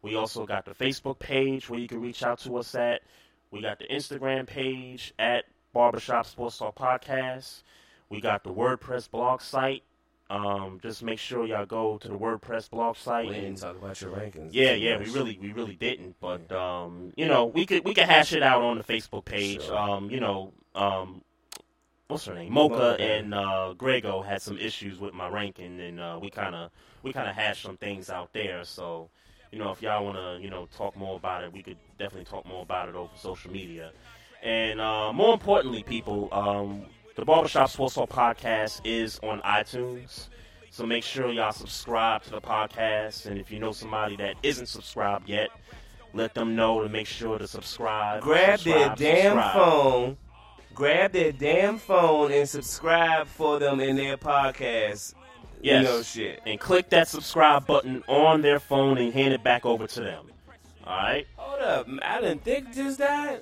We 0.01 0.15
also 0.15 0.47
got 0.47 0.65
the 0.65 0.71
Facebook 0.73 1.19
page 1.19 1.69
where 1.69 1.81
you 1.81 1.89
can 1.89 2.01
reach 2.01 2.23
out 2.23 2.39
to 2.41 2.57
us 2.57 2.75
at. 2.75 3.03
We 3.51 3.61
got 3.63 3.79
the 3.79 3.87
Instagram 3.87 4.47
page 4.47 5.15
at 5.19 5.45
Barbershop 5.73 6.27
Sports 6.27 6.59
Talk 6.59 6.77
Podcast. 6.77 7.63
We 8.09 8.21
got 8.21 8.45
the 8.45 8.53
WordPress 8.53 9.11
blog 9.11 9.41
site. 9.41 9.83
Um, 10.31 10.79
just 10.83 11.03
make 11.03 11.19
sure 11.19 11.47
y'all 11.47 11.65
go 11.65 11.97
to 11.99 12.09
the 12.09 12.19
WordPress 12.19 12.69
blog 12.71 12.97
site. 12.97 13.29
We 13.29 13.35
and- 13.35 13.43
didn't 13.43 13.59
talk 13.59 13.79
about 13.79 14.01
your 14.01 14.11
rankings. 14.11 14.51
Yeah, 14.53 14.73
yeah, 14.73 14.99
we 14.99 15.07
really, 15.11 15.39
we 15.41 15.53
really 15.53 15.75
didn't. 15.75 16.17
But 16.21 16.51
um, 16.53 17.13
you 17.17 17.27
know, 17.27 17.47
we 17.47 17.65
could 17.65 17.85
we 17.85 17.95
could 17.95 18.05
hash 18.05 18.33
it 18.33 18.43
out 18.43 18.63
on 18.63 18.77
the 18.77 18.85
Facebook 18.85 19.25
page. 19.25 19.63
Sure. 19.63 19.77
Um, 19.77 20.11
you 20.11 20.21
know, 20.21 20.53
um, 20.75 21.23
what's 22.09 22.27
her 22.27 22.35
name? 22.35 22.53
Mocha 22.53 22.75
Mocha. 22.75 23.03
and 23.03 23.33
uh, 23.33 23.75
Grego 23.77 24.21
had 24.21 24.43
some 24.43 24.59
issues 24.59 24.99
with 24.99 25.15
my 25.15 25.29
ranking, 25.29 25.81
and 25.81 25.99
uh, 25.99 26.19
we 26.21 26.29
kind 26.29 26.55
of 26.55 26.71
we 27.03 27.13
kind 27.13 27.29
of 27.29 27.35
hashed 27.35 27.63
some 27.63 27.79
things 27.79 28.11
out 28.11 28.33
there. 28.35 28.65
So, 28.65 29.09
you 29.51 29.59
know, 29.59 29.71
if 29.71 29.81
y'all 29.81 30.05
want 30.05 30.17
to 30.17 30.43
you 30.43 30.51
know 30.51 30.69
talk 30.77 30.95
more 30.95 31.17
about 31.17 31.43
it, 31.43 31.53
we 31.53 31.63
could 31.63 31.79
definitely 31.99 32.27
talk 32.27 32.47
more 32.47 32.63
about 32.63 32.91
it 32.91 32.95
over 32.95 33.13
social 33.17 33.51
media. 33.51 33.93
And 34.43 34.81
uh, 34.81 35.13
more 35.13 35.33
importantly, 35.33 35.83
people, 35.83 36.29
um, 36.33 36.87
the 37.19 37.25
Barbershop 37.25 37.69
Sports 37.69 37.95
Talk 37.95 38.11
podcast 38.11 38.81
is 38.85 39.19
on 39.25 39.41
iTunes. 39.41 40.29
So 40.71 40.87
make 40.87 41.03
sure 41.03 41.33
y'all 41.33 41.51
subscribe 41.51 42.23
to 42.23 42.31
the 42.31 42.41
podcast. 42.41 43.27
And 43.27 43.41
if 43.41 43.51
you 43.51 43.59
know 43.59 43.73
somebody 43.73 44.15
that 44.17 44.37
isn't 44.45 44.67
subscribed 44.67 45.29
yet, 45.29 45.49
let 46.15 46.35
them 46.35 46.55
know 46.55 46.81
to 46.81 46.89
make 46.89 47.09
sure 47.09 47.37
to 47.37 47.49
subscribe. 47.49 48.23
Grab 48.23 48.61
their 48.61 48.95
damn 48.95 49.33
subscribe. 49.33 49.53
phone, 49.53 50.17
grab 50.75 51.11
their 51.11 51.33
damn 51.33 51.79
phone, 51.79 52.31
and 52.31 52.49
subscribe 52.49 53.27
for 53.27 53.59
them 53.59 53.81
in 53.81 53.97
their 53.97 54.17
podcast. 54.17 55.15
Yes. 55.61 55.83
You 55.83 55.83
know 55.83 56.03
shit. 56.03 56.41
And 56.47 56.61
click 56.61 56.89
that 56.91 57.09
subscribe 57.09 57.67
button 57.67 58.05
on 58.07 58.43
their 58.43 58.61
phone 58.61 58.97
and 58.97 59.13
hand 59.13 59.35
it 59.35 59.43
back 59.43 59.67
over 59.67 59.89
to 59.89 60.01
them. 60.01 60.27
All 60.87 60.97
right? 60.97 61.27
Hold 61.35 61.63
up, 61.63 61.89
I 62.01 62.21
didn't 62.21 62.45
think 62.45 62.73
just 62.73 63.01
died. 63.01 63.41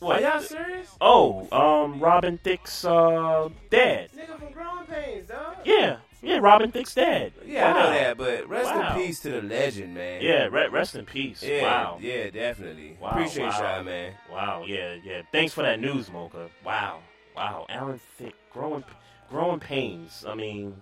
What? 0.00 0.22
Are 0.22 0.30
y'all 0.30 0.40
serious? 0.42 0.88
Oh, 1.00 1.48
um, 1.52 1.98
Robin 2.00 2.38
Thicke's 2.38 2.84
uh, 2.84 3.48
dad. 3.70 4.10
Nigga 4.16 4.38
from 4.38 4.52
Growing 4.52 4.86
Pains, 4.86 5.28
dog. 5.28 5.56
Yeah, 5.64 5.96
yeah, 6.22 6.38
Robin 6.38 6.70
Thicke's 6.70 6.94
dad. 6.94 7.32
Yeah, 7.44 7.68
I 7.68 7.72
know 7.72 7.90
that, 7.90 8.16
but 8.18 8.48
rest 8.48 8.72
Wow. 8.74 8.96
in 8.96 9.02
peace 9.06 9.20
to 9.20 9.30
the 9.30 9.42
legend, 9.42 9.94
man. 9.94 10.20
Yeah, 10.22 10.46
re- 10.46 10.68
rest 10.68 10.94
in 10.94 11.04
peace. 11.04 11.42
Yeah, 11.42 11.62
wow. 11.62 11.98
yeah, 12.00 12.30
definitely. 12.30 12.96
Wow, 13.00 13.10
Appreciate 13.10 13.46
wow. 13.48 13.74
y'all, 13.76 13.84
man. 13.84 14.12
Wow, 14.30 14.64
yeah, 14.66 14.96
yeah. 15.02 15.22
Thanks 15.32 15.52
for 15.52 15.62
that 15.62 15.80
news, 15.80 16.10
Mocha. 16.12 16.48
Wow, 16.64 17.00
wow. 17.36 17.66
Alan 17.68 18.00
Thicke, 18.18 18.34
growing, 18.52 18.84
growing 19.30 19.60
pains. 19.60 20.24
I 20.28 20.34
mean, 20.34 20.74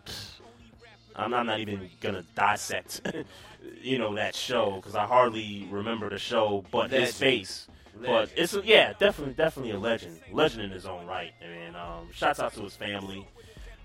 I'm 1.14 1.30
not, 1.30 1.40
I'm 1.40 1.47
not 1.47 1.60
even 1.60 1.88
gonna 2.01 2.24
dissect, 2.34 3.01
you 3.82 3.97
know, 3.98 4.14
that 4.14 4.34
show 4.34 4.76
because 4.76 4.94
I 4.94 5.06
hardly 5.06 5.66
remember 5.70 6.10
the 6.10 6.18
show, 6.18 6.64
but 6.70 6.90
his 6.90 7.01
Legend. 7.01 7.14
face. 7.14 7.68
But 8.05 8.31
it's 8.36 8.55
a, 8.55 8.62
yeah, 8.64 8.93
definitely, 8.98 9.35
definitely 9.35 9.73
a 9.73 9.78
legend, 9.78 10.20
legend 10.32 10.62
in 10.62 10.70
his 10.70 10.86
own 10.86 11.06
right. 11.06 11.32
And 11.40 11.77
um, 11.77 12.09
shouts 12.12 12.40
out 12.40 12.52
to 12.55 12.60
his 12.60 12.77
family. 12.77 13.27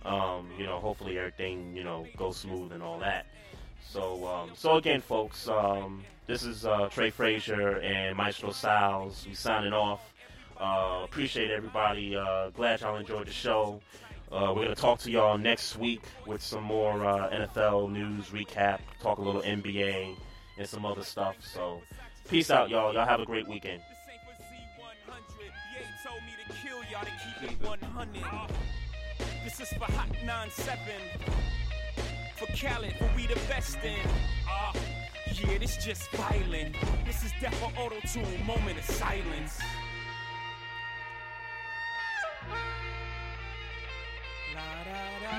Um, 0.03 0.49
you 0.57 0.65
know, 0.65 0.79
hopefully 0.79 1.17
everything 1.17 1.75
you 1.75 1.83
know 1.83 2.07
goes 2.17 2.37
smooth 2.37 2.71
and 2.71 2.81
all 2.81 2.99
that. 2.99 3.27
So, 3.87 4.25
um, 4.27 4.51
so 4.55 4.77
again, 4.77 5.01
folks, 5.01 5.47
um, 5.47 6.03
this 6.25 6.43
is 6.43 6.65
uh, 6.65 6.87
Trey 6.89 7.09
Frazier 7.09 7.79
and 7.81 8.15
Maestro 8.15 8.51
Styles. 8.51 9.25
We 9.27 9.33
signing 9.35 9.73
off. 9.73 10.13
Uh, 10.59 11.01
appreciate 11.03 11.51
everybody. 11.51 12.15
Uh, 12.15 12.49
glad 12.51 12.81
y'all 12.81 12.97
enjoyed 12.97 13.27
the 13.27 13.31
show. 13.31 13.81
Uh, 14.31 14.53
we're 14.55 14.63
gonna 14.63 14.75
talk 14.75 14.97
to 14.99 15.11
y'all 15.11 15.37
next 15.37 15.77
week 15.77 16.03
with 16.25 16.41
some 16.41 16.63
more 16.63 17.05
uh, 17.05 17.29
NFL 17.29 17.91
news 17.91 18.27
recap. 18.27 18.79
Talk 19.01 19.17
a 19.17 19.21
little 19.21 19.41
NBA 19.41 20.15
and 20.57 20.67
some 20.67 20.85
other 20.85 21.03
stuff. 21.03 21.35
So, 21.41 21.81
peace 22.29 22.49
out, 22.49 22.69
y'all. 22.69 22.93
Y'all 22.93 23.05
have 23.05 23.19
a 23.19 23.25
great 23.25 23.47
weekend. 23.47 23.81
This 29.43 29.59
is 29.61 29.73
for 29.73 29.91
Hot 29.93 30.09
97. 30.23 30.77
For 32.35 32.45
Khaled, 32.55 32.93
for 32.97 33.09
we 33.15 33.25
the 33.25 33.39
best 33.47 33.77
in. 33.83 33.97
Ah, 34.47 34.71
yeah, 35.33 35.57
this 35.57 35.83
just 35.83 36.11
violent. 36.11 36.75
This 37.03 37.23
is 37.23 37.31
Death 37.41 37.55
for 37.55 37.71
Auto 37.81 37.99
Tune, 38.13 38.45
moment 38.45 38.77
of 38.77 38.85
silence. 38.85 39.59
La 44.53 44.83
da 44.85 45.01
da 45.23 45.35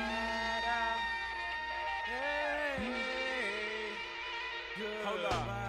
da. 0.67 0.79
Hey, 2.05 2.83
Only 5.07 5.62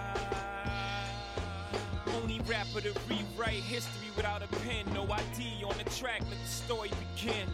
rapper 2.46 2.80
to 2.80 2.92
rewrite 3.08 3.62
history 3.62 4.08
without 4.16 4.42
a 4.42 4.46
pen. 4.46 4.92
No 4.92 5.04
ID 5.04 5.64
on 5.64 5.76
the 5.78 5.90
track, 5.90 6.20
let 6.28 6.38
the 6.42 6.48
story 6.48 6.90
begin. 7.16 7.48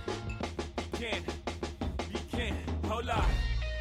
Begin. 0.92 1.22
Begin. 2.12 2.56
Hold 2.84 3.08
up. 3.08 3.24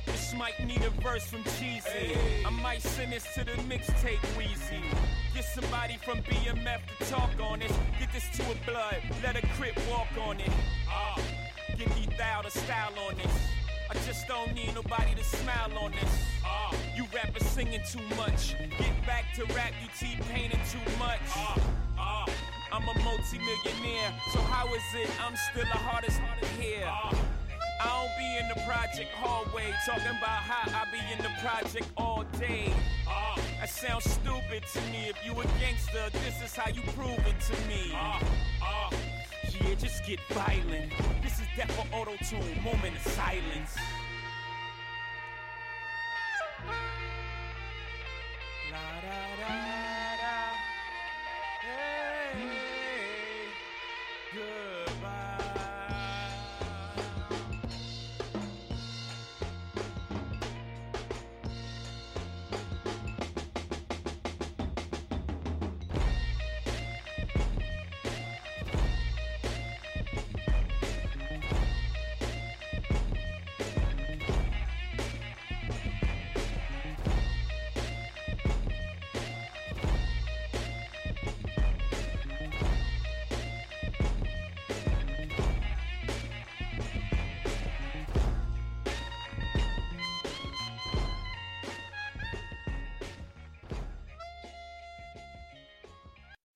This 0.06 0.34
might 0.34 0.60
need 0.66 0.82
a 0.82 0.90
verse 1.02 1.26
from 1.26 1.44
Jeezy. 1.44 2.18
I 2.46 2.50
might 2.50 2.82
send 2.82 3.14
this 3.14 3.26
to 3.36 3.44
the 3.44 3.52
mixtape 3.64 4.20
Weezy. 4.38 4.82
Get 5.34 5.46
somebody 5.46 5.98
from 5.98 6.20
BMF 6.24 6.80
to 6.98 7.06
talk 7.06 7.30
on 7.42 7.60
this. 7.60 7.72
Get 8.00 8.12
this 8.12 8.30
to 8.38 8.44
a 8.52 8.56
blood, 8.66 8.98
let 9.24 9.36
a 9.36 9.48
crip 9.56 9.78
walk 9.90 10.08
on 10.28 10.40
it. 10.40 10.52
Ah, 10.88 11.20
get 11.78 12.18
thou 12.18 12.42
the 12.42 12.52
style 12.52 12.94
on 13.08 13.16
this. 13.16 13.69
I 13.90 13.96
just 14.06 14.28
don't 14.28 14.54
need 14.54 14.76
nobody 14.76 15.16
to 15.16 15.24
smile 15.24 15.72
on 15.82 15.92
this. 15.92 16.24
Ah, 16.46 16.76
you 16.96 17.06
rappers 17.14 17.48
singing 17.48 17.82
too 17.92 18.04
much. 18.16 18.56
Get 18.78 19.06
back 19.08 19.26
to 19.36 19.46
rap, 19.56 19.74
you 19.82 19.90
T-painting 20.00 20.60
too 20.70 20.98
much. 21.00 21.20
Ah, 21.36 21.58
ah, 21.98 22.26
I'm 22.72 22.84
a 22.84 23.04
multi-millionaire, 23.04 24.14
so 24.32 24.40
how 24.42 24.68
is 24.76 24.84
it 24.94 25.10
I'm 25.20 25.36
still 25.36 25.64
the 25.64 25.80
hardest 25.80 26.20
hear? 26.60 26.86
Ah, 26.86 27.16
I 27.82 27.86
don't 27.88 28.14
be 28.20 28.38
in 28.38 28.48
the 28.50 28.62
project 28.70 29.12
hallway 29.16 29.74
talking 29.88 30.04
about 30.06 30.44
how 30.44 30.70
I 30.70 30.86
be 30.92 31.00
in 31.12 31.18
the 31.24 31.32
project 31.42 31.88
all 31.98 32.26
day. 32.40 32.72
Ah, 33.08 33.40
that 33.60 33.70
sounds 33.70 34.04
stupid 34.06 34.64
to 34.74 34.82
me. 34.92 35.10
If 35.10 35.18
you 35.26 35.32
a 35.32 35.46
gangster, 35.60 36.12
this 36.12 36.44
is 36.44 36.56
how 36.56 36.70
you 36.70 36.84
prove 36.94 37.18
it 37.26 37.40
to 37.42 37.54
me. 37.68 37.90
Ah, 37.96 38.22
ah, 38.62 38.90
yeah, 39.62 39.76
just 39.76 40.06
get 40.06 40.20
violent. 40.30 40.92
This 41.22 41.40
is 41.40 41.48
Death 41.56 41.72
for 41.72 41.96
Auto 41.96 42.16
Tune, 42.24 42.64
moment 42.64 42.96
of 42.96 43.12
silence. 43.12 43.76
La 48.72 49.02
da 49.02 49.18
da 49.40 50.09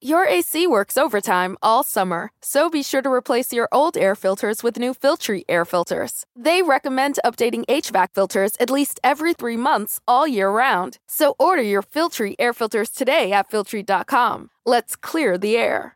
Your 0.04 0.28
AC 0.28 0.68
works 0.68 0.98
overtime 0.98 1.56
all 1.62 1.82
summer, 1.82 2.30
so 2.42 2.70
be 2.70 2.84
sure 2.84 3.02
to 3.02 3.10
replace 3.10 3.54
your 3.54 3.70
old 3.72 3.96
air 3.96 4.16
filters 4.16 4.62
with 4.62 4.78
new 4.78 4.94
Filtry 4.94 5.44
air 5.48 5.64
filters. 5.64 6.26
They 6.36 6.62
recommend 6.62 7.20
updating 7.24 7.64
HVAC 7.68 8.10
filters 8.14 8.52
at 8.60 8.70
least 8.70 9.00
every 9.02 9.34
three 9.34 9.56
months 9.56 10.02
all 10.06 10.28
year 10.28 10.50
round. 10.50 10.98
So 11.08 11.36
order 11.40 11.62
your 11.62 11.82
Filtry 11.82 12.36
air 12.38 12.52
filters 12.52 12.90
today 12.90 13.32
at 13.32 13.48
Filtry.com. 13.50 14.50
Let's 14.66 14.98
clear 14.98 15.38
the 15.38 15.56
air. 15.56 15.96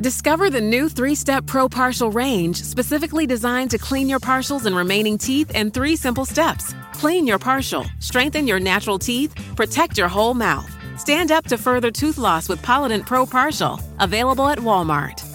Discover 0.00 0.50
the 0.50 0.60
new 0.60 0.88
three 0.88 1.14
step 1.14 1.46
Pro 1.46 1.68
Partial 1.68 2.10
range, 2.10 2.60
specifically 2.60 3.24
designed 3.24 3.70
to 3.70 3.78
clean 3.78 4.08
your 4.08 4.18
partials 4.18 4.66
and 4.66 4.74
remaining 4.74 5.16
teeth 5.16 5.54
in 5.54 5.70
three 5.70 5.94
simple 5.94 6.24
steps. 6.24 6.74
Clean 6.92 7.24
your 7.24 7.38
partial, 7.38 7.86
strengthen 8.00 8.48
your 8.48 8.58
natural 8.58 8.98
teeth, 8.98 9.32
protect 9.54 9.96
your 9.96 10.08
whole 10.08 10.34
mouth. 10.34 10.81
Stand 11.02 11.32
up 11.32 11.46
to 11.46 11.58
further 11.58 11.90
tooth 11.90 12.16
loss 12.16 12.48
with 12.48 12.62
Polident 12.62 13.06
Pro 13.06 13.26
Partial, 13.26 13.80
available 13.98 14.48
at 14.48 14.58
Walmart. 14.60 15.31